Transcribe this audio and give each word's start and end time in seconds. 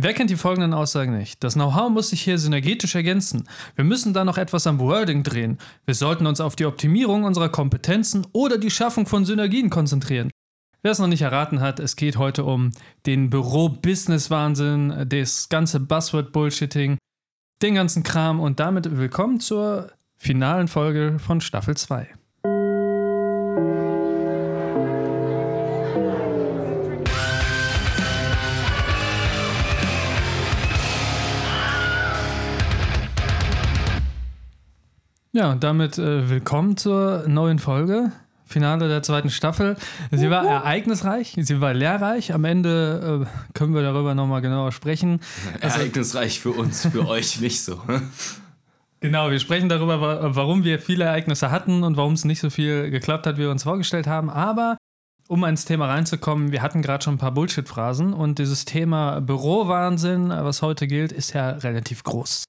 Wer 0.00 0.14
kennt 0.14 0.30
die 0.30 0.36
folgenden 0.36 0.74
Aussagen 0.74 1.18
nicht? 1.18 1.42
Das 1.42 1.54
Know-how 1.54 1.90
muss 1.90 2.10
sich 2.10 2.22
hier 2.22 2.38
synergetisch 2.38 2.94
ergänzen. 2.94 3.48
Wir 3.74 3.84
müssen 3.84 4.14
da 4.14 4.24
noch 4.24 4.38
etwas 4.38 4.68
am 4.68 4.78
Wording 4.78 5.24
drehen. 5.24 5.58
Wir 5.86 5.94
sollten 5.96 6.24
uns 6.28 6.40
auf 6.40 6.54
die 6.54 6.66
Optimierung 6.66 7.24
unserer 7.24 7.48
Kompetenzen 7.48 8.24
oder 8.30 8.58
die 8.58 8.70
Schaffung 8.70 9.06
von 9.06 9.24
Synergien 9.24 9.70
konzentrieren. 9.70 10.30
Wer 10.82 10.92
es 10.92 11.00
noch 11.00 11.08
nicht 11.08 11.22
erraten 11.22 11.60
hat, 11.60 11.80
es 11.80 11.96
geht 11.96 12.16
heute 12.16 12.44
um 12.44 12.70
den 13.06 13.28
Büro-Business-Wahnsinn, 13.28 15.06
das 15.08 15.48
ganze 15.48 15.80
Buzzword-Bullshitting, 15.80 16.96
den 17.60 17.74
ganzen 17.74 18.04
Kram 18.04 18.38
und 18.38 18.60
damit 18.60 18.96
willkommen 18.96 19.40
zur 19.40 19.90
finalen 20.16 20.68
Folge 20.68 21.18
von 21.18 21.40
Staffel 21.40 21.76
2. 21.76 22.17
Ja, 35.38 35.52
und 35.52 35.62
damit 35.62 35.98
äh, 35.98 36.28
willkommen 36.28 36.76
zur 36.76 37.28
neuen 37.28 37.60
Folge. 37.60 38.10
Finale 38.44 38.88
der 38.88 39.04
zweiten 39.04 39.30
Staffel. 39.30 39.76
Sie 40.10 40.30
war 40.30 40.44
ereignisreich, 40.44 41.36
sie 41.38 41.60
war 41.60 41.74
lehrreich. 41.74 42.34
Am 42.34 42.44
Ende 42.44 43.24
äh, 43.24 43.52
können 43.56 43.72
wir 43.72 43.82
darüber 43.82 44.16
nochmal 44.16 44.40
genauer 44.40 44.72
sprechen. 44.72 45.20
Also, 45.60 45.78
ereignisreich 45.78 46.40
für 46.40 46.50
uns, 46.50 46.86
für 46.86 47.06
euch 47.08 47.40
nicht 47.40 47.62
so. 47.62 47.80
Genau, 48.98 49.30
wir 49.30 49.38
sprechen 49.38 49.68
darüber, 49.68 50.34
warum 50.34 50.64
wir 50.64 50.80
viele 50.80 51.04
Ereignisse 51.04 51.52
hatten 51.52 51.84
und 51.84 51.96
warum 51.96 52.14
es 52.14 52.24
nicht 52.24 52.40
so 52.40 52.50
viel 52.50 52.90
geklappt 52.90 53.24
hat, 53.24 53.36
wie 53.36 53.42
wir 53.42 53.52
uns 53.52 53.62
vorgestellt 53.62 54.08
haben. 54.08 54.30
Aber 54.30 54.76
um 55.28 55.44
ins 55.44 55.64
Thema 55.64 55.86
reinzukommen, 55.86 56.50
wir 56.50 56.62
hatten 56.62 56.82
gerade 56.82 57.04
schon 57.04 57.14
ein 57.14 57.18
paar 57.18 57.30
Bullshit-Phrasen 57.30 58.12
und 58.12 58.40
dieses 58.40 58.64
Thema 58.64 59.20
Bürowahnsinn, 59.20 60.30
was 60.30 60.62
heute 60.62 60.88
gilt, 60.88 61.12
ist 61.12 61.32
ja 61.32 61.50
relativ 61.50 62.02
groß. 62.02 62.42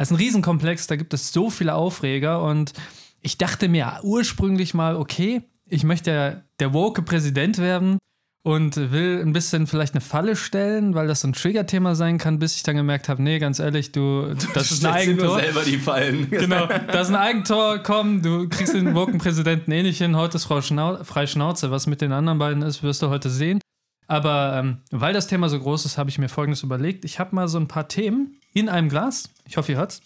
Es 0.00 0.08
ist 0.08 0.12
ein 0.12 0.16
Riesenkomplex, 0.16 0.86
da 0.86 0.96
gibt 0.96 1.12
es 1.12 1.30
so 1.30 1.50
viele 1.50 1.74
Aufreger 1.74 2.42
und 2.42 2.72
ich 3.20 3.36
dachte 3.36 3.68
mir 3.68 4.00
ursprünglich 4.02 4.72
mal, 4.72 4.96
okay, 4.96 5.42
ich 5.66 5.84
möchte 5.84 6.10
ja 6.10 6.42
der 6.58 6.72
woke 6.72 7.02
Präsident 7.02 7.58
werden 7.58 7.98
und 8.42 8.76
will 8.92 9.20
ein 9.20 9.34
bisschen 9.34 9.66
vielleicht 9.66 9.92
eine 9.92 10.00
Falle 10.00 10.36
stellen, 10.36 10.94
weil 10.94 11.06
das 11.06 11.20
so 11.20 11.28
ein 11.28 11.34
Trigger-Thema 11.34 11.94
sein 11.94 12.16
kann, 12.16 12.38
bis 12.38 12.56
ich 12.56 12.62
dann 12.62 12.76
gemerkt 12.76 13.10
habe, 13.10 13.22
nee, 13.22 13.38
ganz 13.38 13.58
ehrlich, 13.58 13.92
du, 13.92 14.34
das 14.54 14.70
du 14.70 14.74
ist 14.76 14.86
ein 14.86 14.94
Eigentor. 14.94 15.26
nur 15.26 15.40
selber 15.40 15.64
die 15.64 15.76
Fallen. 15.76 16.30
Genau, 16.30 16.66
das 16.66 17.08
ist 17.08 17.14
ein 17.14 17.20
Eigentor, 17.20 17.80
komm, 17.80 18.22
du 18.22 18.48
kriegst 18.48 18.72
den 18.72 18.94
woken 18.94 19.18
Präsidenten 19.18 19.70
eh 19.70 19.82
nicht 19.82 19.98
hin, 19.98 20.16
heute 20.16 20.38
ist 20.38 20.44
Frau 20.44 20.62
Schnau 20.62 21.04
frei 21.04 21.26
Schnauze, 21.26 21.70
was 21.70 21.86
mit 21.86 22.00
den 22.00 22.12
anderen 22.12 22.38
beiden 22.38 22.62
ist, 22.62 22.82
wirst 22.82 23.02
du 23.02 23.10
heute 23.10 23.28
sehen. 23.28 23.60
Aber 24.10 24.54
ähm, 24.56 24.78
weil 24.90 25.12
das 25.12 25.28
Thema 25.28 25.48
so 25.48 25.60
groß 25.60 25.84
ist, 25.84 25.96
habe 25.96 26.10
ich 26.10 26.18
mir 26.18 26.28
Folgendes 26.28 26.64
überlegt. 26.64 27.04
Ich 27.04 27.20
habe 27.20 27.32
mal 27.32 27.46
so 27.46 27.58
ein 27.58 27.68
paar 27.68 27.86
Themen 27.86 28.40
in 28.52 28.68
einem 28.68 28.88
Glas. 28.88 29.30
Ich 29.46 29.56
hoffe, 29.56 29.70
ihr 29.70 29.78
hört's. 29.78 30.02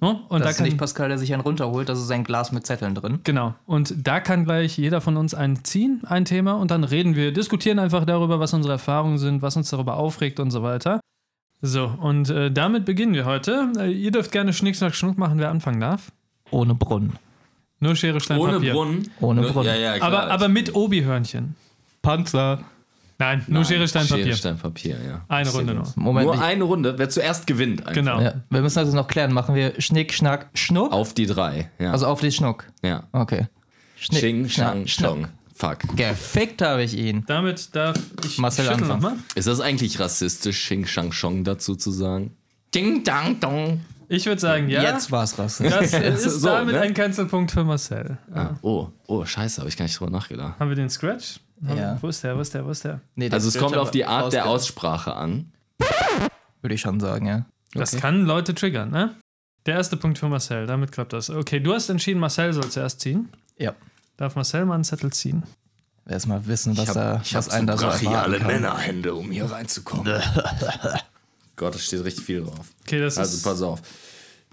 No? 0.00 0.22
Und 0.30 0.40
das 0.40 0.46
da 0.46 0.50
ist 0.50 0.56
kann, 0.56 0.64
nicht 0.64 0.78
Pascal, 0.78 1.08
der 1.10 1.18
sich 1.18 1.30
einen 1.34 1.42
runterholt, 1.42 1.90
das 1.90 2.00
ist 2.00 2.10
ein 2.10 2.24
Glas 2.24 2.50
mit 2.50 2.66
Zetteln 2.66 2.94
drin. 2.94 3.20
Genau. 3.24 3.54
Und 3.66 3.94
da 4.06 4.20
kann 4.20 4.46
gleich 4.46 4.78
jeder 4.78 5.02
von 5.02 5.18
uns 5.18 5.34
einen 5.34 5.62
ziehen, 5.66 6.00
ein 6.06 6.24
Thema, 6.24 6.54
und 6.54 6.70
dann 6.70 6.82
reden 6.82 7.14
wir, 7.14 7.30
diskutieren 7.30 7.78
einfach 7.78 8.06
darüber, 8.06 8.40
was 8.40 8.54
unsere 8.54 8.72
Erfahrungen 8.72 9.18
sind, 9.18 9.42
was 9.42 9.54
uns 9.54 9.68
darüber 9.68 9.98
aufregt 9.98 10.40
und 10.40 10.50
so 10.50 10.62
weiter. 10.62 11.00
So, 11.60 11.92
und 12.00 12.30
äh, 12.30 12.50
damit 12.50 12.86
beginnen 12.86 13.12
wir 13.12 13.26
heute. 13.26 13.70
Äh, 13.76 13.92
ihr 13.92 14.12
dürft 14.12 14.32
gerne 14.32 14.54
Schnick, 14.54 14.76
Schnack, 14.76 14.94
Schnuck 14.94 15.18
machen, 15.18 15.38
wer 15.38 15.50
anfangen 15.50 15.80
darf. 15.80 16.10
Ohne 16.50 16.74
Brunnen. 16.74 17.18
Nur 17.80 17.94
Schere, 17.96 18.20
Stein, 18.20 18.38
Ohne 18.38 18.54
Papier. 18.54 18.72
Brunnen. 18.72 19.10
Ohne 19.20 19.42
Brunnen. 19.42 19.66
Ja, 19.66 19.74
ja, 19.74 19.98
klar. 19.98 20.10
Aber, 20.10 20.30
aber 20.30 20.48
mit 20.48 20.74
Obi-Hörnchen. 20.74 21.56
Panzer. 22.00 22.64
Nein, 23.20 23.44
nur 23.46 23.60
Nein, 23.60 23.64
Schere, 23.66 23.86
Stein, 23.86 24.08
Papier. 24.08 24.24
Schere, 24.24 24.36
Stein, 24.36 24.58
Papier, 24.58 24.96
ja. 25.06 25.24
Eine 25.28 25.50
Runde 25.50 25.74
nur. 25.74 25.84
Moment. 25.94 26.26
Nur 26.26 26.34
ich- 26.34 26.40
eine 26.40 26.64
Runde. 26.64 26.94
Wer 26.98 27.08
zuerst 27.08 27.46
gewinnt. 27.46 27.80
Einfach. 27.82 27.92
Genau. 27.92 28.20
ja, 28.20 28.34
wir 28.50 28.62
müssen 28.62 28.78
also 28.78 28.96
noch 28.96 29.06
klären, 29.06 29.32
machen 29.32 29.54
wir 29.54 29.74
Schnick, 29.80 30.12
Schnack, 30.12 30.48
Schnuck? 30.54 30.92
Auf 30.92 31.14
die 31.14 31.26
drei. 31.26 31.70
Ja. 31.78 31.92
Also 31.92 32.06
auf 32.06 32.20
die 32.20 32.32
Schnuck. 32.32 32.64
ja. 32.82 33.04
Okay. 33.12 33.46
Schnick, 33.96 34.20
Ching, 34.20 34.48
Shang, 34.48 34.86
Schnuck. 34.86 35.28
Fuck. 35.54 35.80
Gefickt 35.94 36.62
habe 36.62 36.82
ich 36.82 36.96
ihn. 36.96 37.22
Damit 37.26 37.76
darf 37.76 37.94
ich 38.24 38.38
Marcel 38.38 38.64
schütteln 38.64 38.84
anfangen. 38.90 39.02
nochmal. 39.02 39.18
Ist 39.34 39.46
das 39.46 39.60
eigentlich 39.60 40.00
rassistisch, 40.00 40.64
Xing 40.64 40.86
Shang 40.86 41.10
Chong 41.10 41.44
dazu 41.44 41.76
zu 41.76 41.90
sagen? 41.90 42.34
Ding, 42.74 43.04
dang, 43.04 43.38
dong. 43.40 43.82
Ich 44.08 44.24
würde 44.24 44.40
sagen, 44.40 44.70
ja. 44.70 44.82
Jetzt 44.82 45.12
war's 45.12 45.38
rassistisch. 45.38 45.90
Das 45.90 45.92
ist 46.24 46.40
So, 46.40 46.48
damit 46.48 46.74
ne? 46.74 46.80
ein 46.80 46.94
Cancelpunkt 46.94 47.50
für 47.52 47.62
Marcel. 47.64 48.16
Ah, 48.34 48.54
oh, 48.62 48.88
oh, 49.06 49.24
scheiße, 49.26 49.58
habe 49.60 49.68
ich 49.68 49.76
gar 49.76 49.84
nicht 49.84 50.00
drüber 50.00 50.10
nachgedacht. 50.10 50.58
Haben 50.58 50.70
wir 50.70 50.76
den 50.76 50.88
Scratch? 50.88 51.40
Ja. 51.62 51.98
Wo 52.00 52.08
ist 52.08 52.24
der? 52.24 52.36
Wo 52.36 52.40
ist 52.40 52.54
der? 52.54 52.64
Wo 52.64 52.70
ist 52.70 52.84
der? 52.84 53.00
Nee, 53.14 53.30
Also 53.30 53.48
es 53.48 53.54
das 53.54 53.62
kommt 53.62 53.76
auf 53.76 53.90
die 53.90 54.04
Art 54.04 54.32
der 54.32 54.46
Aussprache 54.46 55.14
an. 55.14 55.52
Würde 56.62 56.74
ich 56.74 56.80
schon 56.80 57.00
sagen, 57.00 57.26
ja. 57.26 57.44
Das 57.74 57.92
Okay. 57.92 58.00
kann 58.02 58.24
Leute 58.24 58.54
triggern, 58.54 58.90
ne? 58.90 59.14
Der 59.66 59.74
erste 59.76 59.96
Punkt 59.96 60.18
für 60.18 60.28
Marcel, 60.28 60.66
damit 60.66 60.90
klappt 60.92 61.12
das. 61.12 61.28
Okay, 61.30 61.60
du 61.60 61.74
hast 61.74 61.88
entschieden, 61.90 62.18
Marcel 62.18 62.52
soll 62.52 62.68
zuerst 62.70 63.00
ziehen. 63.00 63.28
Ja. 63.58 63.74
Darf 64.16 64.34
Marcel 64.36 64.64
mal 64.64 64.74
einen 64.74 64.84
Zettel 64.84 65.12
ziehen? 65.12 65.42
Erstmal 66.08 66.46
wissen, 66.46 66.76
was, 66.76 66.88
Ich 66.88 66.94
da, 66.94 67.18
habe 67.18 67.24
was 67.32 67.48
einen 67.50 67.66
da 67.66 67.76
so 67.76 67.86
brachiale. 67.86 68.40
Männerhände, 68.40 69.14
um 69.14 69.30
hier 69.30 69.44
reinzukommen. 69.50 70.06
Gott, 71.56 71.74
da 71.74 71.78
steht 71.78 72.02
richtig 72.04 72.24
viel 72.24 72.42
drauf. 72.42 72.66
Okay, 72.86 73.00
das 73.00 73.18
Also 73.18 73.36
ist. 73.36 73.42
pass 73.42 73.60
auf. 73.62 73.82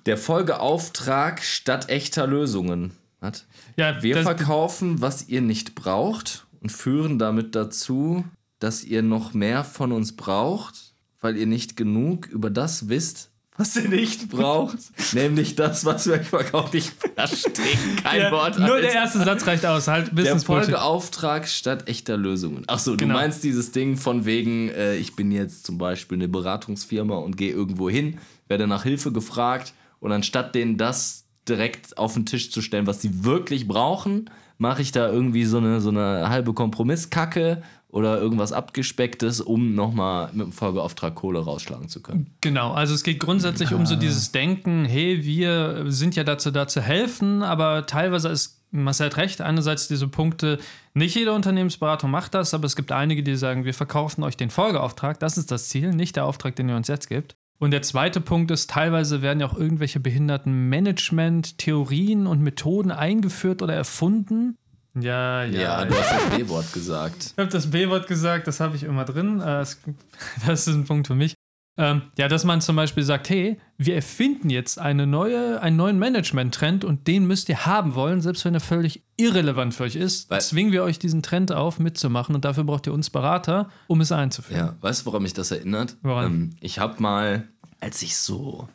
Der 0.06 0.18
Folgeauftrag 0.18 1.42
statt 1.42 1.90
echter 1.90 2.28
Lösungen. 2.28 2.92
Was? 3.22 3.46
Ja, 3.78 4.04
Wir 4.04 4.16
das, 4.16 4.24
verkaufen, 4.24 5.02
was 5.02 5.28
ihr 5.28 5.42
nicht 5.42 5.74
braucht 5.74 6.46
und 6.62 6.72
führen 6.72 7.20
damit 7.20 7.56
dazu, 7.56 8.24
dass 8.60 8.84
ihr 8.84 9.02
noch 9.04 9.34
mehr 9.34 9.64
von 9.64 9.92
uns 9.92 10.16
braucht, 10.16 10.94
weil 11.22 11.38
ihr 11.38 11.46
nicht 11.48 11.76
genug 11.78 12.28
über 12.28 12.50
das 12.50 12.90
wisst, 12.90 13.30
was 13.60 13.76
ihr 13.76 13.90
nicht 13.90 14.30
braucht. 14.30 14.78
Nämlich 15.14 15.56
das, 15.56 15.84
was 15.84 16.06
wir 16.06 16.14
euch 16.14 16.28
verkaufen. 16.28 16.78
Ich 16.78 16.92
verstehe 17.16 17.66
kein 18.04 18.22
ja, 18.22 18.32
Wort. 18.32 18.60
nur 18.60 18.74
Alter. 18.76 18.82
der 18.82 18.94
erste 18.94 19.20
Satz 19.24 19.48
reicht 19.48 19.66
aus. 19.66 19.88
Halt, 19.88 20.16
Der. 20.16 20.38
Folgeauftrag 20.40 21.48
statt 21.48 21.88
echter 21.88 22.18
Lösungen. 22.18 22.64
Ach 22.68 22.78
so, 22.80 22.92
du 22.92 22.98
Genau. 22.98 23.16
meinst 23.16 23.44
dieses 23.44 23.72
Ding 23.72 23.98
von 23.98 24.26
wegen, 24.26 24.70
äh, 24.70 24.96
ich 24.98 25.16
bin 25.16 25.32
jetzt 25.32 25.66
zum 25.66 25.78
Beispiel 25.80 26.18
eine 26.20 26.28
Beratungsfirma 26.28 27.16
und 27.16 27.36
gehe 27.38 27.52
irgendwo 27.52 27.90
hin, 27.90 28.20
werde 28.48 28.68
nach 28.68 28.84
Hilfe 28.84 29.12
gefragt 29.12 29.74
und 30.00 30.12
anstatt 30.12 30.54
denen 30.54 30.78
das 30.78 31.26
direkt 31.50 31.98
auf 31.98 32.14
den 32.14 32.26
Tisch 32.28 32.52
zu 32.52 32.62
stellen, 32.62 32.86
was 32.88 33.02
sie 33.02 33.24
wirklich 33.24 33.68
brauchen, 33.68 34.30
mache 34.58 34.82
ich 34.82 34.92
da 34.92 35.10
irgendwie 35.10 35.46
so 35.46 35.58
eine, 35.58 35.82
so 35.82 35.90
eine 35.90 36.30
halbe 36.30 36.54
Kompromisskacke 36.54 37.62
oder 37.90 38.20
irgendwas 38.20 38.52
abgespecktes, 38.52 39.42
um 39.42 39.74
nochmal 39.74 40.30
mit 40.34 40.48
dem 40.48 40.52
Folgeauftrag 40.52 41.16
Kohle 41.16 41.40
rausschlagen 41.40 41.88
zu 41.88 42.02
können. 42.02 42.36
Genau, 42.42 42.74
also 42.74 42.94
es 42.94 43.04
geht 43.04 43.20
grundsätzlich 43.20 43.74
um 43.74 43.86
so 43.86 43.96
dieses 43.96 44.32
Denken, 44.32 44.86
hey, 44.86 45.24
wir 45.24 45.86
sind 45.88 46.16
ja 46.16 46.24
dazu 46.24 46.52
da 46.52 46.68
zu 46.68 46.82
helfen, 46.82 47.44
aber 47.44 47.86
teilweise 47.86 48.30
ist 48.30 48.58
Marcel 48.72 49.08
hat 49.08 49.18
recht, 49.18 49.42
einerseits 49.42 49.88
diese 49.88 50.10
Punkte, 50.10 50.60
nicht 50.94 51.16
jede 51.16 51.32
Unternehmensberatung 51.32 52.12
macht 52.12 52.34
das, 52.34 52.54
aber 52.54 52.66
es 52.66 52.76
gibt 52.76 52.92
einige, 52.92 53.24
die 53.24 53.36
sagen, 53.36 53.64
wir 53.64 53.74
verkaufen 53.74 54.24
euch 54.24 54.36
den 54.36 54.50
Folgeauftrag, 54.50 55.20
das 55.20 55.38
ist 55.38 55.52
das 55.52 55.70
Ziel, 55.70 55.92
nicht 55.92 56.18
der 56.18 56.26
Auftrag, 56.26 56.56
den 56.56 56.68
ihr 56.68 56.76
uns 56.76 56.90
jetzt 56.90 57.08
gibt. 57.08 57.38
Und 57.60 57.72
der 57.72 57.82
zweite 57.82 58.22
Punkt 58.22 58.52
ist, 58.52 58.70
teilweise 58.70 59.22
werden 59.22 59.40
ja 59.40 59.48
auch 59.48 59.58
irgendwelche 59.58 60.00
behinderten 60.00 60.70
Management-Theorien 60.70 62.28
und 62.28 62.42
Methoden 62.42 62.92
eingeführt 62.92 63.62
oder 63.62 63.74
erfunden. 63.74 64.58
Ja, 65.00 65.44
ja. 65.44 65.62
Ja, 65.62 65.86
du 65.86 65.96
hast 65.96 66.12
das 66.12 66.38
B-Wort 66.38 66.74
gesagt. 66.74 67.34
Ich 67.36 67.38
habe 67.38 67.50
das 67.50 67.70
B-Wort 67.70 68.08
gesagt, 68.08 68.48
das 68.48 68.60
habe 68.60 68.76
ich 68.76 68.84
immer 68.84 69.06
drin. 69.06 69.40
Äh, 69.42 69.66
Das 70.46 70.68
ist 70.68 70.74
ein 70.74 70.86
Punkt 70.86 71.08
für 71.08 71.16
mich. 71.16 71.34
Ähm, 71.80 72.02
ja, 72.18 72.28
dass 72.28 72.44
man 72.44 72.60
zum 72.60 72.76
Beispiel 72.76 73.04
sagt, 73.04 73.30
hey, 73.30 73.60
wir 73.78 73.94
erfinden 73.96 74.50
jetzt 74.50 74.80
eine 74.80 75.06
neue, 75.06 75.62
einen 75.62 75.78
neuen 75.78 76.00
Management-Trend 76.00 76.84
und 76.84 77.06
den 77.08 77.28
müsst 77.28 77.50
ihr 77.50 77.68
haben 77.68 77.94
wollen, 77.94 78.20
selbst 78.20 78.44
wenn 78.46 78.56
er 78.56 78.60
völlig 78.60 79.04
irrelevant 79.16 79.76
für 79.76 79.84
euch 79.84 79.96
ist. 79.96 80.30
Weil- 80.32 80.42
zwingen 80.42 80.72
wir 80.72 80.84
euch 80.84 80.98
diesen 80.98 81.22
Trend 81.22 81.52
auf, 81.52 81.78
mitzumachen 81.80 82.34
und 82.34 82.46
dafür 82.46 82.64
braucht 82.64 82.88
ihr 82.88 82.94
uns 82.94 83.12
Berater, 83.12 83.70
um 83.86 84.02
es 84.02 84.12
einzuführen. 84.12 84.60
Ja, 84.60 84.76
weißt 84.82 85.02
du, 85.02 85.06
woran 85.06 85.22
mich 85.22 85.34
das 85.34 85.52
erinnert? 85.52 85.98
Ähm, 86.04 86.50
ich 86.62 86.80
habe 86.80 87.02
mal, 87.02 87.48
als 87.80 88.02
ich 88.02 88.18
so 88.18 88.68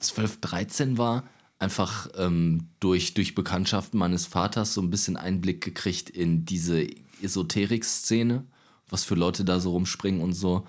12, 0.00 0.40
13 0.40 0.98
war, 0.98 1.22
einfach 1.60 2.08
ähm, 2.16 2.68
durch, 2.80 3.14
durch 3.14 3.34
Bekanntschaften 3.36 3.98
meines 3.98 4.26
Vaters 4.26 4.74
so 4.74 4.80
ein 4.80 4.90
bisschen 4.90 5.16
Einblick 5.16 5.60
gekriegt 5.62 6.10
in 6.10 6.44
diese 6.44 6.86
Esoterik-Szene, 7.22 8.44
was 8.90 9.04
für 9.04 9.14
Leute 9.14 9.44
da 9.44 9.60
so 9.60 9.70
rumspringen 9.72 10.20
und 10.20 10.32
so. 10.32 10.66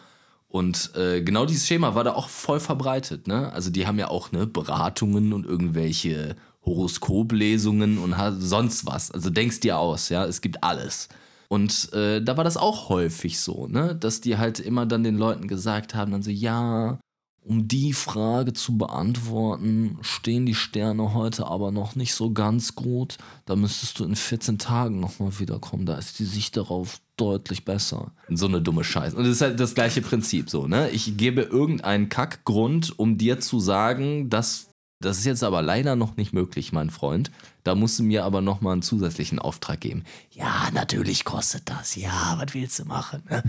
Und 0.50 0.96
äh, 0.96 1.22
genau 1.22 1.46
dieses 1.46 1.68
Schema 1.68 1.94
war 1.94 2.04
da 2.04 2.13
auch 2.13 2.28
voll 2.28 2.60
verbreitet. 2.60 3.28
Ne? 3.28 3.54
Also 3.54 3.69
die 3.69 3.86
haben 3.86 4.00
ja 4.00 4.07
auch 4.10 4.31
ne, 4.31 4.48
Beratungen 4.48 5.31
und 5.31 5.46
irgendwelche 5.46 6.36
Horoskoplesungen 6.66 8.00
und 8.00 8.16
sonst 8.40 8.88
was. 8.88 9.12
Also 9.12 9.30
denkst 9.30 9.60
dir 9.60 9.78
aus, 9.78 10.10
ja, 10.10 10.25
es 10.25 10.42
gibt 10.42 10.63
alles. 10.63 11.07
Und 11.50 11.94
äh, 11.94 12.22
da 12.22 12.36
war 12.36 12.44
das 12.44 12.57
auch 12.57 12.90
häufig 12.90 13.40
so, 13.40 13.68
ne, 13.68 13.96
dass 13.96 14.22
die 14.22 14.38
halt 14.38 14.60
immer 14.60 14.86
dann 14.86 15.04
den 15.04 15.18
Leuten 15.18 15.48
gesagt 15.48 15.96
haben, 15.96 16.12
dann 16.12 16.24
so, 16.24 16.31
ja, 16.31 17.00
um 17.42 17.68
die 17.68 17.94
Frage 17.94 18.54
zu 18.54 18.78
beantworten, 18.78 19.98
stehen 20.01 20.46
die 20.46 20.56
Sterne 20.56 21.13
heute 21.13 21.48
aber 21.48 21.72
noch 21.72 21.96
nicht 21.96 22.13
so 22.13 22.31
ganz 22.31 22.75
gut. 22.75 23.18
Da 23.46 23.56
müsstest 23.56 24.00
du 24.00 24.04
in 24.04 24.16
14 24.16 24.60
Tagen 24.60 25.00
nochmal 25.00 25.40
wiederkommen. 25.40 25.86
Da 25.86 25.96
ist 25.96 26.19
die 26.19 26.25
Sicht 26.25 26.57
darauf 26.57 27.01
deutlich 27.19 27.66
besser. 27.66 28.12
So 28.30 28.48
eine 28.48 28.62
dumme 28.62 28.83
Scheiße. 28.83 29.16
Und 29.16 29.24
das 29.24 29.33
ist 29.33 29.42
halt 29.42 29.60
das 29.60 29.75
gleiche 29.75 30.01
Prinzip 30.01 30.50
so, 30.50 30.68
ne? 30.68 30.89
Ich 30.89 31.18
gebe 31.18 31.42
irgendeinen 31.42 32.10
Kackgrund, 32.10 32.98
um 32.98 33.18
dir 33.18 33.39
zu 33.39 33.60
sagen, 33.60 34.30
dass 34.30 34.69
das 35.01 35.18
ist 35.19 35.25
jetzt 35.25 35.44
aber 35.44 35.62
leider 35.62 35.95
noch 35.95 36.18
nicht 36.18 36.33
möglich, 36.33 36.74
mein 36.74 36.89
Freund. 36.89 37.31
Da 37.63 37.74
musst 37.74 38.00
du 38.00 38.04
mir 38.04 38.25
aber 38.25 38.42
nochmal 38.42 38.74
einen 38.74 38.81
zusätzlichen 38.81 39.39
Auftrag 39.39 39.80
geben. 39.80 40.04
Ja, 40.31 40.68
natürlich 40.74 41.24
kostet 41.24 41.69
das. 41.69 41.95
Ja, 41.95 42.36
was 42.38 42.54
willst 42.54 42.80
du 42.80 42.86
machen? 42.86 43.24
Ne? 43.30 43.42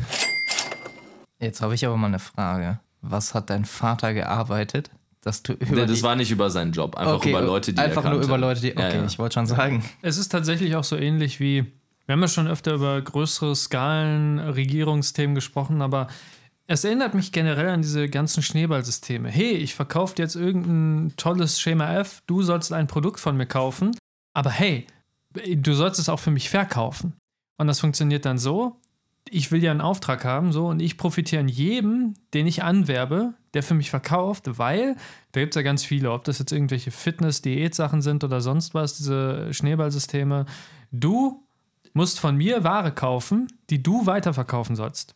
Jetzt 1.41 1.61
habe 1.61 1.75
ich 1.75 1.85
aber 1.85 1.97
mal 1.97 2.07
eine 2.07 2.21
Frage. 2.21 2.79
Was 3.03 3.35
hat 3.35 3.51
dein 3.51 3.65
Vater 3.65 4.15
gearbeitet, 4.15 4.91
dass 5.23 5.43
du 5.43 5.55
über 5.55 5.75
Nee, 5.75 5.87
das 5.87 6.03
war 6.03 6.15
nicht 6.15 6.31
über 6.31 6.51
seinen 6.51 6.73
Job, 6.73 6.97
einfach 6.97 7.15
Okay, 7.15 7.31
über 7.31 7.43
Leute, 7.43 7.73
die 7.73 7.81
einfach 7.81 8.05
er 8.05 8.11
nur 8.13 8.23
über 8.23 8.39
Leute, 8.39 8.61
die. 8.61 8.73
Okay, 8.73 8.83
Ja, 8.83 8.95
ja. 8.97 9.05
ich 9.07 9.19
wollte 9.19 9.35
schon 9.35 9.47
sagen. 9.47 9.85
Es 10.03 10.19
ist 10.19 10.29
tatsächlich 10.29 10.77
auch 10.77 10.85
so 10.85 10.97
ähnlich 10.97 11.41
wie, 11.41 11.67
wir 12.11 12.15
haben 12.15 12.23
ja 12.23 12.29
schon 12.29 12.49
öfter 12.49 12.75
über 12.75 13.01
größere 13.01 13.55
Skalen, 13.55 14.41
Regierungsthemen 14.41 15.37
gesprochen, 15.37 15.81
aber 15.81 16.09
es 16.67 16.83
erinnert 16.83 17.15
mich 17.15 17.31
generell 17.31 17.69
an 17.69 17.83
diese 17.83 18.09
ganzen 18.09 18.43
Schneeballsysteme. 18.43 19.29
Hey, 19.29 19.53
ich 19.53 19.77
verkaufe 19.77 20.17
jetzt 20.19 20.35
irgendein 20.35 21.15
tolles 21.17 21.61
Schema 21.61 21.95
F, 22.01 22.25
du 22.27 22.43
sollst 22.43 22.73
ein 22.73 22.89
Produkt 22.89 23.21
von 23.21 23.37
mir 23.37 23.47
kaufen, 23.47 23.97
aber 24.35 24.51
hey, 24.51 24.89
du 25.55 25.73
sollst 25.73 26.01
es 26.01 26.09
auch 26.09 26.19
für 26.19 26.33
mich 26.33 26.51
verkaufen. 26.51 27.13
Und 27.59 27.69
das 27.69 27.79
funktioniert 27.79 28.25
dann 28.25 28.39
so, 28.39 28.81
ich 29.29 29.53
will 29.53 29.63
ja 29.63 29.71
einen 29.71 29.81
Auftrag 29.81 30.25
haben, 30.25 30.51
so, 30.51 30.67
und 30.67 30.83
ich 30.83 30.99
profitiere 30.99 31.43
an 31.43 31.49
jedem, 31.49 32.15
den 32.35 32.49
ich 32.49 32.65
anwerbe, 32.65 33.35
der 33.55 33.63
für 33.63 33.75
mich 33.75 33.91
verkauft, 33.91 34.59
weil 34.59 34.97
da 35.31 35.39
gibt 35.39 35.55
es 35.55 35.57
ja 35.57 35.63
ganz 35.63 35.85
viele, 35.85 36.11
ob 36.11 36.25
das 36.25 36.41
jetzt 36.41 36.51
irgendwelche 36.51 36.91
Fitness-Diät-Sachen 36.91 38.03
sind 38.03 38.25
oder 38.25 38.41
sonst 38.41 38.75
was, 38.75 38.97
diese 38.97 39.55
Schneeballsysteme. 39.55 40.47
Du 40.91 41.47
musst 41.93 42.19
von 42.21 42.37
mir 42.37 42.63
Ware 42.65 42.93
kaufen, 42.93 43.49
die 43.71 43.83
du 43.83 44.07
weiterverkaufen 44.07 44.77
sollst. 44.77 45.15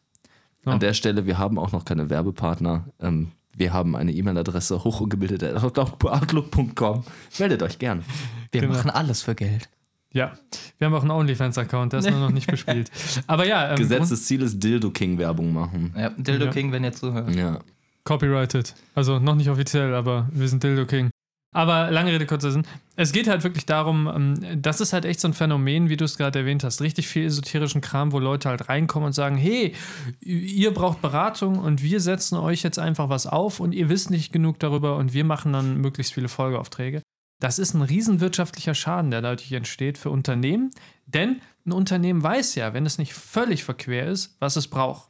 An 0.64 0.80
der 0.80 0.94
Stelle, 0.94 1.26
wir 1.26 1.36
haben 1.38 1.58
auch 1.58 1.72
noch 1.72 1.84
keine 1.84 2.08
Werbepartner. 2.08 2.86
Ähm, 3.00 3.32
wir 3.56 3.72
haben 3.74 3.94
eine 3.96 4.12
E-Mail-Adresse 4.12 4.82
hochungebildet.outlook.com. 4.82 7.04
Meldet 7.38 7.62
euch 7.62 7.78
gern. 7.78 8.02
Wir 8.50 8.62
Genau. 8.62 8.74
machen 8.74 8.90
alles 8.90 9.22
für 9.22 9.34
Geld. 9.34 9.68
Ja, 10.12 10.32
wir 10.78 10.86
haben 10.86 10.94
auch 10.94 11.02
einen 11.02 11.10
OnlyFans-Account, 11.10 11.92
der 11.92 12.00
ist 12.00 12.08
nur 12.10 12.20
noch 12.20 12.30
nicht 12.30 12.46
bespielt. 12.50 12.90
Aber 13.26 13.46
ja, 13.46 13.70
ähm, 13.70 13.76
Gesetztes 13.76 14.24
Ziel 14.26 14.42
ist 14.42 14.62
Dildo 14.62 14.90
King 14.90 15.18
Werbung 15.18 15.52
machen. 15.52 15.92
Ja, 15.96 16.10
Dildo 16.10 16.46
Ja. 16.46 16.50
King, 16.52 16.72
wenn 16.72 16.84
ihr 16.84 16.92
zuhört. 16.92 17.34
Ja. 17.34 17.58
Copyrighted. 18.04 18.74
Also 18.94 19.18
noch 19.18 19.34
nicht 19.34 19.50
offiziell, 19.50 19.94
aber 19.94 20.28
wir 20.32 20.48
sind 20.48 20.62
Dildo 20.62 20.86
King. 20.86 21.10
Aber 21.54 21.92
lange 21.92 22.12
Rede, 22.12 22.26
kurzer 22.26 22.50
Sinn. 22.50 22.66
Es 22.96 23.12
geht 23.12 23.28
halt 23.28 23.44
wirklich 23.44 23.64
darum, 23.64 24.10
ähm, 24.12 24.60
das 24.60 24.80
ist 24.80 24.92
halt 24.92 25.04
echt 25.04 25.20
so 25.20 25.28
ein 25.28 25.34
Phänomen, 25.34 25.88
wie 25.88 25.96
du 25.96 26.04
es 26.04 26.18
gerade 26.18 26.40
erwähnt 26.40 26.64
hast. 26.64 26.82
Richtig 26.82 27.06
viel 27.06 27.24
esoterischen 27.24 27.80
Kram, 27.80 28.10
wo 28.10 28.18
Leute 28.18 28.48
halt 28.48 28.68
reinkommen 28.68 29.06
und 29.06 29.12
sagen: 29.12 29.36
Hey, 29.36 29.72
ihr 30.20 30.74
braucht 30.74 31.00
Beratung 31.00 31.60
und 31.60 31.80
wir 31.82 32.00
setzen 32.00 32.36
euch 32.36 32.64
jetzt 32.64 32.80
einfach 32.80 33.08
was 33.08 33.28
auf 33.28 33.60
und 33.60 33.72
ihr 33.72 33.88
wisst 33.88 34.10
nicht 34.10 34.32
genug 34.32 34.58
darüber 34.58 34.96
und 34.96 35.14
wir 35.14 35.24
machen 35.24 35.52
dann 35.52 35.80
möglichst 35.80 36.12
viele 36.12 36.28
Folgeaufträge. 36.28 37.02
Das 37.40 37.60
ist 37.60 37.74
ein 37.74 37.82
riesenwirtschaftlicher 37.82 38.74
Schaden, 38.74 39.12
der 39.12 39.22
dadurch 39.22 39.52
entsteht 39.52 39.96
für 39.96 40.10
Unternehmen. 40.10 40.70
Denn 41.06 41.40
ein 41.66 41.72
Unternehmen 41.72 42.22
weiß 42.22 42.56
ja, 42.56 42.74
wenn 42.74 42.84
es 42.84 42.98
nicht 42.98 43.14
völlig 43.14 43.62
verquer 43.62 44.06
ist, 44.06 44.36
was 44.40 44.56
es 44.56 44.66
braucht. 44.66 45.08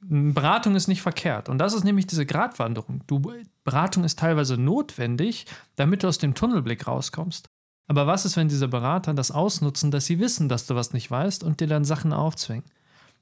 Beratung 0.00 0.76
ist 0.76 0.88
nicht 0.88 1.02
verkehrt. 1.02 1.48
Und 1.48 1.58
das 1.58 1.72
ist 1.72 1.84
nämlich 1.84 2.06
diese 2.06 2.26
Gratwanderung. 2.26 3.02
Du, 3.06 3.22
Beratung 3.64 4.04
ist 4.04 4.18
teilweise 4.18 4.56
notwendig, 4.56 5.46
damit 5.74 6.02
du 6.02 6.08
aus 6.08 6.18
dem 6.18 6.34
Tunnelblick 6.34 6.86
rauskommst. 6.86 7.48
Aber 7.88 8.06
was 8.06 8.24
ist, 8.24 8.36
wenn 8.36 8.48
diese 8.48 8.68
Berater 8.68 9.14
das 9.14 9.30
ausnutzen, 9.30 9.90
dass 9.90 10.06
sie 10.06 10.18
wissen, 10.18 10.48
dass 10.48 10.66
du 10.66 10.74
was 10.74 10.92
nicht 10.92 11.10
weißt 11.10 11.44
und 11.44 11.60
dir 11.60 11.68
dann 11.68 11.84
Sachen 11.84 12.12
aufzwingen? 12.12 12.64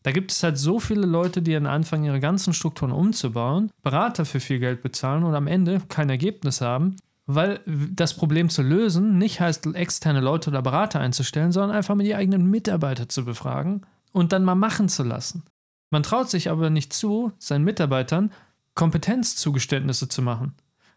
Da 0.03 0.13
gibt 0.13 0.33
es 0.33 0.43
halt 0.43 0.59
so 0.59 0.81
viele 0.81 1.07
Leute, 1.07 1.41
die 1.41 1.53
dann 1.53 1.67
anfangen, 1.67 2.05
ihre 2.05 2.21
ganzen 2.21 2.53
Strukturen 2.53 2.93
umzubauen, 2.93 3.71
Berater 3.83 4.27
für 4.27 4.41
viel 4.41 4.59
Geld 4.59 4.83
bezahlen 4.83 5.25
und 5.25 5.35
am 5.35 5.47
Ende 5.47 5.81
kein 5.89 6.11
Ergebnis 6.11 6.61
haben, 6.61 6.97
weil 7.27 7.61
das 7.67 8.15
Problem 8.15 8.51
zu 8.51 8.63
lösen 8.63 9.17
nicht 9.17 9.41
heißt, 9.41 9.67
externe 9.75 10.21
Leute 10.21 10.51
oder 10.51 10.61
Berater 10.61 11.01
einzustellen, 11.01 11.53
sondern 11.53 11.75
einfach 11.75 11.95
mal 11.95 12.05
die 12.05 12.15
eigenen 12.15 12.51
Mitarbeiter 12.51 13.09
zu 13.09 13.25
befragen 13.25 13.83
und 14.13 14.33
dann 14.33 14.45
mal 14.45 14.55
machen 14.55 14.91
zu 14.91 15.05
lassen. 15.05 15.43
Man 15.95 16.03
traut 16.03 16.29
sich 16.29 16.51
aber 16.51 16.71
nicht 16.71 16.93
zu, 16.93 17.31
seinen 17.39 17.63
Mitarbeitern 17.63 18.33
Kompetenzzugeständnisse 18.75 20.09
zu 20.09 20.23
machen. 20.23 20.55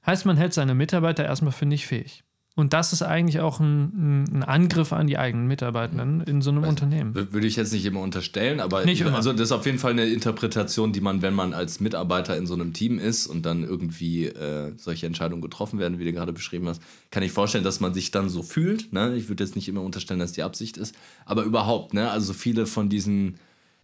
Heißt, 0.08 0.26
man 0.26 0.38
hält 0.38 0.54
seine 0.54 0.74
Mitarbeiter 0.74 1.24
erstmal 1.24 1.52
für 1.52 1.68
nicht 1.68 1.86
fähig. 1.86 2.24
Und 2.56 2.74
das 2.74 2.92
ist 2.94 3.04
eigentlich 3.04 3.40
auch 3.40 3.60
ein, 3.60 4.24
ein 4.40 4.44
Angriff 4.44 4.92
an 4.92 5.06
die 5.06 5.20
eigenen 5.20 5.46
Mitarbeitenden 5.46 6.22
in 6.22 6.42
so 6.42 6.50
einem 6.50 6.64
Unternehmen. 6.64 7.14
W- 7.14 7.28
Würde 7.30 7.46
ich 7.46 7.56
jetzt 7.58 7.72
nicht 7.74 7.86
immer 7.86 8.00
unterstellen, 8.02 8.60
aber 8.60 8.84
Nicht 8.86 9.02
immer. 9.02 9.14
also 9.14 9.32
das 9.34 9.42
ist 9.42 9.52
auf 9.52 9.68
jeden 9.68 9.78
Fall 9.78 9.92
eine 9.92 10.06
Interpretation, 10.08 10.92
die 10.94 11.02
man, 11.02 11.22
wenn 11.22 11.36
man 11.36 11.54
als 11.54 11.80
Mitarbeiter 11.80 12.36
in 12.36 12.48
so 12.48 12.56
einem 12.56 12.74
Team 12.74 12.98
ist 12.98 13.28
und 13.28 13.46
dann 13.46 13.64
irgendwie 13.64 14.26
äh, 14.26 14.74
solche 14.78 15.06
Entscheidungen 15.06 15.44
getroffen 15.44 15.78
werden, 15.78 16.00
wie 16.00 16.06
du 16.06 16.14
gerade 16.14 16.34
beschrieben 16.34 16.68
hast, 16.68 16.82
kann 17.12 17.22
ich 17.22 17.32
vorstellen, 17.32 17.64
dass 17.64 17.80
man 17.80 17.94
sich 17.94 18.10
dann 18.10 18.30
so 18.30 18.42
fühlt. 18.42 18.92
Ne? 18.92 19.16
Ich 19.16 19.30
würde 19.30 19.44
jetzt 19.44 19.56
nicht 19.56 19.70
immer 19.70 19.82
unterstellen, 19.82 20.20
dass 20.20 20.32
die 20.32 20.42
Absicht 20.42 20.78
ist, 20.78 20.96
aber 21.28 21.44
überhaupt, 21.44 21.94
ne? 21.94 22.10
Also 22.10 22.34
viele 22.34 22.66
von 22.66 22.90
diesen 22.90 23.36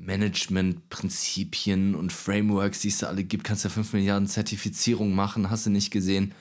Management-Prinzipien 0.05 1.95
und 1.95 2.11
Frameworks, 2.11 2.79
die 2.81 2.89
es 2.89 3.00
da 3.00 3.07
alle 3.07 3.23
gibt, 3.23 3.44
kannst 3.44 3.63
ja 3.63 3.69
5 3.69 3.94
Milliarden 3.94 4.27
Zertifizierungen 4.27 5.15
machen, 5.15 5.50
hast 5.50 5.65
du 5.65 5.69
nicht 5.69 5.91
gesehen. 5.91 6.33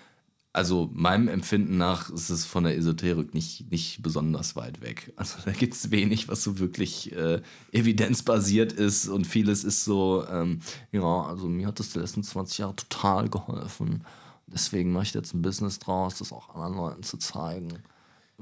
Also 0.55 0.91
meinem 0.93 1.29
Empfinden 1.29 1.79
nach 1.79 2.11
ist 2.11 2.29
es 2.29 2.45
von 2.45 2.65
der 2.65 2.77
Esoterik 2.77 3.33
nicht, 3.33 3.71
nicht 3.71 4.03
besonders 4.03 4.55
weit 4.55 4.83
weg. 4.83 5.11
Also 5.17 5.39
da 5.47 5.53
gibt 5.53 5.73
es 5.73 5.91
wenig, 5.91 6.29
was 6.29 6.43
so 6.43 6.59
wirklich 6.59 7.11
äh, 7.13 7.41
evidenzbasiert 7.73 8.75
ist 8.75 9.09
und 9.09 9.27
vieles 9.27 9.65
ist 9.65 9.85
so, 9.85 10.27
ähm, 10.29 10.61
ja, 10.91 11.23
also 11.23 11.49
mir 11.49 11.69
hat 11.69 11.79
das 11.79 11.95
die 11.95 12.01
letzten 12.01 12.23
20 12.23 12.59
Jahre 12.59 12.77
total 12.77 13.31
geholfen. 13.31 14.05
Deswegen 14.47 14.93
mache 14.93 15.05
ich 15.05 15.15
jetzt 15.15 15.33
ein 15.33 15.41
Business 15.41 15.79
draus, 15.79 16.19
das 16.19 16.33
auch 16.33 16.51
anderen 16.51 16.77
Leuten 16.77 17.03
zu 17.03 17.17
zeigen. 17.17 17.69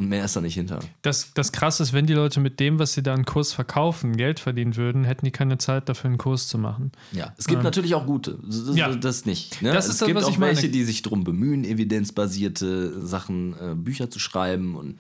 Und 0.01 0.09
mehr 0.09 0.25
ist 0.25 0.35
da 0.35 0.41
nicht 0.41 0.55
hinter. 0.55 0.81
Das, 1.03 1.35
das 1.35 1.53
Krasse 1.53 1.83
ist, 1.83 1.93
wenn 1.93 2.07
die 2.07 2.15
Leute 2.15 2.41
mit 2.41 2.59
dem, 2.59 2.79
was 2.79 2.95
sie 2.95 3.03
da 3.03 3.13
einen 3.13 3.27
Kurs 3.27 3.53
verkaufen, 3.53 4.17
Geld 4.17 4.41
verdienen 4.41 4.75
würden, 4.77 5.05
hätten 5.05 5.27
die 5.27 5.31
keine 5.31 5.59
Zeit 5.59 5.91
dafür, 5.91 6.09
einen 6.09 6.17
Kurs 6.17 6.49
zu 6.49 6.57
machen. 6.57 6.91
Ja, 7.13 7.35
es 7.37 7.47
gibt 7.47 7.59
Ähm, 7.59 7.65
natürlich 7.65 7.95
auch 7.95 8.07
gute. 8.07 8.39
Das, 8.43 8.75
Ja. 8.75 8.95
das 8.95 9.27
nicht. 9.27 9.61
Ne? 9.61 9.75
Das 9.75 9.85
es 9.85 9.93
ist 9.93 10.01
das, 10.01 10.07
gibt 10.07 10.17
was 10.17 10.25
auch 10.25 10.31
ich 10.31 10.39
meine. 10.39 10.55
welche, 10.57 10.71
die 10.71 10.85
sich 10.85 11.03
darum 11.03 11.23
bemühen, 11.23 11.65
evidenzbasierte 11.65 13.07
Sachen, 13.07 13.55
äh, 13.61 13.75
Bücher 13.75 14.09
zu 14.11 14.19
schreiben 14.19 14.75
und 14.75 14.99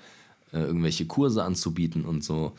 äh, 0.53 0.59
irgendwelche 0.59 1.07
Kurse 1.07 1.45
anzubieten 1.45 2.05
und 2.05 2.23
so. 2.23 2.53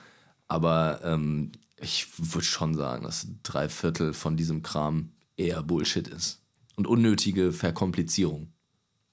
Aber 0.48 1.00
ähm, 1.04 1.52
ich 1.80 2.08
würde 2.18 2.46
schon 2.46 2.74
sagen, 2.76 3.04
dass 3.04 3.28
drei 3.44 3.70
Viertel 3.70 4.14
von 4.14 4.36
diesem 4.36 4.64
Kram 4.64 5.10
eher 5.38 5.62
Bullshit 5.64 6.08
ist. 6.08 6.40
Und 6.76 6.88
unnötige 6.88 7.52
Verkomplizierung. 7.52 8.48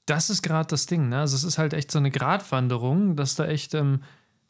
Das 0.09 0.31
ist 0.31 0.43
gerade 0.43 0.69
das 0.69 0.87
Ding, 0.87 1.09
ne? 1.09 1.21
Also 1.21 1.37
es 1.37 1.45
ist 1.45 1.59
halt 1.59 1.75
echt 1.75 1.91
so 1.91 1.99
eine 1.99 2.11
Gratwanderung, 2.11 3.15
dass 3.15 3.35
du 3.35 3.43
echt 3.43 3.75
ähm, 3.75 4.03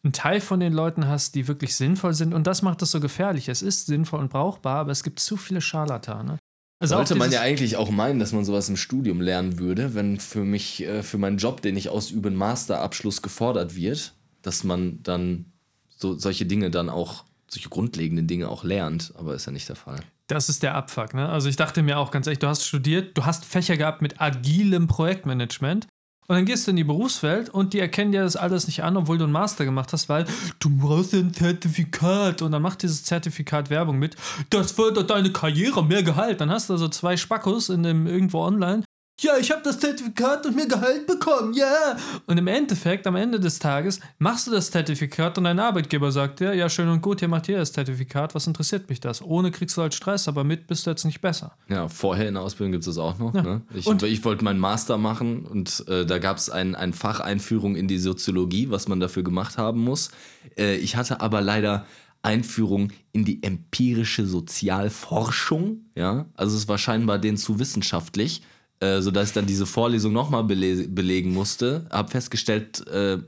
einen 0.05 0.13
Teil 0.13 0.41
von 0.41 0.61
den 0.61 0.73
Leuten 0.73 1.09
hast, 1.09 1.35
die 1.35 1.49
wirklich 1.49 1.75
sinnvoll 1.75 2.15
sind. 2.15 2.33
Und 2.33 2.47
das 2.47 2.63
macht 2.63 2.81
es 2.83 2.93
so 2.93 3.01
gefährlich. 3.01 3.49
Es 3.49 3.63
ist 3.63 3.87
sinnvoll 3.87 4.21
und 4.21 4.31
brauchbar, 4.31 4.79
aber 4.79 4.93
es 4.93 5.03
gibt 5.03 5.19
zu 5.19 5.37
viele 5.37 5.61
Scharlatane. 5.61 6.39
Also 6.81 6.95
Sollte 6.95 7.17
man 7.17 7.33
ja 7.33 7.41
eigentlich 7.41 7.77
auch 7.77 7.91
meinen, 7.91 8.21
dass 8.21 8.33
man 8.33 8.45
sowas 8.45 8.69
im 8.69 8.77
Studium 8.77 9.21
lernen 9.21 9.59
würde, 9.59 9.95
wenn 9.95 10.21
für 10.21 10.45
mich, 10.45 10.85
äh, 10.85 11.03
für 11.03 11.19
meinen 11.19 11.39
Job, 11.39 11.61
den 11.61 11.77
ich 11.77 11.89
ausübe, 11.89 12.29
ein 12.29 12.37
Masterabschluss 12.37 13.21
gefordert 13.21 13.75
wird, 13.75 14.15
dass 14.43 14.63
man 14.63 15.03
dann 15.03 15.47
so 15.89 16.17
solche 16.17 16.47
Dinge 16.47 16.71
dann 16.71 16.89
auch, 16.89 17.25
solche 17.51 17.69
grundlegenden 17.69 18.27
Dinge 18.27 18.49
auch 18.49 18.65
lernt, 18.65 19.13
aber 19.19 19.35
ist 19.35 19.47
ja 19.47 19.53
nicht 19.53 19.69
der 19.69 19.77
Fall. 19.77 20.01
Das 20.27 20.49
ist 20.49 20.63
der 20.63 20.75
Abfuck, 20.75 21.15
ne? 21.15 21.29
Also 21.29 21.49
ich 21.49 21.57
dachte 21.57 21.83
mir 21.83 21.99
auch 21.99 22.11
ganz 22.11 22.27
ehrlich, 22.27 22.39
du 22.39 22.49
hast 22.49 22.65
studiert, 22.65 23.17
du 23.17 23.25
hast 23.25 23.45
Fächer 23.45 23.77
gehabt 23.77 24.03
mit 24.03 24.21
agilem 24.21 24.87
Projektmanagement 24.87 25.87
und 26.31 26.37
dann 26.37 26.45
gehst 26.45 26.67
du 26.67 26.73
in 26.73 26.77
die 26.77 26.85
Berufswelt 26.85 27.49
und 27.49 27.73
die 27.73 27.81
erkennen 27.81 28.13
dir 28.13 28.23
das 28.23 28.37
alles 28.37 28.67
nicht 28.67 28.85
an, 28.85 28.99
obwohl 28.99 29.17
du 29.17 29.25
einen 29.25 29.33
Master 29.33 29.65
gemacht 29.65 29.95
hast, 29.95 30.11
weil 30.11 30.27
du 30.59 30.69
brauchst 30.69 31.15
ein 31.15 31.33
Zertifikat 31.33 32.43
und 32.43 32.53
dann 32.53 32.61
macht 32.61 32.83
dieses 32.83 33.03
Zertifikat 33.03 33.71
Werbung 33.71 33.99
mit, 33.99 34.15
das 34.51 34.73
fördert 34.73 35.09
deine 35.09 35.33
Karriere, 35.33 35.83
mehr 35.83 36.03
Gehalt. 36.03 36.43
Dann 36.43 36.51
hast 36.51 36.69
du 36.69 36.77
so 36.77 36.89
zwei 36.89 37.17
Spackos 37.17 37.71
in 37.71 37.83
dem 37.83 38.07
irgendwo 38.07 38.41
online. 38.41 38.85
Ja, 39.21 39.37
ich 39.37 39.51
habe 39.51 39.63
das 39.65 39.81
Zertifikat 39.81 40.47
und 40.47 40.55
mehr 40.55 40.67
Gehalt 40.69 41.07
bekommen, 41.09 41.53
ja. 41.53 41.97
Und 42.27 42.39
im 42.39 42.47
Endeffekt, 42.47 43.05
am 43.07 43.17
Ende 43.17 43.41
des 43.41 43.59
Tages, 43.59 43.99
machst 44.21 44.47
du 44.47 44.53
das 44.53 44.71
Zertifikat 44.71 45.37
und 45.39 45.45
dein 45.45 45.59
Arbeitgeber 45.59 46.13
sagt 46.13 46.39
dir, 46.39 46.55
ja, 46.55 46.69
schön 46.69 46.89
und 46.89 47.03
gut, 47.03 47.19
hier 47.19 47.27
macht 47.29 47.49
ihr 47.49 47.59
das 47.59 47.73
Zertifikat, 47.73 48.37
was 48.37 48.47
interessiert 48.47 48.89
mich 48.89 49.01
das? 49.01 49.21
Ohne 49.21 49.51
kriegst 49.51 49.77
du 49.77 49.83
halt 49.83 49.93
Stress, 49.95 50.29
aber 50.29 50.45
mit 50.45 50.69
bist 50.69 50.87
du 50.87 50.91
jetzt 50.91 51.05
nicht 51.05 51.21
besser. 51.21 51.57
Ja, 51.69 51.89
vorher 51.89 52.29
in 52.29 52.35
der 52.35 52.45
Ausbildung 52.45 52.71
gibt 52.71 52.83
es 52.83 52.95
das 52.95 52.99
auch 52.99 53.19
noch. 53.19 53.35
Ja. 53.35 53.43
Ne? 53.43 53.63
Ich, 53.75 53.87
Und- 53.87 54.05
ich 54.05 54.25
wollte 54.25 54.45
meinen 54.45 54.61
Master 54.61 54.99
machen 54.99 55.45
und 55.47 55.85
äh, 55.89 56.07
da 56.07 56.19
gab 56.19 56.37
es 56.37 56.49
ein, 56.49 56.77
ein 56.77 56.93
Fach 56.93 57.19
Einführung 57.19 57.75
in 57.75 57.89
die 57.89 57.99
Soziologie, 57.99 58.71
was 58.71 58.87
man 58.87 59.01
dafür 59.01 59.25
gemacht 59.25 59.59
haben 59.59 59.81
muss. 59.83 60.11
Äh, 60.57 60.77
ich 60.77 60.95
hatte 60.95 61.21
aber 61.21 61.41
leider 61.41 61.87
Einführung 62.23 62.93
in 63.11 63.25
die 63.25 63.43
empirische 63.43 64.27
Sozialforschung. 64.27 65.87
Ja, 65.97 66.27
also 66.37 66.57
es 66.57 66.69
war 66.69 66.79
scheinbar 66.79 67.19
denen 67.19 67.37
zu 67.37 67.59
wissenschaftlich. 67.59 68.43
Äh, 68.81 69.01
sodass 69.01 69.29
ich 69.29 69.35
dann 69.35 69.47
diese 69.47 69.67
Vorlesung 69.67 70.13
nochmal 70.13 70.45
bele 70.45 70.89
belegen 70.89 71.33
musste. 71.33 71.87
Hab 71.91 72.11
festgestellt, 72.11 72.87
äh, 72.89 73.19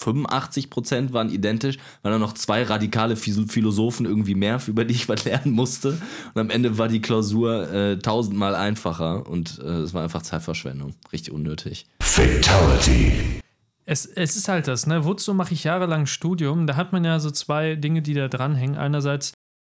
85 0.00 0.70
Prozent 0.70 1.12
waren 1.12 1.30
identisch, 1.30 1.76
waren 2.02 2.12
dann 2.12 2.20
noch 2.20 2.32
zwei 2.32 2.62
radikale 2.62 3.16
Philosophen 3.16 4.06
irgendwie 4.06 4.34
mehr, 4.34 4.60
über 4.66 4.84
die 4.84 4.94
ich 4.94 5.08
was 5.08 5.24
lernen 5.24 5.52
musste. 5.52 6.00
Und 6.34 6.40
am 6.40 6.50
Ende 6.50 6.78
war 6.78 6.88
die 6.88 7.00
Klausur 7.00 7.70
äh, 7.70 7.98
tausendmal 7.98 8.54
einfacher 8.54 9.28
und 9.28 9.58
äh, 9.58 9.80
es 9.80 9.94
war 9.94 10.02
einfach 10.02 10.22
Zeitverschwendung. 10.22 10.94
Richtig 11.12 11.32
unnötig. 11.32 11.86
Fatality. 12.00 13.12
Es, 13.84 14.06
es 14.06 14.36
ist 14.36 14.48
halt 14.48 14.68
das, 14.68 14.86
ne? 14.86 15.04
Wozu 15.04 15.34
mache 15.34 15.52
ich 15.52 15.64
jahrelang 15.64 16.06
Studium? 16.06 16.66
Da 16.66 16.76
hat 16.76 16.92
man 16.92 17.04
ja 17.04 17.18
so 17.18 17.30
zwei 17.30 17.74
Dinge, 17.74 18.02
die 18.02 18.14
da 18.14 18.28
dranhängen. 18.28 18.76
Einerseits 18.76 19.32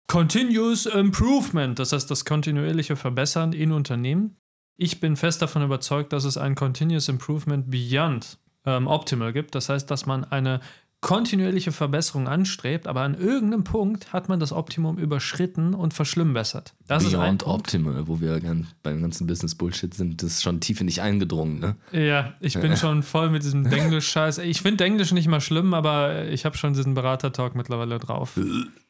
Continuous 0.08 0.86
Improvement, 0.86 1.78
das 1.78 1.92
heißt 1.92 2.10
das 2.10 2.24
kontinuierliche 2.24 2.96
Verbessern 2.96 3.52
in 3.52 3.72
Unternehmen. 3.72 4.36
Ich 4.76 5.00
bin 5.00 5.16
fest 5.16 5.40
davon 5.40 5.62
überzeugt, 5.62 6.12
dass 6.12 6.25
es 6.25 6.37
ein 6.37 6.54
Continuous 6.54 7.09
Improvement 7.09 7.71
Beyond 7.71 8.38
ähm, 8.66 8.87
Optimal 8.87 9.33
gibt. 9.33 9.54
Das 9.54 9.68
heißt, 9.68 9.90
dass 9.90 10.06
man 10.06 10.25
eine 10.25 10.61
kontinuierliche 11.00 11.73
Verbesserung 11.73 12.26
anstrebt, 12.26 12.87
aber 12.87 13.02
an 13.02 13.14
irgendeinem 13.14 13.64
Punkt 13.64 14.12
hat 14.12 14.28
man 14.28 14.40
das 14.40 14.52
Optimum 14.52 14.99
überschritten 14.99 15.75
und 15.75 15.95
verschlimmbessert. 15.95 16.75
Das 16.88 17.04
Beyond 17.04 17.42
ist 17.42 17.49
Optimal, 17.49 18.09
wo 18.09 18.21
wir 18.21 18.40
beim 18.83 19.02
ganzen 19.02 19.26
Business-Bullshit 19.26 19.95
sind, 19.95 20.23
das 20.23 20.33
ist 20.33 20.42
schon 20.42 20.61
tief 20.61 20.80
in 20.80 20.88
dich 20.88 21.02
eingedrungen, 21.02 21.61
ne? 21.61 21.76
Ja, 21.92 22.35
ich 22.40 22.59
bin 22.59 22.76
schon 22.76 23.02
voll 23.02 23.30
mit 23.30 23.45
diesem 23.45 23.71
Denglisch-Scheiß. 23.71 24.38
Ich 24.38 24.62
finde 24.62 24.85
Englisch 24.85 25.12
nicht 25.12 25.28
mal 25.28 25.40
schlimm, 25.40 25.75
aber 25.75 26.26
ich 26.26 26.45
habe 26.45 26.56
schon 26.56 26.73
diesen 26.73 26.95
Berater-Talk 26.95 27.54
mittlerweile 27.54 27.99
drauf. 27.99 28.38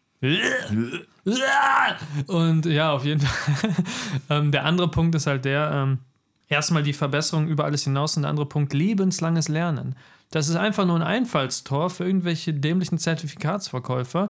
Und 2.26 2.66
ja, 2.66 2.92
auf 2.92 3.04
jeden 3.04 3.20
Fall. 3.20 3.70
ähm, 4.30 4.52
der 4.52 4.64
andere 4.64 4.88
Punkt 4.88 5.14
ist 5.14 5.26
halt 5.26 5.44
der, 5.44 5.70
ähm, 5.72 5.98
erstmal 6.48 6.82
die 6.82 6.92
Verbesserung 6.92 7.48
über 7.48 7.64
alles 7.64 7.84
hinaus 7.84 8.16
und 8.16 8.22
der 8.22 8.30
andere 8.30 8.46
Punkt, 8.46 8.72
lebenslanges 8.72 9.48
Lernen. 9.48 9.96
Das 10.30 10.48
ist 10.48 10.56
einfach 10.56 10.86
nur 10.86 10.96
ein 10.96 11.02
Einfallstor 11.02 11.90
für 11.90 12.04
irgendwelche 12.04 12.52
dämlichen 12.54 12.98
Zertifikatsverkäufer 12.98 14.26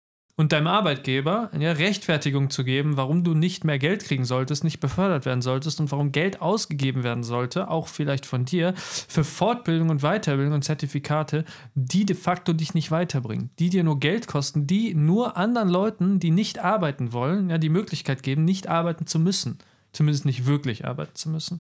und 0.41 0.53
deinem 0.53 0.69
Arbeitgeber 0.69 1.51
ja, 1.59 1.73
Rechtfertigung 1.73 2.49
zu 2.49 2.65
geben, 2.65 2.97
warum 2.97 3.25
du 3.25 3.35
nicht 3.35 3.65
mehr 3.65 3.79
Geld 3.79 4.05
kriegen 4.05 4.25
solltest, 4.25 4.65
nicht 4.65 4.81
befördert 4.81 5.27
werden 5.27 5.43
solltest 5.43 5.81
und 5.81 5.93
warum 5.93 6.13
Geld 6.13 6.41
ausgegeben 6.41 7.05
werden 7.05 7.23
sollte, 7.23 7.69
auch 7.69 7.89
vielleicht 7.89 8.25
von 8.25 8.47
dir, 8.47 8.73
für 8.75 9.23
Fortbildung 9.23 9.91
und 9.91 10.01
Weiterbildung 10.01 10.55
und 10.55 10.65
Zertifikate, 10.65 11.45
die 11.75 12.07
de 12.07 12.17
facto 12.17 12.55
dich 12.55 12.73
nicht 12.73 12.91
weiterbringen, 12.91 13.51
die 13.59 13.69
dir 13.69 13.85
nur 13.85 14.01
Geld 14.01 14.29
kosten, 14.29 14.67
die 14.67 14.95
nur 14.95 15.37
anderen 15.37 15.69
Leuten, 15.69 16.21
die 16.21 16.31
nicht 16.31 16.59
arbeiten 16.59 17.13
wollen, 17.13 17.51
ja, 17.51 17.59
die 17.59 17.69
Möglichkeit 17.69 18.23
geben, 18.23 18.47
nicht 18.47 18.67
arbeiten 18.67 19.07
zu 19.07 19.19
müssen. 19.19 19.59
Zumindest 19.93 20.25
nicht 20.25 20.47
wirklich 20.47 20.87
arbeiten 20.87 21.17
zu 21.17 21.29
müssen. 21.29 21.59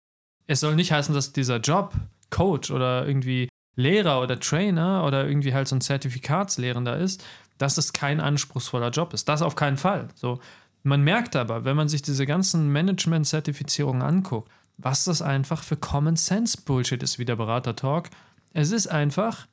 Es 0.47 0.61
soll 0.61 0.77
nicht 0.77 0.93
heißen, 0.93 1.15
dass 1.15 1.35
dieser 1.35 1.59
Job, 1.59 1.93
Coach 2.31 2.71
oder 2.71 3.07
irgendwie 3.07 3.49
Lehrer 3.75 4.21
oder 4.21 4.39
Trainer 4.39 5.05
oder 5.07 5.27
irgendwie 5.27 5.55
halt 5.55 5.67
so 5.67 5.77
ein 5.77 5.81
Zertifikatslehrender 5.81 6.99
ist, 6.99 7.25
dass 7.59 7.79
es 7.79 7.93
kein 7.93 8.21
anspruchsvoller 8.21 8.91
Job 8.91 9.13
ist. 9.15 9.29
Das 9.29 9.43
auf 9.43 9.55
keinen 9.55 9.77
Fall. 9.77 10.09
So, 10.15 10.41
man 10.83 11.03
merkt 11.03 11.37
aber, 11.37 11.65
wenn 11.65 11.77
man 11.77 11.89
sich 11.89 12.03
diese 12.03 12.27
ganzen 12.27 12.73
Management-Zertifizierungen 12.73 14.03
anguckt, 14.03 14.51
was 14.79 15.05
das 15.05 15.23
einfach 15.23 15.63
für 15.63 15.77
Common 15.77 16.17
Sense 16.17 16.59
Bullshit 16.65 17.03
ist, 17.03 17.19
wie 17.19 17.25
der 17.25 17.37
Berater 17.37 17.77
Talk. 17.77 18.11
Es 18.53 18.73
ist 18.73 18.89
einfach 18.89 19.47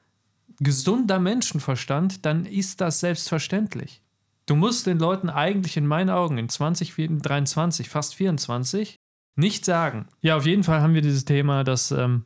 gesunder 0.60 1.20
Menschenverstand, 1.20 2.26
dann 2.26 2.46
ist 2.46 2.82
das 2.82 3.00
selbstverständlich. 3.00 4.02
Du 4.46 4.56
musst 4.56 4.88
den 4.88 4.98
Leuten 4.98 5.30
eigentlich 5.30 5.78
in 5.78 5.86
meinen 5.86 6.10
Augen 6.10 6.38
in 6.38 6.50
2023, 6.50 7.88
fast 7.88 8.16
24, 8.16 8.96
nicht 9.36 9.64
sagen. 9.64 10.08
Ja, 10.22 10.38
auf 10.38 10.46
jeden 10.46 10.64
Fall 10.64 10.82
haben 10.82 10.96
wir 10.96 11.02
dieses 11.02 11.26
Thema, 11.26 11.64
dass 11.64 11.92
ähm, 11.92 12.26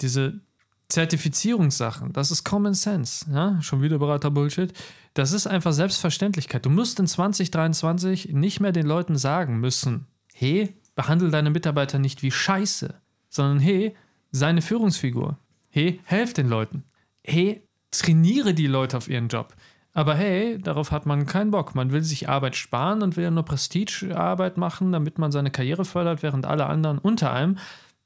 diese 0.00 0.40
Zertifizierungssachen, 0.88 2.12
das 2.12 2.30
ist 2.30 2.44
Common 2.44 2.74
Sense. 2.74 3.26
Ja? 3.32 3.60
Schon 3.62 3.82
wieder 3.82 3.98
Berater-Bullshit. 3.98 4.72
Das 5.14 5.32
ist 5.32 5.46
einfach 5.46 5.72
Selbstverständlichkeit. 5.72 6.64
Du 6.66 6.70
musst 6.70 6.98
in 6.98 7.06
2023 7.06 8.32
nicht 8.32 8.60
mehr 8.60 8.72
den 8.72 8.86
Leuten 8.86 9.16
sagen 9.16 9.60
müssen, 9.60 10.06
hey, 10.32 10.74
behandle 10.94 11.30
deine 11.30 11.50
Mitarbeiter 11.50 11.98
nicht 11.98 12.22
wie 12.22 12.30
Scheiße, 12.30 12.94
sondern 13.28 13.60
hey, 13.60 13.94
sei 14.32 14.48
eine 14.48 14.62
Führungsfigur. 14.62 15.38
Hey, 15.70 16.00
helf 16.04 16.34
den 16.34 16.48
Leuten. 16.48 16.84
Hey, 17.22 17.62
trainiere 17.90 18.54
die 18.54 18.66
Leute 18.66 18.96
auf 18.96 19.08
ihren 19.08 19.28
Job. 19.28 19.54
Aber 19.92 20.16
hey, 20.16 20.58
darauf 20.60 20.90
hat 20.90 21.06
man 21.06 21.24
keinen 21.24 21.52
Bock. 21.52 21.76
Man 21.76 21.92
will 21.92 22.02
sich 22.02 22.28
Arbeit 22.28 22.56
sparen 22.56 23.02
und 23.02 23.16
will 23.16 23.24
ja 23.24 23.30
nur 23.30 23.44
Prestigearbeit 23.44 24.56
machen, 24.56 24.90
damit 24.90 25.18
man 25.18 25.30
seine 25.30 25.52
Karriere 25.52 25.84
fördert, 25.84 26.24
während 26.24 26.46
alle 26.46 26.66
anderen 26.66 26.98
unter 26.98 27.32
einem. 27.32 27.58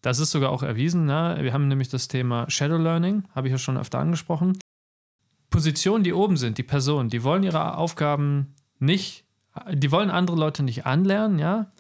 Das 0.03 0.19
ist 0.19 0.31
sogar 0.31 0.51
auch 0.51 0.63
erwiesen. 0.63 1.07
Ne? 1.07 1.39
Wir 1.41 1.53
haben 1.53 1.69
nämlich 1.69 1.89
das 1.89 2.09
Thema 2.09 2.49
Shadow 2.49 2.79
Learning, 2.79 3.25
habe 3.35 3.49
ich 3.49 3.53
ja 3.53 3.59
schon 3.59 3.77
öfter 3.77 3.99
angesprochen. 3.99 4.59
Positionen, 5.51 6.05
die 6.05 6.13
oben 6.13 6.37
sind, 6.37 6.59
die 6.59 6.63
Personen, 6.63 7.09
die 7.09 7.25
wollen 7.25 7.43
ihre 7.43 7.77
Aufgaben 7.77 8.55
nicht, 8.79 9.25
die 9.73 9.91
wollen 9.91 10.11
andere 10.11 10.37
Leute 10.37 10.63
nicht 10.63 10.87
anlernen, 10.87 11.39
ja, 11.39 11.73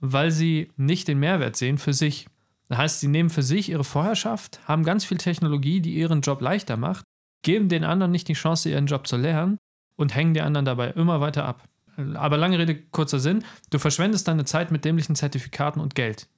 weil 0.00 0.30
sie 0.30 0.72
nicht 0.76 1.08
den 1.08 1.18
Mehrwert 1.18 1.56
sehen 1.56 1.78
für 1.78 1.92
sich. 1.92 2.26
Das 2.68 2.78
heißt, 2.78 3.00
sie 3.00 3.08
nehmen 3.08 3.30
für 3.30 3.42
sich 3.42 3.68
ihre 3.68 3.84
Vorherrschaft, 3.84 4.60
haben 4.66 4.82
ganz 4.82 5.04
viel 5.04 5.18
Technologie, 5.18 5.80
die 5.80 5.94
ihren 5.94 6.22
Job 6.22 6.40
leichter 6.40 6.76
macht 6.76 7.04
geben 7.42 7.68
den 7.68 7.84
anderen 7.84 8.12
nicht 8.12 8.28
die 8.28 8.34
Chance, 8.34 8.70
ihren 8.70 8.86
Job 8.86 9.06
zu 9.06 9.16
lernen 9.16 9.58
und 9.96 10.14
hängen 10.14 10.34
die 10.34 10.40
anderen 10.40 10.64
dabei 10.64 10.90
immer 10.90 11.20
weiter 11.20 11.44
ab. 11.44 11.68
Aber 12.14 12.38
lange 12.38 12.58
Rede, 12.58 12.74
kurzer 12.74 13.20
Sinn, 13.20 13.44
du 13.70 13.78
verschwendest 13.78 14.26
deine 14.26 14.44
Zeit 14.44 14.70
mit 14.70 14.84
dämlichen 14.84 15.14
Zertifikaten 15.14 15.80
und 15.80 15.94
Geld. 15.94 16.28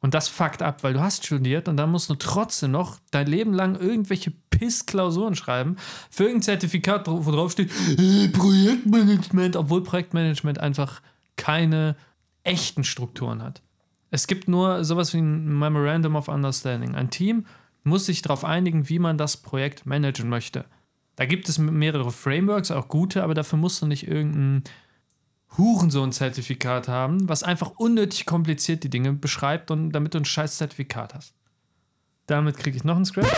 Und 0.00 0.14
das 0.14 0.28
fuckt 0.28 0.62
ab, 0.62 0.82
weil 0.82 0.92
du 0.92 1.00
hast 1.00 1.24
studiert 1.24 1.68
und 1.68 1.76
dann 1.76 1.90
musst 1.90 2.10
du 2.10 2.14
trotzdem 2.14 2.70
noch 2.70 2.98
dein 3.10 3.26
Leben 3.26 3.52
lang 3.52 3.76
irgendwelche 3.76 4.32
Piss-Klausuren 4.50 5.34
schreiben 5.34 5.76
für 6.10 6.24
irgendein 6.24 6.42
Zertifikat, 6.42 7.06
wo 7.08 7.30
drauf 7.30 7.52
steht 7.52 7.70
äh, 7.98 8.28
Projektmanagement, 8.28 9.56
obwohl 9.56 9.82
Projektmanagement 9.82 10.58
einfach 10.60 11.00
keine 11.36 11.96
echten 12.44 12.84
Strukturen 12.84 13.42
hat. 13.42 13.62
Es 14.10 14.26
gibt 14.26 14.48
nur 14.48 14.84
sowas 14.84 15.12
wie 15.12 15.18
ein 15.18 15.58
Memorandum 15.58 16.14
of 16.16 16.28
Understanding. 16.28 16.94
Ein 16.94 17.10
Team 17.10 17.46
muss 17.82 18.06
sich 18.06 18.22
darauf 18.22 18.44
einigen, 18.44 18.88
wie 18.88 18.98
man 18.98 19.18
das 19.18 19.36
Projekt 19.36 19.86
managen 19.86 20.28
möchte. 20.28 20.64
Da 21.16 21.24
gibt 21.24 21.48
es 21.48 21.58
mehrere 21.58 22.12
Frameworks, 22.12 22.70
auch 22.70 22.88
gute, 22.88 23.22
aber 23.22 23.34
dafür 23.34 23.58
musst 23.58 23.80
du 23.80 23.86
nicht 23.86 24.06
irgendein 24.06 24.64
Hurensohn-Zertifikat 25.58 26.88
haben, 26.88 27.28
was 27.28 27.42
einfach 27.42 27.72
unnötig 27.76 28.26
kompliziert 28.26 28.84
die 28.84 28.90
Dinge 28.90 29.12
beschreibt 29.12 29.70
und 29.70 29.90
damit 29.92 30.14
du 30.14 30.18
ein 30.18 30.24
scheiß 30.24 30.58
Zertifikat 30.58 31.14
hast. 31.14 31.34
Damit 32.26 32.56
kriege 32.56 32.76
ich 32.76 32.84
noch 32.84 32.96
ein 32.96 33.04
Script, 33.04 33.30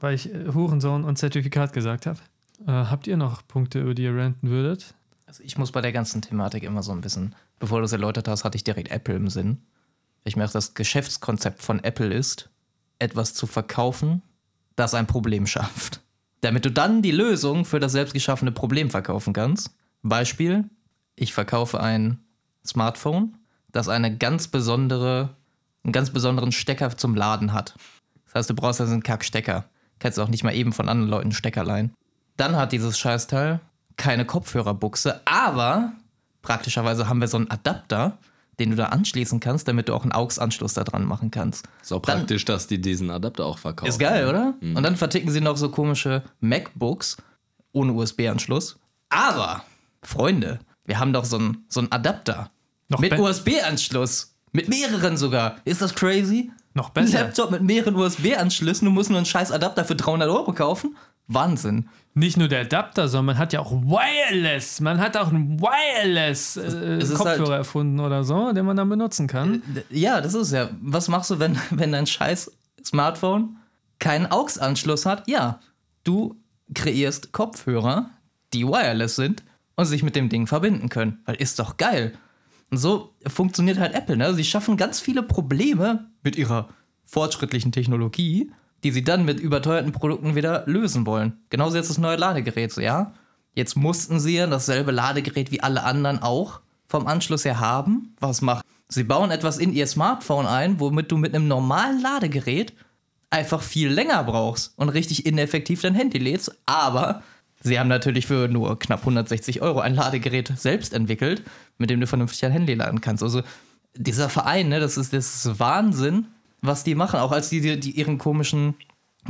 weil 0.00 0.14
ich 0.14 0.32
äh, 0.32 0.52
Hurensohn 0.52 1.04
und 1.04 1.18
Zertifikat 1.18 1.72
gesagt 1.72 2.06
habe. 2.06 2.18
Äh, 2.66 2.70
habt 2.70 3.06
ihr 3.06 3.16
noch 3.16 3.46
Punkte, 3.46 3.80
über 3.80 3.94
die 3.94 4.04
ihr 4.04 4.16
ranten 4.16 4.48
würdet? 4.48 4.94
Also 5.26 5.42
ich 5.42 5.58
muss 5.58 5.72
bei 5.72 5.80
der 5.80 5.92
ganzen 5.92 6.22
Thematik 6.22 6.62
immer 6.62 6.82
so 6.82 6.92
ein 6.92 7.00
bisschen, 7.00 7.34
bevor 7.58 7.78
du 7.78 7.86
es 7.86 7.92
erläutert 7.92 8.28
hast, 8.28 8.44
hatte 8.44 8.56
ich 8.56 8.64
direkt 8.64 8.90
Apple 8.90 9.14
im 9.14 9.30
Sinn. 9.30 9.62
Ich 10.24 10.36
merke, 10.36 10.52
das 10.52 10.74
Geschäftskonzept 10.74 11.62
von 11.62 11.82
Apple 11.82 12.12
ist, 12.12 12.50
etwas 12.98 13.34
zu 13.34 13.46
verkaufen, 13.46 14.22
das 14.76 14.94
ein 14.94 15.06
Problem 15.06 15.46
schafft. 15.46 16.00
Damit 16.42 16.64
du 16.64 16.70
dann 16.70 17.02
die 17.02 17.10
Lösung 17.10 17.64
für 17.64 17.80
das 17.80 17.92
selbstgeschaffene 17.92 18.52
Problem 18.52 18.90
verkaufen 18.90 19.32
kannst. 19.32 19.70
Beispiel, 20.02 20.68
ich 21.16 21.32
verkaufe 21.32 21.80
ein 21.80 22.18
Smartphone, 22.64 23.36
das 23.70 23.88
eine 23.88 24.16
ganz 24.16 24.48
besondere, 24.48 25.36
einen 25.84 25.92
ganz 25.92 26.10
besonderen 26.10 26.52
Stecker 26.52 26.96
zum 26.96 27.14
Laden 27.14 27.52
hat. 27.52 27.74
Das 28.26 28.34
heißt, 28.34 28.50
du 28.50 28.54
brauchst 28.54 28.80
also 28.80 28.92
einen 28.92 29.02
Kackstecker. 29.02 29.64
Kannst 29.98 30.18
auch 30.18 30.28
nicht 30.28 30.44
mal 30.44 30.54
eben 30.54 30.72
von 30.72 30.88
anderen 30.88 31.10
Leuten 31.10 31.32
Stecker 31.32 31.64
leihen. 31.64 31.92
Dann 32.36 32.56
hat 32.56 32.72
dieses 32.72 32.98
Scheißteil 32.98 33.60
keine 33.96 34.24
Kopfhörerbuchse, 34.24 35.20
aber 35.26 35.92
praktischerweise 36.40 37.08
haben 37.08 37.20
wir 37.20 37.28
so 37.28 37.36
einen 37.36 37.50
Adapter, 37.50 38.18
den 38.58 38.70
du 38.70 38.76
da 38.76 38.86
anschließen 38.86 39.40
kannst, 39.40 39.68
damit 39.68 39.88
du 39.88 39.94
auch 39.94 40.02
einen 40.02 40.12
AUX-Anschluss 40.12 40.74
da 40.74 40.84
dran 40.84 41.04
machen 41.04 41.30
kannst. 41.30 41.68
Ist 41.82 41.92
auch 41.92 42.02
dann, 42.02 42.18
praktisch, 42.18 42.44
dass 42.44 42.66
die 42.66 42.80
diesen 42.80 43.10
Adapter 43.10 43.46
auch 43.46 43.58
verkaufen. 43.58 43.88
Ist 43.88 43.98
geil, 43.98 44.28
oder? 44.28 44.54
Mhm. 44.60 44.76
Und 44.76 44.82
dann 44.82 44.96
verticken 44.96 45.30
sie 45.30 45.40
noch 45.40 45.56
so 45.56 45.70
komische 45.70 46.22
MacBooks 46.40 47.16
ohne 47.72 47.92
USB-Anschluss. 47.92 48.78
Aber, 49.08 49.62
Freunde, 50.02 50.58
wir 50.84 50.98
haben 50.98 51.12
doch 51.12 51.24
so 51.24 51.36
einen 51.36 51.64
so 51.68 51.82
Adapter 51.90 52.50
noch 52.88 53.00
mit 53.00 53.18
USB-Anschluss. 53.18 54.34
Mit 54.52 54.68
mehreren 54.68 55.16
sogar. 55.16 55.56
Ist 55.64 55.80
das 55.80 55.94
crazy? 55.94 56.50
Noch 56.74 56.90
besser. 56.90 57.18
Ein 57.18 57.24
Laptop 57.26 57.50
mit 57.50 57.62
mehreren 57.62 57.96
USB-Anschlüssen, 57.96 58.84
du 58.84 58.90
musst 58.90 59.10
nur 59.10 59.18
einen 59.18 59.26
scheiß 59.26 59.50
Adapter 59.50 59.84
für 59.84 59.96
300 59.96 60.28
Euro 60.28 60.52
kaufen? 60.52 60.96
Wahnsinn. 61.26 61.88
Nicht 62.14 62.36
nur 62.36 62.48
der 62.48 62.62
Adapter, 62.62 63.08
sondern 63.08 63.26
man 63.26 63.38
hat 63.38 63.54
ja 63.54 63.60
auch 63.60 63.72
Wireless. 63.72 64.80
Man 64.80 65.00
hat 65.00 65.16
auch 65.16 65.28
einen 65.28 65.60
Wireless 65.60 66.58
äh, 66.58 66.98
Kopfhörer 67.14 67.38
halt, 67.38 67.48
erfunden 67.48 68.00
oder 68.00 68.24
so, 68.24 68.52
den 68.52 68.66
man 68.66 68.76
dann 68.76 68.88
benutzen 68.88 69.26
kann. 69.26 69.62
Äh, 69.74 69.98
ja, 69.98 70.20
das 70.20 70.34
ist 70.34 70.52
ja. 70.52 70.68
Was 70.82 71.08
machst 71.08 71.30
du, 71.30 71.38
wenn, 71.38 71.58
wenn 71.70 71.92
dein 71.92 72.06
scheiß 72.06 72.52
Smartphone 72.84 73.56
keinen 73.98 74.30
AUX-Anschluss 74.30 75.06
hat? 75.06 75.26
Ja, 75.28 75.60
du 76.04 76.36
kreierst 76.74 77.32
Kopfhörer, 77.32 78.10
die 78.52 78.66
wireless 78.66 79.16
sind 79.16 79.42
und 79.76 79.86
sich 79.86 80.02
mit 80.02 80.16
dem 80.16 80.28
Ding 80.28 80.46
verbinden 80.46 80.88
können. 80.88 81.20
Weil 81.24 81.36
ist 81.36 81.58
doch 81.58 81.76
geil. 81.76 82.12
Und 82.70 82.78
so 82.78 83.14
funktioniert 83.26 83.78
halt 83.78 83.94
Apple. 83.94 84.16
Ne? 84.16 84.34
Sie 84.34 84.44
schaffen 84.44 84.76
ganz 84.76 85.00
viele 85.00 85.22
Probleme 85.22 86.10
mit 86.22 86.36
ihrer 86.36 86.68
fortschrittlichen 87.04 87.72
Technologie, 87.72 88.50
die 88.82 88.90
sie 88.90 89.04
dann 89.04 89.24
mit 89.24 89.40
überteuerten 89.40 89.92
Produkten 89.92 90.34
wieder 90.34 90.64
lösen 90.66 91.06
wollen. 91.06 91.38
Genauso 91.50 91.76
jetzt 91.76 91.90
das 91.90 91.98
neue 91.98 92.16
Ladegerät. 92.16 92.74
Ja, 92.76 93.12
jetzt 93.54 93.76
mussten 93.76 94.20
sie 94.20 94.36
ja 94.36 94.46
dasselbe 94.46 94.90
Ladegerät 94.90 95.50
wie 95.50 95.62
alle 95.62 95.84
anderen 95.84 96.22
auch 96.22 96.60
vom 96.88 97.06
Anschluss 97.06 97.44
her 97.44 97.60
haben. 97.60 98.14
Was 98.20 98.40
macht? 98.40 98.64
Sie 98.88 99.04
bauen 99.04 99.30
etwas 99.30 99.58
in 99.58 99.72
ihr 99.72 99.86
Smartphone 99.86 100.46
ein, 100.46 100.80
womit 100.80 101.10
du 101.10 101.16
mit 101.16 101.34
einem 101.34 101.48
normalen 101.48 102.00
Ladegerät 102.00 102.74
einfach 103.30 103.62
viel 103.62 103.88
länger 103.88 104.22
brauchst 104.24 104.78
und 104.78 104.90
richtig 104.90 105.24
ineffektiv 105.24 105.80
dein 105.80 105.94
Handy 105.94 106.18
lädst. 106.18 106.54
Aber 106.66 107.22
sie 107.62 107.78
haben 107.78 107.88
natürlich 107.88 108.26
für 108.26 108.48
nur 108.48 108.78
knapp 108.78 109.00
160 109.00 109.62
Euro 109.62 109.80
ein 109.80 109.94
Ladegerät 109.94 110.52
selbst 110.56 110.92
entwickelt, 110.92 111.42
mit 111.78 111.90
dem 111.90 112.00
du 112.00 112.06
vernünftig 112.06 112.40
dein 112.40 112.52
Handy 112.52 112.74
laden 112.74 113.00
kannst. 113.00 113.22
Also 113.22 113.42
dieser 113.94 114.28
Verein, 114.28 114.68
ne, 114.68 114.80
das 114.80 114.96
ist, 114.96 115.12
das 115.12 115.46
ist 115.46 115.58
Wahnsinn, 115.58 116.26
was 116.60 116.84
die 116.84 116.94
machen. 116.94 117.20
Auch 117.20 117.32
als 117.32 117.48
die, 117.48 117.60
die, 117.60 117.78
die 117.78 117.92
ihren 117.92 118.18
komischen 118.18 118.74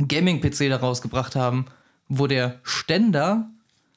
Gaming-PC 0.07 0.69
da 0.69 0.77
rausgebracht 0.77 1.35
haben, 1.35 1.65
wo 2.07 2.27
der 2.27 2.59
Ständer 2.63 3.49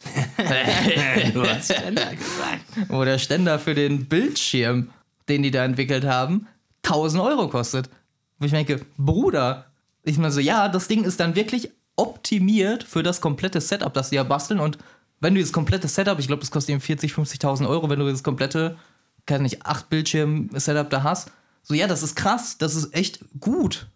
du 1.33 1.43
hast 1.43 1.73
Ständer 1.73 2.15
gesagt. 2.15 2.89
wo 2.89 3.05
der 3.05 3.19
Ständer 3.19 3.59
für 3.59 3.75
den 3.75 4.07
Bildschirm, 4.07 4.91
den 5.29 5.43
die 5.43 5.51
da 5.51 5.65
entwickelt 5.65 6.05
haben, 6.05 6.47
1000 6.85 7.23
Euro 7.23 7.49
kostet. 7.49 7.91
Wo 8.39 8.45
ich 8.45 8.53
denke, 8.53 8.85
Bruder, 8.99 9.67
ich 10.05 10.19
meine 10.19 10.33
so, 10.33 10.41
ja, 10.41 10.69
das 10.69 10.89
Ding 10.89 11.05
ist 11.05 11.19
dann 11.21 11.35
wirklich 11.35 11.71
optimiert 11.97 12.85
für 12.85 13.03
das 13.03 13.21
komplette 13.21 13.61
Setup, 13.61 13.93
das 13.93 14.11
die 14.11 14.17
ja 14.17 14.23
basteln. 14.23 14.61
Und 14.61 14.79
wenn 15.21 15.35
du 15.35 15.41
das 15.41 15.53
komplette 15.53 15.89
Setup, 15.89 16.19
ich 16.19 16.27
glaube, 16.27 16.41
das 16.41 16.51
kostet 16.51 16.73
eben 16.73 16.81
40, 16.81 17.13
50.000 17.13 17.69
Euro, 17.69 17.89
wenn 17.89 17.99
du 17.99 18.11
das 18.11 18.23
komplette, 18.23 18.77
kann 19.25 19.43
nicht, 19.43 19.65
8 19.65 19.89
Bildschirm-Setup 19.89 20.89
da 20.91 21.03
hast. 21.03 21.31
So, 21.63 21.75
ja, 21.75 21.87
das 21.87 22.03
ist 22.03 22.15
krass, 22.15 22.59
das 22.59 22.75
ist 22.75 22.95
echt 22.95 23.21
gut. 23.41 23.89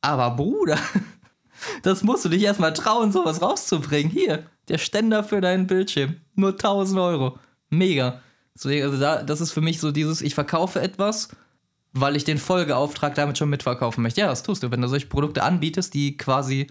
Aber 0.00 0.32
Bruder, 0.32 0.78
das 1.82 2.02
musst 2.02 2.24
du 2.24 2.28
dich 2.28 2.42
erstmal 2.42 2.72
trauen, 2.72 3.12
sowas 3.12 3.40
rauszubringen. 3.40 4.10
Hier, 4.10 4.46
der 4.68 4.78
Ständer 4.78 5.22
für 5.22 5.40
deinen 5.40 5.66
Bildschirm. 5.66 6.16
Nur 6.34 6.50
1000 6.52 6.98
Euro. 7.00 7.38
Mega. 7.70 8.20
Deswegen, 8.54 8.84
also 8.84 8.98
da, 8.98 9.22
das 9.22 9.40
ist 9.40 9.52
für 9.52 9.60
mich 9.60 9.80
so 9.80 9.90
dieses, 9.90 10.22
ich 10.22 10.34
verkaufe 10.34 10.80
etwas, 10.80 11.28
weil 11.92 12.16
ich 12.16 12.24
den 12.24 12.38
Folgeauftrag 12.38 13.14
damit 13.14 13.38
schon 13.38 13.50
mitverkaufen 13.50 14.02
möchte. 14.02 14.20
Ja, 14.20 14.28
das 14.28 14.42
tust 14.42 14.62
du. 14.62 14.70
Wenn 14.70 14.80
du 14.80 14.88
solche 14.88 15.06
Produkte 15.06 15.42
anbietest, 15.42 15.94
die 15.94 16.16
quasi 16.16 16.68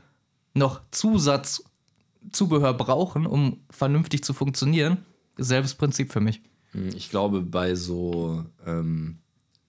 noch 0.54 0.82
Zusatzzubehör 0.92 2.74
brauchen, 2.74 3.26
um 3.26 3.62
vernünftig 3.70 4.24
zu 4.24 4.34
funktionieren, 4.34 4.98
selbes 5.38 5.76
Prinzip 5.76 6.12
für 6.12 6.22
mich. 6.22 6.42
Ich 6.96 7.10
glaube, 7.10 7.42
bei 7.42 7.76
so 7.76 8.46
ähm, 8.66 9.20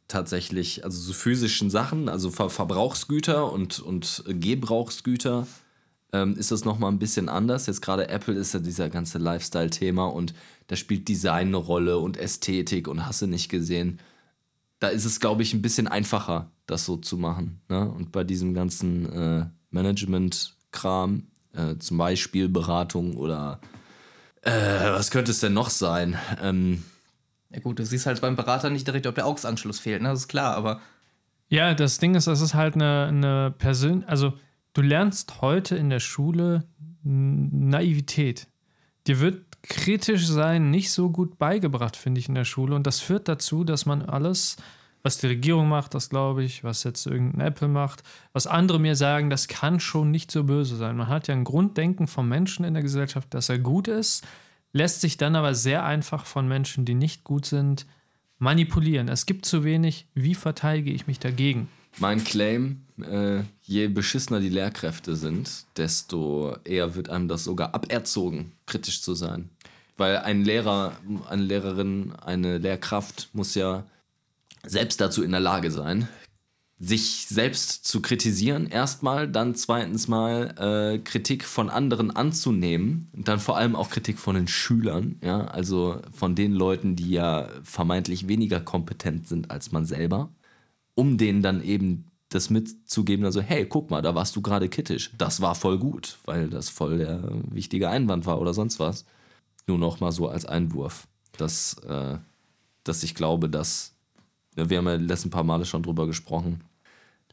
tatsächlich, 0.09 0.85
also 0.85 0.99
so 0.99 1.13
physischen 1.13 1.71
Sachen, 1.71 2.09
also 2.09 2.31
Ver 2.31 2.49
Verbrauchsgüter 2.49 3.53
und, 3.53 3.79
und 3.81 4.25
Gebrauchsgüter, 4.27 5.47
ähm, 6.13 6.37
ist 6.37 6.51
das 6.51 6.65
nochmal 6.65 6.93
ein 6.93 6.99
bisschen 6.99 7.29
anders. 7.29 7.67
Jetzt 7.67 7.83
gerade 7.83 8.09
Apple 8.09 8.35
ist 8.35 8.55
ja 8.55 8.61
dieser 8.61 8.89
ganze 8.89 9.19
Lifestyle-Thema 9.19 10.07
und 10.07 10.35
da 10.69 10.77
spielt 10.77 11.09
Design 11.09 11.49
eine 11.49 11.57
Rolle 11.57 11.99
und 11.99 12.17
Ästhetik 12.17 12.89
und 12.89 13.07
hast 13.07 13.21
du 13.21 13.27
nicht 13.27 13.51
gesehen. 13.51 14.01
Da 14.79 14.89
ist 14.89 15.05
es, 15.05 15.21
glaube 15.21 15.43
ich, 15.43 15.53
ein 15.53 15.63
bisschen 15.63 15.89
einfacher, 15.89 16.51
das 16.67 16.85
so 16.85 16.97
zu 16.97 17.19
machen. 17.19 17.61
Ne? 17.69 17.91
Und 17.91 18.13
bei 18.13 18.25
diesem 18.25 18.55
ganzen 18.55 19.13
äh, 19.13 19.47
Management-Kram, 20.75 21.27
äh, 21.55 21.79
zum 21.79 21.99
Beispiel 21.99 22.49
Beratung 22.49 23.17
oder 23.17 23.61
äh, 24.43 24.51
was 24.51 25.11
könnte 25.11 25.31
es 25.31 25.41
denn 25.41 25.55
noch 25.55 25.71
sein? 25.71 26.19
Ähm, 26.43 26.83
Ja 27.51 27.61
gut, 27.61 27.79
du 27.79 27.87
siehst 27.87 28.07
halt 28.07 28.21
beim 28.21 28.37
Berater 28.37 28.71
nicht 28.71 28.87
direkt, 28.87 29.07
ob 29.07 29.15
der 29.15 29.27
AUX-Anschluss 29.27 29.79
fehlt, 29.79 30.03
ne? 30.03 30.09
Das 30.09 30.21
ist 30.21 30.29
klar, 30.29 30.57
aber 30.57 30.81
Ja, 31.49 31.75
das 31.75 31.99
Ding 31.99 32.15
ist, 32.15 32.27
das 32.27 32.41
ist 32.41 32.55
halt 32.55 32.75
eine, 32.75 33.07
eine 33.09 33.55
Persön... 33.57 34.05
Also, 34.05 34.35
du 34.75 34.83
lernst 34.83 35.41
heute 35.41 35.77
in 35.77 35.89
der 35.89 36.01
Schule 36.01 36.65
Naivität. 37.03 38.49
Dir 39.07 39.21
wird 39.21 39.45
kritisch 39.63 40.27
sein 40.27 40.71
nicht 40.71 40.91
so 40.91 41.11
gut 41.11 41.39
beigebracht, 41.39 41.97
finde 41.97 42.19
ich, 42.21 42.29
in 42.29 42.35
der 42.35 42.45
Schule. 42.45 42.75
Und 42.75 42.87
das 42.87 43.01
führt 43.01 43.29
dazu, 43.29 43.65
dass 43.65 43.87
man 43.87 44.03
alles, 44.03 44.57
was 45.05 45.19
die 45.19 45.27
Regierung 45.27 45.69
macht, 45.69 45.95
das 45.95 46.09
glaube 46.09 46.43
ich, 46.43 46.65
was 46.65 46.83
jetzt 46.83 47.07
irgendein 47.07 47.47
Apple 47.47 47.69
macht, 47.69 48.03
was 48.33 48.47
andere 48.47 48.81
mir 48.81 48.97
sagen, 48.97 49.29
das 49.29 49.49
kann 49.49 49.79
schon 49.79 50.11
nicht 50.11 50.31
so 50.33 50.45
böse 50.45 50.77
sein. 50.77 50.97
Man 50.97 51.09
hat 51.09 51.29
ja 51.29 51.35
ein 51.35 51.45
Grunddenken 51.45 52.09
vom 52.09 52.27
Menschen 52.27 52.65
in 52.65 52.73
der 52.73 52.83
Gesellschaft, 52.83 53.33
dass 53.35 53.51
er 53.51 53.59
gut 53.59 53.87
ist, 53.87 54.25
lässt 54.73 55.03
sich 55.03 55.19
dann 55.19 55.37
aber 55.37 55.55
sehr 55.55 55.85
einfach 55.85 56.25
von 56.25 56.49
Menschen, 56.49 56.87
die 56.87 56.95
nicht 56.95 57.23
gut 57.23 57.45
sind, 57.45 57.85
manipulieren. 58.39 59.09
Es 59.09 59.27
gibt 59.27 59.45
zu 59.45 59.63
wenig, 59.63 60.07
wie 60.15 60.35
verteidige 60.35 60.91
ich 60.91 61.07
mich 61.07 61.19
dagegen? 61.19 61.69
Mein 61.99 62.25
Claim, 62.25 62.81
äh, 62.99 63.43
je 63.63 63.89
beschissener 63.89 64.41
die 64.41 64.49
Lehrkräfte 64.49 65.17
sind, 65.17 65.67
desto 65.77 66.57
eher 66.65 66.95
wird 66.95 67.11
einem 67.11 67.29
das 67.29 67.45
sogar 67.45 67.75
aberzogen, 67.75 68.53
kritisch 68.67 69.03
zu 69.03 69.15
sein. 69.15 69.51
Weil 69.99 70.17
ein 70.19 70.45
Lehrer, 70.45 70.97
eine 71.29 71.43
Lehrerin, 71.43 72.13
eine 72.25 72.57
Lehrkraft 72.57 73.29
muss 73.33 73.55
ja 73.55 73.85
selbst 74.67 75.01
dazu 75.01 75.23
in 75.23 75.31
der 75.31 75.41
Lage 75.41 75.71
sein, 75.71 76.09
sich 76.79 77.27
selbst 77.29 77.87
zu 77.87 78.03
kritisieren, 78.03 78.67
erstmal, 78.67 79.29
dann 79.29 79.55
zweitens 79.55 80.09
mal 80.09 80.55
äh, 80.59 80.99
Kritik 80.99 81.45
von 81.45 81.71
anderen 81.71 82.11
anzunehmen 82.11 83.09
dann 83.13 83.39
vor 83.39 83.57
allem 83.57 83.77
auch 83.77 83.91
Kritik 83.91 84.19
von 84.19 84.35
den 84.35 84.49
Schülern, 84.49 85.17
ja, 85.23 85.47
also 85.47 86.01
von 86.13 86.35
den 86.35 86.53
Leuten, 86.53 86.97
die 86.97 87.11
ja 87.11 87.49
vermeintlich 87.63 88.29
weniger 88.29 88.61
kompetent 88.61 89.29
sind 89.29 89.51
als 89.51 89.73
man 89.73 89.87
selber 89.87 90.31
um 90.95 91.19
denen 91.19 91.43
dann 91.43 91.63
eben 91.63 92.11
das 92.29 92.51
mitzugeben, 92.51 93.25
also 93.25 93.41
hey, 93.41 93.67
guck 93.67 93.91
mal, 93.91 94.03
da 94.03 94.15
warst 94.15 94.35
du 94.35 94.43
gerade 94.43 94.69
kritisch. 94.69 95.13
Das 95.19 95.41
war 95.41 95.55
voll 95.55 95.79
gut, 95.79 96.19
weil 96.25 96.49
das 96.49 96.69
voll 96.69 96.99
der 96.99 97.23
wichtige 97.51 97.89
Einwand 97.89 98.27
war 98.27 98.41
oder 98.41 98.55
sonst 98.55 98.81
was. 98.81 99.05
Nur 99.67 99.79
noch 99.79 100.01
mal 100.01 100.13
so 100.13 100.29
als 100.29 100.45
Einwurf, 100.45 101.07
dass, 101.39 101.75
äh, 101.87 102.19
dass 102.83 103.03
ich 103.03 103.15
glaube, 103.15 103.49
dass, 103.49 103.94
wir 104.57 104.79
haben 104.79 104.87
ja 104.87 104.95
letzten 104.95 105.31
paar 105.31 105.45
Male 105.45 105.65
schon 105.65 105.83
drüber 105.83 106.07
gesprochen, 106.07 106.63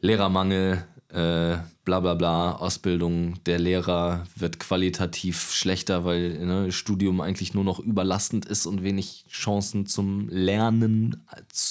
Lehrermangel, 0.00 0.84
äh, 1.08 1.58
bla 1.84 2.00
bla 2.00 2.14
bla, 2.14 2.52
Ausbildung 2.52 3.42
der 3.44 3.58
Lehrer 3.58 4.24
wird 4.34 4.58
qualitativ 4.58 5.52
schlechter, 5.52 6.04
weil 6.04 6.44
ne, 6.44 6.72
Studium 6.72 7.20
eigentlich 7.20 7.54
nur 7.54 7.64
noch 7.64 7.78
überlastend 7.78 8.46
ist 8.46 8.66
und 8.66 8.82
wenig 8.82 9.24
Chancen 9.30 9.86
zum 9.86 10.28
Lernen 10.28 11.22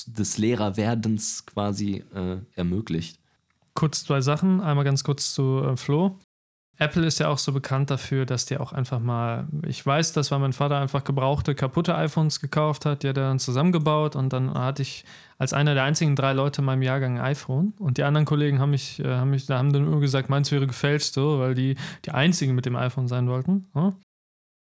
des 0.07 0.37
Lehrerwerdens 0.37 1.45
quasi 1.45 2.03
äh, 2.13 2.37
ermöglicht. 2.55 3.19
Kurz 3.73 4.03
zwei 4.03 4.21
Sachen. 4.21 4.61
Einmal 4.61 4.85
ganz 4.85 5.03
kurz 5.03 5.33
zu 5.33 5.63
äh, 5.63 5.77
Flo. 5.77 6.17
Apple 6.82 7.06
ist 7.06 7.20
ja 7.20 7.28
auch 7.28 7.38
so 7.38 7.52
bekannt 7.52 7.91
dafür, 7.91 8.26
dass 8.26 8.46
die 8.46 8.58
auch 8.58 8.74
einfach 8.74 9.00
mal, 9.00 9.48
ich 9.67 9.86
weiß 9.86 10.13
das, 10.13 10.32
weil 10.32 10.39
mein 10.39 10.52
Vater 10.52 10.80
einfach 10.80 11.04
gebrauchte, 11.04 11.54
kaputte 11.54 11.96
iPhones 11.96 12.39
gekauft 12.39 12.86
hat, 12.88 13.04
die 13.04 13.10
hat 13.10 13.17
er 13.17 13.28
dann 13.30 13.38
zusammengebaut 13.38 14.15
und 14.15 14.34
dann 14.34 14.52
hatte 14.54 14.82
ich 14.82 15.06
als 15.38 15.54
einer 15.54 15.76
der 15.76 15.84
einzigen 15.84 16.15
drei 16.15 16.34
Leute 16.34 16.62
in 16.62 16.65
meinem 16.65 16.82
Jahrgang 16.82 17.20
ein 17.20 17.24
iPhone 17.26 17.74
und 17.78 18.00
die 18.00 18.04
anderen 18.04 18.26
Kollegen 18.26 18.58
haben 18.60 18.72
mich, 18.72 19.00
äh, 19.00 19.08
haben 19.08 19.30
mich, 19.30 19.46
da 19.46 19.60
haben 19.60 19.72
dann 19.72 19.86
nur 19.86 20.00
gesagt, 20.02 20.30
meins 20.30 20.52
wäre 20.52 20.65
gefälscht, 20.65 21.13
so, 21.13 21.38
weil 21.39 21.54
die 21.54 21.76
die 22.06 22.12
einzigen 22.12 22.56
mit 22.56 22.65
dem 22.65 22.76
iPhone 22.76 23.08
sein 23.08 23.28
wollten. 23.30 23.70
Ja? 23.76 23.94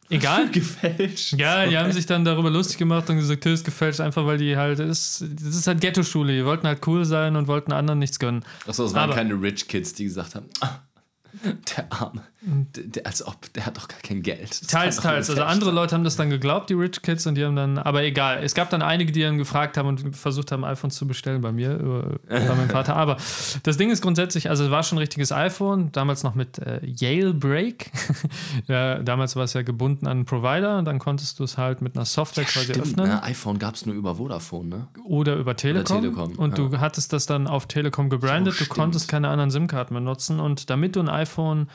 Egal. 0.10 0.50
Gefälscht. 0.52 1.34
Ja, 1.38 1.66
die 1.68 1.78
haben 1.78 1.92
sich 1.94 2.06
dann 2.06 2.26
darüber 2.26 2.50
lustig 2.50 2.78
gemacht 2.80 3.10
und 3.10 3.18
gesagt, 3.18 3.46
das 3.46 3.54
ist 3.54 3.64
gefälscht, 3.64 4.02
einfach 4.02 4.26
weil 4.26 4.38
die 4.40 4.58
halt, 4.58 4.80
ist, 4.80 5.24
das 5.36 5.56
ist 5.56 5.68
halt 5.68 5.80
Ghetto-Schule, 5.80 6.34
die 6.36 6.44
wollten 6.44 6.68
halt 6.68 6.86
cool 6.88 7.06
sein 7.06 7.36
und 7.38 7.48
wollten 7.48 7.72
anderen 7.72 8.00
nichts 8.00 8.20
gönnen. 8.20 8.44
Achso, 8.68 8.84
es 8.84 8.94
waren 8.94 9.04
Aber- 9.06 9.16
keine 9.16 9.36
Rich 9.42 9.68
Kids, 9.68 9.94
die 9.94 10.06
gesagt 10.06 10.36
haben, 10.36 10.48
"Ah, 10.62 10.80
der 11.78 11.92
Arme, 11.92 12.24
als 13.04 13.26
ob, 13.28 13.52
der 13.54 13.66
hat 13.66 13.76
doch 13.78 13.88
gar 13.88 14.00
kein 14.00 14.22
Geld. 14.22 14.50
Das 14.50 14.62
Teils, 14.62 14.96
teils. 14.98 15.30
Also 15.30 15.44
andere 15.44 15.70
sein." 15.72 15.76
Leute 15.76 15.96
haben 15.96 16.04
das 16.04 16.16
dann 16.16 16.30
geglaubt, 16.30 16.70
die 16.70 16.74
Rich 16.74 17.02
Kids, 17.02 17.26
und 17.28 17.36
die 17.36 17.44
haben 17.44 17.56
dann, 17.56 17.78
aber 17.78 18.04
egal. 18.04 18.42
Es 18.44 18.54
gab 18.56 18.70
dann 18.70 18.82
einige, 18.82 19.12
die 19.12 19.22
dann 19.22 19.38
gefragt 19.38 19.78
haben 19.78 19.88
und 19.90 20.16
versucht 20.16 20.52
haben, 20.52 20.64
iPhones 20.64 20.96
zu 20.96 21.06
bestellen 21.08 21.42
bei 21.42 21.52
mir, 21.52 21.76
über- 21.78 22.20
bei 22.30 22.40
meinem 22.56 22.70
Vater. 22.70 22.96
Aber 22.96 23.18
das 23.64 23.78
Ding 23.78 23.90
ist 23.92 24.02
grundsätzlich, 24.02 24.50
also 24.50 24.64
es 24.66 24.72
war 24.72 24.84
schon 24.84 24.98
ein 24.98 25.00
richtiges 25.00 25.32
iPhone, 25.32 25.92
damals 25.92 26.24
noch 26.24 26.36
mit 26.36 26.60
äh, 26.60 26.80
Jailbreak. 26.86 27.92
ja, 28.68 29.00
damals 29.00 29.36
war 29.36 29.44
es 29.44 29.54
ja 29.54 29.62
gebunden 29.62 30.08
an 30.08 30.12
einen 30.20 30.26
Provider 30.26 30.78
und 30.78 30.86
dann 30.86 31.00
konntest 31.00 31.40
du 31.40 31.44
es 31.44 31.58
halt 31.58 31.82
mit 31.82 31.96
einer 31.96 32.06
Software 32.06 32.46
quasi 32.46 32.68
Stimmt, 32.74 32.88
öffnen. 32.88 33.08
ne? 33.08 33.24
iPhone 33.24 33.60
gab 33.60 33.76
es 33.76 33.86
nur 33.86 33.96
über 33.96 34.16
Vodafone, 34.16 34.70
ne? 34.70 34.88
Oder 35.04 35.36
über 35.36 35.56
Telekom. 35.56 36.02
Telekom, 36.02 36.32
und 36.38 36.58
ja. 36.58 36.68
du 36.68 36.80
hattest 36.80 37.12
das 37.14 37.26
dann 37.26 37.48
auf 37.48 37.68
Telekom 37.68 38.10
gebrandet. 38.10 38.56
Oh, 38.60 38.64
du 38.64 38.70
konntest 38.70 39.08
keine 39.10 39.28
anderen 39.30 39.52
SIM-Karten 39.52 39.94
mehr 39.94 40.02
nutzen. 40.02 40.40
Und 40.40 40.70
damit 40.70 40.96
du 40.96 41.02
ein 41.02 41.10
iPhone 41.10 41.68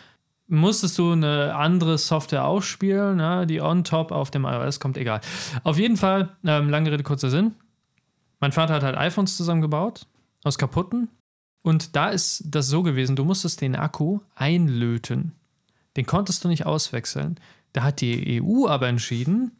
musstest 0.46 0.98
du 0.98 1.12
eine 1.12 1.54
andere 1.54 1.98
Software 1.98 2.44
ausspielen, 2.44 3.16
ne, 3.16 3.46
die 3.46 3.60
on 3.60 3.84
top 3.84 4.12
auf 4.12 4.30
dem 4.30 4.44
iOS 4.44 4.80
kommt, 4.80 4.96
egal. 4.96 5.20
Auf 5.62 5.78
jeden 5.78 5.96
Fall, 5.96 6.36
ähm, 6.44 6.68
lange 6.68 6.92
Rede, 6.92 7.02
kurzer 7.02 7.30
Sinn. 7.30 7.54
Mein 8.40 8.52
Vater 8.52 8.74
hat 8.74 8.82
halt 8.82 8.96
iPhones 8.96 9.36
zusammengebaut 9.36 10.06
aus 10.42 10.58
kaputten. 10.58 11.08
Und 11.62 11.96
da 11.96 12.10
ist 12.10 12.44
das 12.46 12.68
so 12.68 12.82
gewesen, 12.82 13.16
du 13.16 13.24
musstest 13.24 13.62
den 13.62 13.74
Akku 13.74 14.20
einlöten. 14.34 15.32
Den 15.96 16.04
konntest 16.04 16.44
du 16.44 16.48
nicht 16.48 16.66
auswechseln. 16.66 17.40
Da 17.72 17.82
hat 17.82 18.00
die 18.02 18.42
EU 18.42 18.68
aber 18.68 18.88
entschieden, 18.88 19.52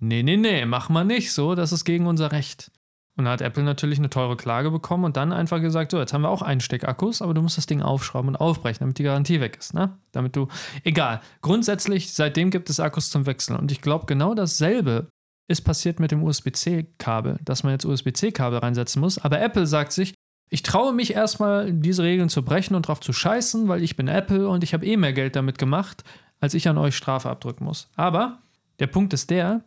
nee, 0.00 0.22
nee, 0.22 0.36
nee, 0.36 0.66
mach 0.66 0.88
mal 0.88 1.04
nicht 1.04 1.32
so, 1.32 1.54
das 1.54 1.72
ist 1.72 1.84
gegen 1.84 2.06
unser 2.06 2.32
Recht. 2.32 2.72
Und 3.16 3.26
da 3.26 3.30
hat 3.30 3.40
Apple 3.40 3.62
natürlich 3.62 3.98
eine 3.98 4.10
teure 4.10 4.36
Klage 4.36 4.70
bekommen 4.70 5.04
und 5.04 5.16
dann 5.16 5.32
einfach 5.32 5.60
gesagt, 5.60 5.92
so, 5.92 6.00
jetzt 6.00 6.12
haben 6.12 6.22
wir 6.22 6.30
auch 6.30 6.42
Einsteckakkus, 6.42 7.22
aber 7.22 7.32
du 7.32 7.42
musst 7.42 7.56
das 7.56 7.66
Ding 7.66 7.80
aufschrauben 7.80 8.30
und 8.30 8.36
aufbrechen, 8.36 8.80
damit 8.80 8.98
die 8.98 9.04
Garantie 9.04 9.40
weg 9.40 9.56
ist, 9.58 9.72
ne? 9.72 9.96
Damit 10.10 10.34
du, 10.34 10.48
egal. 10.82 11.20
Grundsätzlich, 11.40 12.12
seitdem 12.12 12.50
gibt 12.50 12.70
es 12.70 12.80
Akkus 12.80 13.10
zum 13.10 13.26
Wechseln. 13.26 13.56
Und 13.56 13.70
ich 13.70 13.80
glaube, 13.80 14.06
genau 14.06 14.34
dasselbe 14.34 15.06
ist 15.46 15.62
passiert 15.62 16.00
mit 16.00 16.10
dem 16.10 16.24
USB-C-Kabel, 16.24 17.38
dass 17.44 17.62
man 17.62 17.72
jetzt 17.72 17.84
USB-C-Kabel 17.84 18.58
reinsetzen 18.58 19.00
muss. 19.00 19.18
Aber 19.18 19.40
Apple 19.40 19.66
sagt 19.66 19.92
sich, 19.92 20.14
ich 20.50 20.62
traue 20.62 20.92
mich 20.92 21.14
erstmal, 21.14 21.72
diese 21.72 22.02
Regeln 22.02 22.28
zu 22.28 22.42
brechen 22.42 22.74
und 22.74 22.88
drauf 22.88 23.00
zu 23.00 23.12
scheißen, 23.12 23.68
weil 23.68 23.82
ich 23.82 23.96
bin 23.96 24.08
Apple 24.08 24.48
und 24.48 24.64
ich 24.64 24.74
habe 24.74 24.86
eh 24.86 24.96
mehr 24.96 25.12
Geld 25.12 25.36
damit 25.36 25.58
gemacht, 25.58 26.04
als 26.40 26.54
ich 26.54 26.68
an 26.68 26.78
euch 26.78 26.96
Strafe 26.96 27.30
abdrücken 27.30 27.64
muss. 27.64 27.90
Aber 27.96 28.38
der 28.78 28.86
Punkt 28.86 29.12
ist 29.12 29.30
der, 29.30 29.64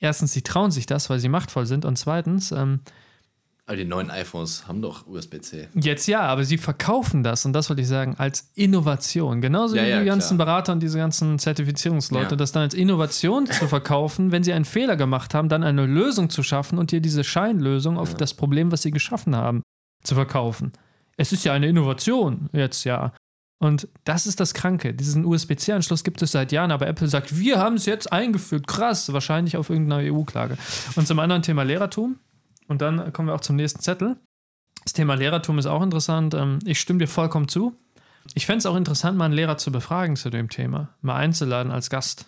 erstens, 0.00 0.32
sie 0.32 0.42
trauen 0.42 0.70
sich 0.70 0.86
das, 0.86 1.08
weil 1.10 1.18
sie 1.18 1.28
machtvoll 1.28 1.66
sind. 1.66 1.84
Und 1.84 1.96
zweitens, 1.96 2.52
ähm, 2.52 2.80
Aber 3.66 3.76
die 3.76 3.84
neuen 3.84 4.10
iPhones 4.10 4.68
haben 4.68 4.80
doch 4.80 5.06
USB-C. 5.08 5.68
jetzt 5.74 6.06
ja, 6.06 6.20
aber 6.20 6.44
sie 6.44 6.56
verkaufen 6.58 7.22
das, 7.24 7.44
und 7.44 7.52
das 7.52 7.68
wollte 7.68 7.82
ich 7.82 7.88
sagen, 7.88 8.14
als 8.16 8.50
Innovation. 8.54 9.40
Genauso 9.40 9.74
Ja, 9.76 9.84
wie 9.84 9.88
ja, 9.88 9.98
die 10.00 10.06
ganzen 10.06 10.36
klar. 10.36 10.46
Berater 10.46 10.72
und 10.72 10.80
diese 10.80 10.98
ganzen 10.98 11.38
Zertifizierungsleute, 11.38 12.30
Ja. 12.30 12.36
das 12.36 12.52
dann 12.52 12.62
als 12.62 12.74
Innovation 12.74 13.46
zu 13.46 13.66
verkaufen, 13.66 14.30
wenn 14.30 14.44
sie 14.44 14.52
einen 14.52 14.64
Fehler 14.64 14.96
gemacht 14.96 15.34
haben, 15.34 15.48
dann 15.48 15.64
eine 15.64 15.84
Lösung 15.86 16.30
zu 16.30 16.42
schaffen 16.44 16.78
und 16.78 16.92
dir 16.92 17.00
diese 17.00 17.24
Scheinlösung 17.24 17.98
auf 17.98 18.14
das 18.14 18.34
Problem, 18.34 18.70
was 18.70 18.82
sie 18.82 18.92
geschaffen 18.92 19.34
haben, 19.34 19.62
zu 20.04 20.14
verkaufen. 20.14 20.70
Es 21.16 21.32
ist 21.32 21.44
ja 21.44 21.52
eine 21.52 21.66
Innovation 21.66 22.48
jetzt, 22.52 22.84
ja. 22.84 23.12
Und 23.58 23.88
das 24.04 24.26
ist 24.26 24.38
das 24.38 24.52
Kranke. 24.52 24.92
Diesen 24.92 25.24
USB-C-Anschluss 25.24 26.04
gibt 26.04 26.20
es 26.20 26.32
seit 26.32 26.52
Jahren, 26.52 26.70
aber 26.70 26.86
Apple 26.86 27.08
sagt, 27.08 27.38
wir 27.38 27.58
haben 27.58 27.76
es 27.76 27.86
jetzt 27.86 28.12
eingeführt. 28.12 28.66
Krass, 28.66 29.12
wahrscheinlich 29.12 29.56
auf 29.56 29.70
irgendeiner 29.70 30.12
EU-Klage. 30.12 30.58
Und 30.94 31.06
zum 31.06 31.18
anderen 31.18 31.42
Thema 31.42 31.62
Lehrertum. 31.62 32.18
Und 32.68 32.82
dann 32.82 33.12
kommen 33.12 33.28
wir 33.28 33.34
auch 33.34 33.40
zum 33.40 33.56
nächsten 33.56 33.80
Zettel. 33.80 34.16
Das 34.84 34.92
Thema 34.92 35.14
Lehrertum 35.14 35.58
ist 35.58 35.66
auch 35.66 35.82
interessant. 35.82 36.34
Ähm, 36.34 36.58
Ich 36.64 36.80
stimme 36.80 36.98
dir 36.98 37.08
vollkommen 37.08 37.48
zu. 37.48 37.74
Ich 38.34 38.44
fände 38.44 38.58
es 38.58 38.66
auch 38.66 38.76
interessant, 38.76 39.16
mal 39.16 39.26
einen 39.26 39.34
Lehrer 39.34 39.56
zu 39.56 39.72
befragen 39.72 40.16
zu 40.16 40.30
dem 40.30 40.50
Thema. 40.50 40.90
Mal 41.00 41.16
einzuladen 41.16 41.72
als 41.72 41.90
Gast. 41.90 42.26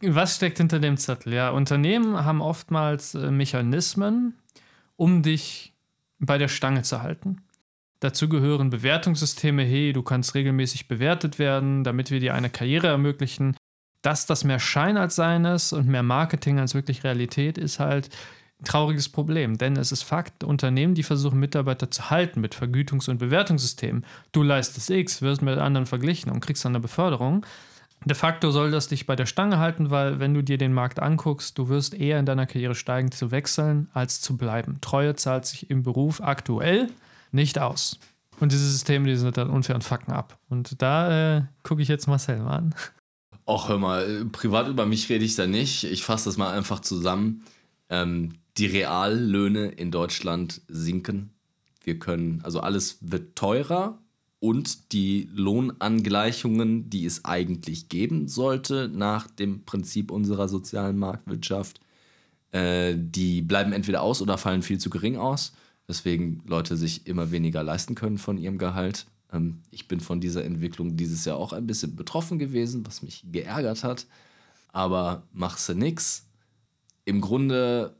was 0.00 0.36
steckt 0.36 0.58
hinter 0.58 0.78
dem 0.78 0.96
Zettel? 0.96 1.32
Ja, 1.32 1.50
Unternehmen 1.50 2.24
haben 2.24 2.40
oftmals 2.40 3.14
äh, 3.14 3.30
Mechanismen, 3.30 4.34
um 4.96 5.22
dich 5.22 5.72
bei 6.18 6.38
der 6.38 6.48
Stange 6.48 6.82
zu 6.82 7.02
halten. 7.02 7.38
Dazu 8.00 8.28
gehören 8.28 8.70
Bewertungssysteme, 8.70 9.62
hey, 9.62 9.92
du 9.92 10.02
kannst 10.02 10.34
regelmäßig 10.34 10.88
bewertet 10.88 11.38
werden, 11.38 11.84
damit 11.84 12.10
wir 12.10 12.18
dir 12.18 12.34
eine 12.34 12.50
Karriere 12.50 12.88
ermöglichen. 12.88 13.56
Dass 14.02 14.26
das 14.26 14.42
mehr 14.42 14.58
Schein 14.58 14.96
als 14.96 15.14
Sein 15.14 15.44
ist 15.44 15.72
und 15.72 15.86
mehr 15.86 16.02
Marketing 16.02 16.58
als 16.58 16.74
wirklich 16.74 17.04
Realität 17.04 17.58
ist 17.58 17.78
halt 17.78 18.10
trauriges 18.64 19.08
Problem. 19.08 19.58
Denn 19.58 19.76
es 19.76 19.92
ist 19.92 20.02
Fakt, 20.02 20.44
Unternehmen, 20.44 20.94
die 20.94 21.02
versuchen, 21.02 21.38
Mitarbeiter 21.38 21.90
zu 21.90 22.10
halten 22.10 22.40
mit 22.40 22.54
Vergütungs- 22.54 23.08
und 23.08 23.18
Bewertungssystemen. 23.18 24.04
Du 24.32 24.42
leistest 24.42 24.90
X, 24.90 25.22
wirst 25.22 25.42
mit 25.42 25.58
anderen 25.58 25.86
verglichen 25.86 26.30
und 26.30 26.40
kriegst 26.40 26.64
dann 26.64 26.72
eine 26.72 26.80
Beförderung. 26.80 27.44
De 28.04 28.16
facto 28.16 28.50
soll 28.50 28.72
das 28.72 28.88
dich 28.88 29.06
bei 29.06 29.14
der 29.14 29.26
Stange 29.26 29.58
halten, 29.58 29.90
weil 29.90 30.18
wenn 30.18 30.34
du 30.34 30.42
dir 30.42 30.58
den 30.58 30.72
Markt 30.72 31.00
anguckst, 31.00 31.56
du 31.56 31.68
wirst 31.68 31.94
eher 31.94 32.18
in 32.18 32.26
deiner 32.26 32.46
Karriere 32.46 32.74
steigen 32.74 33.12
zu 33.12 33.30
wechseln, 33.30 33.88
als 33.92 34.20
zu 34.20 34.36
bleiben. 34.36 34.78
Treue 34.80 35.14
zahlt 35.14 35.46
sich 35.46 35.70
im 35.70 35.84
Beruf 35.84 36.20
aktuell 36.20 36.88
nicht 37.30 37.60
aus. 37.60 38.00
Und 38.40 38.50
diese 38.50 38.68
Systeme, 38.68 39.06
die 39.06 39.16
sind 39.16 39.36
dann 39.36 39.50
unfair 39.50 39.76
und 39.76 39.84
fucken 39.84 40.12
ab. 40.12 40.36
Und 40.48 40.82
da 40.82 41.36
äh, 41.36 41.42
gucke 41.62 41.80
ich 41.80 41.88
jetzt 41.88 42.08
Marcel 42.08 42.40
mal 42.40 42.56
an. 42.56 42.74
Och, 43.46 43.68
hör 43.68 43.78
mal, 43.78 44.24
privat 44.32 44.68
über 44.68 44.84
mich 44.84 45.08
rede 45.08 45.24
ich 45.24 45.36
da 45.36 45.46
nicht. 45.46 45.84
Ich 45.84 46.02
fasse 46.02 46.24
das 46.24 46.36
mal 46.36 46.52
einfach 46.52 46.80
zusammen. 46.80 47.44
Ähm, 47.88 48.34
die 48.58 48.66
Reallöhne 48.66 49.68
in 49.68 49.90
Deutschland 49.90 50.60
sinken. 50.68 51.30
Wir 51.84 51.98
können, 51.98 52.40
also 52.42 52.60
alles 52.60 52.98
wird 53.00 53.34
teurer 53.36 53.98
und 54.38 54.92
die 54.92 55.28
Lohnangleichungen, 55.32 56.90
die 56.90 57.06
es 57.06 57.24
eigentlich 57.24 57.88
geben 57.88 58.28
sollte 58.28 58.88
nach 58.88 59.28
dem 59.30 59.64
Prinzip 59.64 60.10
unserer 60.10 60.48
sozialen 60.48 60.98
Marktwirtschaft, 60.98 61.80
äh, 62.50 62.94
die 62.96 63.42
bleiben 63.42 63.72
entweder 63.72 64.02
aus 64.02 64.20
oder 64.20 64.38
fallen 64.38 64.62
viel 64.62 64.78
zu 64.78 64.90
gering 64.90 65.16
aus, 65.16 65.52
weswegen 65.86 66.42
Leute 66.46 66.76
sich 66.76 67.06
immer 67.06 67.30
weniger 67.30 67.62
leisten 67.62 67.94
können 67.94 68.18
von 68.18 68.36
ihrem 68.36 68.58
Gehalt. 68.58 69.06
Ähm, 69.32 69.62
ich 69.70 69.88
bin 69.88 70.00
von 70.00 70.20
dieser 70.20 70.44
Entwicklung 70.44 70.96
dieses 70.96 71.24
Jahr 71.24 71.38
auch 71.38 71.52
ein 71.52 71.66
bisschen 71.66 71.96
betroffen 71.96 72.38
gewesen, 72.38 72.86
was 72.86 73.02
mich 73.02 73.24
geärgert 73.30 73.84
hat. 73.84 74.06
Aber 74.72 75.22
machst 75.32 75.68
du 75.68 75.74
nix. 75.74 76.26
Im 77.04 77.20
Grunde 77.20 77.94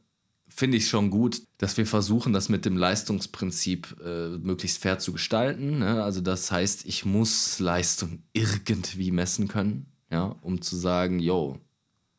finde 0.55 0.77
ich 0.77 0.89
schon 0.89 1.11
gut, 1.11 1.43
dass 1.59 1.77
wir 1.77 1.87
versuchen, 1.87 2.33
das 2.33 2.49
mit 2.49 2.65
dem 2.65 2.77
Leistungsprinzip 2.77 3.97
äh, 4.05 4.39
möglichst 4.39 4.79
fair 4.79 4.99
zu 4.99 5.13
gestalten. 5.13 5.79
Ne? 5.79 6.03
Also 6.03 6.21
das 6.21 6.51
heißt, 6.51 6.87
ich 6.87 7.05
muss 7.05 7.59
Leistung 7.59 8.23
irgendwie 8.33 9.11
messen 9.11 9.49
können, 9.49 9.87
ja, 10.11 10.37
um 10.43 10.61
zu 10.63 10.77
sagen, 10.77 11.19
yo, 11.19 11.59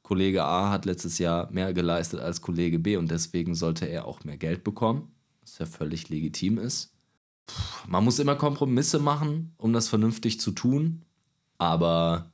Kollege 0.02 0.44
A 0.44 0.70
hat 0.70 0.86
letztes 0.86 1.18
Jahr 1.18 1.50
mehr 1.52 1.74
geleistet 1.74 2.20
als 2.20 2.42
Kollege 2.42 2.78
B 2.78 2.98
und 2.98 3.10
deswegen 3.10 3.56
sollte 3.56 3.86
er 3.86 4.06
auch 4.06 4.24
mehr 4.24 4.38
Geld 4.38 4.64
bekommen, 4.64 5.12
was 5.42 5.58
ja 5.60 5.66
völlig 5.66 6.10
legitim 6.10 6.58
ist. 6.58 6.94
Puh, 7.48 7.88
man 7.88 8.04
muss 8.04 8.20
immer 8.20 8.36
Kompromisse 8.36 9.00
machen, 9.00 9.54
um 9.58 9.74
das 9.74 9.88
vernünftig 9.88 10.40
zu 10.40 10.52
tun, 10.52 11.04
aber 11.58 12.33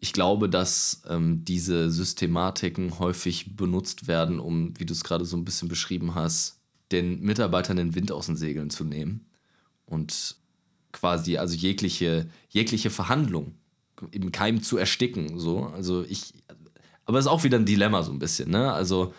ich 0.00 0.12
glaube, 0.14 0.48
dass 0.48 1.02
ähm, 1.08 1.44
diese 1.44 1.90
Systematiken 1.90 2.98
häufig 2.98 3.56
benutzt 3.56 4.08
werden, 4.08 4.40
um, 4.40 4.72
wie 4.78 4.86
du 4.86 4.94
es 4.94 5.04
gerade 5.04 5.26
so 5.26 5.36
ein 5.36 5.44
bisschen 5.44 5.68
beschrieben 5.68 6.14
hast, 6.14 6.58
den 6.90 7.20
Mitarbeitern 7.20 7.76
den 7.76 7.94
Wind 7.94 8.10
aus 8.10 8.26
den 8.26 8.36
Segeln 8.36 8.70
zu 8.70 8.84
nehmen 8.84 9.26
und 9.84 10.36
quasi 10.92 11.36
also 11.36 11.54
jegliche, 11.54 12.28
jegliche 12.48 12.90
Verhandlung 12.90 13.54
im 14.10 14.32
Keim 14.32 14.62
zu 14.62 14.78
ersticken. 14.78 15.38
So. 15.38 15.64
Also 15.64 16.02
ich, 16.08 16.32
aber 17.04 17.18
es 17.18 17.26
ist 17.26 17.30
auch 17.30 17.44
wieder 17.44 17.58
ein 17.58 17.66
Dilemma 17.66 18.02
so 18.02 18.10
ein 18.10 18.18
bisschen. 18.18 18.50
Ne? 18.50 18.72
Also 18.72 19.12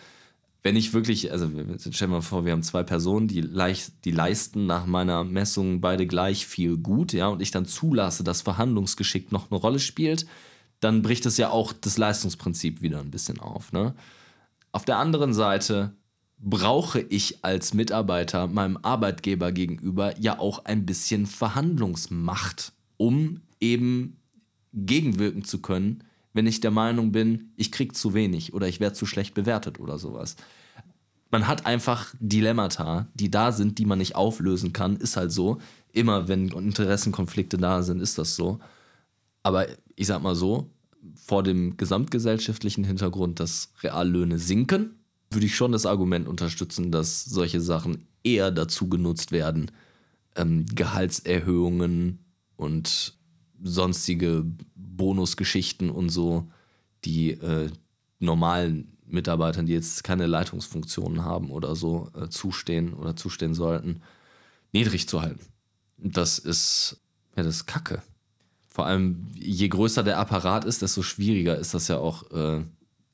wenn 0.64 0.76
ich 0.76 0.92
wirklich, 0.92 1.30
also 1.30 1.48
stellen 1.48 2.10
wir 2.10 2.16
mal 2.16 2.20
vor, 2.22 2.44
wir 2.44 2.52
haben 2.52 2.62
zwei 2.62 2.82
Personen, 2.82 3.28
die, 3.28 3.40
leicht, 3.40 4.04
die 4.04 4.10
leisten 4.10 4.66
nach 4.66 4.86
meiner 4.86 5.22
Messung 5.22 5.80
beide 5.80 6.06
gleich 6.06 6.46
viel 6.46 6.76
gut, 6.76 7.12
ja, 7.12 7.28
und 7.28 7.42
ich 7.42 7.50
dann 7.50 7.66
zulasse, 7.66 8.22
dass 8.22 8.42
Verhandlungsgeschick 8.42 9.32
noch 9.32 9.50
eine 9.50 9.58
Rolle 9.58 9.80
spielt, 9.80 10.26
dann 10.82 11.00
bricht 11.00 11.24
es 11.26 11.36
ja 11.36 11.50
auch 11.50 11.72
das 11.72 11.96
Leistungsprinzip 11.96 12.82
wieder 12.82 12.98
ein 12.98 13.12
bisschen 13.12 13.38
auf. 13.38 13.72
Ne? 13.72 13.94
Auf 14.72 14.84
der 14.84 14.98
anderen 14.98 15.32
Seite 15.32 15.92
brauche 16.38 17.00
ich 17.00 17.44
als 17.44 17.72
Mitarbeiter 17.72 18.48
meinem 18.48 18.76
Arbeitgeber 18.82 19.52
gegenüber 19.52 20.18
ja 20.18 20.40
auch 20.40 20.64
ein 20.64 20.84
bisschen 20.84 21.26
Verhandlungsmacht, 21.26 22.72
um 22.96 23.42
eben 23.60 24.16
gegenwirken 24.72 25.44
zu 25.44 25.62
können, 25.62 26.02
wenn 26.32 26.48
ich 26.48 26.60
der 26.60 26.72
Meinung 26.72 27.12
bin, 27.12 27.52
ich 27.56 27.70
krieg 27.70 27.94
zu 27.94 28.12
wenig 28.12 28.52
oder 28.52 28.66
ich 28.66 28.80
werde 28.80 28.96
zu 28.96 29.06
schlecht 29.06 29.34
bewertet 29.34 29.78
oder 29.78 29.98
sowas. 29.98 30.34
Man 31.30 31.46
hat 31.46 31.64
einfach 31.64 32.12
Dilemmata, 32.18 33.06
die 33.14 33.30
da 33.30 33.52
sind, 33.52 33.78
die 33.78 33.86
man 33.86 33.98
nicht 33.98 34.16
auflösen 34.16 34.72
kann, 34.72 34.96
ist 34.96 35.16
halt 35.16 35.30
so. 35.30 35.58
Immer 35.92 36.26
wenn 36.26 36.48
Interessenkonflikte 36.48 37.56
da 37.56 37.84
sind, 37.84 38.00
ist 38.00 38.18
das 38.18 38.34
so. 38.34 38.58
Aber 39.44 39.66
ich 39.94 40.06
sag 40.08 40.22
mal 40.22 40.34
so, 40.34 40.70
vor 41.14 41.42
dem 41.42 41.76
gesamtgesellschaftlichen 41.76 42.84
Hintergrund, 42.84 43.40
dass 43.40 43.72
Reallöhne 43.82 44.38
sinken, 44.38 44.98
würde 45.30 45.46
ich 45.46 45.56
schon 45.56 45.72
das 45.72 45.86
Argument 45.86 46.28
unterstützen, 46.28 46.92
dass 46.92 47.24
solche 47.24 47.60
Sachen 47.60 48.06
eher 48.22 48.50
dazu 48.50 48.88
genutzt 48.88 49.32
werden, 49.32 49.70
ähm, 50.36 50.66
Gehaltserhöhungen 50.66 52.18
und 52.56 53.14
sonstige 53.62 54.44
Bonusgeschichten 54.74 55.90
und 55.90 56.10
so, 56.10 56.50
die 57.04 57.32
äh, 57.32 57.70
normalen 58.18 58.96
Mitarbeitern, 59.06 59.66
die 59.66 59.72
jetzt 59.72 60.04
keine 60.04 60.26
Leitungsfunktionen 60.26 61.24
haben 61.24 61.50
oder 61.50 61.76
so, 61.76 62.10
äh, 62.14 62.28
zustehen 62.28 62.94
oder 62.94 63.16
zustehen 63.16 63.54
sollten, 63.54 64.02
niedrig 64.72 65.08
zu 65.08 65.22
halten. 65.22 65.44
Das 65.98 66.38
ist, 66.38 67.00
ja, 67.36 67.42
das 67.42 67.56
ist 67.56 67.66
Kacke. 67.66 68.02
Vor 68.72 68.86
allem, 68.86 69.28
je 69.34 69.68
größer 69.68 70.02
der 70.02 70.18
Apparat 70.18 70.64
ist, 70.64 70.80
desto 70.80 71.02
schwieriger 71.02 71.58
ist 71.58 71.74
das 71.74 71.88
ja 71.88 71.98
auch. 71.98 72.30
Äh, 72.30 72.64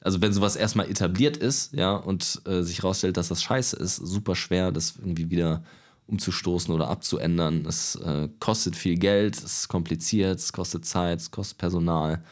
also, 0.00 0.20
wenn 0.20 0.32
sowas 0.32 0.54
erstmal 0.54 0.88
etabliert 0.88 1.36
ist, 1.36 1.72
ja, 1.72 1.96
und 1.96 2.40
äh, 2.46 2.62
sich 2.62 2.78
herausstellt, 2.78 3.16
dass 3.16 3.26
das 3.26 3.42
scheiße 3.42 3.76
ist, 3.76 3.96
super 3.96 4.36
schwer, 4.36 4.70
das 4.70 4.94
irgendwie 4.96 5.30
wieder 5.30 5.64
umzustoßen 6.06 6.72
oder 6.72 6.88
abzuändern. 6.88 7.66
Es 7.66 7.96
äh, 7.96 8.28
kostet 8.38 8.76
viel 8.76 8.96
Geld, 8.98 9.36
es 9.36 9.42
ist 9.42 9.68
kompliziert, 9.68 10.38
es 10.38 10.52
kostet 10.52 10.86
Zeit, 10.86 11.18
es 11.18 11.32
kostet 11.32 11.58
Personal. 11.58 12.22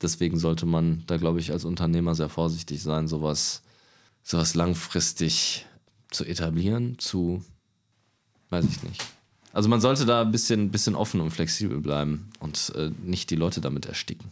Deswegen 0.00 0.38
sollte 0.38 0.64
man 0.64 1.02
da, 1.08 1.16
glaube 1.16 1.40
ich, 1.40 1.50
als 1.50 1.64
Unternehmer 1.64 2.14
sehr 2.14 2.28
vorsichtig 2.28 2.82
sein, 2.82 3.08
sowas, 3.08 3.62
sowas 4.22 4.54
langfristig 4.54 5.66
zu 6.12 6.24
etablieren, 6.24 7.00
zu, 7.00 7.42
weiß 8.50 8.64
ich 8.64 8.82
nicht. 8.84 9.02
Also 9.52 9.68
man 9.68 9.80
sollte 9.80 10.06
da 10.06 10.22
ein 10.22 10.30
bisschen, 10.30 10.70
bisschen 10.70 10.94
offen 10.94 11.20
und 11.20 11.30
flexibel 11.30 11.80
bleiben 11.80 12.30
und 12.38 12.72
äh, 12.76 12.90
nicht 13.02 13.30
die 13.30 13.36
Leute 13.36 13.60
damit 13.60 13.86
ersticken. 13.86 14.30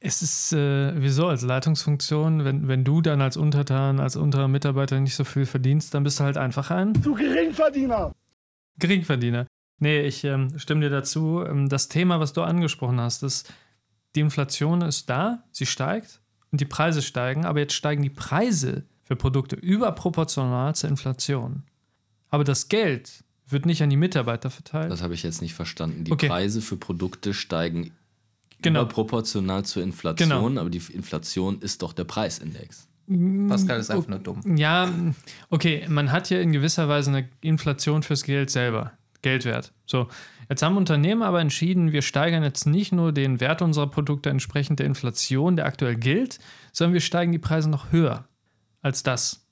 Es 0.00 0.22
ist 0.22 0.52
äh, 0.52 0.92
wieso 1.00 1.26
als 1.26 1.42
Leitungsfunktion, 1.42 2.44
wenn, 2.44 2.68
wenn 2.68 2.84
du 2.84 3.00
dann 3.00 3.20
als 3.20 3.36
Untertan, 3.36 3.98
als 3.98 4.16
unterer 4.16 4.48
Mitarbeiter 4.48 5.00
nicht 5.00 5.16
so 5.16 5.24
viel 5.24 5.44
verdienst, 5.46 5.92
dann 5.94 6.04
bist 6.04 6.20
du 6.20 6.24
halt 6.24 6.36
einfach 6.36 6.70
ein 6.70 6.92
Du 6.94 7.14
Geringverdiener! 7.14 8.12
Geringverdiener. 8.78 9.46
Nee, 9.80 10.02
ich 10.02 10.24
ähm, 10.24 10.56
stimme 10.58 10.82
dir 10.82 10.90
dazu. 10.90 11.44
Ähm, 11.44 11.68
Das 11.68 11.88
Thema, 11.88 12.20
was 12.20 12.32
du 12.32 12.42
angesprochen 12.42 13.00
hast, 13.00 13.22
ist, 13.22 13.52
die 14.14 14.20
Inflation 14.20 14.82
ist 14.82 15.10
da, 15.10 15.44
sie 15.50 15.66
steigt 15.66 16.20
und 16.50 16.60
die 16.60 16.64
Preise 16.64 17.02
steigen, 17.02 17.44
aber 17.44 17.60
jetzt 17.60 17.74
steigen 17.74 18.02
die 18.02 18.10
Preise 18.10 18.84
für 19.02 19.16
Produkte 19.16 19.56
überproportional 19.56 20.74
zur 20.74 20.90
Inflation. 20.90 21.64
Aber 22.30 22.44
das 22.44 22.68
Geld 22.68 23.24
wird 23.48 23.66
nicht 23.66 23.82
an 23.82 23.90
die 23.90 23.96
Mitarbeiter 23.96 24.50
verteilt. 24.50 24.90
Das 24.90 25.02
habe 25.02 25.14
ich 25.14 25.22
jetzt 25.22 25.42
nicht 25.42 25.54
verstanden. 25.54 26.04
Die 26.04 26.12
Okay. 26.12 26.28
Preise 26.28 26.60
für 26.60 26.76
Produkte 26.76 27.34
steigen 27.34 27.92
Genau. 28.60 28.82
überproportional 28.82 29.64
zur 29.64 29.82
Inflation, 29.84 30.28
Genau. 30.28 30.60
aber 30.60 30.70
die 30.70 30.82
Inflation 30.92 31.60
ist 31.60 31.82
doch 31.82 31.92
der 31.92 32.04
Preisindex. 32.04 32.88
Pascal 33.48 33.80
ist 33.80 33.90
einfach 33.90 34.08
nur 34.08 34.18
dumm. 34.18 34.56
Ja, 34.56 34.92
okay, 35.48 35.86
man 35.88 36.12
hat 36.12 36.28
ja 36.28 36.40
in 36.40 36.52
gewisser 36.52 36.88
Weise 36.88 37.10
eine 37.10 37.28
Inflation 37.40 38.02
fürs 38.02 38.22
Geld 38.24 38.50
selber, 38.50 38.92
Geldwert. 39.22 39.72
So, 39.86 40.08
jetzt 40.50 40.62
haben 40.62 40.76
Unternehmen 40.76 41.22
aber 41.22 41.40
entschieden, 41.40 41.92
wir 41.92 42.02
steigern 42.02 42.42
jetzt 42.42 42.66
nicht 42.66 42.92
nur 42.92 43.12
den 43.12 43.40
Wert 43.40 43.62
unserer 43.62 43.86
Produkte 43.86 44.28
entsprechend 44.28 44.80
der 44.80 44.86
Inflation, 44.86 45.56
der 45.56 45.64
aktuell 45.64 45.96
gilt, 45.96 46.38
sondern 46.72 46.92
wir 46.92 47.00
steigen 47.00 47.32
die 47.32 47.38
Preise 47.38 47.70
noch 47.70 47.92
höher 47.92 48.28
als 48.82 49.02
das. 49.02 49.47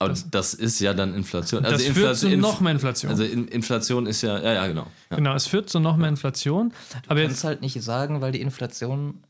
Aber 0.00 0.14
das, 0.30 0.54
ist 0.54 0.78
ja 0.80 0.94
dann 0.94 1.12
Inflation. 1.14 1.62
Das 1.64 1.72
Also 1.72 1.92
führt 1.92 2.16
zu 2.16 2.28
noch 2.36 2.60
mehr 2.60 2.72
Inflation. 2.72 3.10
Also 3.10 3.24
In- 3.24 3.48
Inflation 3.48 4.06
ist 4.06 4.22
ja, 4.22 4.38
ja, 4.38 4.52
ja, 4.54 4.66
genau. 4.68 4.86
Ja. 5.10 5.16
genau, 5.16 5.34
es 5.34 5.46
führt 5.48 5.68
zu 5.68 5.80
noch 5.80 5.96
mehr 5.96 6.08
Inflation. 6.08 6.72
Aber 7.06 7.16
Du 7.16 7.22
jetzt, 7.22 7.30
kannst 7.30 7.44
halt 7.44 7.60
nicht 7.62 7.82
sagen, 7.82 8.20
weil 8.20 8.30
die 8.30 8.40
Inflationsrate 8.40 9.22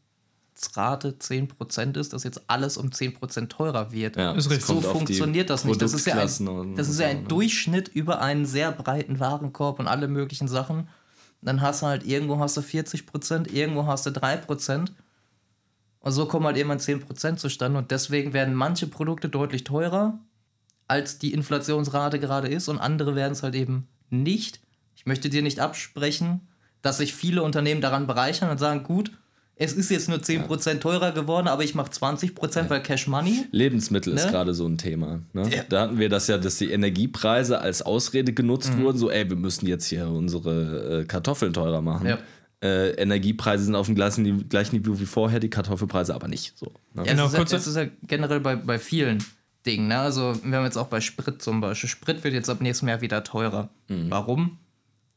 10% 1.19 1.97
ist, 1.99 2.13
dass 2.13 2.25
jetzt 2.25 2.43
alles 2.49 2.77
um 2.77 2.89
10% 2.91 3.49
teurer 3.49 3.93
wird. 3.93 4.17
Ja, 4.17 4.33
Ist 4.33 4.51
richtig. 4.51 4.67
So 4.67 4.81
funktioniert 4.83 5.49
das 5.49 5.65
nicht. 5.65 5.81
Das 5.81 5.95
ist 5.95 6.07
ja 6.07 6.17
ein, 6.19 6.75
das 6.77 6.89
ist 6.91 7.01
ja 7.01 7.07
ein? 7.09 7.27
Durchschnitt 7.29 7.89
über 7.89 8.21
einen 8.21 8.45
sehr 8.45 8.71
breiten 8.71 9.21
Warenkorb 9.21 9.79
und 9.79 9.87
alle 9.89 10.07
möglichen 10.07 10.49
Sachen. 10.49 10.89
Dann 11.41 11.61
hast 11.63 11.81
du 11.83 11.87
halt 11.87 12.05
irgendwo 12.05 12.39
hast 12.41 12.57
du 12.59 12.61
40%, 12.61 13.49
irgendwo 13.51 13.87
hast 13.87 14.05
du 14.05 14.11
3%. 14.11 14.91
Und 16.01 16.13
so 16.13 16.27
kommen 16.27 16.47
halt 16.47 16.57
irgendwann 16.57 16.79
10% 16.79 17.37
zustande. 17.37 17.79
Und 17.79 17.91
deswegen 17.91 18.33
werden 18.33 18.55
manche 18.55 18.87
Produkte 18.87 19.29
deutlich 19.29 19.65
teurer, 19.65 20.19
als 20.89 21.19
die 21.19 21.33
Inflationsrate 21.33 22.19
gerade 22.19 22.49
ist. 22.49 22.69
Und 22.69 22.79
andere 22.79 23.15
werden 23.15 23.33
es 23.33 23.43
halt 23.43 23.55
eben 23.55 23.87
nicht. 24.11 24.61
Ich 24.97 25.07
möchte 25.07 25.29
dir 25.31 25.43
nicht 25.43 25.61
absprechen, 25.61 26.41
dass 26.83 26.99
sich 26.99 27.15
viele 27.15 27.43
Unternehmen 27.43 27.81
daran 27.81 28.07
bereichern 28.07 28.51
und 28.51 28.59
sagen, 28.59 28.83
gut, 28.83 29.13
es 29.61 29.73
ist 29.73 29.91
jetzt 29.91 30.09
nur 30.09 30.19
10% 30.19 30.79
teurer 30.79 31.11
geworden, 31.11 31.49
aber 31.49 31.65
ich 31.65 31.75
mache 31.75 31.91
20%, 31.91 32.71
weil 32.71 32.81
Cash 32.81 33.09
Money. 33.09 33.45
Lebensmittel 33.51 34.13
ist 34.15 34.27
Ne? 34.27 34.31
gerade 34.31 34.55
so 34.55 34.65
ein 34.67 34.79
Thema. 34.79 35.21
Ne? 35.33 35.51
Ja. 35.53 35.63
Da 35.69 35.81
hatten 35.83 35.99
wir 35.99 36.09
das 36.09 36.29
ja, 36.29 36.39
dass 36.39 36.59
die 36.59 36.71
Energiepreise 36.71 37.61
als 37.61 37.83
Ausrede 37.83 38.33
genutzt 38.33 38.73
Mhm. 38.77 38.83
wurden, 38.83 38.99
so, 38.99 39.11
ey, 39.11 39.29
wir 39.29 39.37
müssen 39.37 39.67
jetzt 39.67 39.87
hier 39.87 40.07
unsere 40.09 41.01
äh, 41.01 41.05
Kartoffeln 41.07 41.53
teurer 41.53 41.83
machen. 41.83 42.07
Ja. 42.07 42.19
Äh, 42.63 42.91
Energiepreise 42.93 43.65
sind 43.65 43.75
auf 43.75 43.87
dem 43.87 43.97
gleichen, 43.97 44.49
gleichen 44.49 44.77
Niveau 44.77 44.99
wie 45.01 45.07
vorher, 45.07 45.41
die 45.41 45.51
Kartoffelpreise 45.51 46.15
aber 46.15 46.29
nicht. 46.29 46.57
So, 46.57 46.67
ne? 46.95 47.03
Ja, 47.05 47.13
Genau, 47.13 47.27
ist 47.27 47.35
ja, 47.35 47.59
es 47.59 47.67
ist 47.67 47.77
ja 47.77 47.87
generell 48.07 48.39
bei, 48.41 48.55
bei 48.57 48.79
vielen 48.79 49.19
Dingen. 49.69 49.89
Ne? 49.89 49.99
Also, 49.99 50.35
wir 50.43 50.59
haben 50.59 50.65
jetzt 50.65 50.77
auch 50.77 50.89
bei 50.89 51.01
Sprit 51.01 51.41
zum 51.43 51.61
Beispiel. 51.61 51.89
Sprit 51.89 52.25
wird 52.25 52.35
jetzt 52.35 52.51
ab 52.51 52.61
nächstem 52.61 52.89
Jahr 52.89 53.01
wieder 53.01 53.23
teurer. 53.23 53.69
Warum? 53.89 54.59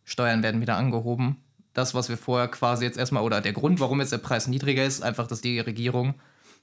Steuern 0.03 0.43
werden 0.43 0.61
wieder 0.61 0.77
angehoben. 0.77 1.37
Das, 1.73 1.93
was 1.95 2.09
wir 2.09 2.17
vorher 2.17 2.49
quasi 2.49 2.83
jetzt 2.83 2.97
erstmal, 2.97 3.23
oder 3.23 3.39
der 3.39 3.53
Grund, 3.53 3.79
warum 3.79 4.01
jetzt 4.01 4.11
der 4.11 4.17
Preis 4.17 4.47
niedriger 4.47 4.85
ist, 4.85 5.01
einfach, 5.01 5.25
dass 5.25 5.41
die 5.41 5.59
Regierung 5.59 6.15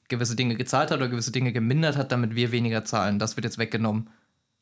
gewisse 0.08 0.36
Dinge 0.36 0.56
gezahlt 0.56 0.90
hat 0.90 0.98
oder 0.98 1.08
gewisse 1.08 1.32
Dinge 1.32 1.52
gemindert 1.52 1.96
hat, 1.96 2.12
damit 2.12 2.34
wir 2.34 2.52
weniger 2.52 2.84
zahlen. 2.84 3.18
Das 3.18 3.36
wird 3.36 3.44
jetzt 3.44 3.58
weggenommen. 3.58 4.10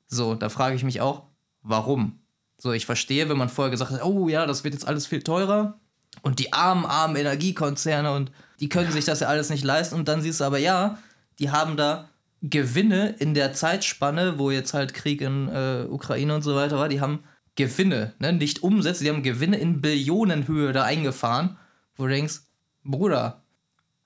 So, 0.06 0.34
da 0.34 0.48
frage 0.48 0.76
ich 0.76 0.84
mich 0.84 1.00
auch, 1.00 1.24
warum? 1.62 2.20
So, 2.58 2.72
ich 2.72 2.86
verstehe, 2.86 3.28
wenn 3.28 3.36
man 3.36 3.48
vorher 3.48 3.70
gesagt 3.70 3.90
hat, 3.90 4.04
oh 4.04 4.28
ja, 4.28 4.46
das 4.46 4.64
wird 4.64 4.74
jetzt 4.74 4.86
alles 4.86 5.06
viel 5.06 5.22
teurer 5.22 5.78
und 6.22 6.38
die 6.38 6.52
armen, 6.52 6.86
armen 6.86 7.16
Energiekonzerne 7.16 8.12
und 8.12 8.30
die 8.60 8.68
können 8.68 8.90
sich 8.90 9.04
das 9.04 9.20
ja 9.20 9.28
alles 9.28 9.50
nicht 9.50 9.64
leisten 9.64 9.94
und 9.96 10.08
dann 10.08 10.22
siehst 10.22 10.40
du 10.40 10.44
aber, 10.44 10.58
ja, 10.58 10.98
die 11.38 11.50
haben 11.50 11.76
da 11.76 12.08
Gewinne 12.42 13.14
in 13.18 13.34
der 13.34 13.52
Zeitspanne, 13.52 14.38
wo 14.38 14.50
jetzt 14.50 14.74
halt 14.74 14.94
Krieg 14.94 15.20
in 15.20 15.48
äh, 15.48 15.86
Ukraine 15.88 16.34
und 16.34 16.42
so 16.42 16.54
weiter 16.54 16.78
war, 16.78 16.88
die 16.88 17.00
haben 17.00 17.20
Gewinne, 17.56 18.12
ne? 18.18 18.32
nicht 18.32 18.62
Umsätze, 18.62 19.04
die 19.04 19.10
haben 19.10 19.22
Gewinne 19.22 19.56
in 19.58 19.80
Billionenhöhe 19.80 20.72
da 20.72 20.84
eingefahren, 20.84 21.56
wo 21.96 22.04
du 22.04 22.10
denkst, 22.10 22.40
Bruder, 22.84 23.42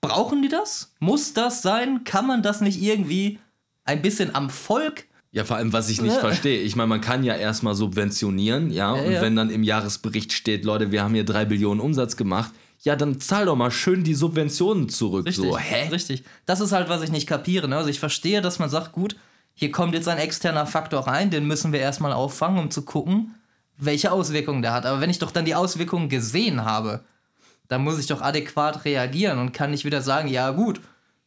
brauchen 0.00 0.42
die 0.42 0.48
das? 0.48 0.94
Muss 1.00 1.34
das 1.34 1.60
sein? 1.62 2.04
Kann 2.04 2.26
man 2.26 2.42
das 2.42 2.60
nicht 2.60 2.80
irgendwie 2.80 3.38
ein 3.84 4.02
bisschen 4.02 4.34
am 4.34 4.48
Volk 4.50 5.06
Ja, 5.32 5.44
vor 5.44 5.56
allem, 5.56 5.72
was 5.72 5.88
ich 5.90 6.00
nicht 6.00 6.14
Ja. 6.14 6.20
verstehe. 6.20 6.60
Ich 6.60 6.76
meine, 6.76 6.88
man 6.88 7.00
kann 7.00 7.24
ja 7.24 7.34
erstmal 7.34 7.74
subventionieren, 7.74 8.70
ja, 8.70 8.92
und 8.92 9.12
ja. 9.12 9.20
wenn 9.20 9.36
dann 9.36 9.50
im 9.50 9.62
Jahresbericht 9.62 10.32
steht, 10.32 10.64
Leute, 10.64 10.92
wir 10.92 11.02
haben 11.02 11.14
hier 11.14 11.24
drei 11.24 11.44
Billionen 11.44 11.80
Umsatz 11.80 12.16
gemacht, 12.16 12.52
ja, 12.82 12.96
dann 12.96 13.20
zahl 13.20 13.46
doch 13.46 13.56
mal 13.56 13.70
schön 13.70 14.04
die 14.04 14.14
Subventionen 14.14 14.88
zurück. 14.88 15.26
Richtig, 15.26 15.44
So, 15.44 15.58
hä? 15.58 15.88
richtig. 15.88 16.24
Das 16.46 16.60
ist 16.60 16.72
halt, 16.72 16.88
was 16.88 17.02
ich 17.02 17.10
nicht 17.10 17.26
kapiere. 17.26 17.68
Ne? 17.68 17.76
Also 17.76 17.90
ich 17.90 18.00
verstehe, 18.00 18.40
dass 18.40 18.58
man 18.58 18.70
sagt, 18.70 18.92
gut, 18.92 19.16
hier 19.54 19.70
kommt 19.70 19.94
jetzt 19.94 20.08
ein 20.08 20.18
externer 20.18 20.66
Faktor 20.66 21.06
rein, 21.06 21.30
den 21.30 21.46
müssen 21.46 21.72
wir 21.72 21.80
erstmal 21.80 22.12
auffangen, 22.12 22.58
um 22.58 22.70
zu 22.70 22.82
gucken, 22.82 23.34
welche 23.76 24.12
Auswirkungen 24.12 24.62
der 24.62 24.72
hat. 24.72 24.86
Aber 24.86 25.00
wenn 25.00 25.10
ich 25.10 25.18
doch 25.18 25.30
dann 25.30 25.44
die 25.44 25.54
Auswirkungen 25.54 26.08
gesehen 26.08 26.64
habe, 26.64 27.04
dann 27.68 27.82
muss 27.82 27.98
ich 27.98 28.06
doch 28.06 28.22
adäquat 28.22 28.84
reagieren 28.84 29.38
und 29.38 29.52
kann 29.52 29.70
nicht 29.70 29.84
wieder 29.84 30.00
sagen, 30.00 30.28
ja 30.28 30.50
gut, 30.50 30.80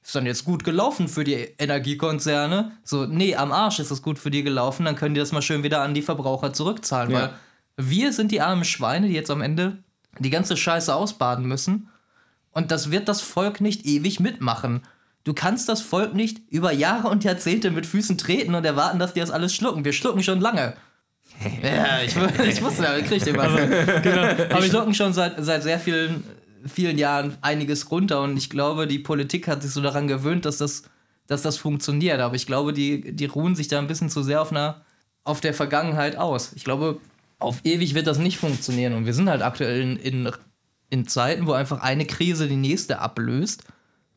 ist 0.04 0.16
dann 0.16 0.26
jetzt 0.26 0.46
gut 0.46 0.64
gelaufen 0.64 1.08
für 1.08 1.24
die 1.24 1.50
Energiekonzerne. 1.58 2.72
So, 2.84 3.06
nee, 3.06 3.36
am 3.36 3.52
Arsch 3.52 3.80
ist 3.80 3.92
es 3.92 4.02
gut 4.02 4.20
für 4.20 4.32
die 4.32 4.44
gelaufen, 4.44 4.86
dann 4.86 4.96
können 4.96 5.14
die 5.14 5.20
das 5.20 5.32
mal 5.32 5.42
schön 5.42 5.64
wieder 5.64 5.82
an 5.82 5.94
die 5.94 6.02
Verbraucher 6.02 6.52
zurückzahlen. 6.52 7.12
Ja. 7.12 7.22
Weil 7.22 7.34
wir 7.78 8.12
sind 8.14 8.32
die 8.32 8.42
armen 8.42 8.66
Schweine, 8.66 9.08
die 9.08 9.14
jetzt 9.14 9.32
am 9.32 9.42
Ende 9.42 9.83
die 10.20 10.30
ganze 10.30 10.58
Scheiße 10.58 10.94
ausbaden 10.94 11.46
müssen. 11.46 11.90
Und 12.52 12.72
das 12.72 12.92
wird 12.92 13.08
das 13.08 13.22
Volk 13.22 13.62
nicht 13.62 13.86
ewig 13.86 14.20
mitmachen. 14.20 14.82
Du 15.24 15.34
kannst 15.34 15.70
das 15.70 15.82
Volk 15.82 16.14
nicht 16.14 16.42
über 16.50 16.72
Jahre 16.72 17.08
und 17.08 17.24
Jahrzehnte 17.24 17.72
mit 17.72 17.86
Füßen 17.86 18.18
treten 18.18 18.56
und 18.56 18.66
erwarten, 18.66 19.00
dass 19.00 19.14
die 19.14 19.22
das 19.22 19.32
alles 19.32 19.56
schlucken. 19.56 19.86
Wir 19.86 19.94
schlucken 19.94 20.22
schon 20.22 20.42
lange. 20.42 20.76
ja, 21.64 22.02
ich, 22.02 22.16
ich 22.16 22.62
wusste, 22.62 22.84
da 22.84 23.00
kriegt 23.02 23.26
ihr 23.26 23.36
was. 23.36 24.02
genau, 24.04 24.62
Wir 24.62 24.70
schlucken 24.70 24.94
schon 24.94 25.14
seit, 25.14 25.36
seit 25.40 25.64
sehr 25.64 25.80
vielen, 25.80 26.24
vielen 26.66 26.98
Jahren 26.98 27.38
einiges 27.42 27.90
runter 27.90 28.22
und 28.22 28.38
ich 28.38 28.50
glaube, 28.50 28.86
die 28.86 29.00
Politik 29.00 29.48
hat 29.48 29.64
sich 29.64 29.72
so 29.72 29.82
daran 29.82 30.08
gewöhnt, 30.08 30.46
dass 30.46 30.58
das, 30.58 30.84
dass 31.26 31.42
das 31.42 31.58
funktioniert. 31.58 32.20
Aber 32.20 32.36
ich 32.36 32.46
glaube, 32.46 32.74
die, 32.74 33.16
die 33.16 33.26
ruhen 33.26 33.56
sich 33.56 33.68
da 33.68 33.80
ein 33.80 33.88
bisschen 33.88 34.10
zu 34.10 34.24
sehr 34.24 34.42
auf, 34.42 34.52
einer, 34.52 34.82
auf 35.24 35.42
der 35.42 35.54
Vergangenheit 35.54 36.18
aus. 36.18 36.52
Ich 36.54 36.66
glaube, 36.66 37.00
auf 37.44 37.60
ewig 37.64 37.94
wird 37.94 38.08
das 38.08 38.18
nicht 38.20 38.38
funktionieren. 38.38 38.94
Und 38.94 39.06
wir 39.06 39.14
sind 39.14 39.30
halt 39.30 39.42
aktuell 39.42 39.82
in, 39.82 39.98
in, 39.98 40.32
in 40.90 41.08
Zeiten, 41.08 41.48
wo 41.48 41.52
einfach 41.54 41.82
eine 41.82 42.06
Krise 42.06 42.48
die 42.48 42.56
nächste 42.56 43.00
ablöst, 43.00 43.64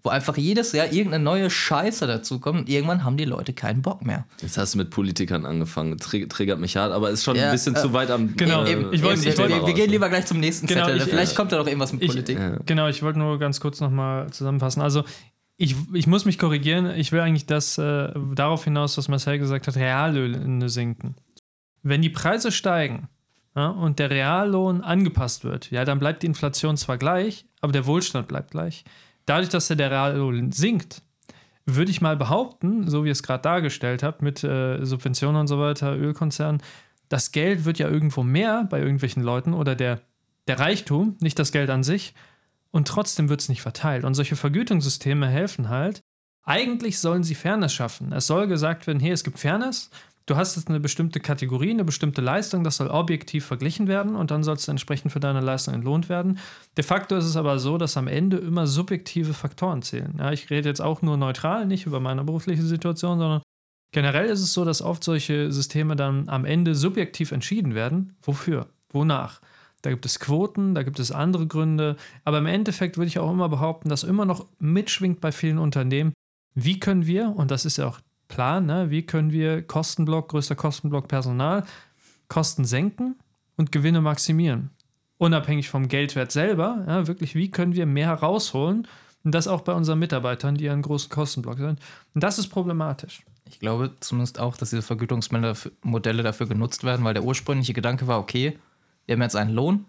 wo 0.02 0.10
einfach 0.10 0.36
jedes 0.36 0.70
Jahr 0.72 0.92
irgendeine 0.92 1.24
neue 1.24 1.50
Scheiße 1.50 2.06
dazu 2.06 2.38
kommt 2.38 2.60
und 2.60 2.68
irgendwann 2.68 3.02
haben 3.02 3.16
die 3.16 3.24
Leute 3.24 3.52
keinen 3.52 3.82
Bock 3.82 4.04
mehr. 4.06 4.24
Jetzt 4.40 4.56
hast 4.56 4.74
du 4.74 4.78
mit 4.78 4.90
Politikern 4.90 5.44
angefangen. 5.44 5.98
Tr 5.98 6.28
triggert 6.28 6.60
mich 6.60 6.76
hart, 6.76 6.92
aber 6.92 7.10
ist 7.10 7.24
schon 7.24 7.34
Ja, 7.36 7.46
ein 7.46 7.50
bisschen 7.52 7.74
äh, 7.74 7.80
zu 7.80 7.92
weit 7.92 8.10
am. 8.12 8.36
genau, 8.36 8.62
äh, 8.64 8.72
eben, 8.72 8.92
ich 8.92 9.02
wollte- 9.02 9.24
wir, 9.24 9.32
ich 9.32 9.38
wollte- 9.38 9.54
wir, 9.60 9.66
wir 9.66 9.74
gehen 9.74 9.90
lieber 9.90 10.08
gleich 10.08 10.26
zum 10.26 10.38
nächsten 10.38 10.66
Genau, 10.68 10.84
Zettel. 10.84 10.98
ich- 10.98 11.04
Vielleicht 11.08 11.32
ich- 11.32 11.36
kommt 11.36 11.50
da 11.50 11.56
noch 11.58 11.66
irgendwas 11.66 11.92
mit 11.92 12.02
ich- 12.02 12.08
Politik. 12.08 12.38
Genau, 12.66 12.86
ich 12.88 13.02
wollte 13.02 13.18
nur 13.18 13.38
ganz 13.40 13.58
kurz 13.58 13.80
nochmal 13.80 14.30
zusammenfassen. 14.30 14.80
Also, 14.80 15.02
ich, 15.56 15.74
ich 15.94 16.06
muss 16.06 16.24
mich 16.26 16.38
korrigieren. 16.38 16.90
Ich 16.96 17.10
will 17.12 17.20
eigentlich 17.20 17.46
das 17.46 17.76
äh, 17.78 18.10
darauf 18.34 18.62
hinaus, 18.64 18.96
was 18.98 19.08
Marcel 19.08 19.38
gesagt 19.38 19.66
hat, 19.66 19.74
Reallöhne 19.76 20.68
sinken. 20.68 21.16
Wenn 21.82 22.02
die 22.02 22.10
Preise 22.10 22.52
steigen, 22.52 23.08
ja, 23.56 23.68
und 23.68 23.98
der 23.98 24.10
Reallohn 24.10 24.82
angepasst 24.82 25.42
wird, 25.42 25.70
ja, 25.70 25.84
dann 25.84 25.98
bleibt 25.98 26.22
die 26.22 26.26
Inflation 26.26 26.76
zwar 26.76 26.98
gleich, 26.98 27.46
aber 27.62 27.72
der 27.72 27.86
Wohlstand 27.86 28.28
bleibt 28.28 28.50
gleich. 28.50 28.84
Dadurch, 29.24 29.48
dass 29.48 29.68
der 29.68 29.90
Reallohn 29.90 30.52
sinkt, 30.52 31.02
würde 31.64 31.90
ich 31.90 32.00
mal 32.00 32.16
behaupten, 32.16 32.88
so 32.88 33.02
wie 33.02 33.08
ihr 33.08 33.12
es 33.12 33.22
gerade 33.22 33.42
dargestellt 33.42 34.02
habt, 34.02 34.22
mit 34.22 34.44
äh, 34.44 34.84
Subventionen 34.84 35.40
und 35.40 35.46
so 35.48 35.58
weiter, 35.58 35.96
Ölkonzernen, 35.96 36.62
das 37.08 37.32
Geld 37.32 37.64
wird 37.64 37.78
ja 37.78 37.88
irgendwo 37.88 38.22
mehr 38.22 38.64
bei 38.70 38.78
irgendwelchen 38.78 39.22
Leuten 39.22 39.54
oder 39.54 39.74
der, 39.74 40.02
der 40.48 40.58
Reichtum, 40.58 41.16
nicht 41.20 41.38
das 41.38 41.50
Geld 41.50 41.70
an 41.70 41.82
sich, 41.82 42.14
und 42.70 42.88
trotzdem 42.88 43.28
wird 43.30 43.40
es 43.40 43.48
nicht 43.48 43.62
verteilt. 43.62 44.04
Und 44.04 44.14
solche 44.14 44.36
Vergütungssysteme 44.36 45.28
helfen 45.28 45.70
halt. 45.70 46.02
Eigentlich 46.42 46.98
sollen 46.98 47.24
sie 47.24 47.34
Fairness 47.34 47.72
schaffen. 47.72 48.12
Es 48.12 48.26
soll 48.26 48.46
gesagt 48.48 48.86
werden, 48.86 49.00
hey, 49.00 49.12
es 49.12 49.24
gibt 49.24 49.38
Fairness, 49.38 49.90
du 50.26 50.36
hast 50.36 50.56
jetzt 50.56 50.68
eine 50.68 50.80
bestimmte 50.80 51.20
Kategorie, 51.20 51.70
eine 51.70 51.84
bestimmte 51.84 52.20
Leistung, 52.20 52.64
das 52.64 52.76
soll 52.76 52.88
objektiv 52.88 53.46
verglichen 53.46 53.86
werden 53.86 54.16
und 54.16 54.30
dann 54.30 54.42
sollst 54.42 54.66
du 54.66 54.72
entsprechend 54.72 55.12
für 55.12 55.20
deine 55.20 55.40
Leistung 55.40 55.74
entlohnt 55.74 56.08
werden. 56.08 56.38
De 56.76 56.84
facto 56.84 57.16
ist 57.16 57.24
es 57.24 57.36
aber 57.36 57.58
so, 57.58 57.78
dass 57.78 57.96
am 57.96 58.08
Ende 58.08 58.36
immer 58.38 58.66
subjektive 58.66 59.34
Faktoren 59.34 59.82
zählen. 59.82 60.14
Ja, 60.18 60.32
ich 60.32 60.50
rede 60.50 60.68
jetzt 60.68 60.82
auch 60.82 61.02
nur 61.02 61.16
neutral, 61.16 61.66
nicht 61.66 61.86
über 61.86 62.00
meine 62.00 62.24
berufliche 62.24 62.62
Situation, 62.62 63.18
sondern 63.18 63.42
generell 63.92 64.26
ist 64.26 64.40
es 64.40 64.52
so, 64.52 64.64
dass 64.64 64.82
oft 64.82 65.04
solche 65.04 65.52
Systeme 65.52 65.96
dann 65.96 66.28
am 66.28 66.44
Ende 66.44 66.74
subjektiv 66.74 67.32
entschieden 67.32 67.74
werden. 67.74 68.16
Wofür? 68.22 68.66
Wonach? 68.90 69.40
Da 69.82 69.90
gibt 69.90 70.06
es 70.06 70.18
Quoten, 70.18 70.74
da 70.74 70.82
gibt 70.82 70.98
es 70.98 71.12
andere 71.12 71.46
Gründe, 71.46 71.96
aber 72.24 72.38
im 72.38 72.46
Endeffekt 72.46 72.96
würde 72.96 73.06
ich 73.06 73.20
auch 73.20 73.30
immer 73.30 73.48
behaupten, 73.48 73.88
dass 73.88 74.02
immer 74.02 74.24
noch 74.24 74.46
mitschwingt 74.58 75.20
bei 75.20 75.30
vielen 75.30 75.58
Unternehmen, 75.58 76.12
wie 76.54 76.80
können 76.80 77.06
wir, 77.06 77.32
und 77.36 77.52
das 77.52 77.64
ist 77.64 77.76
ja 77.76 77.86
auch 77.86 78.00
Plan, 78.28 78.66
ne? 78.66 78.90
wie 78.90 79.04
können 79.04 79.30
wir 79.32 79.62
Kostenblock, 79.62 80.28
größter 80.28 80.54
Kostenblock 80.54 81.08
Personal, 81.08 81.64
Kosten 82.28 82.64
senken 82.64 83.16
und 83.56 83.72
Gewinne 83.72 84.00
maximieren. 84.00 84.70
Unabhängig 85.18 85.68
vom 85.70 85.88
Geldwert 85.88 86.32
selber, 86.32 86.84
ja, 86.86 87.06
wirklich, 87.06 87.34
wie 87.34 87.50
können 87.50 87.74
wir 87.74 87.86
mehr 87.86 88.08
herausholen 88.08 88.86
und 89.24 89.32
das 89.34 89.48
auch 89.48 89.62
bei 89.62 89.72
unseren 89.72 89.98
Mitarbeitern, 89.98 90.56
die 90.56 90.68
einen 90.68 90.82
großen 90.82 91.10
Kostenblock 91.10 91.58
sind. 91.58 91.80
Und 92.14 92.22
das 92.22 92.38
ist 92.38 92.48
problematisch. 92.48 93.24
Ich 93.48 93.60
glaube 93.60 93.92
zumindest 94.00 94.40
auch, 94.40 94.56
dass 94.56 94.70
diese 94.70 94.82
Vergütungsmodelle 94.82 96.22
dafür 96.22 96.46
genutzt 96.46 96.84
werden, 96.84 97.04
weil 97.04 97.14
der 97.14 97.24
ursprüngliche 97.24 97.72
Gedanke 97.72 98.06
war, 98.06 98.18
okay, 98.18 98.58
wir 99.06 99.14
haben 99.14 99.22
jetzt 99.22 99.36
einen 99.36 99.54
Lohn 99.54 99.86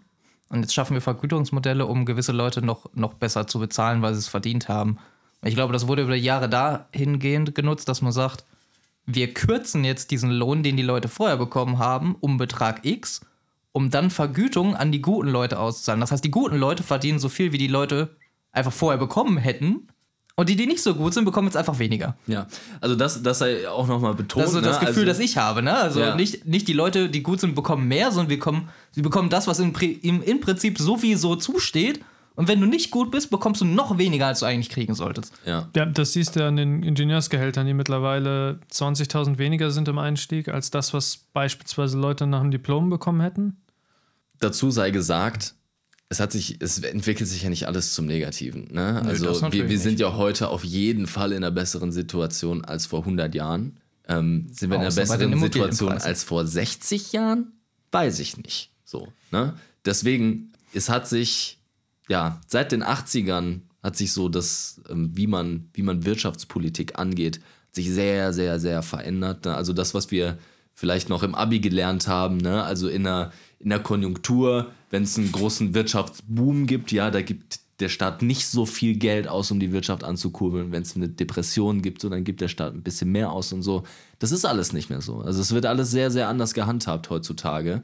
und 0.48 0.60
jetzt 0.60 0.74
schaffen 0.74 0.94
wir 0.94 1.00
Vergütungsmodelle, 1.00 1.84
um 1.86 2.06
gewisse 2.06 2.32
Leute 2.32 2.62
noch, 2.62 2.88
noch 2.94 3.14
besser 3.14 3.46
zu 3.46 3.58
bezahlen, 3.58 4.00
weil 4.00 4.14
sie 4.14 4.20
es 4.20 4.28
verdient 4.28 4.68
haben. 4.68 4.98
Ich 5.44 5.54
glaube, 5.54 5.72
das 5.72 5.86
wurde 5.86 6.02
über 6.02 6.14
die 6.14 6.22
Jahre 6.22 6.48
dahingehend 6.48 7.54
genutzt, 7.54 7.88
dass 7.88 8.02
man 8.02 8.12
sagt, 8.12 8.44
wir 9.06 9.32
kürzen 9.32 9.84
jetzt 9.84 10.10
diesen 10.10 10.30
Lohn, 10.30 10.62
den 10.62 10.76
die 10.76 10.82
Leute 10.82 11.08
vorher 11.08 11.36
bekommen 11.36 11.78
haben, 11.78 12.16
um 12.20 12.36
Betrag 12.36 12.84
X, 12.84 13.20
um 13.72 13.90
dann 13.90 14.10
Vergütung 14.10 14.74
an 14.76 14.92
die 14.92 15.00
guten 15.00 15.28
Leute 15.28 15.58
auszuzahlen. 15.58 16.00
Das 16.00 16.12
heißt, 16.12 16.24
die 16.24 16.30
guten 16.30 16.56
Leute 16.56 16.82
verdienen 16.82 17.18
so 17.18 17.28
viel, 17.28 17.52
wie 17.52 17.58
die 17.58 17.68
Leute 17.68 18.16
einfach 18.52 18.72
vorher 18.72 18.98
bekommen 18.98 19.38
hätten. 19.38 19.88
Und 20.36 20.48
die, 20.48 20.56
die 20.56 20.66
nicht 20.66 20.82
so 20.82 20.94
gut 20.94 21.14
sind, 21.14 21.24
bekommen 21.24 21.48
jetzt 21.48 21.56
einfach 21.56 21.78
weniger. 21.80 22.16
Ja, 22.28 22.46
also 22.80 22.94
das, 22.94 23.22
das 23.22 23.40
sei 23.40 23.68
auch 23.68 23.88
nochmal 23.88 24.14
betont. 24.14 24.44
Das 24.44 24.50
ist 24.50 24.54
so 24.54 24.60
das 24.60 24.80
ne? 24.80 24.86
Gefühl, 24.86 25.08
also, 25.08 25.18
das 25.18 25.30
ich 25.30 25.36
habe. 25.36 25.62
Ne? 25.62 25.74
Also 25.74 26.00
Ja. 26.00 26.14
nicht, 26.14 26.46
nicht 26.46 26.68
die 26.68 26.74
Leute, 26.74 27.08
die 27.08 27.24
gut 27.24 27.40
sind, 27.40 27.56
bekommen 27.56 27.88
mehr, 27.88 28.12
sondern 28.12 28.30
wir 28.30 28.36
bekommen, 28.36 28.68
sie 28.92 29.02
bekommen 29.02 29.30
das, 29.30 29.48
was 29.48 29.58
im, 29.58 29.72
im, 30.02 30.22
im 30.22 30.40
Prinzip 30.40 30.78
so 30.78 30.96
viel 30.96 31.16
so 31.16 31.34
zusteht. 31.34 32.04
Und 32.38 32.46
wenn 32.46 32.60
du 32.60 32.68
nicht 32.68 32.92
gut 32.92 33.10
bist, 33.10 33.30
bekommst 33.30 33.60
du 33.60 33.64
noch 33.64 33.98
weniger, 33.98 34.28
als 34.28 34.38
du 34.38 34.46
eigentlich 34.46 34.68
kriegen 34.68 34.94
solltest. 34.94 35.34
Ja, 35.44 35.68
Ja, 35.74 35.86
das 35.86 36.12
siehst 36.12 36.36
du 36.36 36.46
an 36.46 36.54
den 36.54 36.84
Ingenieursgehältern, 36.84 37.66
die 37.66 37.74
mittlerweile 37.74 38.60
20.000 38.72 39.38
weniger 39.38 39.72
sind 39.72 39.88
im 39.88 39.98
Einstieg 39.98 40.46
als 40.46 40.70
das, 40.70 40.94
was 40.94 41.16
beispielsweise 41.32 41.98
Leute 41.98 42.28
nach 42.28 42.40
dem 42.40 42.52
Diplom 42.52 42.90
bekommen 42.90 43.20
hätten. 43.22 43.56
dazu 44.38 44.70
sei 44.70 44.92
gesagt, 44.92 45.54
es 46.10 46.20
hat 46.20 46.30
sich, 46.30 46.58
es 46.60 46.78
entwickelt 46.78 47.28
sich 47.28 47.42
ja 47.42 47.50
nicht 47.50 47.66
alles 47.66 47.92
zum 47.92 48.06
Negativen. 48.06 48.68
Ne? 48.72 49.02
das 49.04 49.20
Also 49.24 49.52
wir, 49.52 49.68
wir 49.68 49.78
sind 49.80 49.94
nicht. 49.94 50.00
ja 50.00 50.14
heute 50.14 50.46
auf 50.48 50.62
jeden 50.62 51.08
Fall 51.08 51.32
in 51.32 51.38
einer 51.38 51.50
besseren 51.50 51.90
Situation 51.90 52.64
als 52.64 52.86
vor 52.86 53.00
100 53.00 53.34
Jahren. 53.34 53.80
Ähm, 54.06 54.46
sind 54.52 54.70
wir 54.70 54.76
in 54.76 54.82
einer 54.82 54.94
besseren 54.94 55.36
Situation 55.40 55.90
als 55.90 56.22
vor 56.22 56.46
60 56.46 57.12
Jahren? 57.12 57.52
Weiß 57.90 58.20
ich 58.20 58.36
nicht. 58.36 58.70
So, 58.84 59.08
ne? 59.32 59.54
Deswegen, 59.84 60.52
es 60.72 60.88
hat 60.88 61.08
sich, 61.08 61.58
ja, 62.08 62.40
seit 62.46 62.72
den 62.72 62.82
80ern 62.82 63.60
hat 63.82 63.96
sich 63.96 64.12
so 64.12 64.28
das, 64.28 64.80
ähm, 64.88 65.10
wie 65.14 65.26
man, 65.26 65.68
wie 65.72 65.82
man 65.82 66.04
Wirtschaftspolitik 66.04 66.98
angeht, 66.98 67.40
sich 67.72 67.90
sehr, 67.90 68.32
sehr, 68.32 68.58
sehr 68.58 68.82
verändert. 68.82 69.44
Ne? 69.44 69.54
Also 69.54 69.72
das, 69.72 69.94
was 69.94 70.10
wir 70.10 70.38
vielleicht 70.74 71.08
noch 71.08 71.22
im 71.22 71.34
Abi 71.34 71.60
gelernt 71.60 72.08
haben, 72.08 72.38
ne? 72.38 72.62
also 72.62 72.88
in 72.88 73.06
einer, 73.06 73.32
in 73.58 73.72
einer 73.72 73.82
Konjunktur, 73.82 74.72
wenn 74.90 75.02
es 75.02 75.18
einen 75.18 75.32
großen 75.32 75.74
Wirtschaftsboom 75.74 76.66
gibt, 76.66 76.92
ja, 76.92 77.10
da 77.10 77.20
gibt 77.20 77.60
der 77.80 77.88
Staat 77.88 78.22
nicht 78.22 78.46
so 78.46 78.66
viel 78.66 78.96
Geld 78.96 79.28
aus, 79.28 79.50
um 79.50 79.60
die 79.60 79.70
Wirtschaft 79.72 80.02
anzukurbeln. 80.02 80.72
Wenn 80.72 80.82
es 80.82 80.96
eine 80.96 81.08
Depression 81.08 81.80
gibt, 81.80 82.00
so, 82.00 82.08
dann 82.08 82.24
gibt 82.24 82.40
der 82.40 82.48
Staat 82.48 82.74
ein 82.74 82.82
bisschen 82.82 83.12
mehr 83.12 83.30
aus 83.30 83.52
und 83.52 83.62
so. 83.62 83.84
Das 84.18 84.32
ist 84.32 84.44
alles 84.44 84.72
nicht 84.72 84.90
mehr 84.90 85.00
so. 85.00 85.20
Also 85.20 85.40
es 85.40 85.52
wird 85.52 85.66
alles 85.66 85.90
sehr, 85.90 86.10
sehr 86.10 86.28
anders 86.28 86.54
gehandhabt 86.54 87.08
heutzutage. 87.10 87.82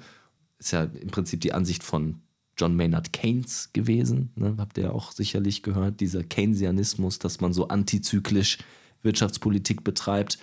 Ist 0.58 0.72
ja 0.72 0.84
im 0.84 1.08
Prinzip 1.08 1.40
die 1.42 1.52
Ansicht 1.52 1.84
von 1.84 2.20
John 2.56 2.76
Maynard 2.76 3.12
Keynes 3.12 3.70
gewesen. 3.72 4.30
Ne? 4.36 4.54
Habt 4.58 4.78
ihr 4.78 4.84
ja 4.84 4.90
auch 4.92 5.12
sicherlich 5.12 5.62
gehört, 5.62 6.00
dieser 6.00 6.22
Keynesianismus, 6.22 7.18
dass 7.18 7.40
man 7.40 7.52
so 7.52 7.68
antizyklisch 7.68 8.58
Wirtschaftspolitik 9.02 9.84
betreibt. 9.84 10.38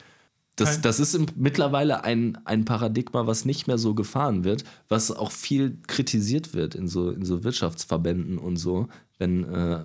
Das, 0.55 0.81
das 0.81 0.99
ist 0.99 1.15
im, 1.15 1.25
mittlerweile 1.35 2.03
ein, 2.03 2.37
ein 2.45 2.65
Paradigma, 2.65 3.25
was 3.25 3.45
nicht 3.45 3.67
mehr 3.67 3.77
so 3.77 3.95
gefahren 3.95 4.43
wird, 4.43 4.63
was 4.89 5.11
auch 5.11 5.31
viel 5.31 5.77
kritisiert 5.87 6.53
wird 6.53 6.75
in 6.75 6.87
so, 6.87 7.09
in 7.09 7.25
so 7.25 7.43
Wirtschaftsverbänden 7.43 8.37
und 8.37 8.57
so, 8.57 8.87
wenn 9.17 9.43
äh, 9.45 9.83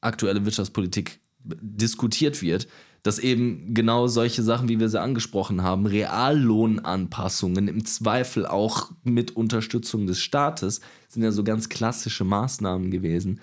aktuelle 0.00 0.44
Wirtschaftspolitik 0.44 1.20
diskutiert 1.44 2.42
wird, 2.42 2.68
dass 3.02 3.18
eben 3.18 3.74
genau 3.74 4.06
solche 4.06 4.42
Sachen, 4.42 4.68
wie 4.68 4.80
wir 4.80 4.88
sie 4.88 5.00
angesprochen 5.00 5.62
haben, 5.62 5.86
Reallohnanpassungen 5.86 7.68
im 7.68 7.84
Zweifel 7.84 8.46
auch 8.46 8.90
mit 9.04 9.36
Unterstützung 9.36 10.06
des 10.06 10.20
Staates, 10.20 10.80
sind 11.08 11.22
ja 11.22 11.30
so 11.30 11.44
ganz 11.44 11.68
klassische 11.68 12.24
Maßnahmen 12.24 12.90
gewesen, 12.90 13.40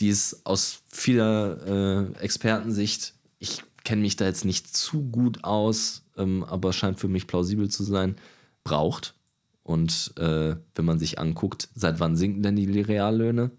die 0.00 0.08
es 0.08 0.44
aus 0.44 0.82
vieler 0.88 2.14
äh, 2.16 2.22
Expertensicht, 2.22 3.14
ich 3.38 3.62
kenne 3.84 4.02
mich 4.02 4.16
da 4.16 4.24
jetzt 4.24 4.44
nicht 4.44 4.74
zu 4.76 5.02
gut 5.02 5.44
aus, 5.44 6.02
ähm, 6.16 6.44
aber 6.44 6.72
scheint 6.72 6.98
für 6.98 7.08
mich 7.08 7.26
plausibel 7.26 7.68
zu 7.68 7.84
sein, 7.84 8.16
braucht. 8.64 9.14
Und 9.62 10.12
äh, 10.16 10.56
wenn 10.74 10.84
man 10.84 10.98
sich 10.98 11.18
anguckt, 11.18 11.68
seit 11.74 12.00
wann 12.00 12.16
sinken 12.16 12.42
denn 12.42 12.56
die 12.56 12.80
Reallöhne? 12.80 13.50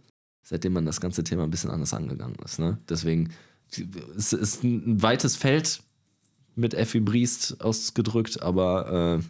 Seitdem 0.41 0.73
man 0.73 0.85
das 0.85 1.01
ganze 1.01 1.23
Thema 1.23 1.43
ein 1.43 1.49
bisschen 1.49 1.69
anders 1.69 1.93
angegangen 1.93 2.37
ist. 2.43 2.59
Ne? 2.59 2.77
Deswegen 2.87 3.33
es 4.17 4.33
ist 4.33 4.63
ein 4.63 5.01
weites 5.01 5.35
Feld 5.35 5.81
mit 6.55 6.73
Effi 6.73 6.99
Briest 6.99 7.61
ausgedrückt, 7.61 8.41
aber 8.41 9.19
äh, 9.19 9.23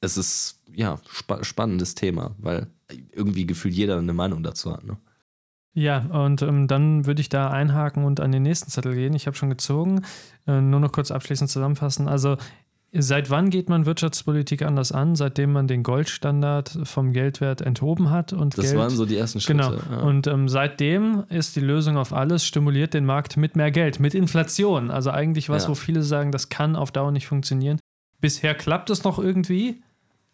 es 0.00 0.16
ist 0.16 0.60
ja 0.74 0.98
spa 1.08 1.42
spannendes 1.42 1.94
Thema, 1.94 2.34
weil 2.38 2.66
irgendwie 3.12 3.46
gefühlt 3.46 3.74
jeder 3.74 3.98
eine 3.98 4.12
Meinung 4.12 4.42
dazu 4.42 4.72
hat. 4.72 4.84
Ne? 4.84 4.98
Ja, 5.76 5.98
und 5.98 6.40
ähm, 6.42 6.68
dann 6.68 7.04
würde 7.04 7.20
ich 7.20 7.28
da 7.28 7.50
einhaken 7.50 8.04
und 8.04 8.20
an 8.20 8.30
den 8.30 8.44
nächsten 8.44 8.70
Zettel 8.70 8.94
gehen. 8.94 9.14
Ich 9.14 9.26
habe 9.26 9.36
schon 9.36 9.50
gezogen. 9.50 10.04
Äh, 10.46 10.60
nur 10.60 10.78
noch 10.78 10.92
kurz 10.92 11.10
abschließend 11.10 11.50
zusammenfassen. 11.50 12.06
Also, 12.06 12.36
seit 12.96 13.30
wann 13.30 13.50
geht 13.50 13.68
man 13.68 13.86
Wirtschaftspolitik 13.86 14.62
anders 14.62 14.92
an? 14.92 15.16
Seitdem 15.16 15.52
man 15.52 15.66
den 15.66 15.82
Goldstandard 15.82 16.78
vom 16.84 17.12
Geldwert 17.12 17.60
enthoben 17.60 18.10
hat 18.10 18.32
und 18.32 18.56
Das 18.56 18.66
Geld. 18.66 18.76
waren 18.78 18.90
so 18.90 19.04
die 19.06 19.16
ersten 19.16 19.40
Schritte. 19.40 19.58
Genau. 19.58 19.74
Ja. 19.90 20.02
Und 20.02 20.26
ähm, 20.26 20.48
seitdem 20.48 21.24
ist 21.28 21.56
die 21.56 21.60
Lösung 21.60 21.96
auf 21.96 22.12
alles, 22.12 22.44
stimuliert 22.46 22.94
den 22.94 23.04
Markt 23.04 23.36
mit 23.36 23.56
mehr 23.56 23.70
Geld, 23.70 24.00
mit 24.00 24.14
Inflation. 24.14 24.90
Also 24.90 25.10
eigentlich 25.10 25.48
was, 25.48 25.64
Ja. 25.64 25.70
wo 25.70 25.74
viele 25.74 26.02
sagen, 26.02 26.30
das 26.32 26.48
kann 26.48 26.76
auf 26.76 26.92
Dauer 26.92 27.10
nicht 27.12 27.26
funktionieren. 27.26 27.78
Bisher 28.20 28.54
klappt 28.54 28.90
es 28.90 29.04
noch 29.04 29.18
irgendwie 29.18 29.82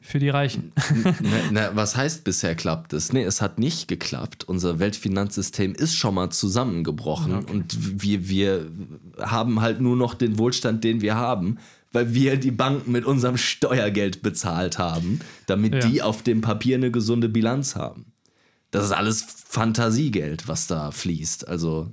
für 0.02 0.18
die 0.18 0.30
Reichen. 0.30 0.72
na, 1.04 1.14
na, 1.50 1.70
was 1.74 1.94
heißt 1.96 2.24
bisher 2.24 2.54
klappt 2.54 2.92
es? 2.94 3.12
Nee, 3.12 3.22
es 3.22 3.42
hat 3.42 3.58
nicht 3.58 3.86
geklappt. 3.86 4.44
Unser 4.44 4.78
Weltfinanzsystem 4.78 5.74
ist 5.74 5.94
schon 5.94 6.14
mal 6.14 6.30
zusammengebrochen 6.30 7.44
und 7.44 8.02
wir, 8.02 8.28
wir 8.28 8.70
haben 9.18 9.60
halt 9.60 9.80
nur 9.80 9.96
noch 9.96 10.14
den 10.14 10.38
Wohlstand, 10.38 10.84
den 10.84 11.00
wir 11.02 11.16
haben, 11.16 11.58
weil 11.92 12.14
wir 12.14 12.36
die 12.36 12.50
Banken 12.50 12.92
mit 12.92 13.04
unserem 13.04 13.36
Steuergeld 13.36 14.22
bezahlt 14.22 14.78
haben, 14.78 15.20
damit 15.46 15.74
Ja. 15.74 15.80
die 15.88 16.02
auf 16.02 16.22
dem 16.22 16.40
Papier 16.40 16.76
eine 16.76 16.90
gesunde 16.90 17.28
Bilanz 17.28 17.74
haben. 17.76 18.12
Das 18.70 18.84
ist 18.84 18.92
alles 18.92 19.22
Fantasiegeld, 19.48 20.46
was 20.48 20.66
da 20.66 20.90
fließt. 20.92 21.48
Also 21.48 21.90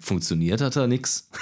funktioniert 0.00 0.60
hat 0.60 0.76
da 0.76 0.86
nichts. 0.86 1.28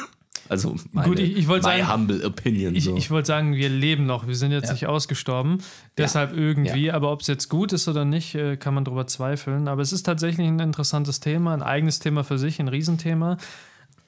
Also 0.50 0.76
meine, 0.92 1.08
Gut, 1.10 1.18
ich- 1.18 1.36
ich 1.36 1.46
wollte 1.46 1.68
my 1.68 1.80
sagen, 1.82 1.92
humble 1.92 2.24
opinion. 2.24 2.74
Ich, 2.74 2.84
so. 2.84 2.96
ich 2.96 3.10
wollte 3.10 3.26
sagen, 3.26 3.54
wir 3.54 3.68
leben 3.68 4.06
noch, 4.06 4.26
wir 4.26 4.34
sind 4.34 4.50
jetzt 4.50 4.68
Ja. 4.68 4.72
nicht 4.72 4.86
ausgestorben. 4.86 5.58
Deshalb 5.98 6.34
irgendwie, 6.34 6.90
aber 6.90 7.12
ob 7.12 7.20
es 7.20 7.26
jetzt 7.26 7.50
gut 7.50 7.74
ist 7.74 7.86
oder 7.86 8.06
nicht, 8.06 8.34
äh, 8.34 8.56
kann 8.56 8.72
man 8.72 8.86
drüber 8.86 9.06
zweifeln. 9.06 9.68
Aber 9.68 9.82
es 9.82 9.92
ist 9.92 10.04
tatsächlich 10.04 10.46
ein 10.48 10.58
interessantes 10.58 11.20
Thema, 11.20 11.52
ein 11.52 11.60
eigenes 11.62 11.98
Thema 11.98 12.24
für 12.24 12.38
sich, 12.38 12.60
ein 12.60 12.68
Riesenthema. 12.68 13.36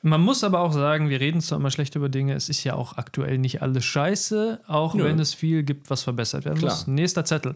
Man 0.03 0.21
muss 0.23 0.45
aber 0.45 0.61
auch 0.61 0.73
sagen, 0.73 1.11
wir 1.11 1.21
reden 1.21 1.41
zwar 1.41 1.59
immer 1.59 1.71
schlecht 1.71 1.95
über 1.95 2.09
Dinge, 2.09 2.35
es 2.35 2.49
ist 2.49 2.65
ja 2.65 2.75
auch 2.75 2.97
aktuell 2.97 3.39
nicht 3.39 3.61
alles 3.61 3.85
scheiße, 3.85 4.61
auch 4.67 4.95
Nö. 4.95 5.05
wenn 5.05 5.19
es 5.19 5.35
viel 5.35 5.63
gibt, 5.63 5.91
was 5.91 6.03
verbessert 6.03 6.45
werden 6.45 6.59
Klar. 6.59 6.73
muss. 6.73 6.87
Nächster 6.87 7.25
Zettel. 7.25 7.55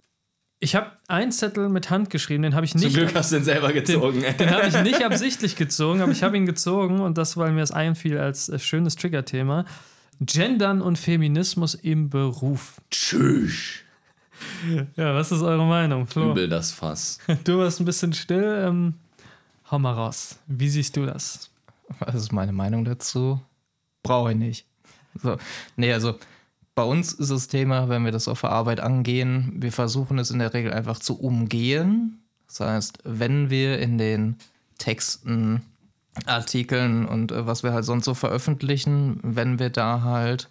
Ich 0.60 0.74
habe 0.74 0.92
einen 1.08 1.32
Zettel 1.32 1.68
mit 1.68 1.90
Hand 1.90 2.10
geschrieben, 2.10 2.42
den 2.42 2.54
habe 2.54 2.64
ich 2.64 2.74
nicht. 2.74 2.84
Zum 2.84 2.92
Glück 2.94 3.14
hast 3.14 3.32
du 3.32 3.36
den 3.36 3.44
selber 3.44 3.72
gezogen. 3.72 4.20
Den, 4.22 4.36
den 4.36 4.50
habe 4.50 4.66
ich 4.66 4.82
nicht 4.82 5.04
absichtlich 5.04 5.56
gezogen, 5.56 6.00
aber 6.00 6.12
ich 6.12 6.22
habe 6.22 6.36
ihn 6.36 6.46
gezogen 6.46 7.00
und 7.00 7.18
das, 7.18 7.36
weil 7.36 7.52
mir 7.52 7.62
es 7.62 7.70
einfiel 7.70 8.18
als 8.18 8.48
äh, 8.48 8.58
schönes 8.58 8.96
Trigger-Thema. 8.96 9.64
Gendern 10.20 10.80
und 10.80 10.98
Feminismus 10.98 11.74
im 11.74 12.08
Beruf. 12.08 12.80
Tschüss. 12.90 13.80
Ja, 14.96 15.14
was 15.14 15.32
ist 15.32 15.42
eure 15.42 15.64
Meinung, 15.64 16.06
Flo? 16.06 16.30
Übel 16.30 16.48
das 16.48 16.72
Fass. 16.72 17.18
Du 17.44 17.58
warst 17.58 17.80
ein 17.80 17.84
bisschen 17.84 18.12
still. 18.12 18.64
Ähm, 18.66 18.94
hau 19.70 19.78
mal 19.78 19.92
raus. 19.92 20.38
Wie 20.46 20.68
siehst 20.68 20.96
du 20.96 21.06
das? 21.06 21.50
Was 21.98 22.14
ist 22.14 22.32
meine 22.32 22.52
Meinung 22.52 22.84
dazu? 22.84 23.40
Brauche 24.02 24.32
ich 24.32 24.38
nicht. 24.38 24.66
So, 25.22 25.36
nee, 25.76 25.92
also 25.92 26.18
bei 26.74 26.82
uns 26.82 27.12
ist 27.12 27.30
das 27.30 27.48
Thema, 27.48 27.88
wenn 27.88 28.04
wir 28.04 28.12
das 28.12 28.26
auf 28.26 28.40
der 28.40 28.50
Arbeit 28.50 28.80
angehen, 28.80 29.52
wir 29.56 29.70
versuchen 29.70 30.18
es 30.18 30.30
in 30.30 30.40
der 30.40 30.52
Regel 30.54 30.72
einfach 30.72 30.98
zu 30.98 31.20
umgehen. 31.20 32.18
Das 32.48 32.60
heißt, 32.60 32.98
wenn 33.04 33.48
wir 33.48 33.78
in 33.78 33.96
den 33.98 34.36
Texten, 34.78 35.62
Artikeln 36.26 37.06
und 37.06 37.32
äh, 37.32 37.46
was 37.46 37.62
wir 37.62 37.72
halt 37.72 37.84
sonst 37.84 38.04
so 38.04 38.14
veröffentlichen, 38.14 39.18
wenn 39.22 39.58
wir 39.58 39.70
da 39.70 40.02
halt 40.02 40.48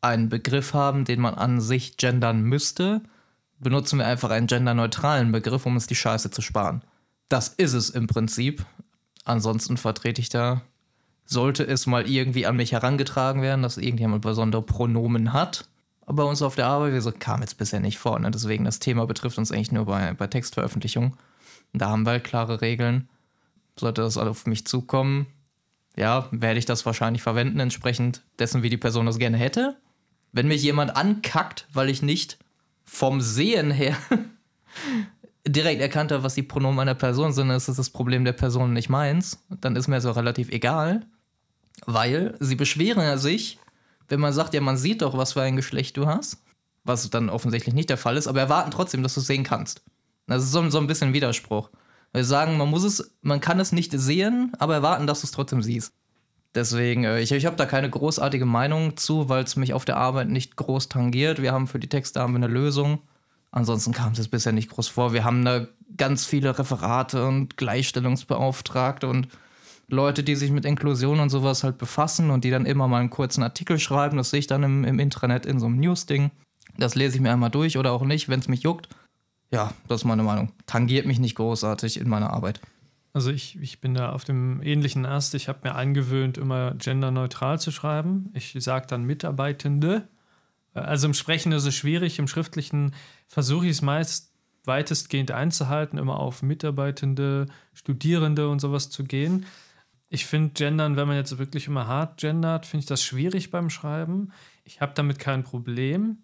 einen 0.00 0.28
Begriff 0.28 0.74
haben, 0.74 1.04
den 1.04 1.20
man 1.20 1.34
an 1.34 1.60
sich 1.60 1.96
gendern 1.96 2.42
müsste, 2.42 3.00
benutzen 3.58 3.98
wir 3.98 4.06
einfach 4.06 4.30
einen 4.30 4.46
genderneutralen 4.46 5.32
Begriff, 5.32 5.64
um 5.66 5.74
uns 5.74 5.86
die 5.86 5.94
Scheiße 5.94 6.30
zu 6.30 6.42
sparen. 6.42 6.82
Das 7.28 7.48
ist 7.48 7.72
es 7.72 7.90
im 7.90 8.06
Prinzip. 8.06 8.64
Ansonsten 9.24 9.76
vertrete 9.76 10.20
ich 10.20 10.28
da, 10.28 10.62
sollte 11.26 11.64
es 11.64 11.86
mal 11.86 12.08
irgendwie 12.08 12.46
an 12.46 12.56
mich 12.56 12.72
herangetragen 12.72 13.42
werden, 13.42 13.62
dass 13.62 13.78
irgendjemand 13.78 14.22
besondere 14.22 14.62
Pronomen 14.62 15.32
hat. 15.32 15.68
Bei 16.06 16.22
uns 16.22 16.40
auf 16.40 16.54
der 16.54 16.66
Arbeit, 16.66 16.92
wir 16.92 17.12
kam 17.12 17.40
jetzt 17.40 17.58
bisher 17.58 17.80
nicht 17.80 17.98
vor. 17.98 18.18
Ne? 18.18 18.30
Deswegen, 18.30 18.64
das 18.64 18.78
Thema 18.78 19.06
betrifft 19.06 19.38
uns 19.38 19.50
eigentlich 19.50 19.72
nur 19.72 19.86
bei, 19.86 20.14
bei 20.14 20.28
Textveröffentlichungen. 20.28 21.14
Da 21.72 21.90
haben 21.90 22.06
wir 22.06 22.12
halt 22.12 22.24
klare 22.24 22.60
Regeln. 22.60 23.08
Sollte 23.76 24.02
das 24.02 24.16
auf 24.16 24.46
mich 24.46 24.66
zukommen, 24.66 25.26
ja, 25.96 26.28
werde 26.30 26.58
ich 26.58 26.66
das 26.66 26.86
wahrscheinlich 26.86 27.22
verwenden, 27.22 27.58
entsprechend 27.58 28.22
dessen, 28.38 28.62
wie 28.62 28.68
die 28.68 28.76
Person 28.76 29.06
das 29.06 29.18
gerne 29.18 29.38
hätte. 29.38 29.76
Wenn 30.32 30.48
mich 30.48 30.62
jemand 30.62 30.94
ankackt, 30.94 31.66
weil 31.72 31.88
ich 31.88 32.02
nicht 32.02 32.38
vom 32.84 33.20
Sehen 33.20 33.70
her 33.70 33.96
direkt 35.48 35.80
erkannt 35.80 36.12
habe, 36.12 36.22
was 36.22 36.34
die 36.34 36.42
Pronomen 36.42 36.80
einer 36.80 36.94
Person 36.94 37.32
sind, 37.32 37.50
ist 37.50 37.68
das 37.68 37.76
das 37.76 37.90
Problem 37.90 38.24
der 38.24 38.32
Person 38.32 38.74
nicht 38.74 38.90
meins. 38.90 39.42
Dann 39.48 39.74
ist 39.74 39.88
mir 39.88 40.00
so 40.00 40.10
relativ 40.10 40.50
egal, 40.50 41.06
weil 41.84 42.36
sie 42.40 42.56
beschweren 42.56 43.18
sich, 43.18 43.58
wenn 44.08 44.20
man 44.20 44.32
sagt, 44.32 44.54
ja, 44.54 44.60
man 44.60 44.76
sieht 44.76 45.02
doch, 45.02 45.16
was 45.16 45.34
für 45.34 45.42
ein 45.42 45.56
Geschlecht 45.56 45.96
du 45.96 46.06
hast, 46.06 46.38
was 46.84 47.10
dann 47.10 47.28
offensichtlich 47.28 47.74
nicht 47.74 47.90
der 47.90 47.98
Fall 47.98 48.16
ist, 48.16 48.28
aber 48.28 48.40
erwarten 48.40 48.70
trotzdem, 48.70 49.02
dass 49.02 49.14
du 49.14 49.20
es 49.20 49.26
sehen 49.26 49.44
kannst. 49.44 49.82
Das 50.26 50.42
ist 50.42 50.52
so, 50.52 50.68
so 50.70 50.78
ein 50.78 50.86
bisschen 50.86 51.12
Widerspruch. 51.12 51.70
Wir 52.12 52.24
sagen, 52.24 52.56
man 52.56 52.70
muss 52.70 52.84
es, 52.84 53.16
man 53.22 53.40
kann 53.40 53.60
es 53.60 53.72
nicht 53.72 53.92
sehen, 53.92 54.52
aber 54.58 54.74
erwarten, 54.74 55.06
dass 55.06 55.20
du 55.20 55.26
es 55.26 55.32
trotzdem 55.32 55.62
siehst. 55.62 55.92
Deswegen, 56.54 57.04
äh, 57.04 57.20
ich, 57.20 57.30
ich 57.32 57.46
habe 57.46 57.56
da 57.56 57.66
keine 57.66 57.90
großartige 57.90 58.46
Meinung 58.46 58.96
zu, 58.96 59.28
weil 59.28 59.44
es 59.44 59.56
mich 59.56 59.74
auf 59.74 59.84
der 59.84 59.98
Arbeit 59.98 60.28
nicht 60.28 60.56
groß 60.56 60.88
tangiert. 60.88 61.42
Wir 61.42 61.52
haben 61.52 61.66
für 61.66 61.78
die 61.78 61.88
Texte 61.88 62.20
haben 62.20 62.32
wir 62.32 62.38
eine 62.38 62.46
Lösung. 62.46 63.02
Ansonsten 63.50 63.92
kam 63.92 64.12
es 64.12 64.28
bisher 64.28 64.52
nicht 64.52 64.70
groß 64.70 64.88
vor. 64.88 65.12
Wir 65.12 65.24
haben 65.24 65.44
da 65.44 65.66
ganz 65.96 66.24
viele 66.24 66.58
Referate 66.58 67.26
und 67.26 67.56
Gleichstellungsbeauftragte 67.56 69.06
und 69.06 69.28
Leute, 69.88 70.24
die 70.24 70.34
sich 70.34 70.50
mit 70.50 70.64
Inklusion 70.64 71.20
und 71.20 71.30
sowas 71.30 71.62
halt 71.62 71.78
befassen 71.78 72.30
und 72.30 72.44
die 72.44 72.50
dann 72.50 72.66
immer 72.66 72.88
mal 72.88 73.00
einen 73.00 73.10
kurzen 73.10 73.42
Artikel 73.42 73.78
schreiben. 73.78 74.16
Das 74.16 74.30
sehe 74.30 74.40
ich 74.40 74.46
dann 74.46 74.62
im, 74.62 74.84
im 74.84 74.98
Intranet 74.98 75.46
in 75.46 75.60
so 75.60 75.66
einem 75.66 75.78
News-Ding. 75.78 76.30
Das 76.76 76.94
lese 76.94 77.16
ich 77.16 77.20
mir 77.20 77.32
einmal 77.32 77.50
durch 77.50 77.78
oder 77.78 77.92
auch 77.92 78.02
nicht, 78.02 78.28
wenn 78.28 78.40
es 78.40 78.48
mich 78.48 78.62
juckt. 78.62 78.88
Ja, 79.50 79.72
das 79.88 80.00
ist 80.00 80.04
meine 80.04 80.24
Meinung. 80.24 80.52
Tangiert 80.66 81.06
mich 81.06 81.20
nicht 81.20 81.36
großartig 81.36 82.00
in 82.00 82.08
meiner 82.08 82.30
Arbeit. 82.30 82.60
Also 83.12 83.30
ich, 83.30 83.58
ich 83.62 83.80
bin 83.80 83.94
da 83.94 84.12
auf 84.12 84.24
dem 84.24 84.60
ähnlichen 84.62 85.06
Ast. 85.06 85.34
Ich 85.34 85.48
habe 85.48 85.60
mir 85.62 85.74
angewöhnt, 85.74 86.36
immer 86.36 86.74
genderneutral 86.74 87.58
zu 87.60 87.70
schreiben. 87.70 88.30
Ich 88.34 88.54
sage 88.58 88.86
dann 88.88 89.04
Mitarbeitende. 89.04 90.08
Also 90.74 91.06
im 91.06 91.14
Sprechen 91.14 91.52
ist 91.52 91.64
es 91.64 91.74
schwierig, 91.74 92.18
im 92.18 92.28
Schriftlichen 92.28 92.94
versuche 93.26 93.64
ich 93.64 93.72
es 93.72 93.82
meist 93.82 94.32
weitestgehend 94.66 95.30
einzuhalten, 95.30 95.96
immer 95.98 96.18
auf 96.18 96.42
Mitarbeitende, 96.42 97.46
Studierende 97.72 98.48
und 98.48 98.60
sowas 98.60 98.90
zu 98.90 99.04
gehen. 99.04 99.46
Ich 100.08 100.26
finde 100.26 100.52
Gendern, 100.54 100.96
wenn 100.96 101.08
man 101.08 101.16
jetzt 101.16 101.36
wirklich 101.38 101.66
immer 101.66 101.86
hart 101.88 102.20
gendert, 102.20 102.66
finde 102.66 102.82
ich 102.82 102.86
das 102.86 103.02
schwierig 103.02 103.50
beim 103.50 103.70
Schreiben. 103.70 104.32
Ich 104.64 104.80
habe 104.80 104.92
damit 104.94 105.18
kein 105.18 105.42
Problem. 105.42 106.18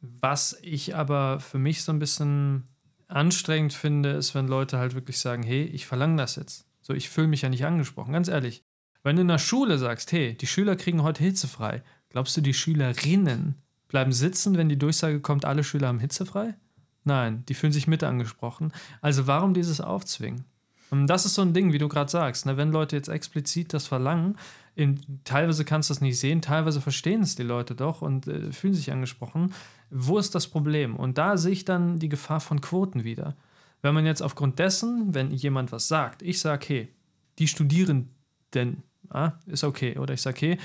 Was 0.00 0.58
ich 0.62 0.96
aber 0.96 1.40
für 1.40 1.58
mich 1.58 1.82
so 1.82 1.92
ein 1.92 1.98
bisschen 1.98 2.68
anstrengend 3.08 3.74
finde, 3.74 4.10
ist, 4.10 4.34
wenn 4.34 4.48
Leute 4.48 4.78
halt 4.78 4.94
wirklich 4.94 5.18
sagen, 5.18 5.42
hey, 5.42 5.64
ich 5.64 5.86
verlange 5.86 6.16
das 6.16 6.36
jetzt. 6.36 6.66
So, 6.80 6.94
ich 6.94 7.10
fühle 7.10 7.28
mich 7.28 7.42
ja 7.42 7.50
nicht 7.50 7.66
angesprochen, 7.66 8.12
ganz 8.12 8.28
ehrlich. 8.28 8.62
Wenn 9.02 9.16
du 9.16 9.22
in 9.22 9.28
der 9.28 9.38
Schule 9.38 9.78
sagst, 9.78 10.12
hey, 10.12 10.34
die 10.36 10.46
Schüler 10.46 10.76
kriegen 10.76 11.02
heute 11.02 11.22
hitzefrei, 11.22 11.82
glaubst 12.08 12.36
du, 12.36 12.40
die 12.40 12.54
Schülerinnen 12.54 13.56
bleiben 13.88 14.12
sitzen, 14.12 14.56
wenn 14.56 14.68
die 14.68 14.78
Durchsage 14.78 15.20
kommt, 15.20 15.44
alle 15.44 15.64
Schüler 15.64 15.88
haben 15.88 16.00
hitzefrei? 16.00 16.54
Nein, 17.04 17.44
die 17.46 17.54
fühlen 17.54 17.72
sich 17.72 17.86
mit 17.86 18.04
angesprochen. 18.04 18.72
Also 19.00 19.26
warum 19.26 19.54
dieses 19.54 19.80
Aufzwingen? 19.80 20.44
Und 20.90 21.06
das 21.06 21.24
ist 21.24 21.34
so 21.34 21.42
ein 21.42 21.54
Ding, 21.54 21.72
wie 21.72 21.78
du 21.78 21.88
gerade 21.88 22.10
sagst, 22.10 22.46
ne? 22.46 22.56
wenn 22.56 22.72
Leute 22.72 22.96
jetzt 22.96 23.08
explizit 23.08 23.72
das 23.72 23.86
verlangen, 23.86 24.36
in, 24.74 25.00
teilweise 25.24 25.64
kannst 25.64 25.90
du 25.90 25.94
das 25.94 26.00
nicht 26.00 26.18
sehen, 26.18 26.42
teilweise 26.42 26.80
verstehen 26.80 27.22
es 27.22 27.36
die 27.36 27.42
Leute 27.42 27.74
doch 27.74 28.02
und 28.02 28.26
äh, 28.26 28.52
fühlen 28.52 28.74
sich 28.74 28.90
angesprochen. 28.90 29.52
Wo 29.90 30.18
ist 30.18 30.34
das 30.34 30.46
Problem? 30.46 30.96
Und 30.96 31.18
da 31.18 31.36
sehe 31.36 31.52
ich 31.52 31.64
dann 31.64 31.98
die 31.98 32.08
Gefahr 32.08 32.40
von 32.40 32.60
Quoten 32.60 33.04
wieder. 33.04 33.36
Wenn 33.82 33.94
man 33.94 34.06
jetzt 34.06 34.22
aufgrund 34.22 34.58
dessen, 34.58 35.14
wenn 35.14 35.30
jemand 35.30 35.72
was 35.72 35.88
sagt, 35.88 36.22
ich 36.22 36.40
sage, 36.40 36.66
hey, 36.68 36.88
die 37.38 37.48
Studierenden, 37.48 38.82
ah, 39.08 39.32
ist 39.46 39.64
okay, 39.64 39.96
oder 39.98 40.14
ich 40.14 40.22
sage, 40.22 40.38
hey, 40.40 40.58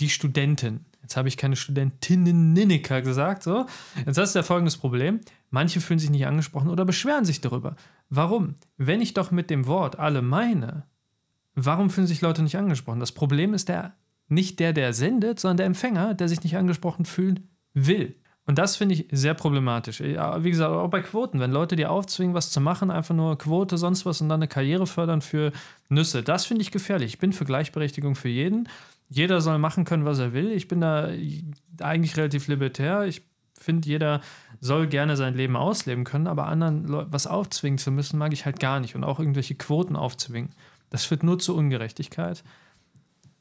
die 0.00 0.08
Studenten, 0.08 0.86
jetzt 1.02 1.16
habe 1.16 1.28
ich 1.28 1.36
keine 1.36 1.56
Studentinnen 1.56 2.54
gesagt, 2.54 3.42
so. 3.42 3.66
Jetzt 4.06 4.18
hast 4.18 4.34
du 4.34 4.38
ja 4.38 4.42
folgendes 4.42 4.76
Problem. 4.76 5.20
Manche 5.52 5.82
fühlen 5.82 5.98
sich 5.98 6.10
nicht 6.10 6.26
angesprochen 6.26 6.70
oder 6.70 6.86
beschweren 6.86 7.26
sich 7.26 7.42
darüber. 7.42 7.76
Warum? 8.08 8.54
Wenn 8.78 9.02
ich 9.02 9.12
doch 9.12 9.30
mit 9.30 9.50
dem 9.50 9.66
Wort 9.66 9.98
alle 9.98 10.22
meine, 10.22 10.86
warum 11.54 11.90
fühlen 11.90 12.06
sich 12.06 12.22
Leute 12.22 12.42
nicht 12.42 12.56
angesprochen? 12.56 13.00
Das 13.00 13.12
Problem 13.12 13.52
ist 13.52 13.68
der, 13.68 13.94
nicht 14.28 14.60
der, 14.60 14.72
der 14.72 14.94
sendet, 14.94 15.38
sondern 15.38 15.58
der 15.58 15.66
Empfänger, 15.66 16.14
der 16.14 16.28
sich 16.28 16.42
nicht 16.42 16.56
angesprochen 16.56 17.04
fühlen 17.04 17.50
will. 17.74 18.16
Und 18.46 18.56
das 18.58 18.76
finde 18.76 18.94
ich 18.94 19.06
sehr 19.12 19.34
problematisch. 19.34 20.00
Wie 20.00 20.50
gesagt, 20.50 20.72
auch 20.72 20.88
bei 20.88 21.02
Quoten, 21.02 21.38
wenn 21.38 21.52
Leute 21.52 21.76
dir 21.76 21.90
aufzwingen, 21.90 22.34
was 22.34 22.50
zu 22.50 22.60
machen, 22.62 22.90
einfach 22.90 23.14
nur 23.14 23.36
Quote, 23.36 23.76
sonst 23.76 24.06
was 24.06 24.22
und 24.22 24.30
dann 24.30 24.40
eine 24.40 24.48
Karriere 24.48 24.86
fördern 24.86 25.20
für 25.20 25.52
Nüsse, 25.90 26.22
das 26.22 26.46
finde 26.46 26.62
ich 26.62 26.70
gefährlich. 26.70 27.12
Ich 27.12 27.18
bin 27.18 27.34
für 27.34 27.44
Gleichberechtigung 27.44 28.14
für 28.14 28.30
jeden. 28.30 28.70
Jeder 29.10 29.42
soll 29.42 29.58
machen 29.58 29.84
können, 29.84 30.06
was 30.06 30.18
er 30.18 30.32
will. 30.32 30.50
Ich 30.50 30.66
bin 30.66 30.80
da 30.80 31.10
eigentlich 31.80 32.16
relativ 32.16 32.48
libertär. 32.48 33.04
Ich 33.04 33.22
finde, 33.62 33.88
jeder 33.88 34.20
soll 34.60 34.86
gerne 34.86 35.16
sein 35.16 35.34
Leben 35.34 35.56
ausleben 35.56 36.04
können, 36.04 36.26
aber 36.26 36.46
anderen 36.46 36.84
was 37.12 37.26
aufzwingen 37.26 37.78
zu 37.78 37.90
müssen, 37.90 38.18
mag 38.18 38.32
ich 38.32 38.44
halt 38.44 38.60
gar 38.60 38.80
nicht. 38.80 38.94
Und 38.94 39.04
auch 39.04 39.18
irgendwelche 39.18 39.54
Quoten 39.54 39.96
aufzwingen. 39.96 40.50
Das 40.90 41.04
führt 41.04 41.22
nur 41.22 41.38
zu 41.38 41.56
Ungerechtigkeit. 41.56 42.44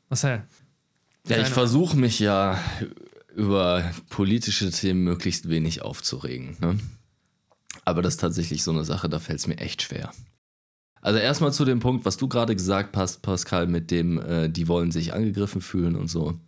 Marcel. 0.10 0.44
Ja, 1.28 1.38
ich 1.38 1.50
versuche 1.50 1.98
mich 1.98 2.20
ja 2.20 2.60
über 3.36 3.92
politische 4.10 4.72
Themen 4.72 5.04
möglichst 5.04 5.50
wenig 5.50 5.82
aufzuregen. 5.82 6.58
Ne? 6.60 6.80
Aber 7.86 8.02
das 8.02 8.16
ist 8.16 8.22
tatsächlich 8.22 8.64
so 8.64 8.72
eine 8.72 8.84
Sache, 8.84 9.10
da 9.10 9.20
fällt 9.20 9.40
es 9.40 9.48
mir 9.48 9.58
echt 9.58 9.82
schwer. 9.82 10.12
Also 11.02 11.20
erstmal 11.20 11.52
zu 11.52 11.66
dem 11.66 11.80
Punkt, 11.80 12.06
was 12.06 12.18
du 12.18 12.28
gerade 12.28 12.56
gesagt 12.56 12.96
hast, 12.96 13.22
Pascal, 13.22 13.68
mit 13.68 13.90
dem, 13.90 14.20
äh, 14.20 14.50
die 14.50 14.68
wollen 14.68 14.92
sich 14.92 15.14
angegriffen 15.14 15.62
fühlen 15.62 15.96
und 15.96 16.08
so. 16.08 16.40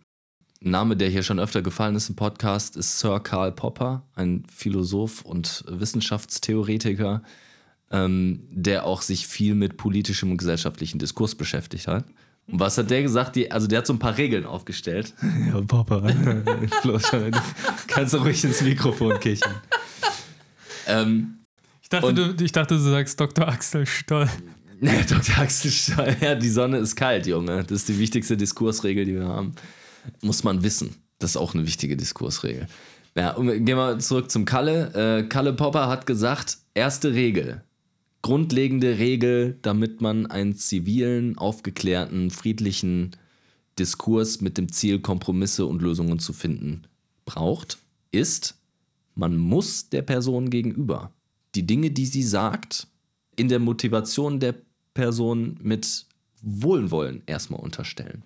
Ein 0.64 0.70
Name, 0.70 0.96
der 0.96 1.10
hier 1.10 1.22
schon 1.22 1.38
öfter 1.38 1.60
gefallen 1.60 1.94
ist 1.94 2.08
im 2.08 2.16
Podcast, 2.16 2.78
ist 2.78 2.98
Sir 2.98 3.20
Karl 3.20 3.52
Popper, 3.52 4.02
ein 4.14 4.44
Philosoph 4.50 5.20
und 5.20 5.62
Wissenschaftstheoretiker, 5.68 7.22
ähm, 7.90 8.40
der 8.50 8.86
auch 8.86 9.02
sich 9.02 9.26
viel 9.26 9.54
mit 9.54 9.76
politischem 9.76 10.30
und 10.30 10.38
gesellschaftlichen 10.38 10.98
Diskurs 10.98 11.34
beschäftigt 11.34 11.86
hat. 11.86 12.06
Und 12.46 12.60
was 12.60 12.78
hat 12.78 12.90
der 12.90 13.02
gesagt? 13.02 13.36
Die, 13.36 13.52
also 13.52 13.66
der 13.66 13.80
hat 13.80 13.86
so 13.86 13.92
ein 13.92 13.98
paar 13.98 14.16
Regeln 14.16 14.46
aufgestellt. 14.46 15.12
ja, 15.52 15.60
Papa. 15.60 16.00
Kannst 17.86 18.14
du 18.14 18.18
ruhig 18.18 18.42
ins 18.42 18.62
Mikrofon 18.62 19.20
kichern. 19.20 19.56
Ähm, 20.86 21.40
ich, 21.82 21.90
dachte, 21.90 22.14
du, 22.14 22.42
ich 22.42 22.52
dachte, 22.52 22.76
du 22.76 22.80
sagst 22.80 23.20
Dr. 23.20 23.46
Axel 23.46 23.86
Stoll. 23.86 24.28
Ja, 24.80 25.00
Dr. 25.02 25.38
Axel 25.38 25.70
Stoll. 25.70 26.16
Ja, 26.20 26.34
die 26.34 26.48
Sonne 26.50 26.78
ist 26.78 26.96
kalt, 26.96 27.26
Junge. 27.26 27.62
Das 27.62 27.72
ist 27.72 27.88
die 27.88 27.98
wichtigste 27.98 28.36
Diskursregel, 28.36 29.06
die 29.06 29.14
wir 29.14 29.28
haben. 29.28 29.54
Muss 30.22 30.44
man 30.44 30.62
wissen. 30.62 30.96
Das 31.18 31.30
ist 31.30 31.36
auch 31.36 31.54
eine 31.54 31.66
wichtige 31.66 31.96
Diskursregel. 31.96 32.66
Ja, 33.16 33.32
und 33.32 33.46
gehen 33.46 33.76
wir 33.76 33.98
zurück 33.98 34.30
zum 34.30 34.44
Kalle. 34.44 35.20
Äh, 35.20 35.28
Kalle 35.28 35.52
Popper 35.52 35.88
hat 35.88 36.06
gesagt, 36.06 36.58
erste 36.74 37.14
Regel 37.14 37.62
grundlegende 38.24 38.96
Regel, 38.98 39.58
damit 39.60 40.00
man 40.00 40.24
einen 40.24 40.56
zivilen, 40.56 41.36
aufgeklärten, 41.36 42.30
friedlichen 42.30 43.10
Diskurs 43.78 44.40
mit 44.40 44.56
dem 44.56 44.72
Ziel, 44.72 45.00
Kompromisse 45.00 45.66
und 45.66 45.82
Lösungen 45.82 46.18
zu 46.18 46.32
finden, 46.32 46.84
braucht, 47.26 47.76
ist, 48.12 48.54
man 49.14 49.36
muss 49.36 49.90
der 49.90 50.00
Person 50.00 50.48
gegenüber 50.48 51.12
die 51.54 51.66
Dinge, 51.66 51.90
die 51.90 52.06
sie 52.06 52.22
sagt, 52.22 52.86
in 53.36 53.50
der 53.50 53.58
Motivation 53.58 54.40
der 54.40 54.54
Person 54.94 55.58
mit 55.60 56.06
Wohlwollen 56.40 57.22
erstmal 57.26 57.60
unterstellen. 57.60 58.22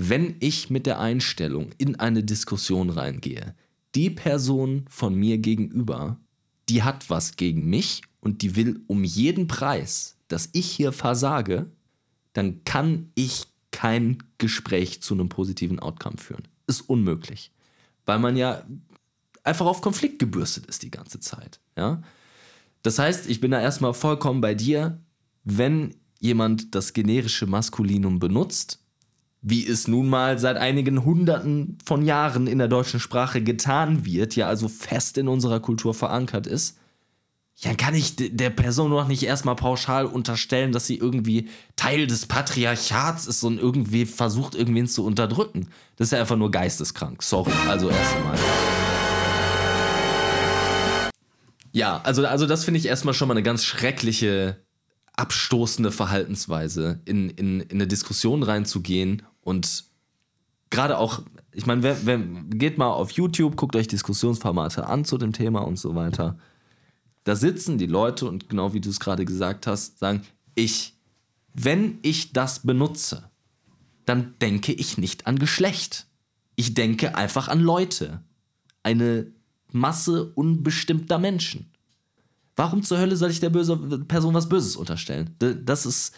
Wenn 0.00 0.36
ich 0.38 0.70
mit 0.70 0.86
der 0.86 1.00
Einstellung 1.00 1.70
in 1.76 1.96
eine 1.96 2.22
Diskussion 2.22 2.88
reingehe, 2.88 3.56
die 3.96 4.10
Person 4.10 4.84
von 4.88 5.12
mir 5.12 5.38
gegenüber, 5.38 6.20
die 6.68 6.84
hat 6.84 7.10
was 7.10 7.34
gegen 7.34 7.68
mich 7.68 8.02
und 8.20 8.42
die 8.42 8.54
will 8.54 8.80
um 8.86 9.02
jeden 9.02 9.48
Preis, 9.48 10.16
dass 10.28 10.50
ich 10.52 10.70
hier 10.70 10.92
versage, 10.92 11.66
dann 12.32 12.62
kann 12.62 13.10
ich 13.16 13.46
kein 13.72 14.22
Gespräch 14.38 15.02
zu 15.02 15.14
einem 15.14 15.28
positiven 15.28 15.80
Outcome 15.80 16.18
führen. 16.18 16.46
Ist 16.68 16.82
unmöglich. 16.82 17.50
Weil 18.06 18.20
man 18.20 18.36
ja 18.36 18.62
einfach 19.42 19.66
auf 19.66 19.80
Konflikt 19.80 20.20
gebürstet 20.20 20.66
ist 20.66 20.84
die 20.84 20.92
ganze 20.92 21.18
Zeit. 21.18 21.58
Ja? 21.76 22.04
Das 22.82 23.00
heißt, 23.00 23.28
ich 23.28 23.40
bin 23.40 23.50
da 23.50 23.60
erstmal 23.60 23.94
vollkommen 23.94 24.42
bei 24.42 24.54
dir, 24.54 25.00
wenn 25.42 25.96
jemand 26.20 26.76
das 26.76 26.92
generische 26.92 27.46
Maskulinum 27.46 28.20
benutzt, 28.20 28.78
wie 29.40 29.66
es 29.66 29.88
nun 29.88 30.08
mal 30.08 30.38
seit 30.38 30.56
einigen 30.56 31.04
Hunderten 31.04 31.78
von 31.84 32.04
Jahren 32.04 32.46
in 32.46 32.58
der 32.58 32.68
deutschen 32.68 33.00
Sprache 33.00 33.42
getan 33.42 34.04
wird, 34.04 34.36
ja 34.36 34.48
also 34.48 34.68
fest 34.68 35.18
in 35.18 35.28
unserer 35.28 35.60
Kultur 35.60 35.94
verankert 35.94 36.46
ist, 36.46 36.76
ja, 37.60 37.74
kann 37.74 37.96
ich 37.96 38.14
der 38.14 38.50
Person 38.50 38.90
noch 38.90 39.08
nicht 39.08 39.24
erstmal 39.24 39.56
pauschal 39.56 40.06
unterstellen, 40.06 40.70
dass 40.70 40.86
sie 40.86 40.96
irgendwie 40.96 41.48
Teil 41.74 42.06
des 42.06 42.26
Patriarchats 42.26 43.26
ist 43.26 43.42
und 43.42 43.58
irgendwie 43.58 44.06
versucht, 44.06 44.54
irgendwen 44.54 44.86
zu 44.86 45.04
unterdrücken. 45.04 45.68
Das 45.96 46.06
ist 46.06 46.12
ja 46.12 46.20
einfach 46.20 46.36
nur 46.36 46.52
geisteskrank. 46.52 47.20
Sorry, 47.20 47.50
also 47.66 47.90
erst 47.90 48.14
einmal. 48.14 48.38
Ja, 51.72 52.00
also, 52.04 52.24
also 52.26 52.46
das 52.46 52.64
finde 52.64 52.78
ich 52.78 52.86
erstmal 52.86 53.14
schon 53.14 53.26
mal 53.26 53.34
eine 53.34 53.42
ganz 53.42 53.64
schreckliche, 53.64 54.62
abstoßende 55.18 55.90
Verhaltensweise, 55.90 57.00
in, 57.04 57.30
in, 57.30 57.60
in 57.60 57.72
eine 57.72 57.88
Diskussion 57.88 58.44
reinzugehen 58.44 59.22
und 59.40 59.84
gerade 60.70 60.96
auch, 60.96 61.22
ich 61.52 61.66
meine, 61.66 61.82
wer, 61.82 62.06
wer, 62.06 62.18
geht 62.18 62.78
mal 62.78 62.90
auf 62.90 63.10
YouTube, 63.10 63.56
guckt 63.56 63.74
euch 63.74 63.88
Diskussionsformate 63.88 64.86
an 64.86 65.04
zu 65.04 65.18
dem 65.18 65.32
Thema 65.32 65.60
und 65.60 65.76
so 65.76 65.96
weiter. 65.96 66.38
Da 67.24 67.34
sitzen 67.34 67.78
die 67.78 67.86
Leute 67.86 68.26
und 68.26 68.48
genau 68.48 68.74
wie 68.74 68.80
du 68.80 68.90
es 68.90 69.00
gerade 69.00 69.24
gesagt 69.24 69.66
hast, 69.66 69.98
sagen, 69.98 70.22
ich, 70.54 70.94
wenn 71.52 71.98
ich 72.02 72.32
das 72.32 72.60
benutze, 72.60 73.28
dann 74.04 74.34
denke 74.40 74.72
ich 74.72 74.98
nicht 74.98 75.26
an 75.26 75.38
Geschlecht. 75.38 76.06
Ich 76.54 76.74
denke 76.74 77.16
einfach 77.16 77.48
an 77.48 77.60
Leute. 77.60 78.22
Eine 78.82 79.32
Masse 79.72 80.32
unbestimmter 80.34 81.18
Menschen. 81.18 81.72
Warum 82.58 82.82
zur 82.82 82.98
Hölle 82.98 83.16
soll 83.16 83.30
ich 83.30 83.38
der 83.38 83.50
böse 83.50 83.76
Person 83.76 84.34
was 84.34 84.48
Böses 84.48 84.74
unterstellen? 84.74 85.36
Das 85.38 85.86
ist, 85.86 86.12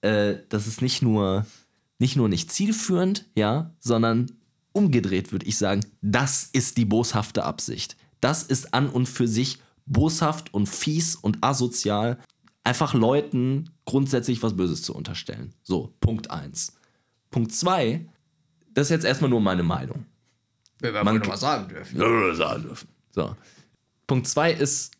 äh, 0.00 0.34
das 0.48 0.66
ist 0.66 0.82
nicht 0.82 1.02
nur, 1.02 1.46
nicht 2.00 2.16
nur 2.16 2.28
nicht 2.28 2.50
zielführend, 2.50 3.26
ja, 3.36 3.72
sondern 3.78 4.32
umgedreht 4.72 5.30
würde 5.30 5.46
ich 5.46 5.56
sagen, 5.56 5.86
das 6.02 6.50
ist 6.52 6.78
die 6.78 6.84
boshafte 6.84 7.44
Absicht. 7.44 7.96
Das 8.20 8.42
ist 8.42 8.74
an 8.74 8.88
und 8.88 9.08
für 9.08 9.28
sich 9.28 9.60
boshaft 9.86 10.52
und 10.52 10.68
fies 10.68 11.14
und 11.14 11.38
asozial, 11.42 12.18
einfach 12.64 12.92
Leuten 12.92 13.70
grundsätzlich 13.84 14.42
was 14.42 14.56
Böses 14.56 14.82
zu 14.82 14.96
unterstellen. 14.96 15.54
So, 15.62 15.94
Punkt 16.00 16.28
1. 16.28 16.72
Punkt 17.30 17.52
2, 17.52 18.04
das 18.74 18.88
ist 18.88 18.90
jetzt 18.90 19.04
erstmal 19.04 19.30
nur 19.30 19.40
meine 19.40 19.62
Meinung. 19.62 20.06
Wir 20.80 20.92
werden 20.92 21.20
mal 21.20 21.36
sagen 21.36 21.68
dürfen. 21.68 22.00
Ja, 22.00 22.34
sagen 22.34 22.64
dürfen. 22.64 22.88
So. 23.12 23.36
Punkt 24.08 24.26
zwei 24.26 24.52
ist, 24.52 24.97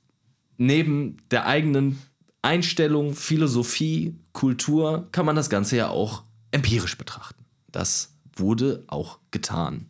neben 0.58 1.16
der 1.30 1.46
eigenen 1.46 1.98
Einstellung, 2.42 3.14
Philosophie, 3.14 4.14
Kultur, 4.32 5.08
kann 5.12 5.26
man 5.26 5.36
das 5.36 5.50
Ganze 5.50 5.76
ja 5.76 5.88
auch 5.88 6.24
empirisch 6.50 6.98
betrachten. 6.98 7.44
Das 7.72 8.14
wurde 8.36 8.84
auch 8.86 9.18
getan. 9.30 9.88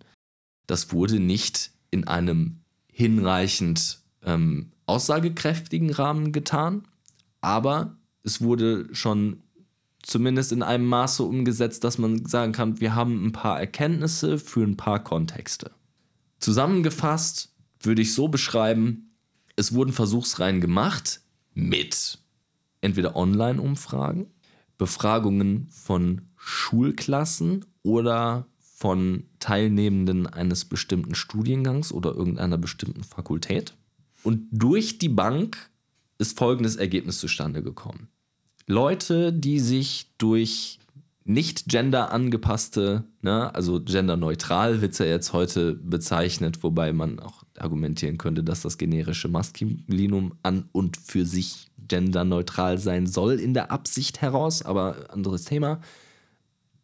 Das 0.66 0.92
wurde 0.92 1.18
nicht 1.18 1.72
in 1.90 2.06
einem 2.06 2.60
hinreichend 2.92 4.00
ähm, 4.22 4.72
aussagekräftigen 4.86 5.90
Rahmen 5.90 6.32
getan, 6.32 6.86
aber 7.40 7.96
es 8.22 8.40
wurde 8.40 8.88
schon 8.92 9.42
zumindest 10.02 10.52
in 10.52 10.62
einem 10.62 10.86
Maße 10.86 11.22
umgesetzt, 11.22 11.84
dass 11.84 11.98
man 11.98 12.26
sagen 12.26 12.52
kann, 12.52 12.80
wir 12.80 12.94
haben 12.94 13.26
ein 13.26 13.32
paar 13.32 13.60
Erkenntnisse 13.60 14.38
für 14.38 14.62
ein 14.62 14.76
paar 14.76 15.02
Kontexte. 15.02 15.70
Zusammengefasst 16.40 17.52
würde 17.80 18.02
ich 18.02 18.14
so 18.14 18.28
beschreiben, 18.28 19.07
es 19.58 19.74
wurden 19.74 19.92
Versuchsreihen 19.92 20.60
gemacht 20.60 21.20
mit 21.52 22.18
entweder 22.80 23.16
Online-Umfragen, 23.16 24.30
Befragungen 24.78 25.66
von 25.70 26.20
Schulklassen 26.36 27.64
oder 27.82 28.46
von 28.60 29.24
Teilnehmenden 29.40 30.28
eines 30.28 30.64
bestimmten 30.64 31.16
Studiengangs 31.16 31.92
oder 31.92 32.14
irgendeiner 32.14 32.56
bestimmten 32.56 33.02
Fakultät. 33.02 33.74
Und 34.22 34.46
durch 34.52 34.98
die 34.98 35.08
Bank 35.08 35.70
ist 36.18 36.38
folgendes 36.38 36.76
Ergebnis 36.76 37.18
zustande 37.18 37.60
gekommen. 37.60 38.06
Leute, 38.68 39.32
die 39.32 39.58
sich 39.58 40.12
durch 40.18 40.78
nicht 41.28 41.66
gender 41.66 42.10
angepasste, 42.10 43.04
ne, 43.20 43.54
also 43.54 43.82
genderneutral 43.82 44.80
wird 44.80 44.92
es 44.92 44.98
ja 44.98 45.04
jetzt 45.04 45.34
heute 45.34 45.74
bezeichnet, 45.74 46.62
wobei 46.62 46.94
man 46.94 47.20
auch 47.20 47.44
argumentieren 47.58 48.16
könnte, 48.16 48.42
dass 48.42 48.62
das 48.62 48.78
generische 48.78 49.28
Maskulinum 49.28 50.32
an 50.42 50.70
und 50.72 50.96
für 50.96 51.26
sich 51.26 51.70
genderneutral 51.86 52.78
sein 52.78 53.06
soll 53.06 53.40
in 53.40 53.52
der 53.52 53.70
Absicht 53.70 54.22
heraus, 54.22 54.62
aber 54.62 55.10
anderes 55.10 55.44
Thema. 55.44 55.80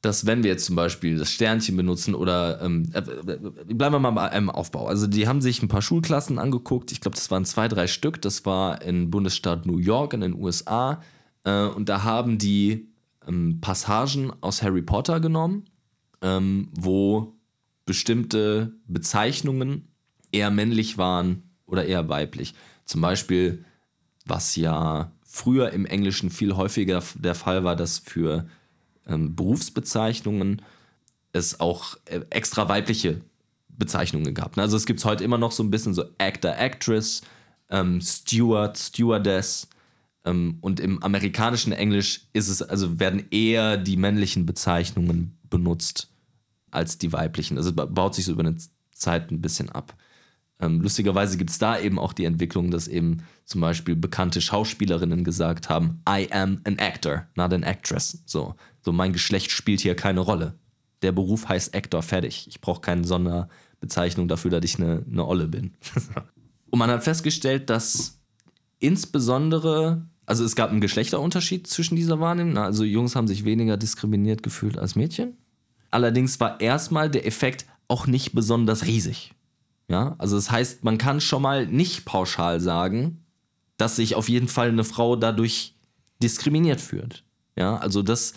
Dass 0.02 0.26
wenn 0.26 0.42
wir 0.42 0.50
jetzt 0.50 0.66
zum 0.66 0.76
Beispiel 0.76 1.16
das 1.16 1.30
Sternchen 1.30 1.78
benutzen 1.78 2.14
oder 2.14 2.60
ähm, 2.60 2.90
äh, 2.92 2.98
äh, 2.98 3.38
bleiben 3.74 3.94
wir 3.94 3.98
mal 3.98 4.10
bei 4.10 4.30
einem 4.30 4.50
Aufbau. 4.50 4.86
Also 4.86 5.06
die 5.06 5.26
haben 5.26 5.40
sich 5.40 5.62
ein 5.62 5.68
paar 5.68 5.80
Schulklassen 5.80 6.38
angeguckt. 6.38 6.92
Ich 6.92 7.00
glaube, 7.00 7.14
das 7.14 7.30
waren 7.30 7.46
zwei, 7.46 7.68
drei 7.68 7.86
Stück. 7.86 8.20
Das 8.20 8.44
war 8.44 8.82
im 8.82 9.10
Bundesstaat 9.10 9.64
New 9.64 9.78
York 9.78 10.12
in 10.12 10.20
den 10.20 10.34
USA. 10.34 11.00
Äh, 11.44 11.64
und 11.64 11.88
da 11.88 12.02
haben 12.02 12.36
die 12.36 12.93
ähm, 13.28 13.60
Passagen 13.60 14.32
aus 14.40 14.62
Harry 14.62 14.82
Potter 14.82 15.20
genommen, 15.20 15.64
ähm, 16.22 16.68
wo 16.72 17.34
bestimmte 17.86 18.72
Bezeichnungen 18.86 19.88
eher 20.32 20.50
männlich 20.50 20.98
waren 20.98 21.42
oder 21.66 21.84
eher 21.86 22.08
weiblich. 22.08 22.54
Zum 22.84 23.00
Beispiel, 23.00 23.64
was 24.26 24.56
ja 24.56 25.12
früher 25.22 25.70
im 25.70 25.86
Englischen 25.86 26.30
viel 26.30 26.56
häufiger 26.56 27.02
der 27.14 27.34
Fall 27.34 27.64
war, 27.64 27.76
dass 27.76 27.98
für 27.98 28.46
ähm, 29.06 29.34
Berufsbezeichnungen 29.34 30.62
es 31.32 31.60
auch 31.60 31.96
äh, 32.06 32.20
extra 32.30 32.68
weibliche 32.68 33.20
Bezeichnungen 33.68 34.34
gab. 34.34 34.56
ne? 34.56 34.62
Also 34.62 34.76
es 34.76 34.86
gibt 34.86 35.00
es 35.00 35.04
heute 35.04 35.24
immer 35.24 35.38
noch 35.38 35.52
so 35.52 35.62
ein 35.62 35.70
bisschen 35.70 35.94
so 35.94 36.04
Actor, 36.18 36.56
Actress, 36.56 37.22
ähm, 37.70 38.00
Steward, 38.00 38.78
Stewardess. 38.78 39.68
Ähm, 40.24 40.58
und 40.60 40.80
im 40.80 41.02
amerikanischen 41.02 41.72
Englisch 41.72 42.28
ist 42.32 42.48
es, 42.48 42.62
also 42.62 42.98
werden 42.98 43.24
eher 43.30 43.76
die 43.76 43.96
männlichen 43.96 44.46
Bezeichnungen 44.46 45.38
benutzt 45.50 46.10
als 46.70 46.98
die 46.98 47.12
weiblichen. 47.12 47.56
Also 47.56 47.72
ba- 47.72 47.86
baut 47.86 48.14
sich 48.14 48.24
so 48.24 48.32
über 48.32 48.40
eine 48.44 48.56
Zeit 48.92 49.30
ein 49.30 49.40
bisschen 49.40 49.68
ab. 49.70 49.96
Ähm, 50.60 50.80
lustigerweise 50.80 51.36
gibt 51.36 51.50
es 51.50 51.58
da 51.58 51.78
eben 51.78 51.98
auch 51.98 52.12
die 52.12 52.24
Entwicklung, 52.24 52.70
dass 52.70 52.88
eben 52.88 53.18
zum 53.44 53.60
Beispiel 53.60 53.96
bekannte 53.96 54.40
Schauspielerinnen 54.40 55.24
gesagt 55.24 55.68
haben, 55.68 56.00
I 56.08 56.28
am 56.32 56.60
an 56.64 56.78
actor, 56.78 57.26
not 57.34 57.52
an 57.52 57.62
actress. 57.64 58.22
So, 58.24 58.54
so 58.80 58.92
mein 58.92 59.12
Geschlecht 59.12 59.50
spielt 59.50 59.80
hier 59.80 59.94
keine 59.96 60.20
Rolle. 60.20 60.54
Der 61.02 61.12
Beruf 61.12 61.48
heißt 61.48 61.74
Actor, 61.74 62.02
fertig. 62.02 62.46
Ich 62.48 62.60
brauche 62.62 62.80
keine 62.80 63.04
Sonderbezeichnung 63.04 64.26
dafür, 64.26 64.50
dass 64.52 64.64
ich 64.64 64.78
eine, 64.78 65.04
eine 65.10 65.26
Olle 65.26 65.48
bin. 65.48 65.74
Und 66.70 66.78
man 66.78 66.90
hat 66.90 67.04
festgestellt, 67.04 67.68
dass 67.68 68.20
insbesondere, 68.78 70.06
also 70.26 70.44
es 70.44 70.56
gab 70.56 70.70
einen 70.70 70.80
Geschlechterunterschied 70.80 71.66
zwischen 71.66 71.96
dieser 71.96 72.20
Wahrnehmung. 72.20 72.58
Also 72.58 72.84
Jungs 72.84 73.14
haben 73.16 73.28
sich 73.28 73.44
weniger 73.44 73.76
diskriminiert 73.76 74.42
gefühlt 74.42 74.78
als 74.78 74.96
Mädchen. 74.96 75.36
Allerdings 75.90 76.40
war 76.40 76.60
erstmal 76.60 77.10
der 77.10 77.26
Effekt 77.26 77.66
auch 77.88 78.06
nicht 78.06 78.32
besonders 78.32 78.86
riesig. 78.86 79.32
Ja, 79.88 80.14
also 80.18 80.36
das 80.36 80.50
heißt, 80.50 80.82
man 80.82 80.98
kann 80.98 81.20
schon 81.20 81.42
mal 81.42 81.66
nicht 81.66 82.04
pauschal 82.06 82.58
sagen, 82.58 83.24
dass 83.76 83.96
sich 83.96 84.14
auf 84.14 84.28
jeden 84.28 84.48
Fall 84.48 84.68
eine 84.68 84.84
Frau 84.84 85.14
dadurch 85.16 85.74
diskriminiert 86.22 86.80
fühlt. 86.80 87.22
Ja, 87.56 87.76
also 87.76 88.02
das, 88.02 88.32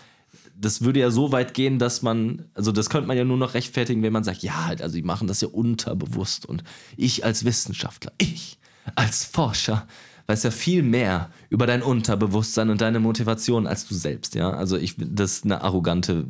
das 0.55 0.81
würde 0.81 0.99
ja 0.99 1.09
so 1.09 1.31
weit 1.31 1.53
gehen, 1.53 1.79
dass 1.79 2.01
man, 2.01 2.45
also 2.53 2.71
das 2.71 2.89
könnte 2.89 3.07
man 3.07 3.17
ja 3.17 3.23
nur 3.23 3.37
noch 3.37 3.53
rechtfertigen, 3.53 4.03
wenn 4.03 4.13
man 4.13 4.25
sagt, 4.25 4.43
ja, 4.43 4.71
also 4.79 4.95
die 4.95 5.03
machen 5.03 5.27
das 5.27 5.41
ja 5.41 5.47
unterbewusst 5.47 6.45
und 6.45 6.63
ich 6.97 7.23
als 7.23 7.45
Wissenschaftler, 7.45 8.11
ich 8.17 8.59
als 8.95 9.23
Forscher 9.23 9.87
weiß 10.27 10.43
ja 10.43 10.51
viel 10.51 10.83
mehr 10.83 11.31
über 11.49 11.65
dein 11.65 11.81
Unterbewusstsein 11.81 12.69
und 12.69 12.81
deine 12.81 12.99
Motivation 12.99 13.65
als 13.65 13.87
du 13.87 13.95
selbst, 13.95 14.35
ja. 14.35 14.51
Also 14.51 14.77
ich, 14.77 14.95
das 14.97 15.37
ist 15.37 15.45
eine 15.45 15.61
arrogante 15.61 16.25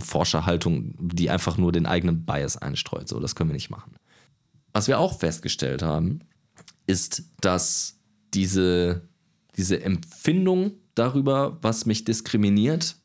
Forscherhaltung, 0.00 0.94
die 1.00 1.30
einfach 1.30 1.56
nur 1.56 1.72
den 1.72 1.86
eigenen 1.86 2.24
Bias 2.24 2.58
einstreut. 2.58 3.08
So, 3.08 3.18
das 3.18 3.34
können 3.34 3.50
wir 3.50 3.54
nicht 3.54 3.70
machen. 3.70 3.94
Was 4.72 4.88
wir 4.88 4.98
auch 4.98 5.18
festgestellt 5.18 5.82
haben, 5.82 6.20
ist, 6.86 7.24
dass 7.40 7.98
diese, 8.34 9.08
diese 9.56 9.82
Empfindung 9.82 10.72
darüber, 10.94 11.58
was 11.62 11.86
mich 11.86 12.04
diskriminiert, 12.04 12.96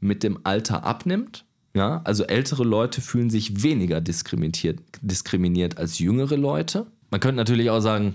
mit 0.00 0.22
dem 0.22 0.40
Alter 0.44 0.84
abnimmt. 0.84 1.46
Ja, 1.76 2.02
also 2.04 2.24
ältere 2.24 2.62
Leute 2.62 3.00
fühlen 3.00 3.30
sich 3.30 3.62
weniger 3.64 4.00
diskriminiert, 4.00 4.80
diskriminiert 5.02 5.78
als 5.78 5.98
jüngere 5.98 6.36
Leute. 6.36 6.86
Man 7.10 7.20
könnte 7.20 7.36
natürlich 7.36 7.70
auch 7.70 7.80
sagen, 7.80 8.14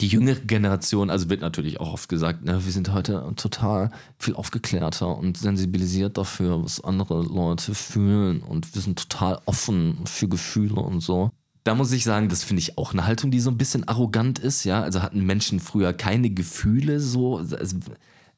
die 0.00 0.08
jüngere 0.08 0.40
Generation, 0.40 1.10
also 1.10 1.30
wird 1.30 1.40
natürlich 1.40 1.80
auch 1.80 1.92
oft 1.92 2.08
gesagt, 2.08 2.44
ne, 2.44 2.64
wir 2.64 2.72
sind 2.72 2.92
heute 2.92 3.32
total 3.36 3.90
viel 4.18 4.34
aufgeklärter 4.34 5.16
und 5.16 5.36
sensibilisiert 5.36 6.18
dafür, 6.18 6.62
was 6.62 6.82
andere 6.82 7.22
Leute 7.22 7.74
fühlen 7.74 8.40
und 8.40 8.74
wir 8.74 8.82
sind 8.82 9.08
total 9.08 9.40
offen 9.46 9.98
für 10.06 10.28
Gefühle 10.28 10.76
und 10.76 11.00
so. 11.00 11.30
Da 11.64 11.74
muss 11.74 11.92
ich 11.92 12.04
sagen, 12.04 12.28
das 12.28 12.44
finde 12.44 12.60
ich 12.60 12.76
auch 12.76 12.92
eine 12.92 13.06
Haltung, 13.06 13.30
die 13.30 13.40
so 13.40 13.50
ein 13.50 13.56
bisschen 13.56 13.88
arrogant 13.88 14.38
ist, 14.38 14.64
ja. 14.64 14.82
Also 14.82 15.00
hatten 15.00 15.24
Menschen 15.24 15.60
früher 15.60 15.92
keine 15.94 16.28
Gefühle 16.30 17.00
so, 17.00 17.38
also, 17.38 17.76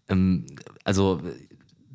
ähm, 0.09 0.47
also 0.85 1.21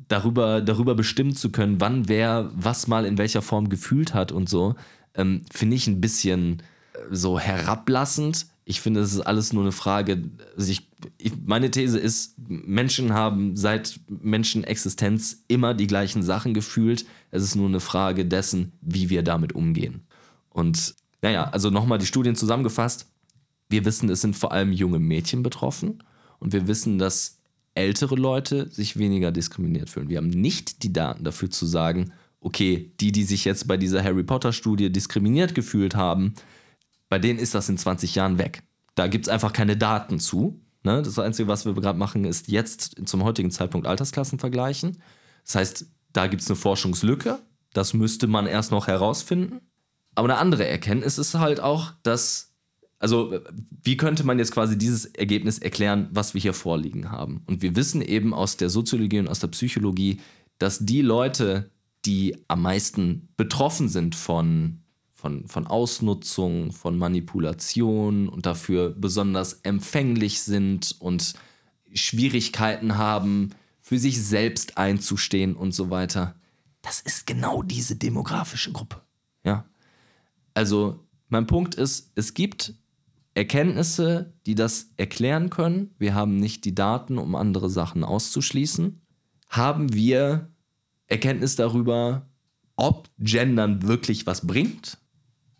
darüber, 0.08 0.60
darüber 0.60 0.94
bestimmen 0.94 1.34
zu 1.34 1.50
können, 1.50 1.80
wann 1.80 2.08
wer 2.08 2.50
was 2.54 2.86
mal 2.86 3.06
in 3.06 3.16
welcher 3.16 3.40
Form 3.40 3.70
gefühlt 3.70 4.12
hat 4.12 4.30
und 4.30 4.48
so, 4.48 4.74
ähm, 5.14 5.42
finde 5.50 5.76
ich 5.76 5.86
ein 5.86 6.00
bisschen 6.00 6.62
so 7.10 7.38
herablassend 7.38 8.46
ich 8.64 8.80
finde, 8.80 9.00
es 9.00 9.12
ist 9.12 9.20
alles 9.20 9.52
nur 9.52 9.62
eine 9.62 9.72
Frage. 9.72 10.22
Also 10.56 10.70
ich, 10.70 10.88
ich, 11.18 11.32
meine 11.44 11.70
These 11.70 11.98
ist, 11.98 12.36
Menschen 12.48 13.12
haben 13.12 13.56
seit 13.56 14.00
Menschenexistenz 14.08 15.44
immer 15.48 15.74
die 15.74 15.88
gleichen 15.88 16.22
Sachen 16.22 16.54
gefühlt. 16.54 17.04
Es 17.30 17.42
ist 17.42 17.56
nur 17.56 17.68
eine 17.68 17.80
Frage 17.80 18.24
dessen, 18.24 18.72
wie 18.80 19.10
wir 19.10 19.22
damit 19.22 19.52
umgehen. 19.54 20.02
Und 20.50 20.94
naja, 21.22 21.44
also 21.44 21.70
nochmal 21.70 21.98
die 21.98 22.06
Studien 22.06 22.36
zusammengefasst. 22.36 23.06
Wir 23.68 23.84
wissen, 23.84 24.08
es 24.10 24.20
sind 24.20 24.36
vor 24.36 24.52
allem 24.52 24.72
junge 24.72 24.98
Mädchen 24.98 25.42
betroffen 25.42 26.02
und 26.38 26.52
wir 26.52 26.68
wissen, 26.68 26.98
dass 26.98 27.38
ältere 27.74 28.16
Leute 28.16 28.68
sich 28.68 28.98
weniger 28.98 29.32
diskriminiert 29.32 29.88
fühlen. 29.88 30.08
Wir 30.08 30.18
haben 30.18 30.28
nicht 30.28 30.82
die 30.82 30.92
Daten 30.92 31.24
dafür 31.24 31.50
zu 31.50 31.64
sagen, 31.64 32.12
okay, 32.40 32.92
die, 33.00 33.12
die 33.12 33.24
sich 33.24 33.44
jetzt 33.44 33.66
bei 33.66 33.76
dieser 33.76 34.04
Harry 34.04 34.24
Potter-Studie 34.24 34.90
diskriminiert 34.90 35.54
gefühlt 35.54 35.94
haben, 35.94 36.34
bei 37.12 37.18
denen 37.18 37.38
ist 37.38 37.54
das 37.54 37.68
in 37.68 37.76
20 37.76 38.14
Jahren 38.14 38.38
weg. 38.38 38.62
Da 38.94 39.06
gibt 39.06 39.26
es 39.26 39.28
einfach 39.28 39.52
keine 39.52 39.76
Daten 39.76 40.18
zu. 40.18 40.62
Ne? 40.82 41.02
Das 41.02 41.18
Einzige, 41.18 41.46
was 41.46 41.66
wir 41.66 41.74
gerade 41.74 41.98
machen, 41.98 42.24
ist 42.24 42.48
jetzt 42.48 43.06
zum 43.06 43.22
heutigen 43.22 43.50
Zeitpunkt 43.50 43.86
Altersklassen 43.86 44.38
vergleichen. 44.38 44.96
Das 45.44 45.56
heißt, 45.56 45.86
da 46.14 46.26
gibt 46.26 46.40
es 46.40 46.48
eine 46.48 46.56
Forschungslücke. 46.56 47.38
Das 47.74 47.92
müsste 47.92 48.28
man 48.28 48.46
erst 48.46 48.70
noch 48.70 48.86
herausfinden. 48.86 49.60
Aber 50.14 50.30
eine 50.30 50.38
andere 50.38 50.66
Erkenntnis 50.66 51.18
ist 51.18 51.34
halt 51.34 51.60
auch, 51.60 51.92
dass, 52.02 52.54
also 52.98 53.38
wie 53.82 53.98
könnte 53.98 54.24
man 54.24 54.38
jetzt 54.38 54.52
quasi 54.52 54.78
dieses 54.78 55.04
Ergebnis 55.04 55.58
erklären, 55.58 56.08
was 56.12 56.32
wir 56.32 56.40
hier 56.40 56.54
vorliegen 56.54 57.10
haben? 57.10 57.42
Und 57.44 57.60
wir 57.60 57.76
wissen 57.76 58.00
eben 58.00 58.32
aus 58.32 58.56
der 58.56 58.70
Soziologie 58.70 59.18
und 59.18 59.28
aus 59.28 59.40
der 59.40 59.48
Psychologie, 59.48 60.18
dass 60.56 60.78
die 60.78 61.02
Leute, 61.02 61.72
die 62.06 62.38
am 62.48 62.62
meisten 62.62 63.28
betroffen 63.36 63.90
sind 63.90 64.14
von 64.14 64.81
von, 65.22 65.46
von 65.46 65.68
Ausnutzung, 65.68 66.72
von 66.72 66.98
Manipulation 66.98 68.28
und 68.28 68.44
dafür 68.44 68.90
besonders 68.90 69.60
empfänglich 69.62 70.42
sind 70.42 70.96
und 70.98 71.34
Schwierigkeiten 71.94 72.98
haben, 72.98 73.50
für 73.80 73.98
sich 73.98 74.20
selbst 74.20 74.78
einzustehen 74.78 75.54
und 75.54 75.72
so 75.72 75.90
weiter. 75.90 76.34
Das 76.82 77.00
ist 77.00 77.24
genau 77.24 77.62
diese 77.62 77.94
demografische 77.94 78.72
Gruppe. 78.72 79.00
Ja. 79.44 79.64
Also, 80.54 80.98
mein 81.28 81.46
Punkt 81.46 81.76
ist, 81.76 82.10
es 82.16 82.34
gibt 82.34 82.74
Erkenntnisse, 83.34 84.34
die 84.46 84.56
das 84.56 84.90
erklären 84.96 85.50
können. 85.50 85.94
Wir 85.98 86.14
haben 86.14 86.36
nicht 86.36 86.64
die 86.64 86.74
Daten, 86.74 87.16
um 87.16 87.36
andere 87.36 87.70
Sachen 87.70 88.02
auszuschließen. 88.02 89.00
Haben 89.48 89.94
wir 89.94 90.50
Erkenntnis 91.06 91.54
darüber, 91.54 92.26
ob 92.74 93.08
Gendern 93.18 93.82
wirklich 93.82 94.26
was 94.26 94.44
bringt? 94.44 94.98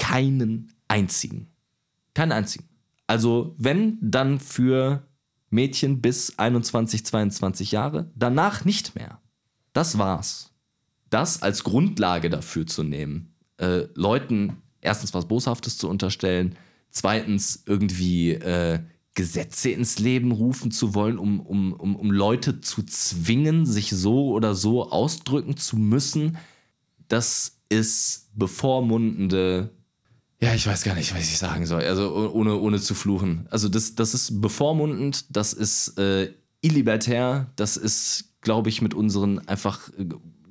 Keinen 0.02 0.72
einzigen. 0.88 1.46
Keinen 2.12 2.32
einzigen. 2.32 2.68
Also 3.06 3.54
wenn, 3.56 3.98
dann 4.00 4.40
für 4.40 5.06
Mädchen 5.48 6.02
bis 6.02 6.40
21, 6.40 7.06
22 7.06 7.70
Jahre, 7.70 8.10
danach 8.16 8.64
nicht 8.64 8.96
mehr. 8.96 9.20
Das 9.72 9.98
war's. 9.98 10.50
Das 11.08 11.40
als 11.42 11.62
Grundlage 11.62 12.30
dafür 12.30 12.66
zu 12.66 12.82
nehmen, 12.82 13.32
äh, 13.58 13.84
Leuten 13.94 14.56
erstens 14.80 15.14
was 15.14 15.28
Boshaftes 15.28 15.78
zu 15.78 15.88
unterstellen, 15.88 16.56
zweitens 16.90 17.62
irgendwie 17.64 18.32
äh, 18.32 18.80
Gesetze 19.14 19.70
ins 19.70 20.00
Leben 20.00 20.32
rufen 20.32 20.72
zu 20.72 20.96
wollen, 20.96 21.16
um, 21.16 21.38
um, 21.40 21.74
um, 21.74 21.94
um 21.94 22.10
Leute 22.10 22.60
zu 22.60 22.82
zwingen, 22.82 23.66
sich 23.66 23.90
so 23.90 24.32
oder 24.32 24.56
so 24.56 24.90
ausdrücken 24.90 25.56
zu 25.56 25.76
müssen, 25.76 26.38
das 27.06 27.60
ist 27.68 28.30
bevormundende 28.34 29.70
ja, 30.42 30.54
ich 30.54 30.66
weiß 30.66 30.82
gar 30.82 30.96
nicht, 30.96 31.14
was 31.14 31.20
ich 31.20 31.38
sagen 31.38 31.66
soll. 31.66 31.82
Also 31.84 32.32
ohne, 32.34 32.56
ohne 32.56 32.80
zu 32.80 32.94
fluchen. 32.94 33.46
Also 33.50 33.68
das, 33.68 33.94
das 33.94 34.12
ist 34.12 34.40
bevormundend, 34.40 35.24
das 35.34 35.52
ist 35.52 35.96
äh, 35.98 36.32
illibertär, 36.62 37.52
das 37.54 37.76
ist, 37.76 38.40
glaube 38.40 38.68
ich, 38.68 38.82
mit 38.82 38.92
unseren 38.92 39.46
einfach 39.46 39.88
äh, 39.96 40.06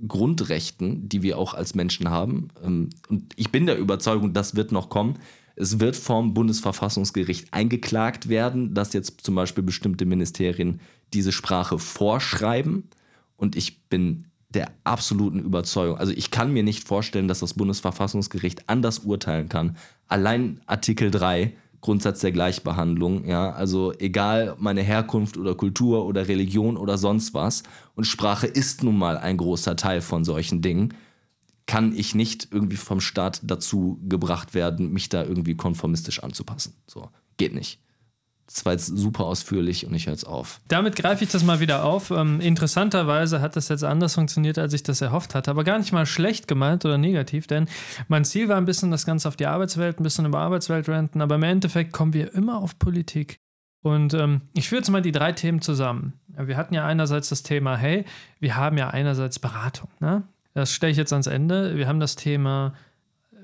Grundrechten, 0.07 1.09
die 1.09 1.23
wir 1.23 1.37
auch 1.37 1.53
als 1.53 1.75
Menschen 1.75 2.09
haben. 2.09 2.47
Ähm, 2.63 2.89
und 3.09 3.33
ich 3.35 3.51
bin 3.51 3.65
der 3.65 3.77
Überzeugung, 3.77 4.31
das 4.31 4.55
wird 4.55 4.71
noch 4.71 4.87
kommen. 4.87 5.19
Es 5.57 5.81
wird 5.81 5.97
vom 5.97 6.33
Bundesverfassungsgericht 6.33 7.53
eingeklagt 7.53 8.29
werden, 8.29 8.73
dass 8.73 8.93
jetzt 8.93 9.19
zum 9.19 9.35
Beispiel 9.35 9.63
bestimmte 9.63 10.05
Ministerien 10.05 10.79
diese 11.13 11.33
Sprache 11.33 11.77
vorschreiben. 11.79 12.87
Und 13.35 13.57
ich 13.57 13.83
bin 13.89 14.30
der 14.54 14.72
absoluten 14.84 15.39
Überzeugung. 15.39 15.97
Also 15.97 16.14
ich 16.14 16.32
kann 16.32 16.52
mir 16.52 16.64
nicht 16.64 16.88
vorstellen, 16.88 17.28
dass 17.28 17.39
das 17.39 17.54
Bundesverfassungsgericht 17.54 18.70
anders 18.70 18.99
urteilen 18.99 19.49
kann. 19.49 19.78
Allein 20.08 20.62
Artikel 20.66 21.12
3, 21.12 21.54
Grundsatz 21.82 22.20
der 22.20 22.32
Gleichbehandlung, 22.32 23.26
ja, 23.26 23.52
also 23.52 23.91
egal 23.97 24.56
meine 24.60 24.82
Herkunft 24.82 25.38
oder 25.38 25.56
Kultur 25.56 26.06
oder 26.06 26.28
Religion 26.28 26.78
oder 26.78 26.97
sonst 26.97 27.34
was, 27.34 27.64
und 27.95 28.06
Sprache 28.06 28.47
ist 28.47 28.84
nun 28.84 28.97
mal 28.97 29.18
ein 29.18 29.38
großer 29.38 29.76
Teil 29.76 30.02
von 30.02 30.24
solchen 30.24 30.62
Dingen, 30.62 30.93
kann 31.66 31.95
ich 31.95 32.14
nicht 32.16 32.49
irgendwie 32.52 32.78
vom 32.78 32.99
Staat 32.99 33.41
dazu 33.43 33.99
gebracht 34.08 34.54
werden, 34.54 34.91
mich 34.91 35.10
da 35.10 35.24
irgendwie 35.24 35.56
konformistisch 35.56 36.22
anzupassen. 36.22 36.74
So, 36.86 37.10
geht 37.38 37.54
nicht. 37.54 37.80
Das 38.54 38.66
war 38.66 38.74
jetzt 38.74 38.88
super 38.88 39.26
ausführlich 39.26 39.86
und 39.86 39.93
ich 39.93 40.08
höre 40.08 40.14
jetzt 40.14 40.28
auf. 40.28 40.60
Damit 40.68 40.95
greife 40.95 41.24
ich 41.24 41.32
das 41.32 41.43
mal 41.43 41.60
wieder 41.60 41.84
auf. 41.84 42.12
Ähm, 42.12 42.41
interessanterweise 42.41 43.41
hat 43.41 43.56
das 43.56 43.70
jetzt 43.70 43.84
anders 43.84 44.16
funktioniert, 44.16 44.58
als 44.58 44.74
ich 44.74 44.84
das 44.84 45.02
erhofft 45.02 45.36
hatte, 45.36 45.52
aber 45.52 45.64
gar 45.64 45.78
nicht 45.78 45.93
mal 45.93 46.06
schlecht 46.06 46.47
gemeint 46.47 46.84
oder 46.86 46.97
negativ, 46.97 47.47
denn 47.47 47.68
mein 48.08 48.26
Ziel 48.26 48.49
war 48.49 48.58
ein 48.58 48.66
bisschen 48.66 48.91
das 48.91 49.06
Ganze 49.06 49.28
auf 49.28 49.36
die 49.36 49.47
Arbeitswelt, 49.47 49.99
ein 49.99 50.04
bisschen 50.04 50.26
über 50.26 50.39
Arbeitswelt 50.39 50.89
renten, 50.89 51.22
aber 51.22 51.36
im 51.36 51.43
Endeffekt 51.43 51.93
kommen 51.93 52.14
wir 52.14 52.34
immer 52.34 52.58
auf 52.58 52.78
Politik. 52.78 53.39
Und 53.84 54.14
ähm, 54.14 54.41
ich 54.54 54.70
führe 54.70 54.82
jetzt 54.82 54.89
mal 54.89 55.02
die 55.02 55.12
drei 55.12 55.32
Themen 55.32 55.62
zusammen. 55.62 56.14
Wir 56.28 56.58
hatten 56.58 56.74
ja 56.74 56.86
einerseits 56.86 57.30
das 57.30 57.43
Thema, 57.43 57.76
hey, 57.78 58.06
wir 58.39 58.56
haben 58.56 58.78
ja 58.78 58.89
einerseits 58.89 59.39
Beratung. 59.39 59.89
Ne? 59.99 60.24
Das 60.54 60.72
stelle 60.72 60.91
ich 60.91 60.97
jetzt 60.97 61.14
ans 61.14 61.28
Ende. 61.28 61.76
Wir 61.78 61.88
haben 61.88 61.99
das 61.99 62.16
Thema 62.16 62.74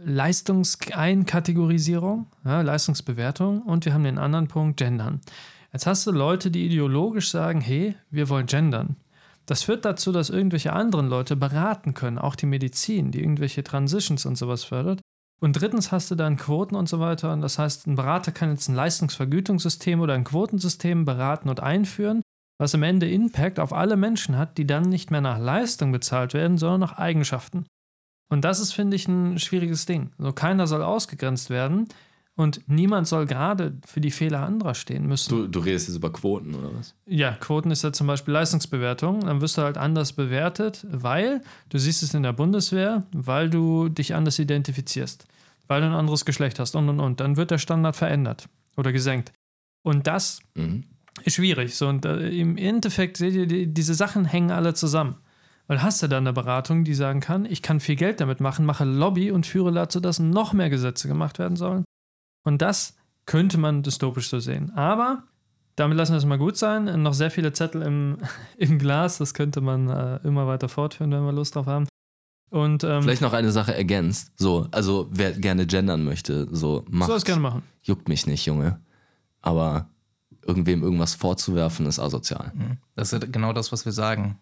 Leistungseinkategorisierung, 0.07 2.25
ja, 2.45 2.61
Leistungsbewertung 2.61 3.61
und 3.61 3.85
wir 3.85 3.93
haben 3.93 4.05
den 4.05 4.17
anderen 4.17 4.47
Punkt 4.47 4.77
Gendern. 4.77 5.19
Jetzt 5.73 5.85
hast 5.85 6.07
du 6.07 6.11
Leute, 6.11 6.49
die 6.49 6.65
ideologisch 6.65 7.29
sagen, 7.29 7.59
hey, 7.59 7.95
wir 8.09 8.29
wollen 8.29 8.45
gendern. 8.45 8.95
Das 9.45 9.63
führt 9.63 9.83
dazu, 9.83 10.13
dass 10.13 10.29
irgendwelche 10.29 10.71
anderen 10.71 11.09
Leute 11.09 11.35
beraten 11.35 11.93
können, 11.93 12.17
auch 12.17 12.35
die 12.35 12.45
Medizin, 12.45 13.11
die 13.11 13.19
irgendwelche 13.19 13.65
Transitions 13.65 14.25
und 14.25 14.37
sowas 14.37 14.63
fördert. 14.63 15.01
Und 15.39 15.59
drittens 15.59 15.91
hast 15.91 16.09
du 16.09 16.15
dann 16.15 16.37
Quoten 16.37 16.75
und 16.75 16.87
so 16.87 17.01
weiter. 17.01 17.33
Und 17.33 17.41
das 17.41 17.59
heißt, 17.59 17.85
ein 17.85 17.95
Berater 17.95 18.31
kann 18.31 18.51
jetzt 18.51 18.69
ein 18.69 18.75
Leistungsvergütungssystem 18.75 19.99
oder 19.99 20.13
ein 20.13 20.23
Quotensystem 20.23 21.03
beraten 21.03 21.49
und 21.49 21.59
einführen, 21.59 22.21
was 22.57 22.73
am 22.73 22.83
Ende 22.83 23.09
Impact 23.09 23.59
auf 23.59 23.73
alle 23.73 23.97
Menschen 23.97 24.37
hat, 24.37 24.57
die 24.57 24.65
dann 24.65 24.83
nicht 24.83 25.11
mehr 25.11 25.21
nach 25.21 25.37
Leistung 25.37 25.91
bezahlt 25.91 26.33
werden, 26.33 26.57
sondern 26.57 26.79
nach 26.79 26.97
Eigenschaften. 26.97 27.65
Und 28.29 28.43
das 28.43 28.59
ist, 28.59 28.73
finde 28.73 28.95
ich, 28.95 29.07
ein 29.07 29.39
schwieriges 29.39 29.85
Ding. 29.85 30.11
Also 30.17 30.33
keiner 30.33 30.67
soll 30.67 30.83
ausgegrenzt 30.83 31.49
werden 31.49 31.87
und 32.37 32.61
niemand 32.67 33.07
soll 33.07 33.25
gerade 33.25 33.73
für 33.83 33.99
die 33.99 34.11
Fehler 34.11 34.43
anderer 34.43 34.75
stehen 34.75 35.07
müssen. 35.07 35.29
Du, 35.29 35.47
du 35.47 35.59
redest 35.59 35.87
jetzt 35.87 35.97
über 35.97 36.13
Quoten 36.13 36.53
oder 36.53 36.71
was? 36.75 36.93
Ja, 37.07 37.31
Quoten 37.31 37.71
ist 37.71 37.83
ja 37.83 37.91
zum 37.91 38.05
Beispiel 38.05 38.31
Leistungsbewertung. 38.31 39.21
Dann 39.21 39.41
wirst 39.41 39.57
du 39.57 39.63
halt 39.63 39.77
anders 39.77 40.13
bewertet, 40.13 40.85
weil 40.89 41.41
du 41.69 41.79
siehst 41.79 42.03
es 42.03 42.13
in 42.13 42.21
der 42.21 42.33
Bundeswehr, 42.33 43.07
weil 43.11 43.49
du 43.49 43.89
dich 43.89 44.13
anders 44.13 44.37
identifizierst, 44.37 45.25
weil 45.67 45.81
du 45.81 45.87
ein 45.87 45.93
anderes 45.93 46.25
Geschlecht 46.25 46.59
hast 46.59 46.75
und 46.75 46.87
und 46.89 46.99
und. 46.99 47.19
Dann 47.21 47.37
wird 47.37 47.49
der 47.49 47.57
Standard 47.57 47.95
verändert 47.95 48.47
oder 48.75 48.91
gesenkt. 48.91 49.31
Und 49.81 50.05
das 50.05 50.41
mhm. 50.53 50.83
ist 51.23 51.33
schwierig. 51.33 51.75
So, 51.75 51.87
und 51.87 52.05
äh, 52.05 52.29
im 52.29 52.55
Endeffekt 52.57 53.17
seht 53.17 53.33
ihr, 53.33 53.47
die, 53.47 53.73
diese 53.73 53.95
Sachen 53.95 54.25
hängen 54.25 54.51
alle 54.51 54.75
zusammen. 54.75 55.15
Weil 55.67 55.83
hast 55.83 56.01
du 56.01 56.07
dann 56.07 56.23
eine 56.23 56.33
Beratung, 56.33 56.83
die 56.85 56.93
sagen 56.93 57.19
kann, 57.19 57.45
ich 57.45 57.61
kann 57.61 57.79
viel 57.79 57.97
Geld 57.97 58.21
damit 58.21 58.39
machen, 58.39 58.65
mache 58.65 58.85
Lobby 58.85 59.31
und 59.31 59.45
führe 59.45 59.71
dazu, 59.73 59.99
dass 59.99 60.19
noch 60.19 60.53
mehr 60.53 60.69
Gesetze 60.69 61.07
gemacht 61.07 61.39
werden 61.39 61.57
sollen. 61.57 61.83
Und 62.43 62.61
das 62.61 62.95
könnte 63.25 63.57
man 63.57 63.83
dystopisch 63.83 64.29
so 64.29 64.39
sehen. 64.39 64.71
Aber 64.71 65.23
damit 65.75 65.97
lassen 65.97 66.13
wir 66.13 66.17
es 66.17 66.25
mal 66.25 66.37
gut 66.37 66.57
sein. 66.57 67.01
Noch 67.03 67.13
sehr 67.13 67.29
viele 67.29 67.51
Zettel 67.51 67.81
im, 67.81 68.17
im 68.57 68.79
Glas, 68.79 69.17
das 69.17 69.33
könnte 69.33 69.59
man 69.59 69.89
äh, 69.89 70.19
immer 70.23 70.47
weiter 70.47 70.69
fortführen, 70.69 71.11
wenn 71.11 71.23
wir 71.23 71.33
Lust 71.33 71.55
drauf 71.55 71.65
haben. 71.65 71.87
Und 72.49 72.85
ähm, 72.85 73.03
Vielleicht 73.03 73.21
noch 73.21 73.33
eine 73.33 73.51
Sache 73.51 73.75
ergänzt. 73.75 74.31
So, 74.37 74.67
also 74.71 75.09
wer 75.11 75.33
gerne 75.33 75.65
gendern 75.65 76.05
möchte, 76.05 76.47
so 76.49 76.85
macht. 76.89 77.09
soll 77.09 77.17
es 77.17 77.25
gerne 77.25 77.41
machen. 77.41 77.63
Juckt 77.81 78.07
mich 78.07 78.25
nicht, 78.25 78.45
Junge. 78.45 78.79
Aber 79.41 79.89
irgendwem 80.45 80.81
irgendwas 80.81 81.13
vorzuwerfen, 81.13 81.85
ist 81.85 81.99
asozial. 81.99 82.53
Das 82.95 83.11
ist 83.11 83.33
genau 83.33 83.51
das, 83.51 83.73
was 83.73 83.83
wir 83.83 83.91
sagen. 83.91 84.39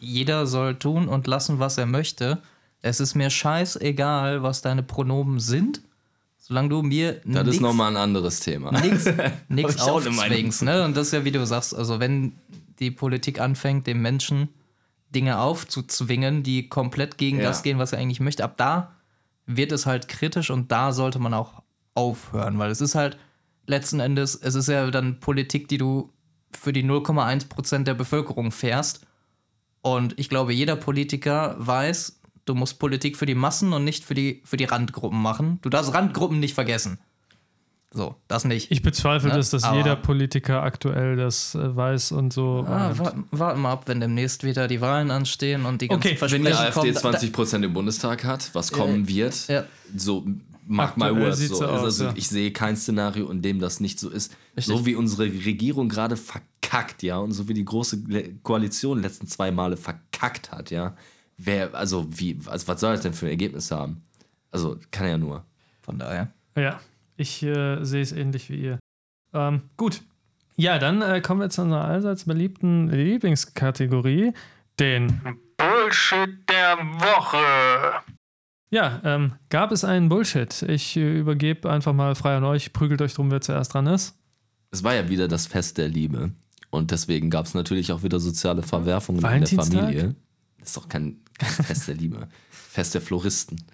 Jeder 0.00 0.46
soll 0.46 0.76
tun 0.78 1.08
und 1.08 1.26
lassen, 1.26 1.58
was 1.58 1.78
er 1.78 1.86
möchte. 1.86 2.38
Es 2.82 3.00
ist 3.00 3.14
mir 3.14 3.30
scheißegal, 3.30 4.42
was 4.42 4.62
deine 4.62 4.82
Pronomen 4.82 5.40
sind, 5.40 5.80
solange 6.38 6.68
du 6.68 6.82
mir 6.82 7.14
Das 7.24 7.44
nix- 7.44 7.56
ist 7.56 7.60
nochmal 7.60 7.90
ein 7.92 7.96
anderes 7.96 8.40
Thema. 8.40 8.70
nichts 9.48 9.80
aufzwingst. 9.80 10.62
Ne? 10.62 10.84
Und 10.84 10.96
das 10.96 11.08
ist 11.08 11.12
ja, 11.12 11.24
wie 11.24 11.32
du 11.32 11.44
sagst, 11.46 11.74
also 11.74 11.98
wenn 12.00 12.32
die 12.78 12.90
Politik 12.90 13.40
anfängt, 13.40 13.86
dem 13.86 14.02
Menschen 14.02 14.48
Dinge 15.14 15.38
aufzuzwingen, 15.38 16.42
die 16.42 16.68
komplett 16.68 17.16
gegen 17.18 17.38
Ja. 17.38 17.44
das 17.44 17.62
gehen, 17.62 17.78
was 17.78 17.92
er 17.92 17.98
eigentlich 17.98 18.20
möchte, 18.20 18.44
ab 18.44 18.56
da 18.56 18.92
wird 19.46 19.72
es 19.72 19.86
halt 19.86 20.08
kritisch 20.08 20.50
und 20.50 20.70
da 20.72 20.92
sollte 20.92 21.18
man 21.18 21.32
auch 21.32 21.62
aufhören, 21.94 22.58
weil 22.58 22.70
es 22.70 22.80
ist 22.80 22.94
halt 22.96 23.16
letzten 23.66 24.00
Endes, 24.00 24.34
es 24.34 24.54
ist 24.54 24.68
ja 24.68 24.90
dann 24.90 25.20
Politik, 25.20 25.68
die 25.68 25.78
du 25.78 26.10
für 26.52 26.72
die 26.72 26.84
0,1 26.84 27.48
Prozent 27.48 27.88
der 27.88 27.94
Bevölkerung 27.94 28.50
fährst. 28.52 29.05
Und 29.86 30.18
ich 30.18 30.28
glaube, 30.28 30.52
jeder 30.52 30.74
Politiker 30.74 31.54
weiß, 31.58 32.18
du 32.44 32.54
musst 32.56 32.78
Politik 32.80 33.16
für 33.16 33.26
die 33.26 33.36
Massen 33.36 33.72
und 33.72 33.84
nicht 33.84 34.04
für 34.04 34.14
die, 34.14 34.42
für 34.44 34.56
die 34.56 34.64
Randgruppen 34.64 35.20
machen. 35.22 35.58
Du 35.62 35.68
darfst 35.68 35.94
Randgruppen 35.94 36.40
nicht 36.40 36.54
vergessen. 36.54 36.98
So, 37.92 38.16
das 38.26 38.44
nicht. 38.44 38.70
Ich 38.72 38.82
bezweifle, 38.82 39.28
Ne? 39.30 39.36
dass 39.36 39.50
das 39.50 39.62
Aber- 39.62 39.76
jeder 39.76 39.94
Politiker 39.96 40.62
aktuell 40.64 41.14
das 41.16 41.54
äh, 41.54 41.74
weiß 41.76 42.12
und 42.12 42.32
so. 42.32 42.64
Ah, 42.66 42.70
wahrnimmt. 42.70 42.98
warten, 42.98 43.24
warten 43.30 43.60
mal 43.60 43.72
ab, 43.72 43.82
wenn 43.86 44.00
demnächst 44.00 44.42
wieder 44.42 44.66
die 44.68 44.80
Wahlen 44.80 45.10
anstehen 45.12 45.64
und 45.64 45.80
die 45.80 45.88
ganzen 45.88 46.00
Okay, 46.00 46.08
Wenn 46.20 46.42
die 46.42 46.48
Versprechen 46.50 46.56
AfD 46.66 46.80
kommen. 46.80 46.94
da- 46.94 47.00
20 47.00 47.32
Prozent 47.32 47.64
im 47.64 47.72
Bundestag 47.72 48.24
hat, 48.24 48.50
was 48.54 48.72
kommen 48.72 49.06
wird, 49.08 49.46
ja. 49.48 49.64
so 49.96 50.26
mark 50.66 50.96
my 50.96 51.10
words. 51.14 51.38
So. 51.48 51.56
so 51.56 51.66
aus, 51.66 51.82
also 51.82 52.04
ja. 52.04 52.12
ich 52.16 52.28
sehe 52.28 52.52
kein 52.52 52.76
Szenario, 52.76 53.30
in 53.30 53.42
dem 53.42 53.58
das 53.58 53.80
nicht 53.80 53.98
so 53.98 54.10
ist. 54.10 54.34
Richtig. 54.56 54.76
So 54.76 54.86
wie 54.86 54.94
unsere 54.94 55.24
Regierung 55.24 55.88
gerade 55.88 56.16
verkackt, 56.16 57.02
ja, 57.02 57.18
und 57.18 57.32
so 57.32 57.48
wie 57.48 57.54
die 57.54 57.64
große 57.64 58.02
Koalition 58.42 59.00
letzten 59.00 59.26
zwei 59.26 59.50
Male 59.50 59.76
verkackt 59.76 60.52
hat, 60.52 60.70
ja. 60.70 60.96
Wer, 61.38 61.74
also 61.74 62.06
wie, 62.08 62.38
also 62.46 62.68
was 62.68 62.80
soll 62.80 62.94
das 62.94 63.02
denn 63.02 63.12
für 63.12 63.26
ein 63.26 63.30
Ergebnis 63.30 63.70
haben? 63.70 64.02
Also 64.50 64.78
kann 64.90 65.06
ja 65.06 65.18
nur. 65.18 65.44
Von 65.82 65.98
daher. 65.98 66.32
Ja, 66.56 66.80
ich 67.16 67.42
äh, 67.42 67.84
sehe 67.84 68.02
es 68.02 68.12
ähnlich 68.12 68.50
wie 68.50 68.56
ihr. 68.56 68.78
Ähm, 69.32 69.62
gut. 69.76 70.02
Ja, 70.56 70.78
dann 70.78 71.02
äh, 71.02 71.20
kommen 71.20 71.40
wir 71.40 71.50
zu 71.50 71.62
unserer 71.62 71.84
allseits 71.84 72.24
beliebten 72.24 72.88
Lieblingskategorie, 72.88 74.32
den 74.80 75.20
Bullshit 75.58 76.48
der 76.48 76.78
Woche. 76.78 78.02
Ja, 78.70 79.00
ähm, 79.04 79.34
gab 79.48 79.70
es 79.72 79.84
einen 79.84 80.08
Bullshit? 80.08 80.62
Ich 80.62 80.96
äh, 80.96 81.18
übergebe 81.18 81.70
einfach 81.70 81.92
mal 81.92 82.14
frei 82.14 82.36
an 82.36 82.44
euch, 82.44 82.72
prügelt 82.72 83.00
euch 83.00 83.14
drum, 83.14 83.30
wer 83.30 83.40
zuerst 83.40 83.74
dran 83.74 83.86
ist. 83.86 84.16
Es 84.70 84.82
war 84.82 84.94
ja 84.94 85.08
wieder 85.08 85.28
das 85.28 85.46
Fest 85.46 85.78
der 85.78 85.88
Liebe. 85.88 86.32
Und 86.70 86.90
deswegen 86.90 87.30
gab 87.30 87.46
es 87.46 87.54
natürlich 87.54 87.92
auch 87.92 88.02
wieder 88.02 88.18
soziale 88.18 88.62
Verwerfungen 88.62 89.24
in 89.24 89.44
der? 89.44 89.48
Familie. 89.48 90.14
Das 90.58 90.68
ist 90.68 90.76
doch 90.76 90.88
kein, 90.88 91.18
kein 91.38 91.50
Fest 91.50 91.88
der 91.88 91.94
Liebe. 91.94 92.28
Fest 92.50 92.94
der 92.94 93.00
Floristen. 93.00 93.64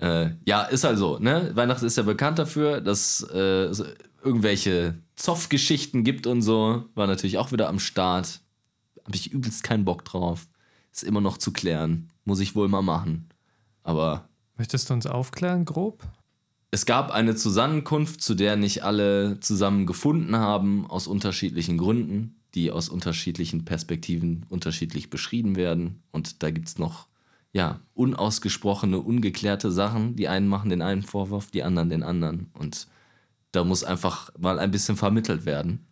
Äh, 0.00 0.30
ja, 0.44 0.62
ist 0.62 0.84
halt 0.84 0.98
so, 0.98 1.18
ne? 1.18 1.50
Weihnachten 1.54 1.84
ist 1.84 1.96
ja 1.96 2.02
bekannt 2.02 2.38
dafür, 2.38 2.80
dass 2.80 3.26
äh, 3.32 3.64
es 3.64 3.84
irgendwelche 4.24 4.98
Zoff-Geschichten 5.16 6.02
gibt 6.02 6.26
und 6.26 6.42
so. 6.42 6.84
War 6.94 7.06
natürlich 7.06 7.38
auch 7.38 7.52
wieder 7.52 7.68
am 7.68 7.78
Start. 7.78 8.40
Habe 9.04 9.16
ich 9.16 9.32
übelst 9.32 9.62
keinen 9.64 9.84
Bock 9.84 10.04
drauf. 10.04 10.48
Ist 10.92 11.04
immer 11.04 11.20
noch 11.20 11.38
zu 11.38 11.52
klären. 11.52 12.10
Muss 12.24 12.40
ich 12.40 12.54
wohl 12.54 12.68
mal 12.68 12.82
machen. 12.82 13.28
Aber 13.88 14.28
Möchtest 14.56 14.90
du 14.90 14.94
uns 14.94 15.06
aufklären, 15.06 15.64
grob? 15.64 16.04
es 16.70 16.84
gab 16.84 17.10
eine 17.10 17.34
Zusammenkunft, 17.34 18.20
zu 18.20 18.34
der 18.34 18.56
nicht 18.56 18.84
alle 18.84 19.40
zusammen 19.40 19.86
gefunden 19.86 20.36
haben, 20.36 20.86
aus 20.86 21.06
unterschiedlichen 21.06 21.78
Gründen, 21.78 22.36
die 22.54 22.70
aus 22.70 22.88
unterschiedlichen 22.88 23.64
Perspektiven 23.64 24.44
unterschiedlich 24.48 25.08
beschrieben 25.08 25.56
werden. 25.56 26.02
Und 26.10 26.42
da 26.42 26.50
gibt 26.50 26.68
es 26.68 26.78
noch, 26.78 27.08
ja, 27.52 27.80
unausgesprochene, 27.94 28.98
ungeklärte 28.98 29.72
Sachen. 29.72 30.16
Die 30.16 30.28
einen 30.28 30.48
machen 30.48 30.68
den 30.68 30.82
einen 30.82 31.02
Vorwurf, 31.02 31.50
die 31.50 31.62
anderen 31.62 31.88
den 31.88 32.02
anderen. 32.02 32.50
Und 32.52 32.86
da 33.52 33.64
muss 33.64 33.84
einfach 33.84 34.30
mal 34.38 34.58
ein 34.58 34.70
bisschen 34.70 34.96
vermittelt 34.96 35.46
werden. 35.46 35.86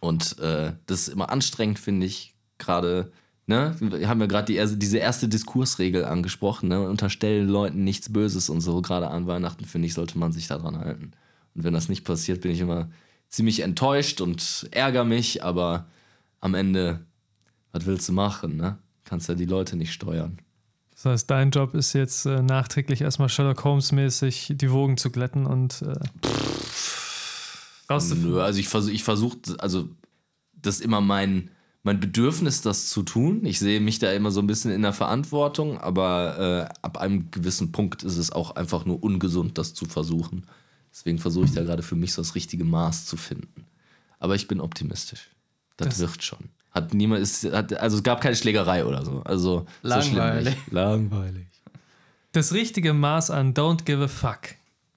Und 0.00 0.38
äh, 0.38 0.74
das 0.86 1.00
ist 1.00 1.08
immer 1.08 1.30
anstrengend, 1.30 1.78
finde 1.78 2.04
ich. 2.04 2.34
Gerade, 2.58 3.10
ne, 3.46 3.76
wir 3.80 4.08
haben 4.08 4.20
ja 4.20 4.26
gerade 4.26 4.52
die, 4.52 4.78
diese 4.78 4.98
erste 4.98 5.28
Diskursregel 5.28 6.04
angesprochen, 6.04 6.68
ne, 6.68 6.88
unterstellen 6.88 7.48
Leuten 7.48 7.84
nichts 7.84 8.12
Böses 8.12 8.48
und 8.48 8.60
so. 8.60 8.80
Gerade 8.82 9.08
an 9.08 9.26
Weihnachten, 9.26 9.64
finde 9.64 9.86
ich, 9.86 9.94
sollte 9.94 10.18
man 10.18 10.32
sich 10.32 10.46
daran 10.46 10.78
halten. 10.78 11.12
Und 11.54 11.64
wenn 11.64 11.74
das 11.74 11.88
nicht 11.88 12.04
passiert, 12.04 12.40
bin 12.40 12.52
ich 12.52 12.60
immer 12.60 12.88
ziemlich 13.28 13.60
enttäuscht 13.60 14.20
und 14.20 14.68
ärgere 14.70 15.04
mich, 15.04 15.42
aber 15.44 15.86
am 16.40 16.54
Ende, 16.54 17.00
was 17.72 17.86
willst 17.86 18.08
du 18.08 18.12
machen, 18.12 18.56
ne? 18.56 18.78
Kannst 19.04 19.28
ja 19.28 19.34
die 19.34 19.44
Leute 19.44 19.76
nicht 19.76 19.92
steuern. 19.92 20.38
Das 20.92 21.04
heißt, 21.04 21.30
dein 21.30 21.50
Job 21.50 21.74
ist 21.74 21.92
jetzt 21.92 22.24
äh, 22.24 22.40
nachträglich 22.40 23.00
erstmal 23.02 23.28
Sherlock 23.28 23.64
Holmes-mäßig 23.64 24.54
die 24.56 24.70
Wogen 24.70 24.96
zu 24.96 25.10
glätten 25.10 25.44
und 25.44 25.82
äh, 25.82 25.94
rauszufinden. 27.90 28.32
Nö, 28.32 28.42
also 28.42 28.60
ich 28.60 28.68
versuche, 28.68 28.92
ich 28.92 29.04
versuch, 29.04 29.36
also 29.58 29.88
das 30.54 30.76
ist 30.76 30.84
immer 30.84 31.00
mein, 31.00 31.50
mein 31.84 32.00
Bedürfnis, 32.00 32.60
das 32.62 32.88
zu 32.88 33.02
tun. 33.02 33.44
Ich 33.44 33.58
sehe 33.60 33.78
mich 33.80 33.98
da 34.00 34.10
immer 34.12 34.30
so 34.30 34.40
ein 34.40 34.46
bisschen 34.46 34.72
in 34.72 34.82
der 34.82 34.92
Verantwortung, 34.92 35.78
aber 35.78 36.68
äh, 36.70 36.74
ab 36.82 36.98
einem 36.98 37.30
gewissen 37.30 37.70
Punkt 37.72 38.02
ist 38.02 38.16
es 38.16 38.32
auch 38.32 38.56
einfach 38.56 38.84
nur 38.86 39.02
ungesund, 39.02 39.58
das 39.58 39.74
zu 39.74 39.84
versuchen. 39.84 40.46
Deswegen 40.90 41.18
versuche 41.18 41.44
ich 41.44 41.52
da 41.52 41.62
gerade 41.62 41.82
für 41.82 41.94
mich 41.96 42.12
so 42.12 42.22
das 42.22 42.34
richtige 42.34 42.64
Maß 42.64 43.06
zu 43.06 43.16
finden. 43.16 43.64
Aber 44.18 44.34
ich 44.34 44.48
bin 44.48 44.60
optimistisch. 44.60 45.28
Das, 45.76 45.88
Das- 45.88 45.98
wird 46.00 46.22
schon. 46.24 46.38
Hat 46.70 46.92
niemand, 46.92 47.20
ist, 47.22 47.44
hat, 47.52 47.72
also 47.74 47.98
es 47.98 48.02
gab 48.02 48.20
keine 48.20 48.34
Schlägerei 48.34 48.84
oder 48.84 49.04
so. 49.04 49.20
Also 49.24 49.66
so 49.84 49.88
Langweilig. 49.88 50.56
nicht. 50.56 50.72
Langweilig. 50.72 51.46
Das 52.32 52.52
richtige 52.52 52.92
Maß 52.92 53.30
an 53.30 53.54
Don't 53.54 53.84
give 53.84 54.02
a 54.02 54.08
fuck. 54.08 54.40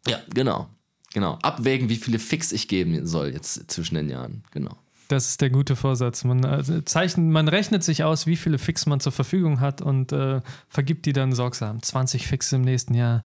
Ja, 0.08 0.18
genau. 0.34 0.70
Genau. 1.14 1.38
Abwägen, 1.44 1.88
wie 1.90 1.98
viele 1.98 2.18
Fix 2.18 2.52
ich 2.52 2.68
geben 2.68 3.06
soll 3.06 3.28
jetzt 3.32 3.70
zwischen 3.70 3.94
den 3.94 4.10
Jahren. 4.10 4.44
Genau. 4.52 4.76
Das 5.08 5.30
ist 5.30 5.42
der 5.42 5.50
gute 5.50 5.76
Vorsatz. 5.76 6.24
Man, 6.24 6.44
äh, 6.44 6.84
zeichnet, 6.86 7.26
man 7.28 7.48
rechnet 7.48 7.84
sich 7.84 8.04
aus, 8.04 8.28
wie 8.28 8.36
viele 8.36 8.58
Fix 8.58 8.86
man 8.86 9.00
zur 9.00 9.12
Verfügung 9.12 9.60
hat 9.60 9.82
und 9.82 10.12
äh, 10.12 10.42
vergibt 10.68 11.06
die 11.06 11.14
dann 11.14 11.34
sorgsam. 11.34 11.82
20 11.82 12.28
Fix 12.28 12.52
im 12.52 12.62
nächsten 12.62 12.94
Jahr. 12.94 13.22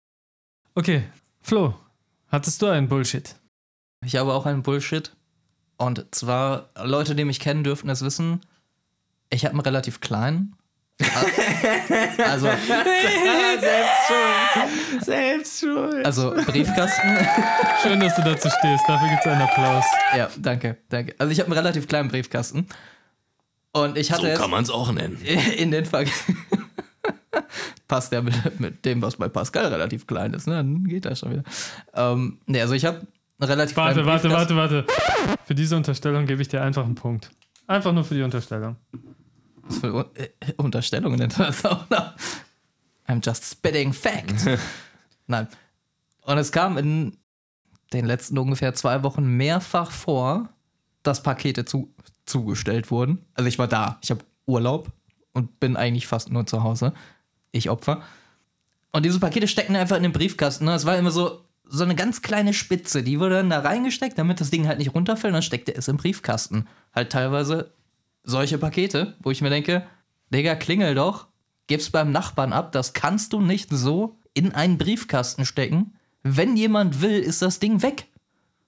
Okay, 0.75 1.05
Flo, 1.41 1.75
hattest 2.29 2.63
du 2.63 2.67
einen 2.67 2.89
Bullshit? 2.89 3.37
Ich 4.05 4.17
habe 4.17 4.33
auch 4.33 4.47
einen 4.47 4.63
Bullshit. 4.63 5.13
Und 5.77 6.07
zwar, 6.11 6.71
Leute, 6.83 7.15
die 7.15 7.25
mich 7.25 7.41
kennen, 7.41 7.63
dürften 7.63 7.89
es 7.89 8.03
wissen, 8.03 8.41
ich 9.31 9.45
habe 9.45 9.53
einen 9.53 9.61
relativ 9.61 10.01
kleinen. 10.01 10.57
Also, 12.25 12.49
Selbst 15.01 15.61
schon. 15.61 16.05
also 16.05 16.35
Briefkasten. 16.47 17.17
Schön, 17.83 18.01
dass 18.01 18.15
du 18.17 18.23
dazu 18.23 18.49
stehst. 18.49 18.85
Dafür 18.87 19.09
gibt 19.09 19.21
es 19.21 19.27
einen 19.27 19.43
Applaus. 19.43 19.85
ja, 20.17 20.29
danke, 20.39 20.77
danke. 20.89 21.15
Also 21.19 21.33
ich 21.33 21.41
habe 21.41 21.47
einen 21.49 21.59
relativ 21.59 21.89
kleinen 21.89 22.09
Briefkasten. 22.09 22.67
Und 23.73 23.99
ich 23.99 24.13
hatte 24.13 24.35
So 24.35 24.41
kann 24.41 24.51
man 24.51 24.65
es 24.65 24.71
auch 24.71 24.91
nennen. 24.93 25.19
in 25.57 25.71
den 25.71 25.85
Ver 25.85 26.05
Passt 27.89 28.13
ja 28.13 28.21
mit, 28.21 28.61
mit 28.61 28.85
dem, 28.85 29.01
was 29.01 29.17
bei 29.17 29.29
Pascal 29.29 29.67
relativ 29.67 30.07
klein 30.07 30.35
ist, 30.35 30.47
ne? 30.47 30.57
Dann 30.57 30.85
geht 30.85 31.07
das 31.07 31.21
schon 31.21 31.31
wieder. 31.33 31.43
Ähm, 31.95 32.39
ne, 32.47 32.61
also 32.61 32.75
ich 32.75 32.85
habe 32.85 32.99
einen 33.39 33.51
relativ 33.51 33.77
Warte, 33.77 34.03
kleinen 34.03 34.07
warte, 34.07 34.29
Briefkasten. 34.29 34.57
warte, 34.57 34.85
warte. 34.87 35.39
Für 35.47 35.55
diese 35.55 35.77
Unterstellung 35.77 36.27
gebe 36.27 36.43
ich 36.43 36.49
dir 36.49 36.63
einfach 36.63 36.85
einen 36.85 36.97
Punkt. 36.97 37.31
Einfach 37.67 37.93
nur 37.93 38.05
für 38.05 38.15
die 38.15 38.23
Unterstellung. 38.23 38.77
Was 39.69 39.79
für 39.79 40.11
äh, 40.15 40.29
Unterstellungen 40.57 41.19
nennt 41.19 41.39
man 41.39 41.49
das 41.49 41.65
auch 41.65 41.89
noch? 41.91 42.15
I'm 43.07 43.25
just 43.25 43.45
spitting 43.45 43.93
facts. 43.93 44.47
Nein. 45.27 45.49
Und 46.23 46.39
es 46.39 46.53
kam 46.53 46.77
in 46.77 47.17
den 47.93 48.05
letzten 48.05 48.37
ungefähr 48.39 48.75
zwei 48.75 49.03
Wochen 49.03 49.25
mehrfach 49.25 49.91
vor, 49.91 50.49
dass 51.03 51.23
Pakete 51.23 51.65
zu, 51.65 51.95
zugestellt 52.27 52.91
wurden. 52.91 53.25
Also 53.35 53.49
ich 53.49 53.59
war 53.59 53.69
da. 53.69 53.99
Ich 54.03 54.11
habe 54.11 54.21
Urlaub 54.47 54.93
und 55.33 55.59
bin 55.61 55.77
eigentlich 55.77 56.07
fast 56.07 56.31
nur 56.31 56.47
zu 56.47 56.63
Hause. 56.63 56.93
Ich 57.53 57.71
Opfer. 57.71 58.03
Und 58.93 59.05
diese 59.05 59.21
Pakete 59.21 59.49
stecken 59.49 59.77
einfach 59.77 59.97
in 59.97 60.03
den 60.03 60.13
Briefkasten. 60.13 60.67
ne? 60.67 60.75
Es 60.75 60.85
war 60.85 60.99
immer 60.99 61.11
so, 61.11 61.45
so 61.65 61.85
eine 61.85 61.95
ganz 61.95 62.21
kleine 62.21 62.53
Spitze. 62.53 63.03
Die 63.03 63.21
wurde 63.21 63.37
dann 63.37 63.51
da 63.51 63.61
reingesteckt, 63.61 64.19
damit 64.19 64.41
das 64.41 64.51
Ding 64.51 64.67
halt 64.67 64.79
nicht 64.79 64.95
runterfällt. 64.95 65.31
Und 65.31 65.35
dann 65.35 65.43
steckte 65.43 65.75
es 65.75 65.89
im 65.89 65.97
Briefkasten. 65.97 66.67
Halt 66.95 67.11
teilweise 67.11 67.73
solche 68.29 68.59
Pakete, 68.59 69.15
wo 69.23 69.31
ich 69.31 69.41
mir 69.41 69.51
denke, 69.51 69.87
Digga, 70.33 70.55
klingel 70.55 70.95
doch, 70.95 71.29
gib's 71.67 71.91
beim 71.91 72.13
Nachbarn 72.13 72.53
ab, 72.53 72.73
das 72.73 72.93
kannst 72.93 73.33
du 73.33 73.41
nicht 73.41 73.71
so 73.71 74.19
in 74.35 74.53
einen 74.55 74.79
Briefkasten 74.79 75.47
stecken. 75.47 75.95
Wenn 76.23 76.57
jemand 76.57 77.01
will, 77.01 77.19
ist 77.19 77.43
das 77.43 77.59
Ding 77.59 77.83
weg. 77.83 78.07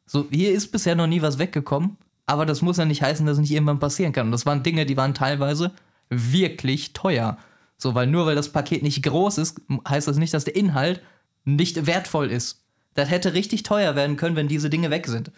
So, 0.06 0.26
hier 0.30 0.52
ist 0.52 0.72
bisher 0.72 0.94
noch 0.94 1.06
nie 1.06 1.22
was 1.22 1.38
weggekommen. 1.38 1.98
aber 2.26 2.46
das 2.46 2.62
muss 2.62 2.76
ja 2.76 2.84
nicht 2.84 3.02
heißen, 3.02 3.26
dass 3.26 3.34
es 3.34 3.40
nicht 3.40 3.50
irgendwann 3.50 3.80
passieren 3.80 4.12
kann. 4.12 4.26
Und 4.26 4.32
das 4.32 4.46
waren 4.46 4.62
Dinge, 4.62 4.86
die 4.86 4.96
waren 4.96 5.14
teilweise 5.14 5.72
wirklich 6.11 6.92
teuer. 6.92 7.38
So, 7.76 7.94
weil 7.96 8.06
nur 8.06 8.24
weil 8.24 8.36
das 8.36 8.52
Paket 8.52 8.84
nicht 8.84 9.02
groß 9.02 9.38
ist, 9.38 9.61
heißt 9.88 10.06
das 10.06 10.16
nicht, 10.16 10.32
dass 10.32 10.44
der 10.44 10.54
Inhalt 10.54 11.02
nicht 11.44 11.86
wertvoll 11.86 12.30
ist. 12.30 12.62
Das 12.94 13.11
hätte 13.11 13.34
richtig 13.34 13.64
teuer 13.64 13.96
werden 13.96 14.16
können, 14.16 14.36
wenn 14.36 14.46
diese 14.46 14.70
Dinge 14.70 14.90
weg 14.90 15.08
sind. 15.08 15.32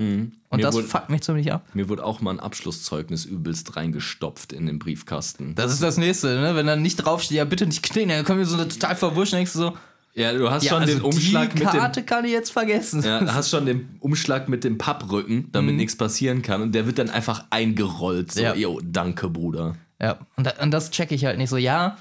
Und 0.00 0.32
Mir 0.56 0.62
das 0.62 0.74
wurde- 0.74 0.86
fuckt 0.88 1.10
mich 1.10 1.20
ziemlich 1.20 1.52
ab. 1.52 1.66
Mir 1.74 1.88
wurde 1.90 2.04
auch 2.04 2.20
mal 2.22 2.30
ein 2.32 2.40
Abschlusszeugnis 2.40 3.26
übelst 3.26 3.76
reingestopft 3.76 4.52
in 4.52 4.66
den 4.66 4.78
Briefkasten. 4.78 5.54
Das 5.54 5.72
ist 5.72 5.82
das 5.82 5.98
nächste, 5.98 6.40
ne? 6.40 6.54
Wenn 6.56 6.66
dann 6.66 6.80
nicht 6.82 6.96
draufsteht, 6.96 7.36
ja 7.36 7.44
bitte 7.44 7.66
nicht 7.66 7.82
klingeln, 7.82 8.18
dann 8.18 8.24
kommen 8.24 8.38
wir 8.38 8.46
so 8.46 8.56
eine 8.56 8.66
total 8.68 8.96
verwurscht, 8.96 9.34
denkst 9.34 9.52
du 9.52 9.58
so, 9.58 9.76
Ja, 10.14 10.32
du 10.32 10.50
hast 10.50 10.64
ja, 10.64 10.70
schon 10.70 10.80
also 10.82 10.94
den 10.94 11.02
Umschlag 11.02 11.54
mit 11.54 11.62
dem 11.62 11.68
Karte 11.68 12.02
kann 12.02 12.24
ich 12.24 12.32
jetzt 12.32 12.50
vergessen. 12.50 13.02
Ja, 13.04 13.20
du 13.20 13.32
hast 13.32 13.48
schon 13.50 13.64
den 13.66 13.90
Umschlag 14.00 14.48
mit 14.48 14.64
dem 14.64 14.76
Papprücken, 14.78 15.36
Mhm. 15.36 15.48
damit 15.52 15.76
nichts 15.76 15.94
passieren 15.96 16.42
kann. 16.42 16.62
Und 16.62 16.74
der 16.74 16.86
wird 16.86 16.98
dann 16.98 17.10
einfach 17.10 17.44
eingerollt. 17.50 18.32
So, 18.32 18.40
Ja. 18.42 18.54
jo, 18.54 18.80
danke, 18.82 19.28
Bruder. 19.28 19.76
Ja, 20.00 20.18
und, 20.36 20.52
und 20.60 20.70
das 20.72 20.90
checke 20.90 21.14
ich 21.14 21.26
halt 21.26 21.38
nicht 21.38 21.50
so. 21.50 21.56
Ja, 21.58 21.96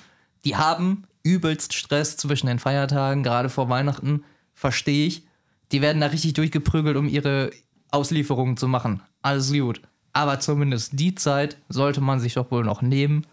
die 0.45 0.55
haben 0.55 1.03
übelst 1.21 1.73
Stress 1.73 2.17
zwischen 2.17 2.47
den 2.47 2.57
Feiertagen, 2.59 3.21
gerade 3.23 3.49
vor 3.49 3.69
Weihnachten, 3.69 4.23
verstehe 4.55 5.05
ich. 5.05 5.23
Die 5.71 5.81
werden 5.83 6.01
da 6.01 6.07
richtig 6.07 6.33
durchgeprügelt, 6.33 6.97
um 6.97 7.07
ihre 7.07 7.51
Auslieferungen 7.91 8.57
zu 8.57 8.67
machen. 8.67 9.01
Alles 9.21 9.51
gut. 9.51 9.81
Aber 10.13 10.39
zumindest 10.39 10.99
die 10.99 11.15
Zeit 11.15 11.57
sollte 11.69 12.01
man 12.01 12.19
sich 12.19 12.33
doch 12.33 12.51
wohl 12.51 12.63
noch 12.63 12.81
nehmen. 12.81 13.25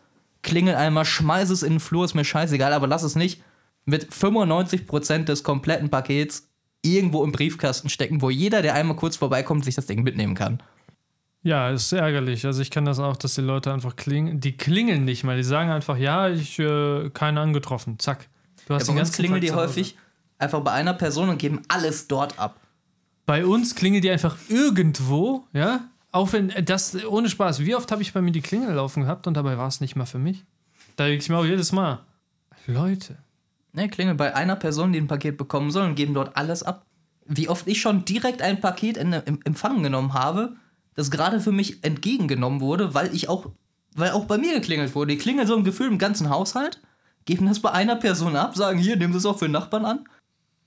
Klingel 0.43 0.75
einmal, 0.75 1.05
schmeiß 1.05 1.51
es 1.51 1.63
in 1.63 1.75
den 1.75 1.81
Flur, 1.81 2.05
ist 2.05 2.15
mir 2.15 2.25
scheißegal, 2.25 2.73
aber 2.73 2.87
lass 2.87 3.03
es 3.03 3.17
nicht 3.17 3.43
mit 3.85 4.13
95% 4.13 5.25
des 5.25 5.43
kompletten 5.43 5.89
Pakets 5.91 6.49
irgendwo 6.83 7.25
im 7.25 7.33
Briefkasten 7.33 7.89
stecken, 7.89 8.23
wo 8.23 8.31
jeder, 8.31 8.63
der 8.63 8.75
einmal 8.75 8.97
kurz 8.97 9.17
vorbeikommt, 9.17 9.65
sich 9.65 9.75
das 9.75 9.87
Ding 9.87 10.03
mitnehmen 10.03 10.35
kann. 10.35 10.63
Ja, 11.43 11.71
ist 11.71 11.93
ärgerlich. 11.93 12.45
Also 12.45 12.61
ich 12.61 12.71
kann 12.71 12.85
das 12.85 12.99
auch, 12.99 13.17
dass 13.17 13.35
die 13.35 13.41
Leute 13.41 13.73
einfach 13.73 13.95
klingeln. 13.95 14.41
Die 14.41 14.57
klingeln 14.57 15.05
nicht 15.05 15.23
mal. 15.23 15.37
Die 15.37 15.45
sagen 15.45 15.71
einfach, 15.71 15.97
ja, 15.97 16.29
ich 16.29 16.59
äh, 16.59 17.09
keinen 17.11 17.39
angetroffen. 17.39 18.01
Zack. 18.01 18.29
Du 18.67 18.75
hast 18.75 18.83
Ja, 18.83 18.87
den 18.87 18.97
bei 18.97 19.01
uns 19.01 19.11
ganzen 19.11 19.23
klingeln 19.23 19.41
die 19.41 19.53
häufig 19.53 19.97
einfach 20.39 20.61
bei 20.61 20.73
einer 20.73 20.95
Person 20.95 21.29
und 21.29 21.39
geben 21.39 21.63
alles 21.69 22.09
dort 22.09 22.39
ab. 22.39 22.59
Bei 23.27 23.45
uns 23.45 23.75
klingelt 23.75 24.05
die 24.05 24.11
einfach 24.11 24.37
irgendwo, 24.49 25.45
ja. 25.53 25.89
Auch 26.13 26.33
wenn 26.33 26.51
äh, 26.51 26.63
das, 26.63 27.05
ohne 27.05 27.29
Spaß, 27.29 27.61
wie 27.61 27.75
oft 27.75 27.93
habe 27.93 28.03
ich 28.03 28.13
bei 28.13 28.23
mir 28.23 28.33
die 28.33 28.41
Klingel 28.41 28.75
laufen 28.75 29.03
gehabt 29.03 29.27
und 29.27 29.35
dabei 29.35 29.59
war 29.59 29.69
es 29.69 29.81
nicht 29.81 29.97
mal 29.97 30.07
für 30.07 30.19
mich? 30.19 30.45
Da 30.95 31.05
denke 31.05 31.23
ich 31.23 31.29
mir 31.29 31.37
auch 31.37 31.45
jedes 31.45 31.73
Mal, 31.73 32.01
Leute, 32.67 33.19
Ne, 33.77 33.91
klingel 33.91 34.15
bei 34.15 34.35
einer 34.35 34.57
Person, 34.57 34.95
die 34.95 34.99
ein 34.99 35.07
Paket 35.07 35.37
bekommen 35.37 35.71
soll 35.71 35.85
und 35.85 35.97
geben 35.97 36.15
dort 36.15 36.35
alles 36.35 36.63
ab. 36.63 36.87
Wie 37.27 37.51
oft 37.51 37.69
ich 37.69 37.79
schon 37.79 38.07
direkt 38.07 38.41
ein 38.41 38.59
Paket 38.63 38.97
in, 38.97 39.13
im 39.13 39.41
Empfang 39.45 39.83
genommen 39.83 40.15
habe, 40.15 40.57
das 40.95 41.11
gerade 41.11 41.41
für 41.41 41.53
mich 41.53 41.85
entgegengenommen 41.85 42.63
wurde, 42.63 42.95
weil 42.95 43.15
ich 43.15 43.29
auch, 43.29 43.51
weil 43.95 44.13
auch 44.13 44.25
bei 44.25 44.39
mir 44.39 44.55
geklingelt 44.55 44.95
wurde. 44.95 45.13
Die 45.13 45.19
klingeln 45.19 45.47
so 45.47 45.55
im 45.55 45.63
Gefühl 45.63 45.89
im 45.89 45.99
ganzen 45.99 46.31
Haushalt, 46.31 46.81
geben 47.27 47.45
das 47.45 47.61
bei 47.61 47.71
einer 47.71 47.97
Person 47.97 48.35
ab, 48.35 48.57
sagen, 48.57 48.79
hier, 48.79 48.97
nimm 48.97 49.13
das 49.13 49.27
auch 49.27 49.39
für 49.39 49.45
den 49.45 49.53
Nachbarn 49.53 49.85
an. 49.85 50.09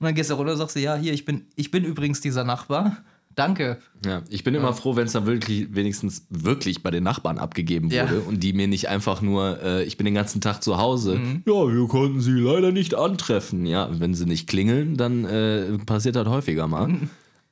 Und 0.00 0.06
dann 0.06 0.14
gehst 0.14 0.30
du 0.30 0.34
runter 0.34 0.52
und 0.52 0.58
sagst 0.58 0.76
du, 0.76 0.80
ja, 0.80 0.96
hier, 0.96 1.12
ich 1.12 1.24
bin, 1.24 1.42
ich 1.56 1.70
bin 1.70 1.84
übrigens 1.84 2.20
dieser 2.20 2.42
Nachbar. 2.44 2.96
Danke. 3.36 3.78
Ja, 4.04 4.22
ich 4.28 4.42
bin 4.42 4.54
immer 4.54 4.72
froh, 4.74 4.96
wenn 4.96 5.06
es 5.06 5.12
dann 5.12 5.24
wirklich 5.24 5.72
wenigstens 5.74 6.26
wirklich 6.30 6.82
bei 6.82 6.90
den 6.90 7.04
Nachbarn 7.04 7.38
abgegeben 7.38 7.88
Ja. 7.90 8.04
wurde 8.10 8.20
und 8.22 8.42
die 8.42 8.52
mir 8.52 8.66
nicht 8.66 8.88
einfach 8.88 9.22
nur, 9.22 9.62
äh, 9.62 9.84
ich 9.84 9.96
bin 9.96 10.04
den 10.04 10.14
ganzen 10.14 10.40
Tag 10.40 10.62
zu 10.64 10.78
Hause. 10.78 11.16
Mhm. 11.16 11.42
Ja, 11.46 11.52
wir 11.72 11.86
konnten 11.86 12.20
sie 12.20 12.32
leider 12.32 12.72
nicht 12.72 12.94
antreffen. 12.94 13.66
Ja, 13.66 13.88
wenn 14.00 14.14
sie 14.14 14.26
nicht 14.26 14.48
klingeln, 14.48 14.96
dann 14.96 15.24
äh, 15.26 15.78
passiert 15.86 16.16
das 16.16 16.26
häufiger 16.26 16.66
mal. 16.66 16.88
Mhm. 16.88 17.10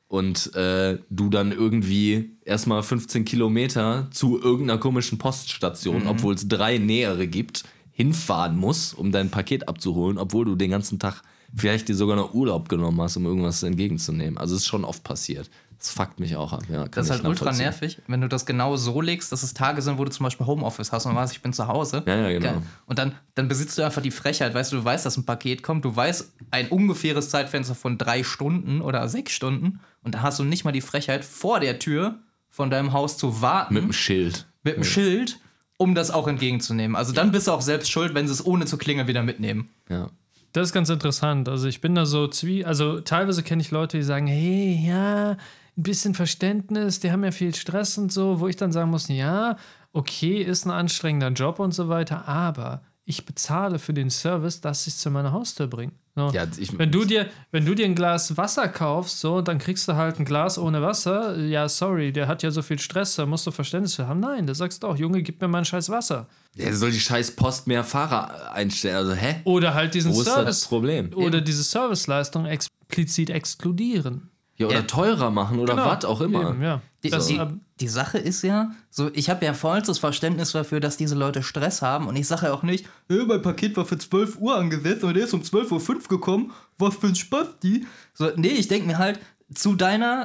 Und 0.08 0.54
äh, 0.56 0.98
du 1.10 1.28
dann 1.28 1.52
irgendwie 1.52 2.30
erstmal 2.44 2.82
15 2.82 3.24
Kilometer 3.26 4.08
zu 4.10 4.40
irgendeiner 4.42 4.80
komischen 4.80 5.18
Poststation, 5.18 6.02
Mhm. 6.02 6.08
obwohl 6.08 6.34
es 6.34 6.48
drei 6.48 6.78
nähere 6.78 7.26
gibt, 7.28 7.64
hinfahren 7.92 8.56
musst, 8.56 8.96
um 8.96 9.12
dein 9.12 9.30
Paket 9.30 9.68
abzuholen, 9.68 10.18
obwohl 10.18 10.44
du 10.46 10.56
den 10.56 10.70
ganzen 10.70 10.98
Tag 10.98 11.22
vielleicht 11.54 11.88
dir 11.88 11.94
sogar 11.94 12.16
noch 12.16 12.34
Urlaub 12.34 12.68
genommen 12.68 13.00
hast, 13.00 13.16
um 13.16 13.24
irgendwas 13.26 13.62
entgegenzunehmen. 13.62 14.38
Also 14.38 14.54
es 14.54 14.62
ist 14.62 14.68
schon 14.68 14.84
oft 14.84 15.02
passiert. 15.04 15.50
Das 15.78 15.90
fuckt 15.90 16.18
mich 16.18 16.34
auch 16.34 16.52
ab. 16.52 16.64
Ja, 16.68 16.88
Das 16.88 17.06
ist 17.06 17.12
halt 17.12 17.24
ultra 17.24 17.52
nervig, 17.52 18.02
wenn 18.08 18.20
du 18.20 18.28
das 18.28 18.46
genau 18.46 18.76
so 18.76 19.00
legst, 19.00 19.30
dass 19.30 19.44
es 19.44 19.54
Tage 19.54 19.80
sind, 19.80 19.96
wo 19.96 20.04
du 20.04 20.10
zum 20.10 20.24
Beispiel 20.24 20.44
Homeoffice 20.44 20.90
hast 20.90 21.06
und 21.06 21.14
weißt, 21.14 21.32
ich 21.32 21.40
bin 21.40 21.52
zu 21.52 21.68
Hause. 21.68 22.02
Ja, 22.04 22.16
ja, 22.16 22.36
genau. 22.36 22.62
Und 22.86 22.98
dann, 22.98 23.14
dann 23.36 23.46
besitzt 23.46 23.78
du 23.78 23.82
einfach 23.84 24.02
die 24.02 24.10
Frechheit, 24.10 24.54
weißt 24.54 24.72
du, 24.72 24.76
du 24.78 24.84
weißt, 24.84 25.06
dass 25.06 25.16
ein 25.16 25.24
Paket 25.24 25.62
kommt, 25.62 25.84
du 25.84 25.94
weißt 25.94 26.32
ein 26.50 26.68
ungefähres 26.68 27.30
Zeitfenster 27.30 27.76
von 27.76 27.96
drei 27.96 28.24
Stunden 28.24 28.80
oder 28.80 29.08
sechs 29.08 29.32
Stunden 29.32 29.78
und 30.02 30.16
dann 30.16 30.22
hast 30.22 30.40
du 30.40 30.44
nicht 30.44 30.64
mal 30.64 30.72
die 30.72 30.80
Frechheit, 30.80 31.24
vor 31.24 31.60
der 31.60 31.78
Tür 31.78 32.18
von 32.50 32.70
deinem 32.70 32.92
Haus 32.92 33.16
zu 33.16 33.40
warten 33.40 33.74
Mit 33.74 33.84
dem 33.84 33.92
Schild. 33.92 34.48
mit 34.64 34.76
dem 34.78 34.84
Schild, 34.84 35.38
um 35.76 35.94
das 35.94 36.10
auch 36.10 36.26
entgegenzunehmen. 36.26 36.96
Also 36.96 37.12
dann 37.12 37.30
bist 37.30 37.46
du 37.46 37.52
auch 37.52 37.62
selbst 37.62 37.88
schuld, 37.88 38.14
wenn 38.14 38.26
sie 38.26 38.32
es 38.32 38.44
ohne 38.44 38.66
zu 38.66 38.78
klingeln 38.78 39.06
wieder 39.06 39.22
mitnehmen. 39.22 39.68
Ja. 39.88 40.10
Das 40.58 40.70
ist 40.70 40.74
ganz 40.74 40.88
interessant. 40.88 41.48
Also 41.48 41.68
ich 41.68 41.80
bin 41.80 41.94
da 41.94 42.04
so 42.04 42.26
zwie, 42.26 42.64
also 42.64 42.98
teilweise 42.98 43.44
kenne 43.44 43.62
ich 43.62 43.70
Leute, 43.70 43.96
die 43.96 44.02
sagen, 44.02 44.26
hey, 44.26 44.84
ja, 44.84 45.30
ein 45.30 45.36
bisschen 45.76 46.14
Verständnis, 46.16 46.98
die 46.98 47.12
haben 47.12 47.22
ja 47.22 47.30
viel 47.30 47.54
Stress 47.54 47.96
und 47.96 48.12
so, 48.12 48.40
wo 48.40 48.48
ich 48.48 48.56
dann 48.56 48.72
sagen 48.72 48.90
muss, 48.90 49.06
ja, 49.06 49.56
okay, 49.92 50.42
ist 50.42 50.66
ein 50.66 50.72
anstrengender 50.72 51.28
Job 51.28 51.60
und 51.60 51.74
so 51.74 51.88
weiter, 51.88 52.26
aber 52.26 52.82
ich 53.04 53.24
bezahle 53.24 53.78
für 53.78 53.94
den 53.94 54.10
Service, 54.10 54.60
dass 54.60 54.88
ich 54.88 54.94
es 54.94 54.98
zu 54.98 55.12
meiner 55.12 55.30
Haustür 55.30 55.68
bringe. 55.68 55.92
So. 56.18 56.30
Ja, 56.32 56.46
wenn, 56.76 56.90
du 56.90 57.04
dir, 57.04 57.28
wenn 57.52 57.64
du 57.64 57.74
dir 57.74 57.86
ein 57.86 57.94
Glas 57.94 58.36
Wasser 58.36 58.68
kaufst, 58.68 59.20
so, 59.20 59.40
dann 59.40 59.58
kriegst 59.58 59.86
du 59.86 59.94
halt 59.94 60.18
ein 60.18 60.24
Glas 60.24 60.58
ohne 60.58 60.82
Wasser. 60.82 61.38
Ja, 61.38 61.68
sorry, 61.68 62.12
der 62.12 62.26
hat 62.26 62.42
ja 62.42 62.50
so 62.50 62.60
viel 62.60 62.78
Stress, 62.78 63.14
da 63.14 63.24
musst 63.24 63.46
du 63.46 63.52
Verständnis 63.52 63.94
für 63.94 64.08
haben. 64.08 64.20
Nein, 64.20 64.46
da 64.46 64.54
sagst 64.54 64.82
du 64.82 64.88
auch, 64.88 64.96
Junge, 64.96 65.22
gib 65.22 65.40
mir 65.40 65.48
mal 65.48 65.58
ein 65.58 65.64
scheiß 65.64 65.88
Wasser. 65.90 66.26
Der 66.56 66.74
soll 66.74 66.90
die 66.90 67.00
scheiß 67.00 67.36
Post 67.36 67.66
mehr 67.68 67.84
Fahrer 67.84 68.52
einstellen. 68.52 68.96
Also, 68.96 69.12
hä? 69.12 69.36
Oder 69.44 69.74
halt 69.74 69.94
diesen 69.94 70.12
Wo 70.12 70.20
ist 70.20 70.26
Service. 70.26 70.60
das 70.60 70.68
Problem? 70.68 71.12
oder 71.14 71.40
diese 71.40 71.62
Serviceleistung 71.62 72.46
explizit 72.46 73.30
exkludieren. 73.30 74.30
Ja, 74.58 74.66
oder 74.66 74.76
Ja. 74.76 74.82
teurer 74.82 75.30
machen 75.30 75.58
oder 75.60 75.76
was 75.76 76.04
auch 76.04 76.20
immer. 76.20 76.50
Eben, 76.50 76.62
ja. 76.62 76.82
Die, 77.04 77.10
Das, 77.10 77.28
die, 77.28 77.40
die 77.78 77.86
Sache 77.88 78.18
ist 78.18 78.42
ja, 78.42 78.72
so 78.90 79.08
ich 79.14 79.30
habe 79.30 79.44
ja 79.44 79.54
vollstes 79.54 79.98
Verständnis 80.00 80.50
dafür, 80.52 80.80
dass 80.80 80.96
diese 80.96 81.14
Leute 81.14 81.44
Stress 81.44 81.80
haben 81.80 82.08
und 82.08 82.16
ich 82.16 82.26
sage 82.26 82.46
ja 82.46 82.52
auch 82.52 82.64
nicht, 82.64 82.86
hey, 83.08 83.24
mein 83.24 83.40
Paket 83.40 83.76
war 83.76 83.84
für 83.86 83.98
12 83.98 84.38
Uhr 84.38 84.56
angesetzt 84.56 85.04
und 85.04 85.14
der 85.14 85.24
ist 85.24 85.32
um 85.32 85.42
12.05 85.42 85.88
Uhr 85.90 86.08
gekommen, 86.08 86.52
was 86.76 86.96
für 86.96 87.06
ein 87.06 87.14
Spaß, 87.14 87.60
die. 87.62 87.86
So, 88.14 88.30
nee, 88.34 88.48
ich 88.48 88.66
denke 88.66 88.88
mir 88.88 88.98
halt, 88.98 89.20
zu 89.54 89.76
deiner, 89.76 90.24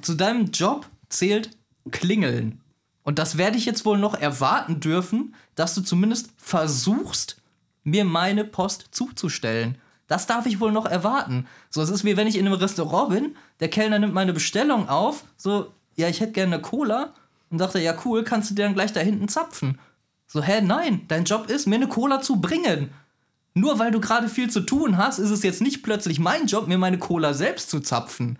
zu 0.00 0.14
deinem 0.14 0.52
Job 0.52 0.86
zählt 1.08 1.50
Klingeln. 1.90 2.60
Und 3.02 3.18
das 3.18 3.36
werde 3.36 3.56
ich 3.56 3.66
jetzt 3.66 3.84
wohl 3.84 3.98
noch 3.98 4.14
erwarten 4.14 4.80
dürfen, 4.80 5.34
dass 5.56 5.74
du 5.74 5.80
zumindest 5.80 6.30
versuchst, 6.38 7.36
mir 7.84 8.04
meine 8.04 8.44
Post 8.44 8.88
zuzustellen. 8.92 9.78
Das 10.06 10.26
darf 10.26 10.46
ich 10.46 10.60
wohl 10.60 10.72
noch 10.72 10.86
erwarten. 10.86 11.46
So, 11.70 11.82
es 11.82 11.90
ist 11.90 12.04
wie 12.04 12.16
wenn 12.16 12.26
ich 12.26 12.38
in 12.38 12.46
einem 12.46 12.54
Restaurant 12.54 13.10
bin, 13.10 13.36
der 13.60 13.68
Kellner 13.68 13.98
nimmt 13.98 14.14
meine 14.14 14.32
Bestellung 14.32 14.88
auf, 14.88 15.24
so, 15.36 15.72
ja, 15.96 16.08
ich 16.08 16.20
hätte 16.20 16.32
gerne 16.32 16.54
eine 16.54 16.62
Cola 16.62 17.12
und 17.50 17.58
sagt 17.58 17.74
er, 17.74 17.80
ja, 17.80 17.96
cool, 18.04 18.22
kannst 18.22 18.50
du 18.50 18.54
dir 18.54 18.64
dann 18.64 18.74
gleich 18.74 18.92
da 18.92 19.00
hinten 19.00 19.28
zapfen. 19.28 19.78
So, 20.26 20.42
hä, 20.42 20.60
nein, 20.60 21.02
dein 21.08 21.24
Job 21.24 21.48
ist, 21.48 21.66
mir 21.66 21.76
eine 21.76 21.88
Cola 21.88 22.20
zu 22.20 22.40
bringen. 22.40 22.90
Nur 23.54 23.78
weil 23.78 23.90
du 23.90 24.00
gerade 24.00 24.28
viel 24.28 24.50
zu 24.50 24.60
tun 24.60 24.98
hast, 24.98 25.18
ist 25.18 25.30
es 25.30 25.42
jetzt 25.42 25.62
nicht 25.62 25.82
plötzlich 25.82 26.18
mein 26.20 26.46
Job, 26.46 26.68
mir 26.68 26.78
meine 26.78 26.98
Cola 26.98 27.32
selbst 27.32 27.70
zu 27.70 27.80
zapfen. 27.80 28.38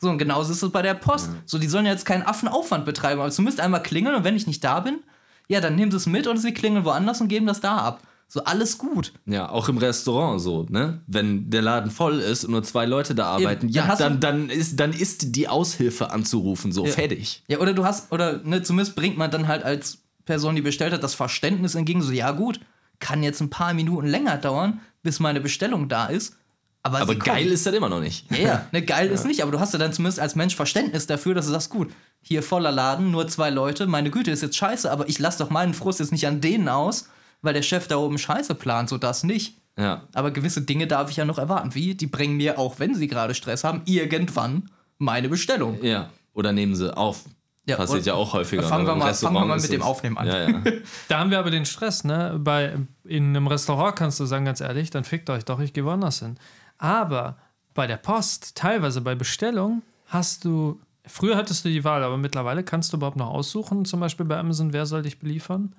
So, 0.00 0.10
und 0.10 0.18
genauso 0.18 0.52
ist 0.52 0.62
es 0.62 0.72
bei 0.72 0.82
der 0.82 0.94
Post. 0.94 1.30
So, 1.46 1.58
die 1.58 1.68
sollen 1.68 1.86
jetzt 1.86 2.04
keinen 2.04 2.24
Affenaufwand 2.24 2.84
betreiben, 2.84 3.20
aber 3.20 3.30
zumindest 3.30 3.60
einmal 3.60 3.84
klingeln 3.84 4.16
und 4.16 4.24
wenn 4.24 4.34
ich 4.34 4.48
nicht 4.48 4.64
da 4.64 4.80
bin, 4.80 4.98
ja, 5.46 5.60
dann 5.60 5.76
nehmen 5.76 5.92
sie 5.92 5.96
es 5.96 6.06
mit 6.06 6.26
oder 6.26 6.40
sie 6.40 6.52
klingeln 6.52 6.84
woanders 6.84 7.20
und 7.20 7.28
geben 7.28 7.46
das 7.46 7.60
da 7.60 7.76
ab. 7.76 8.02
So, 8.34 8.42
alles 8.44 8.78
gut. 8.78 9.12
Ja, 9.26 9.50
auch 9.50 9.68
im 9.68 9.76
Restaurant 9.76 10.40
so, 10.40 10.64
ne? 10.70 11.02
Wenn 11.06 11.50
der 11.50 11.60
Laden 11.60 11.90
voll 11.90 12.18
ist 12.18 12.46
und 12.46 12.52
nur 12.52 12.62
zwei 12.62 12.86
Leute 12.86 13.14
da 13.14 13.26
arbeiten, 13.26 13.66
dann 13.70 13.86
ja, 13.88 13.94
du- 13.94 13.98
dann, 13.98 14.20
dann, 14.20 14.48
ist, 14.48 14.80
dann 14.80 14.94
ist 14.94 15.36
die 15.36 15.48
Aushilfe 15.48 16.10
anzurufen, 16.12 16.72
so 16.72 16.86
fertig. 16.86 17.42
Ja, 17.46 17.58
oder 17.58 17.74
du 17.74 17.84
hast, 17.84 18.10
oder 18.10 18.38
ne, 18.42 18.62
zumindest 18.62 18.96
bringt 18.96 19.18
man 19.18 19.30
dann 19.30 19.48
halt 19.48 19.64
als 19.64 19.98
Person, 20.24 20.56
die 20.56 20.62
bestellt 20.62 20.94
hat, 20.94 21.02
das 21.02 21.12
Verständnis 21.14 21.74
entgegen, 21.74 22.00
so, 22.00 22.10
ja 22.10 22.30
gut, 22.30 22.58
kann 23.00 23.22
jetzt 23.22 23.42
ein 23.42 23.50
paar 23.50 23.74
Minuten 23.74 24.06
länger 24.06 24.38
dauern, 24.38 24.80
bis 25.02 25.20
meine 25.20 25.42
Bestellung 25.42 25.90
da 25.90 26.06
ist. 26.06 26.34
Aber, 26.82 27.00
Aber 27.00 27.14
geil 27.14 27.42
kommt. 27.42 27.52
ist 27.52 27.66
das 27.66 27.74
immer 27.74 27.90
noch 27.90 28.00
nicht. 28.00 28.30
Ja, 28.32 28.38
ja, 28.38 28.66
ne, 28.72 28.80
geil 28.80 29.08
ist 29.10 29.26
nicht, 29.26 29.42
aber 29.42 29.52
du 29.52 29.60
hast 29.60 29.74
ja 29.74 29.78
dann 29.78 29.92
zumindest 29.92 30.20
als 30.20 30.36
Mensch 30.36 30.56
Verständnis 30.56 31.06
dafür, 31.06 31.34
dass 31.34 31.44
du 31.44 31.52
sagst, 31.52 31.68
gut, 31.68 31.90
hier 32.22 32.42
voller 32.42 32.72
Laden, 32.72 33.10
nur 33.10 33.28
zwei 33.28 33.50
Leute, 33.50 33.86
meine 33.86 34.10
Güte, 34.10 34.30
ist 34.30 34.40
jetzt 34.40 34.56
scheiße, 34.56 34.90
aber 34.90 35.06
ich 35.10 35.18
lasse 35.18 35.40
doch 35.44 35.50
meinen 35.50 35.74
Frust 35.74 36.00
jetzt 36.00 36.12
nicht 36.12 36.26
an 36.26 36.40
denen 36.40 36.70
aus, 36.70 37.10
weil 37.42 37.54
der 37.54 37.62
Chef 37.62 37.86
da 37.88 37.96
oben 37.96 38.18
Scheiße 38.18 38.54
plant, 38.54 38.88
so 38.88 38.98
das 38.98 39.24
nicht. 39.24 39.56
Ja. 39.78 40.02
Aber 40.14 40.30
gewisse 40.30 40.62
Dinge 40.62 40.86
darf 40.86 41.10
ich 41.10 41.16
ja 41.16 41.24
noch 41.24 41.38
erwarten. 41.38 41.74
Wie? 41.74 41.94
Die 41.94 42.06
bringen 42.06 42.36
mir, 42.36 42.58
auch 42.58 42.78
wenn 42.78 42.94
sie 42.94 43.06
gerade 43.08 43.34
Stress 43.34 43.64
haben, 43.64 43.82
irgendwann 43.84 44.70
meine 44.98 45.28
Bestellung. 45.28 45.82
Ja. 45.82 46.10
Oder 46.34 46.52
nehmen 46.52 46.74
sie 46.74 46.96
auf. 46.96 47.24
Ja, 47.64 47.76
Passiert 47.76 48.06
ja 48.06 48.14
auch 48.14 48.32
häufiger. 48.32 48.62
Fangen 48.64 48.86
wir 48.86 48.92
Im 48.92 48.98
mal- 48.98 49.08
Restaurant 49.08 49.36
fangen 49.38 49.48
wir 49.48 49.54
mal 49.56 49.60
mit 49.62 49.72
dem 49.72 49.82
Aufnehmen 49.82 50.18
an. 50.18 50.26
Ja, 50.26 50.48
ja. 50.48 50.62
Da 51.08 51.18
haben 51.20 51.30
wir 51.30 51.38
aber 51.38 51.50
den 51.50 51.64
Stress, 51.64 52.02
ne? 52.02 52.38
Bei, 52.42 52.76
in 53.04 53.28
einem 53.28 53.46
Restaurant 53.46 53.94
kannst 53.96 54.18
du 54.18 54.26
sagen, 54.26 54.44
ganz 54.44 54.60
ehrlich, 54.60 54.90
dann 54.90 55.04
fickt 55.04 55.30
euch 55.30 55.44
doch, 55.44 55.60
ich 55.60 55.72
gehe 55.72 55.84
woanders 55.84 56.18
hin. 56.18 56.36
Aber 56.78 57.36
bei 57.72 57.86
der 57.86 57.98
Post, 57.98 58.56
teilweise 58.56 59.00
bei 59.00 59.14
Bestellung, 59.14 59.82
hast 60.06 60.44
du 60.44 60.80
Früher 61.04 61.36
hattest 61.36 61.64
du 61.64 61.68
die 61.68 61.82
Wahl, 61.82 62.04
aber 62.04 62.16
mittlerweile 62.16 62.62
kannst 62.62 62.92
du 62.92 62.96
überhaupt 62.96 63.16
noch 63.16 63.28
aussuchen, 63.28 63.84
zum 63.84 63.98
Beispiel 64.00 64.24
bei 64.24 64.38
Amazon, 64.38 64.72
wer 64.72 64.86
soll 64.86 65.02
dich 65.02 65.18
beliefern? 65.18 65.74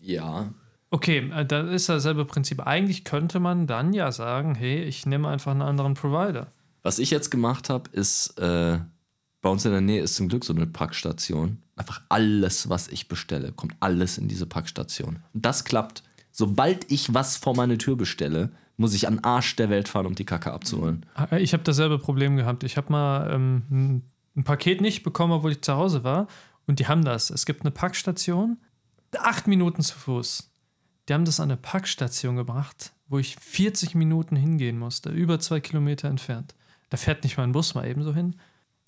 Ja. 0.00 0.48
Okay, 0.90 1.30
äh, 1.34 1.44
das 1.44 1.70
ist 1.70 1.88
dasselbe 1.88 2.24
Prinzip. 2.24 2.66
Eigentlich 2.66 3.04
könnte 3.04 3.40
man 3.40 3.66
dann 3.66 3.92
ja 3.92 4.12
sagen, 4.12 4.54
hey, 4.54 4.82
ich 4.82 5.06
nehme 5.06 5.28
einfach 5.28 5.50
einen 5.52 5.62
anderen 5.62 5.94
Provider. 5.94 6.48
Was 6.82 6.98
ich 6.98 7.10
jetzt 7.10 7.30
gemacht 7.30 7.68
habe, 7.68 7.90
ist, 7.90 8.38
äh, 8.38 8.78
bei 9.42 9.48
uns 9.50 9.64
in 9.64 9.72
der 9.72 9.80
Nähe 9.80 10.02
ist 10.02 10.14
zum 10.14 10.28
Glück 10.28 10.44
so 10.44 10.54
eine 10.54 10.66
Packstation. 10.66 11.58
Einfach 11.76 12.00
alles, 12.08 12.68
was 12.68 12.88
ich 12.88 13.08
bestelle, 13.08 13.52
kommt 13.52 13.74
alles 13.80 14.18
in 14.18 14.28
diese 14.28 14.46
Packstation. 14.46 15.18
Und 15.34 15.44
das 15.44 15.64
klappt. 15.64 16.02
Sobald 16.30 16.90
ich 16.90 17.12
was 17.14 17.36
vor 17.36 17.56
meine 17.56 17.78
Tür 17.78 17.96
bestelle, 17.96 18.50
muss 18.76 18.94
ich 18.94 19.06
an 19.08 19.16
den 19.16 19.24
Arsch 19.24 19.56
der 19.56 19.70
Welt 19.70 19.88
fahren, 19.88 20.06
um 20.06 20.14
die 20.14 20.24
Kacke 20.24 20.52
abzuholen. 20.52 21.06
Äh, 21.30 21.42
Ich 21.42 21.52
habe 21.52 21.62
dasselbe 21.64 21.98
Problem 21.98 22.36
gehabt. 22.36 22.62
Ich 22.62 22.76
habe 22.76 22.92
mal 22.92 23.30
ähm, 23.32 24.02
ein 24.36 24.44
Paket 24.44 24.80
nicht 24.80 25.02
bekommen, 25.02 25.32
obwohl 25.32 25.52
ich 25.52 25.62
zu 25.62 25.74
Hause 25.74 26.04
war. 26.04 26.28
Und 26.66 26.78
die 26.78 26.86
haben 26.86 27.04
das. 27.04 27.30
Es 27.30 27.46
gibt 27.46 27.62
eine 27.62 27.70
Packstation, 27.70 28.58
acht 29.18 29.46
Minuten 29.46 29.82
zu 29.82 29.96
Fuß. 29.96 30.50
Die 31.08 31.14
haben 31.14 31.24
das 31.24 31.40
an 31.40 31.50
eine 31.50 31.56
Packstation 31.56 32.36
gebracht, 32.36 32.92
wo 33.08 33.18
ich 33.18 33.36
40 33.36 33.94
Minuten 33.94 34.36
hingehen 34.36 34.78
musste, 34.78 35.10
über 35.10 35.38
zwei 35.38 35.60
Kilometer 35.60 36.08
entfernt. 36.08 36.54
Da 36.90 36.96
fährt 36.96 37.22
nicht 37.22 37.36
mal 37.36 37.44
ein 37.44 37.52
Bus 37.52 37.74
mal 37.74 37.86
ebenso 37.86 38.14
hin. 38.14 38.36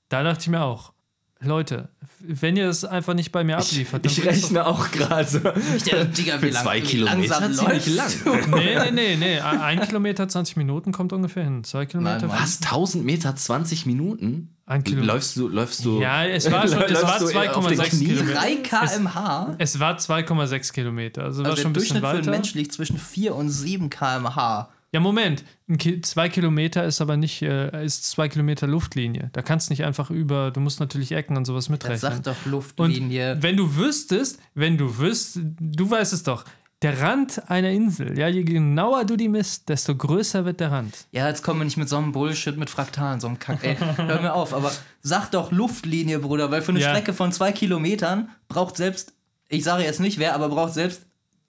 Da 0.08 0.22
dachte 0.22 0.42
ich 0.42 0.48
mir 0.48 0.62
auch, 0.62 0.92
Leute, 1.40 1.88
wenn 2.20 2.56
ihr 2.56 2.68
es 2.68 2.84
einfach 2.84 3.14
nicht 3.14 3.30
bei 3.30 3.44
mir 3.44 3.58
abliefert, 3.58 4.04
dann 4.04 4.10
Ich 4.10 4.20
bringt's 4.20 4.44
rechne 4.44 4.66
auch 4.66 4.90
gerade. 4.90 5.54
Digga, 6.16 6.38
Für 6.38 6.50
zwei 6.50 6.80
Kilometer 6.80 7.52
ziemlich 7.52 7.94
lang. 7.94 8.10
doch- 8.24 8.46
Nee, 8.56 8.76
nee, 8.76 8.90
nee, 8.90 9.16
nee. 9.16 9.38
Ein 9.40 9.80
Kilometer, 9.86 10.26
20 10.28 10.56
Minuten 10.56 10.90
kommt 10.90 11.12
ungefähr 11.12 11.44
hin. 11.44 11.62
Zwei 11.62 11.86
Kilometer. 11.86 12.28
Was? 12.28 12.60
1000 12.62 13.04
Meter, 13.04 13.36
20 13.36 13.86
Minuten? 13.86 14.56
Ein 14.66 14.82
Kilometer. 14.82 15.14
Läufst 15.14 15.36
du, 15.36 15.48
läufst 15.48 15.84
du. 15.84 16.00
Ja, 16.00 16.24
es 16.26 16.50
war 16.50 16.66
schon, 16.66 16.82
es 16.82 17.02
war 17.02 17.18
du 17.20 17.28
eher 17.28 17.56
auf 17.56 17.66
den 17.68 17.78
2,6 17.80 17.88
Knien? 17.90 18.08
Kilometer. 18.16 18.40
3 18.40 18.56
km/h. 18.56 19.54
Es 19.58 19.78
war 19.80 19.96
2,6 19.96 20.72
Kilometer, 20.72 21.22
also, 21.24 21.42
war 21.44 21.50
Also 21.52 21.62
schon 21.62 21.72
der 21.72 21.80
ein 21.80 21.84
bisschen 21.84 22.00
Durchschnitt 22.00 22.02
für 22.02 22.08
einen 22.08 22.18
weiter. 22.18 22.30
Mensch 22.32 22.54
liegt 22.54 22.72
zwischen 22.72 22.98
4 22.98 23.34
und 23.36 23.48
7 23.48 23.88
km/h. 23.90 24.68
Ja, 24.92 25.00
Moment. 25.00 25.44
Ki 25.78 26.00
zwei 26.00 26.28
Kilometer 26.30 26.84
ist 26.84 27.00
aber 27.02 27.16
nicht, 27.18 27.42
äh, 27.42 27.84
ist 27.84 28.08
zwei 28.08 28.28
Kilometer 28.28 28.66
Luftlinie. 28.66 29.28
Da 29.34 29.42
kannst 29.42 29.68
du 29.68 29.72
nicht 29.72 29.84
einfach 29.84 30.10
über, 30.10 30.50
du 30.50 30.60
musst 30.60 30.80
natürlich 30.80 31.12
Ecken 31.12 31.36
und 31.36 31.44
sowas 31.44 31.64
Das 31.66 31.70
mitrechnen. 31.70 31.98
sagt 32.00 32.26
doch 32.26 32.36
und 32.46 32.52
Luftlinie. 32.52 33.36
wenn 33.40 33.56
du 33.56 33.76
wüsstest, 33.76 34.40
wenn 34.54 34.78
du 34.78 34.96
wüsst, 34.98 35.38
du 35.60 35.90
weißt 35.90 36.12
es 36.14 36.22
doch, 36.22 36.44
der 36.80 37.00
Rand 37.02 37.50
einer 37.50 37.70
Insel, 37.70 38.16
ja, 38.16 38.28
je 38.28 38.44
genauer 38.44 39.04
du 39.04 39.16
die 39.16 39.28
misst, 39.28 39.68
desto 39.68 39.94
größer 39.96 40.44
wird 40.44 40.60
der 40.60 40.70
Rand. 40.70 41.06
Ja, 41.10 41.26
jetzt 41.28 41.42
kommen 41.42 41.60
wir 41.60 41.64
nicht 41.64 41.76
mit 41.76 41.88
so 41.88 41.96
einem 41.96 42.12
Bullshit 42.12 42.56
mit 42.56 42.70
Fraktalen, 42.70 43.18
so 43.20 43.26
einem 43.26 43.38
Kack. 43.40 43.64
Ey, 43.64 43.76
hör 43.76 44.22
mir 44.22 44.32
auf, 44.32 44.54
aber 44.54 44.72
sag 45.02 45.28
doch 45.32 45.50
Luftlinie, 45.50 46.20
Bruder, 46.20 46.50
weil 46.52 46.62
für 46.62 46.70
eine 46.70 46.80
Ja. 46.80 46.90
Strecke 46.90 47.12
von 47.12 47.32
zwei 47.32 47.50
Kilometern 47.52 48.30
braucht 48.46 48.76
selbst, 48.76 49.12
ich 49.48 49.64
sage 49.64 49.82
jetzt 49.82 49.98
nicht 50.00 50.18
wer, 50.18 50.34
aber 50.34 50.48
braucht 50.48 50.72
selbst, 50.72 51.04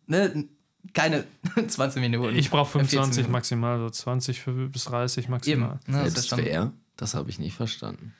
ne, 0.08 0.46
keine 0.94 1.26
20 1.68 2.02
Minuten. 2.02 2.36
Ich 2.36 2.50
brauche 2.50 2.72
14 2.72 2.90
25 2.90 3.18
Minuten. 3.18 3.32
maximal, 3.32 3.80
so 3.80 3.90
20 3.90 4.40
für- 4.40 4.70
bis 4.70 4.86
30 4.86 5.26
Eben. 5.26 5.32
maximal. 5.32 5.80
Das 5.88 6.08
ist 6.14 6.30
Selbst 6.30 6.38
wer? 6.46 6.72
Das 6.98 7.14
habe 7.16 7.30
ich 7.30 7.40
nicht 7.40 7.56
verstanden. 7.56 8.14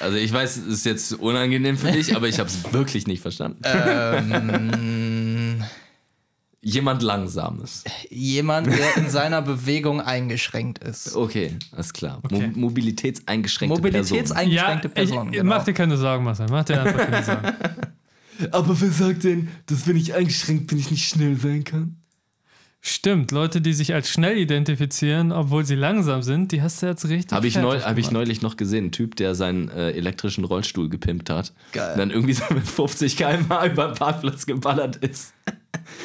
Also 0.00 0.16
ich 0.16 0.32
weiß, 0.32 0.56
es 0.56 0.66
ist 0.66 0.86
jetzt 0.86 1.12
unangenehm 1.14 1.76
für 1.76 1.92
dich, 1.92 2.16
aber 2.16 2.28
ich 2.28 2.38
habe 2.38 2.48
es 2.48 2.72
wirklich 2.72 3.06
nicht 3.06 3.20
verstanden. 3.20 3.60
ähm, 3.64 5.62
Jemand 6.62 7.02
Langsames. 7.02 7.84
jemand, 8.10 8.66
der 8.66 8.96
in 8.98 9.08
seiner 9.08 9.40
Bewegung 9.40 10.02
eingeschränkt 10.02 10.78
ist. 10.84 11.16
Okay, 11.16 11.56
alles 11.72 11.90
klar. 11.94 12.18
Okay. 12.22 12.48
Mo 12.54 12.68
mobilitätseingeschränkte 12.68 13.80
Person. 13.80 14.18
Mobilitätseingeschränkte 14.18 14.88
Person. 14.90 15.26
ich, 15.28 15.32
genau. 15.38 15.56
mach 15.56 15.64
dir 15.64 15.72
keine 15.72 15.96
Sorgen, 15.96 16.22
Marcel, 16.24 16.46
mach 16.50 16.64
dir 16.64 16.82
einfach 16.82 17.06
keine 17.08 17.24
Sorgen. 17.24 17.48
Aber 18.50 18.80
wer 18.80 18.90
sagt 18.90 19.24
denn, 19.24 19.48
dass 19.66 19.86
wenn 19.86 19.96
ich 19.96 20.14
eingeschränkt 20.14 20.68
bin, 20.68 20.78
ich 20.78 20.90
nicht 20.90 21.08
schnell 21.08 21.36
sein 21.36 21.64
kann? 21.64 21.96
Stimmt, 22.82 23.30
Leute, 23.30 23.60
die 23.60 23.74
sich 23.74 23.92
als 23.92 24.08
schnell 24.08 24.38
identifizieren, 24.38 25.32
obwohl 25.32 25.66
sie 25.66 25.74
langsam 25.74 26.22
sind, 26.22 26.50
die 26.50 26.62
hast 26.62 26.82
du 26.82 26.86
jetzt 26.86 27.06
richtig 27.06 27.32
Habe 27.32 27.46
ich, 27.46 27.56
neu, 27.56 27.78
hab 27.78 27.98
ich 27.98 28.10
neulich 28.10 28.40
noch 28.40 28.56
gesehen, 28.56 28.86
ein 28.86 28.92
Typ, 28.92 29.16
der 29.16 29.34
seinen 29.34 29.68
äh, 29.68 29.90
elektrischen 29.90 30.44
Rollstuhl 30.44 30.88
gepimpt 30.88 31.28
hat. 31.28 31.52
Geil. 31.72 31.92
Und 31.92 31.98
dann 31.98 32.10
irgendwie 32.10 32.32
so 32.32 32.44
mit 32.54 32.66
50 32.66 33.18
km/h 33.18 33.66
über 33.66 33.88
den 33.88 33.94
Parkplatz 33.96 34.46
geballert 34.46 34.96
ist. 34.96 35.34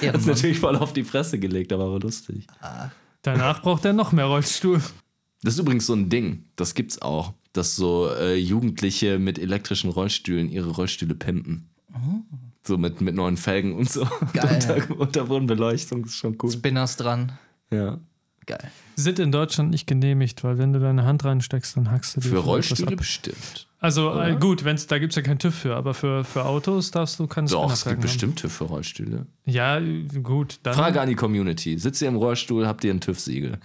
Hat 0.05 0.15
es 0.15 0.25
natürlich 0.25 0.59
voll 0.59 0.75
auf 0.75 0.91
die 0.91 1.05
Fresse 1.05 1.39
gelegt, 1.39 1.71
aber 1.71 1.89
war 1.89 1.99
lustig. 1.99 2.45
Danach 3.21 3.61
braucht 3.61 3.85
er 3.85 3.93
noch 3.93 4.11
mehr 4.11 4.25
Rollstuhl. 4.25 4.81
Das 5.43 5.53
ist 5.53 5.59
übrigens 5.61 5.85
so 5.85 5.93
ein 5.93 6.09
Ding, 6.09 6.43
das 6.57 6.73
gibt's 6.73 7.01
auch, 7.01 7.33
dass 7.53 7.77
so 7.77 8.09
äh, 8.09 8.35
Jugendliche 8.35 9.17
mit 9.17 9.39
elektrischen 9.39 9.91
Rollstühlen 9.91 10.49
ihre 10.49 10.71
Rollstühle 10.71 11.15
pimpen. 11.15 11.69
So 12.65 12.77
mit, 12.77 12.99
mit 13.01 13.15
neuen 13.15 13.37
Felgen 13.37 13.73
und 13.73 13.89
so. 13.89 14.07
Geil. 14.33 14.55
Unter, 14.55 14.99
Unterbodenbeleuchtung 14.99 16.05
ist 16.05 16.15
schon 16.15 16.37
cool. 16.41 16.51
Spinners 16.51 16.97
dran. 16.97 17.33
Ja. 17.71 17.99
Geil. 18.47 18.71
Sind 18.95 19.19
in 19.19 19.31
Deutschland 19.31 19.71
nicht 19.71 19.87
genehmigt, 19.87 20.43
weil 20.43 20.57
wenn 20.57 20.73
du 20.73 20.79
deine 20.79 21.05
Hand 21.05 21.25
reinsteckst, 21.25 21.77
dann 21.77 21.91
hackst 21.91 22.15
du 22.15 22.21
dir 22.21 22.29
Für 22.29 22.37
Rollstühle 22.37 22.91
ab. 22.91 22.97
bestimmt. 22.97 23.67
Also 23.79 24.19
äh, 24.19 24.35
gut, 24.39 24.63
wenn's, 24.63 24.87
da 24.87 24.97
gibt 24.97 25.11
es 25.11 25.15
ja 25.15 25.21
keinen 25.21 25.37
TÜV 25.37 25.53
für, 25.53 25.75
aber 25.75 25.93
für, 25.93 26.23
für 26.23 26.45
Autos 26.45 26.89
darfst 26.89 27.19
du 27.19 27.27
keine 27.27 27.47
Doch, 27.47 27.71
es 27.71 27.83
gibt 27.83 27.97
haben. 27.97 28.01
bestimmt 28.01 28.39
TÜV 28.39 28.51
für 28.51 28.63
Rollstühle. 28.63 29.27
Ja, 29.45 29.79
gut, 30.23 30.59
dann 30.63 30.73
Frage 30.73 31.01
an 31.01 31.07
die 31.09 31.13
Community. 31.15 31.77
Sitzt 31.77 32.01
ihr 32.01 32.07
im 32.07 32.15
Rollstuhl, 32.15 32.65
habt 32.65 32.83
ihr 32.83 32.91
ein 32.91 32.99
TÜV-Siegel? 33.01 33.59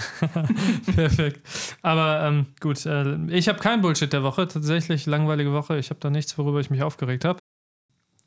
perfekt. 0.94 1.40
Aber 1.80 2.22
ähm, 2.24 2.46
gut, 2.60 2.84
äh, 2.84 3.16
ich 3.28 3.48
habe 3.48 3.60
kein 3.60 3.80
Bullshit 3.80 4.12
der 4.12 4.22
Woche, 4.22 4.46
tatsächlich 4.46 5.06
langweilige 5.06 5.52
Woche. 5.52 5.78
Ich 5.78 5.88
habe 5.88 6.00
da 6.00 6.10
nichts, 6.10 6.36
worüber 6.36 6.60
ich 6.60 6.68
mich 6.68 6.82
aufgeregt 6.82 7.24
habe. 7.24 7.39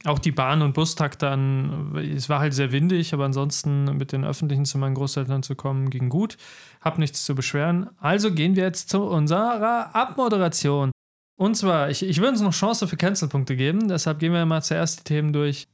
Auch 0.06 0.20
die 0.20 0.32
Bahn- 0.32 0.62
und 0.62 0.74
Bustakt 0.74 1.22
dann, 1.22 1.96
es 1.96 2.28
war 2.28 2.40
halt 2.40 2.54
sehr 2.54 2.74
windig, 2.74 3.14
aber 3.14 3.24
ansonsten 3.24 3.86
mit 3.98 4.12
den 4.12 4.26
Öffentlichen 4.26 4.66
zu 4.66 4.78
meinen 4.78 4.96
Großeltern 4.96 5.44
zu 5.44 5.56
kommen, 5.56 5.90
ging 5.90 6.10
gut. 6.10 6.38
Hab 6.82 6.98
nichts 6.98 7.24
zu 7.24 7.36
beschweren. 7.36 7.90
Also 8.00 8.34
gehen 8.34 8.58
wir 8.58 8.64
jetzt 8.64 8.90
zu 8.90 9.02
unserer 9.04 9.96
Abmoderation. 9.96 10.92
Und 11.38 11.56
zwar, 11.56 11.90
ich, 11.90 12.04
ich 12.04 12.18
würde 12.18 12.32
uns 12.32 12.42
noch 12.42 12.54
Chance 12.54 12.88
für 12.88 12.98
Cancelpunkte 12.98 13.56
geben, 13.56 13.88
deshalb 13.88 14.20
gehen 14.20 14.34
wir 14.34 14.46
mal 14.46 14.62
zuerst 14.62 15.00
die 15.00 15.04
Themen 15.06 15.32
durch. 15.32 15.68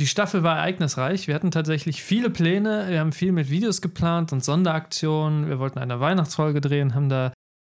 Die 0.00 0.06
Staffel 0.06 0.42
war 0.42 0.56
ereignisreich. 0.56 1.28
Wir 1.28 1.36
hatten 1.36 1.52
tatsächlich 1.52 2.02
viele 2.02 2.28
Pläne. 2.28 2.86
Wir 2.88 2.98
haben 2.98 3.12
viel 3.12 3.30
mit 3.30 3.48
Videos 3.48 3.80
geplant 3.80 4.32
und 4.32 4.42
Sonderaktionen. 4.42 5.48
Wir 5.48 5.60
wollten 5.60 5.78
eine 5.78 6.00
Weihnachtsfolge 6.00 6.60
drehen, 6.60 6.96
haben 6.96 7.08
da 7.08 7.32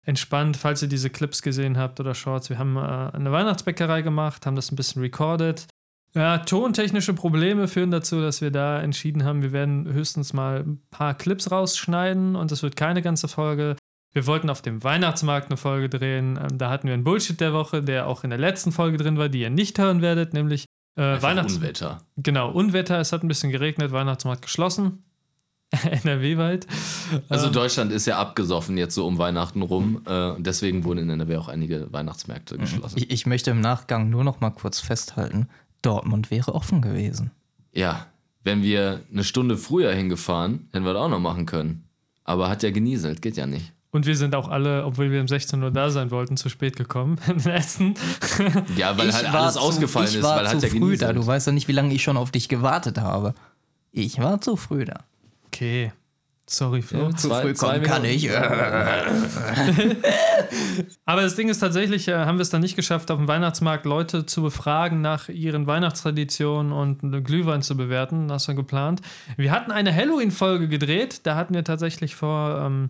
entspannt, 0.06 0.56
falls 0.56 0.82
ihr 0.82 0.88
diese 0.88 1.10
Clips 1.10 1.42
gesehen 1.42 1.76
habt 1.76 1.98
oder 1.98 2.14
Shorts. 2.14 2.50
Wir 2.50 2.58
haben 2.58 2.76
äh, 2.76 2.80
eine 2.80 3.32
Weihnachtsbäckerei 3.32 4.02
gemacht, 4.02 4.46
haben 4.46 4.54
das 4.54 4.70
ein 4.70 4.76
bisschen 4.76 5.02
recorded. 5.02 5.66
Ja, 6.16 6.38
tontechnische 6.38 7.12
Probleme 7.12 7.66
führen 7.66 7.90
dazu, 7.90 8.20
dass 8.20 8.40
wir 8.40 8.52
da 8.52 8.80
entschieden 8.80 9.24
haben, 9.24 9.42
wir 9.42 9.52
werden 9.52 9.92
höchstens 9.92 10.32
mal 10.32 10.60
ein 10.60 10.80
paar 10.90 11.14
Clips 11.14 11.50
rausschneiden 11.50 12.36
und 12.36 12.52
es 12.52 12.62
wird 12.62 12.76
keine 12.76 13.02
ganze 13.02 13.26
Folge. 13.26 13.76
Wir 14.12 14.26
wollten 14.28 14.48
auf 14.48 14.62
dem 14.62 14.84
Weihnachtsmarkt 14.84 15.50
eine 15.50 15.56
Folge 15.56 15.88
drehen. 15.88 16.38
Ähm, 16.40 16.56
da 16.56 16.70
hatten 16.70 16.86
wir 16.86 16.94
einen 16.94 17.02
Bullshit 17.02 17.40
der 17.40 17.52
Woche, 17.52 17.82
der 17.82 18.06
auch 18.06 18.22
in 18.22 18.30
der 18.30 18.38
letzten 18.38 18.70
Folge 18.70 18.96
drin 18.96 19.18
war, 19.18 19.28
die 19.28 19.40
ihr 19.40 19.50
nicht 19.50 19.76
hören 19.78 20.02
werdet, 20.02 20.34
nämlich 20.34 20.66
äh, 20.96 21.20
Weihnachts 21.20 21.56
Unwetter. 21.56 22.02
Genau, 22.16 22.52
Unwetter, 22.52 23.00
es 23.00 23.12
hat 23.12 23.24
ein 23.24 23.28
bisschen 23.28 23.50
geregnet, 23.50 23.90
Weihnachtsmarkt 23.90 24.42
geschlossen. 24.42 25.02
NRW-weit. 26.04 26.68
Also 27.28 27.48
Ähm, 27.48 27.52
Deutschland 27.52 27.90
ist 27.90 28.06
ja 28.06 28.18
abgesoffen 28.18 28.78
jetzt 28.78 28.94
so 28.94 29.04
um 29.04 29.18
Weihnachten 29.18 29.62
rum. 29.62 30.02
Äh, 30.06 30.30
und 30.30 30.46
deswegen 30.46 30.84
wurden 30.84 30.98
in 31.00 31.10
NRW 31.10 31.36
auch 31.36 31.48
einige 31.48 31.92
Weihnachtsmärkte 31.92 32.56
geschlossen. 32.56 32.98
Ich, 32.98 33.10
ich 33.10 33.26
möchte 33.26 33.50
im 33.50 33.60
Nachgang 33.60 34.10
nur 34.10 34.22
noch 34.22 34.40
mal 34.40 34.50
kurz 34.50 34.78
festhalten, 34.78 35.48
Dortmund 35.84 36.30
wäre 36.30 36.54
offen 36.54 36.82
gewesen. 36.82 37.30
Ja, 37.72 38.06
wenn 38.42 38.62
wir 38.62 39.00
eine 39.12 39.24
Stunde 39.24 39.56
früher 39.56 39.92
hingefahren, 39.92 40.68
hätten 40.72 40.84
wir 40.84 40.92
das 40.92 41.02
auch 41.02 41.08
noch 41.08 41.20
machen 41.20 41.46
können. 41.46 41.84
Aber 42.24 42.48
hat 42.48 42.62
ja 42.62 42.70
genieselt, 42.70 43.22
geht 43.22 43.36
ja 43.36 43.46
nicht. 43.46 43.72
Und 43.90 44.06
wir 44.06 44.16
sind 44.16 44.34
auch 44.34 44.48
alle, 44.48 44.84
obwohl 44.84 45.12
wir 45.12 45.20
um 45.20 45.28
16 45.28 45.62
Uhr 45.62 45.70
da 45.70 45.88
sein 45.88 46.10
wollten, 46.10 46.36
zu 46.36 46.48
spät 46.48 46.76
gekommen 46.76 47.16
in 47.28 47.38
Essen. 47.48 47.94
Ja, 48.76 48.98
weil 48.98 49.08
ich 49.08 49.14
halt 49.14 49.32
war 49.32 49.42
alles 49.42 49.54
zu, 49.54 49.60
ausgefallen 49.60 50.08
ich 50.08 50.16
ist, 50.16 50.22
war 50.24 50.36
weil 50.36 50.46
zu 50.46 50.56
hat 50.56 50.62
ja 50.62 50.68
früh 50.68 50.78
genieselt. 50.80 51.02
da. 51.02 51.12
Du 51.12 51.24
weißt 51.24 51.46
ja 51.46 51.52
nicht, 51.52 51.68
wie 51.68 51.72
lange 51.72 51.94
ich 51.94 52.02
schon 52.02 52.16
auf 52.16 52.32
dich 52.32 52.48
gewartet 52.48 52.98
habe. 52.98 53.34
Ich 53.92 54.18
war 54.18 54.40
zu 54.40 54.56
früh 54.56 54.84
da. 54.84 55.04
Okay. 55.46 55.92
Sorry, 56.46 56.82
Flo. 56.82 57.04
Ja, 57.04 57.10
Zu 57.16 57.28
Zwei- 57.28 57.40
früh 57.42 57.54
zwei 57.54 57.72
kommen 57.78 57.82
kann 57.84 58.04
ich. 58.04 58.30
Aber 61.06 61.22
das 61.22 61.36
Ding 61.36 61.48
ist 61.48 61.58
tatsächlich, 61.60 62.08
äh, 62.08 62.14
haben 62.14 62.38
wir 62.38 62.42
es 62.42 62.50
dann 62.50 62.60
nicht 62.60 62.76
geschafft, 62.76 63.10
auf 63.10 63.18
dem 63.18 63.28
Weihnachtsmarkt 63.28 63.86
Leute 63.86 64.26
zu 64.26 64.42
befragen 64.42 65.00
nach 65.00 65.28
ihren 65.28 65.66
Weihnachtstraditionen 65.66 66.72
und 66.72 67.02
eine 67.02 67.22
Glühwein 67.22 67.62
zu 67.62 67.76
bewerten. 67.76 68.28
Das 68.28 68.46
war 68.48 68.54
geplant. 68.54 69.00
Wir 69.36 69.50
hatten 69.52 69.70
eine 69.72 69.94
Halloween-Folge 69.94 70.68
gedreht. 70.68 71.20
Da 71.24 71.34
hatten 71.36 71.54
wir 71.54 71.64
tatsächlich 71.64 72.14
vor, 72.14 72.60
ähm, 72.60 72.84
ein 72.84 72.88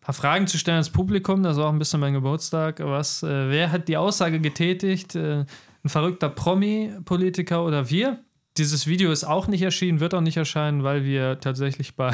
paar 0.00 0.14
Fragen 0.14 0.46
zu 0.46 0.56
stellen 0.58 0.76
ans 0.76 0.90
Publikum. 0.90 1.42
Das 1.42 1.56
war 1.58 1.66
auch 1.66 1.72
ein 1.72 1.78
bisschen 1.78 2.00
mein 2.00 2.14
Geburtstag. 2.14 2.80
Was, 2.82 3.22
äh, 3.22 3.50
wer 3.50 3.72
hat 3.72 3.88
die 3.88 3.96
Aussage 3.98 4.40
getätigt? 4.40 5.14
Äh, 5.14 5.44
ein 5.84 5.88
verrückter 5.88 6.28
Promi-Politiker 6.30 7.64
oder 7.64 7.90
wir? 7.90 8.20
Dieses 8.56 8.86
Video 8.86 9.12
ist 9.12 9.24
auch 9.24 9.46
nicht 9.48 9.62
erschienen, 9.62 10.00
wird 10.00 10.12
auch 10.14 10.20
nicht 10.20 10.36
erscheinen, 10.36 10.82
weil 10.82 11.04
wir 11.04 11.40
tatsächlich 11.40 11.94
bei 11.96 12.12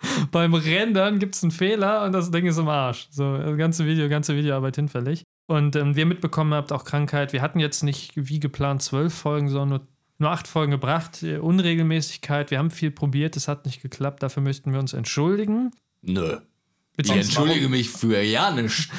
beim 0.30 0.54
Rendern 0.54 1.18
gibt 1.18 1.34
es 1.34 1.42
einen 1.42 1.52
Fehler 1.52 2.04
und 2.04 2.12
das 2.12 2.30
Ding 2.30 2.46
ist 2.46 2.58
im 2.58 2.68
Arsch. 2.68 3.08
So, 3.10 3.36
das 3.36 3.56
ganze 3.56 3.86
Video, 3.86 4.08
ganze 4.08 4.36
Videoarbeit 4.36 4.76
hinfällig. 4.76 5.24
und 5.46 5.76
ähm, 5.76 5.96
wir 5.96 6.06
mitbekommen 6.06 6.54
habt, 6.54 6.72
auch 6.72 6.84
Krankheit. 6.84 7.32
Wir 7.32 7.42
hatten 7.42 7.60
jetzt 7.60 7.82
nicht 7.82 8.12
wie 8.16 8.40
geplant 8.40 8.82
zwölf 8.82 9.14
Folgen, 9.14 9.48
sondern 9.48 9.68
nur, 9.68 9.88
nur 10.18 10.30
acht 10.30 10.48
Folgen 10.48 10.72
gebracht. 10.72 11.22
Äh, 11.22 11.38
Unregelmäßigkeit. 11.38 12.50
Wir 12.50 12.58
haben 12.58 12.70
viel 12.70 12.90
probiert, 12.90 13.36
es 13.36 13.48
hat 13.48 13.66
nicht 13.66 13.82
geklappt. 13.82 14.22
Dafür 14.22 14.42
möchten 14.42 14.72
wir 14.72 14.80
uns 14.80 14.92
entschuldigen. 14.92 15.70
Nö. 16.02 16.38
Ich 16.98 17.10
entschuldige 17.10 17.68
mich 17.68 17.90
für 17.90 18.22
ja 18.22 18.50
nicht. 18.50 18.90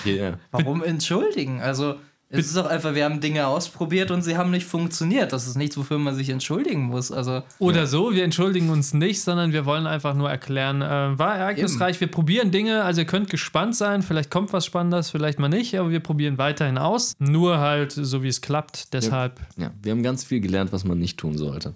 Warum 0.51 0.83
entschuldigen? 0.83 1.61
Also, 1.61 1.95
es 2.29 2.47
ist 2.47 2.57
doch 2.57 2.65
einfach, 2.65 2.93
wir 2.93 3.05
haben 3.05 3.21
Dinge 3.21 3.47
ausprobiert 3.47 4.11
und 4.11 4.21
sie 4.21 4.35
haben 4.37 4.51
nicht 4.51 4.65
funktioniert. 4.65 5.31
Das 5.31 5.47
ist 5.47 5.55
nichts, 5.55 5.77
wofür 5.77 5.97
man 5.97 6.13
sich 6.15 6.29
entschuldigen 6.29 6.83
muss. 6.83 7.11
Also, 7.11 7.43
Oder 7.59 7.87
so, 7.87 8.13
wir 8.13 8.23
entschuldigen 8.23 8.69
uns 8.69 8.93
nicht, 8.93 9.21
sondern 9.21 9.53
wir 9.53 9.65
wollen 9.65 9.87
einfach 9.87 10.13
nur 10.13 10.29
erklären, 10.29 10.81
äh, 10.81 11.17
war 11.17 11.37
ereignisreich, 11.37 12.01
wir 12.01 12.07
probieren 12.07 12.51
Dinge, 12.51 12.83
also 12.83 13.01
ihr 13.01 13.07
könnt 13.07 13.29
gespannt 13.29 13.75
sein, 13.75 14.01
vielleicht 14.01 14.29
kommt 14.29 14.51
was 14.51 14.65
Spannendes, 14.65 15.09
vielleicht 15.09 15.39
mal 15.39 15.47
nicht, 15.47 15.77
aber 15.79 15.89
wir 15.89 16.01
probieren 16.01 16.37
weiterhin 16.37 16.77
aus. 16.77 17.13
Nur 17.19 17.59
halt 17.59 17.93
so, 17.93 18.23
wie 18.23 18.27
es 18.27 18.41
klappt, 18.41 18.93
deshalb, 18.93 19.39
Ja, 19.57 19.71
wir 19.81 19.91
haben 19.91 20.03
ganz 20.03 20.23
viel 20.23 20.41
gelernt, 20.41 20.73
was 20.73 20.83
man 20.83 20.99
nicht 20.99 21.17
tun 21.17 21.37
sollte. 21.37 21.75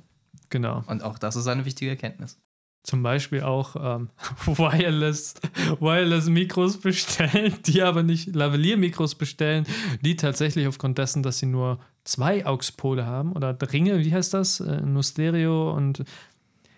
genau. 0.49 0.83
und 0.87 1.03
auch 1.03 1.17
das 1.17 1.35
ist 1.35 1.47
eine 1.47 1.63
wichtige 1.65 1.91
Erkenntnis. 1.91 2.37
Zum 2.83 3.03
Beispiel 3.03 3.41
auch 3.43 3.75
ähm, 3.75 4.09
Wireless, 4.45 5.35
Wireless 5.79 6.27
Mikros 6.29 6.77
bestellen, 6.77 7.53
die 7.65 7.81
aber 7.83 8.01
nicht 8.01 8.35
Lavalier-Mikros 8.35 9.15
bestellen, 9.15 9.65
die 10.01 10.15
tatsächlich 10.15 10.67
aufgrund 10.67 10.97
dessen, 10.97 11.21
dass 11.21 11.37
sie 11.39 11.45
nur 11.45 11.79
zwei 12.03 12.45
AUX-Pole 12.45 13.05
haben 13.05 13.33
oder 13.33 13.55
Ringe, 13.71 14.03
wie 14.03 14.13
heißt 14.13 14.33
das? 14.33 14.61
Äh, 14.61 14.81
nur 14.81 15.03
Stereo 15.03 15.71
und 15.73 16.03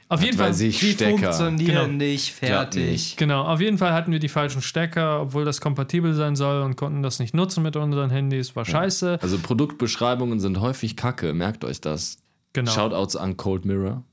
auf 0.10 0.22
jeden 0.22 0.38
Fall. 0.38 0.54
Die 0.54 0.72
Stecker. 0.72 1.10
funktionieren 1.10 1.66
Genau. 1.66 1.88
nicht, 1.88 2.34
fertig. 2.34 2.92
nicht. 2.92 3.18
Genau, 3.18 3.46
auf 3.46 3.60
jeden 3.62 3.78
Fall 3.80 3.94
hatten 3.94 4.12
wir 4.12 4.20
die 4.20 4.30
falschen 4.30 4.62
Stecker, 4.62 5.22
obwohl 5.22 5.44
das 5.44 5.60
kompatibel 5.60 6.14
sein 6.14 6.36
soll 6.36 6.62
und 6.62 6.76
konnten 6.76 7.02
das 7.02 7.18
nicht 7.20 7.34
nutzen 7.34 7.64
mit 7.64 7.76
unseren 7.76 8.12
Handys. 8.12 8.56
War 8.56 8.66
scheiße. 8.66 9.18
Also 9.22 9.40
Produktbeschreibungen 9.40 10.40
sind 10.40 10.60
häufig 10.60 10.96
kacke, 10.98 11.34
merkt 11.34 11.64
euch 11.66 11.82
das. 11.82 12.18
Genau. 12.52 12.70
Shoutouts 12.72 13.16
an 13.16 13.38
Cold 13.38 13.66
Mirror 13.66 14.04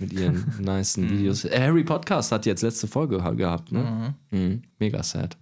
mit 0.00 0.12
ihren 0.12 0.44
nicen 0.60 1.08
Videos. 1.10 1.44
Äh, 1.44 1.60
Harry 1.60 1.84
Podcast 1.84 2.32
hat 2.32 2.46
jetzt 2.46 2.62
letzte 2.62 2.86
Folge 2.86 3.18
gehabt, 3.36 3.72
ne? 3.72 4.14
Mhm. 4.30 4.62
Mega 4.78 5.02
sad. 5.02 5.36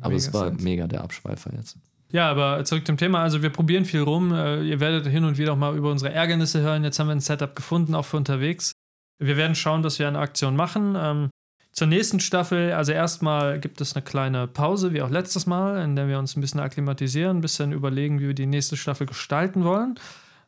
Aber 0.00 0.14
es 0.14 0.26
Mega 0.26 0.38
war 0.38 0.50
sad. 0.50 0.60
mega 0.60 0.86
der 0.86 1.02
Abschweifer 1.02 1.52
jetzt. 1.54 1.76
Ja, 2.10 2.30
aber 2.30 2.64
zurück 2.64 2.86
zum 2.86 2.96
Thema. 2.98 3.22
Also 3.22 3.42
wir 3.42 3.50
probieren 3.50 3.84
viel 3.84 4.00
rum. 4.00 4.32
Äh, 4.34 4.62
Ihr 4.64 4.80
werdet 4.80 5.06
hin 5.06 5.24
und 5.24 5.38
wieder 5.38 5.52
auch 5.54 5.56
mal 5.56 5.76
über 5.76 5.90
unsere 5.90 6.12
Ärgernisse 6.12 6.60
hören. 6.60 6.84
Jetzt 6.84 6.98
haben 6.98 7.06
wir 7.06 7.14
ein 7.14 7.20
Setup 7.20 7.54
gefunden, 7.56 7.94
auch 7.94 8.04
für 8.04 8.16
unterwegs. 8.18 8.72
Wir 9.18 9.36
werden 9.36 9.54
schauen, 9.54 9.82
dass 9.82 9.98
wir 9.98 10.08
eine 10.08 10.18
Aktion 10.18 10.56
machen. 10.56 10.94
Ähm, 10.98 11.30
zur 11.70 11.86
nächsten 11.86 12.20
Staffel, 12.20 12.72
also 12.72 12.92
erstmal 12.92 13.58
gibt 13.58 13.80
es 13.80 13.94
eine 13.96 14.02
kleine 14.02 14.46
Pause, 14.46 14.92
wie 14.92 15.00
auch 15.00 15.08
letztes 15.08 15.46
Mal, 15.46 15.82
in 15.82 15.96
der 15.96 16.06
wir 16.06 16.18
uns 16.18 16.36
ein 16.36 16.42
bisschen 16.42 16.60
akklimatisieren, 16.60 17.38
ein 17.38 17.40
bisschen 17.40 17.72
überlegen, 17.72 18.20
wie 18.20 18.26
wir 18.26 18.34
die 18.34 18.44
nächste 18.44 18.76
Staffel 18.76 19.06
gestalten 19.06 19.64
wollen. 19.64 19.94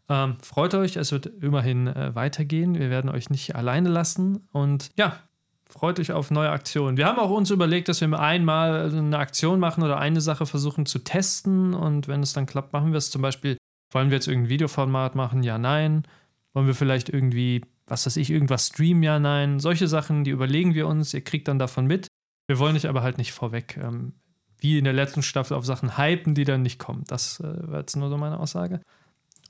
Ähm, 0.08 0.36
freut 0.42 0.74
euch, 0.74 0.96
es 0.96 1.12
wird 1.12 1.26
immerhin 1.26 1.86
äh, 1.86 2.14
weitergehen. 2.14 2.74
Wir 2.78 2.90
werden 2.90 3.10
euch 3.10 3.30
nicht 3.30 3.56
alleine 3.56 3.88
lassen. 3.88 4.46
Und 4.52 4.90
ja, 4.96 5.18
freut 5.68 5.98
euch 5.98 6.12
auf 6.12 6.30
neue 6.30 6.50
Aktionen. 6.50 6.96
Wir 6.96 7.06
haben 7.06 7.18
auch 7.18 7.30
uns 7.30 7.50
überlegt, 7.50 7.88
dass 7.88 8.00
wir 8.00 8.18
einmal 8.18 8.92
eine 8.94 9.18
Aktion 9.18 9.58
machen 9.58 9.82
oder 9.82 9.98
eine 9.98 10.20
Sache 10.20 10.46
versuchen 10.46 10.86
zu 10.86 10.98
testen. 10.98 11.74
Und 11.74 12.06
wenn 12.08 12.22
es 12.22 12.32
dann 12.32 12.46
klappt, 12.46 12.72
machen 12.72 12.92
wir 12.92 12.98
es. 12.98 13.10
Zum 13.10 13.22
Beispiel, 13.22 13.56
wollen 13.90 14.10
wir 14.10 14.16
jetzt 14.16 14.28
irgendein 14.28 14.50
Videoformat 14.50 15.14
machen? 15.14 15.42
Ja, 15.42 15.58
nein. 15.58 16.04
Wollen 16.52 16.66
wir 16.66 16.74
vielleicht 16.74 17.08
irgendwie, 17.08 17.62
was 17.86 18.06
weiß 18.06 18.16
ich, 18.18 18.30
irgendwas 18.30 18.68
streamen? 18.68 19.02
Ja, 19.02 19.18
nein. 19.18 19.58
Solche 19.58 19.88
Sachen, 19.88 20.24
die 20.24 20.30
überlegen 20.30 20.74
wir 20.74 20.86
uns. 20.86 21.14
Ihr 21.14 21.24
kriegt 21.24 21.48
dann 21.48 21.58
davon 21.58 21.86
mit. 21.86 22.08
Wir 22.46 22.58
wollen 22.58 22.76
euch 22.76 22.88
aber 22.88 23.02
halt 23.02 23.16
nicht 23.16 23.32
vorweg, 23.32 23.78
ähm, 23.82 24.12
wie 24.58 24.78
in 24.78 24.84
der 24.84 24.92
letzten 24.92 25.22
Staffel, 25.22 25.56
auf 25.56 25.64
Sachen 25.64 25.96
hypen, 25.96 26.34
die 26.34 26.44
dann 26.44 26.60
nicht 26.60 26.78
kommen. 26.78 27.04
Das 27.06 27.40
äh, 27.40 27.70
war 27.70 27.80
jetzt 27.80 27.96
nur 27.96 28.10
so 28.10 28.18
meine 28.18 28.38
Aussage. 28.38 28.82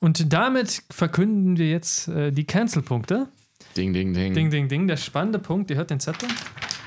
Und 0.01 0.33
damit 0.33 0.83
verkünden 0.91 1.57
wir 1.57 1.69
jetzt 1.69 2.09
äh, 2.09 2.31
die 2.31 2.45
Cancel-Punkte. 2.45 3.29
Ding, 3.77 3.93
ding, 3.93 4.13
ding. 4.13 4.35
Ding, 4.35 4.51
ding, 4.51 4.69
ding. 4.69 4.87
Der 4.87 4.97
spannende 4.97 5.39
Punkt, 5.39 5.71
ihr 5.71 5.77
hört 5.77 5.91
den 5.91 6.01
Zettel. 6.01 6.29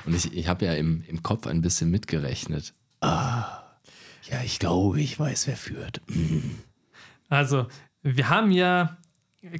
Und 0.06 0.14
ich, 0.14 0.32
ich 0.32 0.48
habe 0.48 0.64
ja 0.64 0.74
im, 0.74 1.04
im 1.06 1.22
Kopf 1.22 1.46
ein 1.46 1.60
bisschen 1.60 1.90
mitgerechnet. 1.90 2.72
Ah, 3.00 3.62
ja, 4.30 4.42
ich 4.44 4.58
glaube, 4.58 5.00
ich 5.00 5.18
weiß, 5.18 5.46
wer 5.46 5.56
führt. 5.56 6.00
Also, 7.28 7.66
wir 8.02 8.28
haben 8.28 8.50
ja 8.50 8.96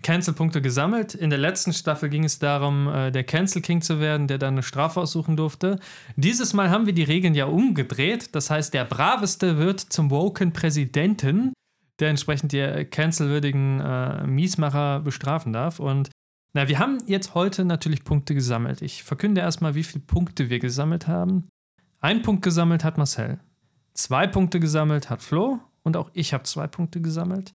Cancel-Punkte 0.02 0.60
gesammelt. 0.60 1.14
In 1.14 1.30
der 1.30 1.38
letzten 1.38 1.72
Staffel 1.72 2.08
ging 2.08 2.24
es 2.24 2.38
darum, 2.38 2.88
äh, 2.88 3.10
der 3.10 3.24
Cancel 3.24 3.62
King 3.62 3.80
zu 3.80 4.00
werden, 4.00 4.26
der 4.26 4.38
dann 4.38 4.54
eine 4.54 4.62
Strafe 4.62 5.00
aussuchen 5.00 5.36
durfte. 5.36 5.78
Dieses 6.16 6.52
Mal 6.52 6.70
haben 6.70 6.86
wir 6.86 6.92
die 6.92 7.04
Regeln 7.04 7.34
ja 7.34 7.46
umgedreht. 7.46 8.34
Das 8.34 8.50
heißt, 8.50 8.74
der 8.74 8.84
Braveste 8.84 9.58
wird 9.58 9.80
zum 9.80 10.10
Woken 10.10 10.52
Präsidenten, 10.52 11.52
der 11.98 12.10
entsprechend 12.10 12.52
die 12.52 12.84
cancelwürdigen 12.84 13.80
äh, 13.80 14.26
Miesmacher 14.26 15.00
bestrafen 15.00 15.52
darf. 15.52 15.80
Und 15.80 16.10
na, 16.52 16.68
wir 16.68 16.78
haben 16.78 16.98
jetzt 17.06 17.34
heute 17.34 17.64
natürlich 17.64 18.04
Punkte 18.04 18.34
gesammelt. 18.34 18.82
Ich 18.82 19.02
verkünde 19.02 19.40
erstmal, 19.40 19.74
wie 19.74 19.84
viele 19.84 20.04
Punkte 20.04 20.50
wir 20.50 20.58
gesammelt 20.58 21.06
haben. 21.06 21.48
Ein 22.00 22.22
Punkt 22.22 22.42
gesammelt 22.42 22.84
hat 22.84 22.98
Marcel. 22.98 23.40
Zwei 23.94 24.26
Punkte 24.26 24.60
gesammelt 24.60 25.10
hat 25.10 25.22
Flo. 25.22 25.60
Und 25.82 25.96
auch 25.96 26.10
ich 26.12 26.32
habe 26.32 26.44
zwei 26.44 26.66
Punkte 26.66 27.00
gesammelt. 27.00 27.52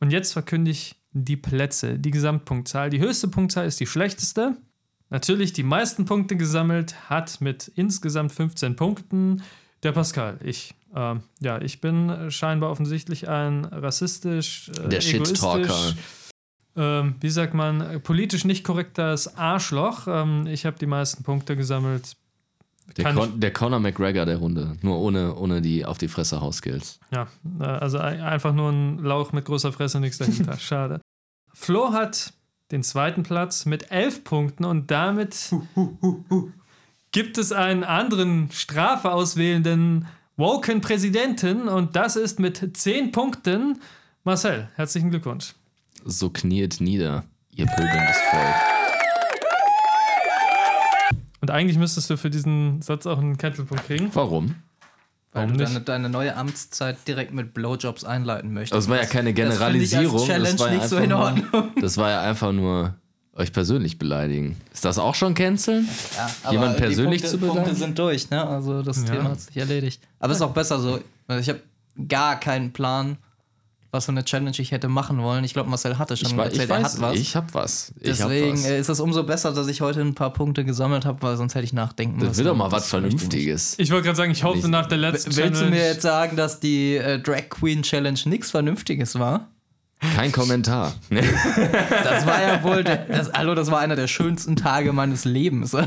Und 0.00 0.10
jetzt 0.10 0.32
verkünde 0.32 0.70
ich 0.70 1.02
die 1.12 1.36
Plätze, 1.36 1.98
die 1.98 2.10
Gesamtpunktzahl. 2.10 2.90
Die 2.90 3.00
höchste 3.00 3.28
Punktzahl 3.28 3.66
ist 3.66 3.80
die 3.80 3.86
schlechteste. 3.86 4.56
Natürlich 5.10 5.52
die 5.52 5.62
meisten 5.62 6.06
Punkte 6.06 6.36
gesammelt 6.36 7.10
hat 7.10 7.40
mit 7.40 7.68
insgesamt 7.74 8.32
15 8.32 8.76
Punkten 8.76 9.42
der 9.82 9.92
Pascal. 9.92 10.38
Ich. 10.42 10.74
Ähm, 10.94 11.22
ja, 11.40 11.60
ich 11.60 11.80
bin 11.80 12.30
scheinbar 12.30 12.70
offensichtlich 12.70 13.28
ein 13.28 13.64
rassistisch, 13.64 14.70
äh, 14.84 14.88
Der 14.88 15.00
Shit-Talker. 15.00 15.58
egoistisch, 15.60 15.94
ähm, 16.76 17.14
wie 17.20 17.30
sagt 17.30 17.54
man, 17.54 18.00
politisch 18.02 18.44
nicht 18.44 18.64
korrektes 18.64 19.36
Arschloch. 19.36 20.06
Ähm, 20.06 20.46
ich 20.46 20.66
habe 20.66 20.78
die 20.78 20.86
meisten 20.86 21.22
Punkte 21.22 21.56
gesammelt. 21.56 22.16
Der, 22.96 23.14
Con 23.14 23.40
der 23.40 23.52
Conor 23.52 23.78
McGregor 23.80 24.26
der 24.26 24.36
Runde. 24.38 24.76
Nur 24.82 24.98
ohne, 24.98 25.34
ohne 25.36 25.62
die 25.62 25.84
auf 25.84 25.98
die 25.98 26.08
Fresse 26.08 26.40
Hauskills. 26.40 26.98
Ja, 27.10 27.26
äh, 27.60 27.64
also 27.64 27.98
ein- 27.98 28.20
einfach 28.20 28.52
nur 28.52 28.70
ein 28.70 28.98
Lauch 28.98 29.32
mit 29.32 29.44
großer 29.46 29.72
Fresse, 29.72 30.00
nichts 30.00 30.18
dahinter. 30.18 30.56
Schade. 30.58 31.00
Flo 31.54 31.92
hat 31.92 32.32
den 32.70 32.82
zweiten 32.82 33.22
Platz 33.22 33.64
mit 33.66 33.90
elf 33.90 34.24
Punkten 34.24 34.64
und 34.64 34.90
damit 34.90 35.54
gibt 37.12 37.38
es 37.38 37.52
einen 37.52 37.84
anderen 37.84 38.50
Strafe 38.50 39.12
auswählenden 39.12 40.06
Woken 40.36 40.80
Präsidenten 40.80 41.68
und 41.68 41.94
das 41.94 42.16
ist 42.16 42.40
mit 42.40 42.76
zehn 42.76 43.12
Punkten 43.12 43.80
Marcel. 44.24 44.68
Herzlichen 44.76 45.10
Glückwunsch. 45.10 45.54
So 46.04 46.30
kniet 46.30 46.80
nieder, 46.80 47.24
ihr 47.54 47.66
pöbelndes 47.66 48.16
Volk. 48.30 48.54
Und 51.42 51.50
eigentlich 51.50 51.76
müsstest 51.76 52.08
du 52.08 52.16
für 52.16 52.30
diesen 52.30 52.80
Satz 52.80 53.04
auch 53.04 53.18
einen 53.18 53.36
Cancelpunkt 53.36 53.84
kriegen. 53.84 54.10
Warum? 54.14 54.54
Weil 55.32 55.44
Warum 55.44 55.58
du 55.58 55.64
deine, 55.64 55.80
deine 55.80 56.08
neue 56.08 56.34
Amtszeit 56.34 56.96
direkt 57.06 57.34
mit 57.34 57.52
Blowjobs 57.52 58.04
einleiten 58.04 58.54
möchtest. 58.54 58.84
Es 58.84 58.88
war 58.88 58.96
ja 58.96 59.06
keine 59.06 59.34
Das 59.34 59.58
finde 59.58 59.78
ich 59.78 59.94
als 59.96 60.08
Generalisierung. 60.08 60.26
Challenge 60.26 60.50
das, 60.50 60.60
war 60.60 60.72
ja 60.72 60.78
nicht 60.78 60.88
so 60.88 61.00
nur, 61.00 61.72
das 61.80 61.96
war 61.98 62.10
ja 62.10 62.22
einfach 62.22 62.52
nur 62.52 62.94
euch 63.34 63.52
persönlich 63.52 63.98
beleidigen. 63.98 64.56
Ist 64.72 64.84
das 64.84 64.98
auch 64.98 65.14
schon 65.14 65.34
Cancel? 65.34 65.84
Ja, 66.16 66.30
aber 66.42 66.52
Jemand 66.52 66.76
die 66.78 66.82
persönlich 66.82 67.22
Punkte, 67.22 67.28
zu 67.30 67.38
beleidigen? 67.38 67.64
Punkte 67.64 67.78
sind 67.80 67.98
durch, 67.98 68.30
ne? 68.30 68.46
Also 68.46 68.82
das 68.82 68.98
Ja. 68.98 69.04
Thema 69.14 69.24
hat 69.30 69.40
sich 69.40 69.56
erledigt. 69.56 70.02
Aber 70.20 70.32
es 70.32 70.38
ist 70.38 70.42
auch 70.42 70.52
besser 70.52 70.78
so. 70.80 71.00
Also 71.28 71.40
ich 71.40 71.48
habe 71.48 71.60
gar 72.08 72.38
keinen 72.38 72.72
Plan, 72.72 73.16
was 73.90 74.06
für 74.06 74.12
eine 74.12 74.24
Challenge 74.24 74.54
ich 74.58 74.70
hätte 74.70 74.88
machen 74.88 75.22
wollen. 75.22 75.44
Ich 75.44 75.52
glaube, 75.54 75.68
Marcel 75.70 75.98
hatte 75.98 76.16
schon 76.16 76.30
Ich, 76.30 76.36
war, 76.36 76.46
ich 76.46 76.52
erzählt, 76.52 76.70
er 76.70 76.82
weiß, 76.82 76.94
hat 76.94 77.00
was. 77.00 77.16
ich 77.18 77.36
hab 77.36 77.54
was. 77.54 77.92
Ich 78.00 78.20
hab 78.22 78.28
Deswegen 78.28 78.52
was. 78.58 78.64
äh, 78.66 78.80
ist 78.80 78.88
es 78.88 79.00
umso 79.00 79.22
besser, 79.22 79.52
dass 79.52 79.66
ich 79.68 79.80
heute 79.82 80.00
ein 80.00 80.14
paar 80.14 80.32
Punkte 80.32 80.64
gesammelt 80.64 81.04
habe, 81.06 81.20
weil 81.22 81.36
sonst 81.36 81.54
hätte 81.54 81.64
ich 81.64 81.72
nachdenken 81.74 82.18
Das 82.20 82.28
müssen. 82.30 82.38
wird 82.44 82.48
doch 82.48 82.56
mal 82.56 82.70
was 82.72 82.82
das. 82.84 82.90
Vernünftiges. 82.90 83.74
Ich 83.78 83.90
wollte 83.90 84.04
gerade 84.04 84.16
sagen, 84.16 84.32
ich 84.32 84.44
hoffe 84.44 84.58
Nicht. 84.58 84.68
nach 84.68 84.86
der 84.86 84.98
letzten 84.98 85.34
Willst 85.36 85.38
du 85.38 85.64
Challenge- 85.64 85.70
mir 85.76 85.84
jetzt 85.86 86.02
sagen, 86.02 86.36
dass 86.36 86.60
die 86.60 86.96
äh, 86.96 87.18
Drag 87.18 87.48
Queen 87.50 87.82
Challenge 87.82 88.18
nichts 88.26 88.50
Vernünftiges 88.50 89.18
war? 89.18 89.48
Kein 90.16 90.32
Kommentar. 90.32 90.92
Das 91.10 92.26
war 92.26 92.42
ja 92.42 92.62
wohl, 92.62 92.84
der, 92.84 92.96
das, 93.06 93.32
hallo, 93.32 93.54
das 93.54 93.70
war 93.70 93.78
einer 93.80 93.96
der 93.96 94.06
schönsten 94.08 94.56
Tage 94.56 94.92
meines 94.92 95.24
Lebens. 95.24 95.76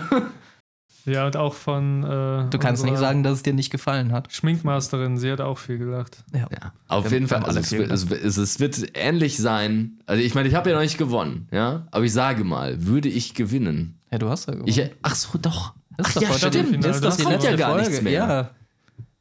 Ja, 1.07 1.27
und 1.27 1.37
auch 1.37 1.53
von. 1.53 2.01
Äh, 2.03 2.49
Du 2.49 2.57
kannst 2.57 2.83
nicht 2.83 2.97
sagen, 2.97 3.21
dass 3.21 3.33
es 3.33 3.43
dir 3.43 3.53
nicht 3.53 3.69
gefallen 3.69 4.11
hat. 4.11 4.33
Schminkmasterin, 4.33 5.19
sie 5.19 5.31
hat 5.31 5.39
auch 5.39 5.59
viel 5.59 5.77
gelacht. 5.77 6.23
Ja. 6.33 6.47
Ja, 6.51 6.73
auf 6.87 7.03
Wir- 7.05 7.11
jeden 7.11 7.27
Fall. 7.27 7.43
Also 7.43 7.59
es, 7.59 7.71
wird, 7.71 7.91
es, 7.91 8.37
es, 8.37 8.59
wird 8.59 8.89
ähnlich 8.95 9.37
sein. 9.37 9.99
Also 10.07 10.23
ich 10.23 10.33
meine, 10.33 10.49
ich 10.49 10.55
habe 10.55 10.71
ja 10.71 10.75
noch 10.75 10.81
nicht 10.81 10.97
gewonnen, 10.97 11.47
ja. 11.51 11.85
Aber 11.91 12.03
ich 12.05 12.11
sage 12.11 12.43
mal, 12.43 12.87
würde 12.87 13.07
ich 13.07 13.35
gewinnen. 13.35 13.99
ja, 14.09 14.17
du 14.17 14.29
hast 14.29 14.47
ja 14.47 14.53
gewonnen. 14.53 14.67
Ich, 14.67 14.81
ach 15.03 15.13
so, 15.13 15.37
doch. 15.37 15.75
Das 15.95 16.07
Ach 16.07 16.09
ist 16.09 16.15
doch 16.15 16.21
ja, 16.41 16.47
stimmt. 16.49 16.83
Das 16.83 17.01
Das 17.01 17.23
kommt 17.23 17.43
ja 17.43 17.55
gar 17.55 17.69
Folge? 17.73 17.87
nichts 17.87 18.01
mehr. 18.01 18.11
Ja, 18.13 18.49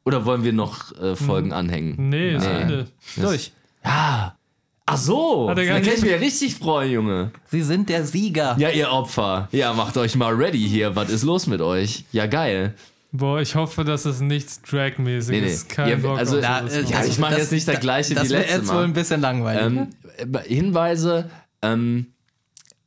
Oder 0.05 0.25
wollen 0.25 0.43
wir 0.43 0.53
noch 0.53 0.91
äh, 0.99 1.15
Folgen 1.15 1.53
anhängen? 1.53 2.09
Nee, 2.09 2.35
ist 2.35 2.47
Nee. 2.47 2.61
Ende. 2.61 2.87
durch. 3.17 3.51
Ja. 3.83 4.35
Ach 4.87 4.97
so. 4.97 5.51
Da 5.55 5.65
kann 5.65 5.81
ich 5.81 6.01
mich 6.01 6.11
ja 6.11 6.17
richtig 6.17 6.55
freuen, 6.55 6.91
Junge. 6.91 7.31
Sie 7.49 7.63
sind 7.63 7.89
der 7.89 8.05
Sieger. 8.05 8.55
Ja, 8.59 8.69
ihr 8.69 8.91
Opfer. 8.91 9.49
Ja, 9.51 9.73
macht 9.73 9.97
euch 9.97 10.15
mal 10.15 10.33
ready 10.33 10.59
hier. 10.59 10.95
Was 10.95 11.09
ist 11.09 11.23
los 11.23 11.47
mit 11.47 11.59
euch? 11.61 12.05
Ja, 12.11 12.27
geil. 12.27 12.75
Boah, 13.11 13.39
ich 13.41 13.55
hoffe, 13.55 13.83
dass 13.83 14.05
es 14.05 14.19
nichts 14.19 14.61
Drag-mäßiges 14.61 15.29
Nee, 15.29 15.41
nee. 15.41 15.47
ist. 15.51 15.69
Kein 15.69 15.89
Ja, 15.89 15.95
Bock 15.95 16.19
also- 16.19 16.35
noch. 16.35 16.41
Ja, 16.43 17.03
ich 17.07 17.17
mache 17.17 17.37
jetzt 17.37 17.51
nicht 17.51 17.67
das 17.67 17.79
gleiche 17.79 18.13
das 18.13 18.25
wie 18.25 18.29
wird 18.31 18.39
letztes 18.41 18.57
jetzt 18.57 18.67
Mal. 18.67 18.75
wohl 18.77 18.83
ein 18.83 18.93
bisschen 18.93 19.21
langweilig. 19.21 19.63
Ähm, 20.19 20.33
äh, 20.33 20.39
Hinweise, 20.53 21.29
ähm, 21.61 22.07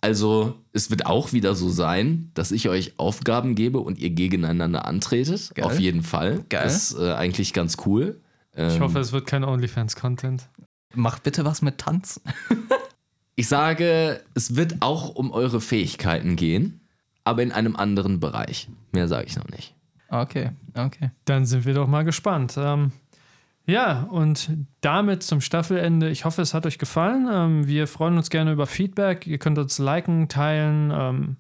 also 0.01 0.55
es 0.73 0.91
wird 0.91 1.07
auch 1.07 1.33
wieder 1.33 1.55
so 1.57 1.69
sein, 1.71 2.31
dass 2.35 2.53
ich 2.53 2.69
euch 2.69 2.93
Aufgaben 2.99 3.55
gebe 3.57 3.81
und 3.81 3.99
ihr 3.99 4.11
gegeneinander 4.11 4.85
antretet. 4.87 5.51
Geil. 5.55 5.65
Auf 5.65 5.81
jeden 5.81 6.03
Fall. 6.03 6.45
Geil. 6.49 6.63
Das 6.63 6.93
ist 6.93 6.99
äh, 7.01 7.13
eigentlich 7.15 7.53
ganz 7.55 7.79
cool. 7.87 8.21
Ähm, 8.55 8.69
Ich 8.69 8.81
hoffe, 8.81 9.01
es 9.01 9.11
wird 9.13 9.27
kein 9.27 9.43
OnlyFans-Content. 9.43 10.49
Macht 10.95 11.23
bitte 11.23 11.45
was 11.45 11.63
mit 11.63 11.79
Tanz. 11.79 12.21
ich 13.37 13.49
sage, 13.49 14.23
es 14.35 14.57
wird 14.57 14.77
auch 14.81 15.15
um 15.15 15.31
eure 15.31 15.61
Fähigkeiten 15.61 16.37
gehen, 16.37 16.81
aber 17.25 17.43
in 17.43 17.53
einem 17.53 17.77
anderen 17.77 18.21
Bereich. 18.21 18.69
Mehr 18.93 19.09
sage 19.09 19.27
ich 19.27 19.37
noch 19.37 19.49
nicht. 19.49 19.75
Okay, 20.09 20.51
okay. 20.75 21.11
Dann 21.27 21.45
sind 21.45 21.67
wir 21.67 21.75
doch 21.75 21.87
mal 21.87 22.05
gespannt. 22.05 22.55
Ähm, 22.57 22.93
ja, 23.67 24.05
und 24.11 24.51
damit 24.81 25.23
zum 25.23 25.43
Staffelende. 25.43 26.09
Ich 26.09 26.25
hoffe, 26.25 26.41
es 26.41 26.55
hat 26.55 26.65
euch 26.65 26.79
gefallen. 26.79 27.29
Ähm, 27.31 27.67
wir 27.67 27.87
freuen 27.87 28.17
uns 28.17 28.31
gerne 28.31 28.53
über 28.53 28.67
Feedback. 28.67 29.27
Ihr 29.27 29.37
könnt 29.37 29.59
uns 29.59 29.79
liken, 29.79 30.29
teilen, 30.29 30.91
ähm, 30.91 31.37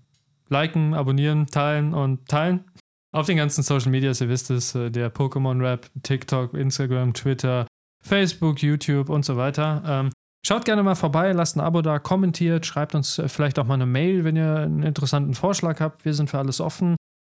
liken, 0.50 0.92
abonnieren, 0.92 1.46
teilen 1.46 1.94
und 1.94 2.28
teilen. 2.28 2.64
Auf 3.12 3.24
den 3.24 3.38
ganzen 3.38 3.62
Social 3.62 3.90
Medias, 3.90 4.20
ihr 4.20 4.28
wisst 4.28 4.50
es, 4.50 4.74
äh, 4.74 4.90
der 4.90 5.12
Pokémon 5.12 5.58
Rap, 5.62 5.90
TikTok, 6.02 6.52
Instagram, 6.52 7.14
Twitter, 7.14 7.66
Facebook, 8.08 8.62
YouTube 8.62 9.08
und 9.08 9.24
so 9.24 9.36
weiter. 9.36 9.82
Ähm, 9.86 10.10
schaut 10.44 10.64
gerne 10.64 10.82
mal 10.82 10.94
vorbei, 10.94 11.32
lasst 11.32 11.56
ein 11.56 11.60
Abo 11.60 11.82
da, 11.82 11.98
kommentiert, 11.98 12.66
schreibt 12.66 12.94
uns 12.94 13.18
äh, 13.18 13.28
vielleicht 13.28 13.58
auch 13.58 13.66
mal 13.66 13.74
eine 13.74 13.86
Mail, 13.86 14.24
wenn 14.24 14.36
ihr 14.36 14.56
einen 14.56 14.82
interessanten 14.82 15.34
Vorschlag 15.34 15.80
habt. 15.80 16.04
Wir 16.04 16.14
sind 16.14 16.30
für 16.30 16.38
alles 16.38 16.60
offen. 16.60 16.96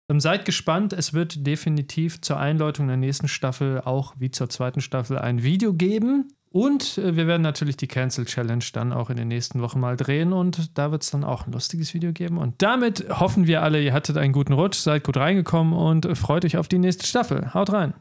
Ähm, 0.10 0.20
Seid 0.20 0.46
gespannt, 0.46 0.94
es 0.94 1.14
wird 1.14 1.46
definitiv 1.46 2.22
zur 2.22 2.40
Einläutung 2.40 2.88
der 2.88 2.98
nächsten 2.98 3.28
Staffel 3.28 3.82
auch 3.82 4.14
wie 4.18 4.32
zur 4.32 4.50
zweiten 4.50 4.82
Staffel 4.82 5.20
ein 5.20 5.44
Video 5.44 5.74
geben. 5.74 6.30
Und 6.54 6.98
äh, 6.98 7.16
wir 7.16 7.28
werden 7.28 7.42
natürlich 7.42 7.78
die 7.78 7.88
Cancel 7.88 8.26
Challenge 8.26 8.66
dann 8.74 8.92
auch 8.92 9.10
in 9.10 9.16
den 9.16 9.30
nächsten 9.30 9.62
Wochen 9.62 9.80
mal 9.80 9.96
drehen 9.96 10.34
und 10.34 10.78
da 10.78 10.92
wird 10.92 11.04
es 11.04 11.12
dann 11.12 11.24
auch 11.24 11.48
ein 11.48 11.54
lustiges 11.54 11.94
Video 11.94 12.12
geben. 12.12 12.38
Und 12.38 12.62
damit 12.62 13.08
hoffen 13.10 13.48
wir 13.48 13.64
alle, 13.64 13.82
ihr 13.82 13.94
hattet 13.94 14.18
einen 14.18 14.34
guten 14.34 14.54
Rutsch, 14.54 14.80
seid 14.80 15.06
gut 15.06 15.16
reingekommen 15.16 15.74
und 15.74 16.18
freut 16.18 16.44
euch 16.44 16.58
auf 16.58 16.68
die 16.68 16.80
nächste 16.80 17.08
Staffel. 17.08 17.54
Haut 17.54 17.72
rein! 17.72 17.94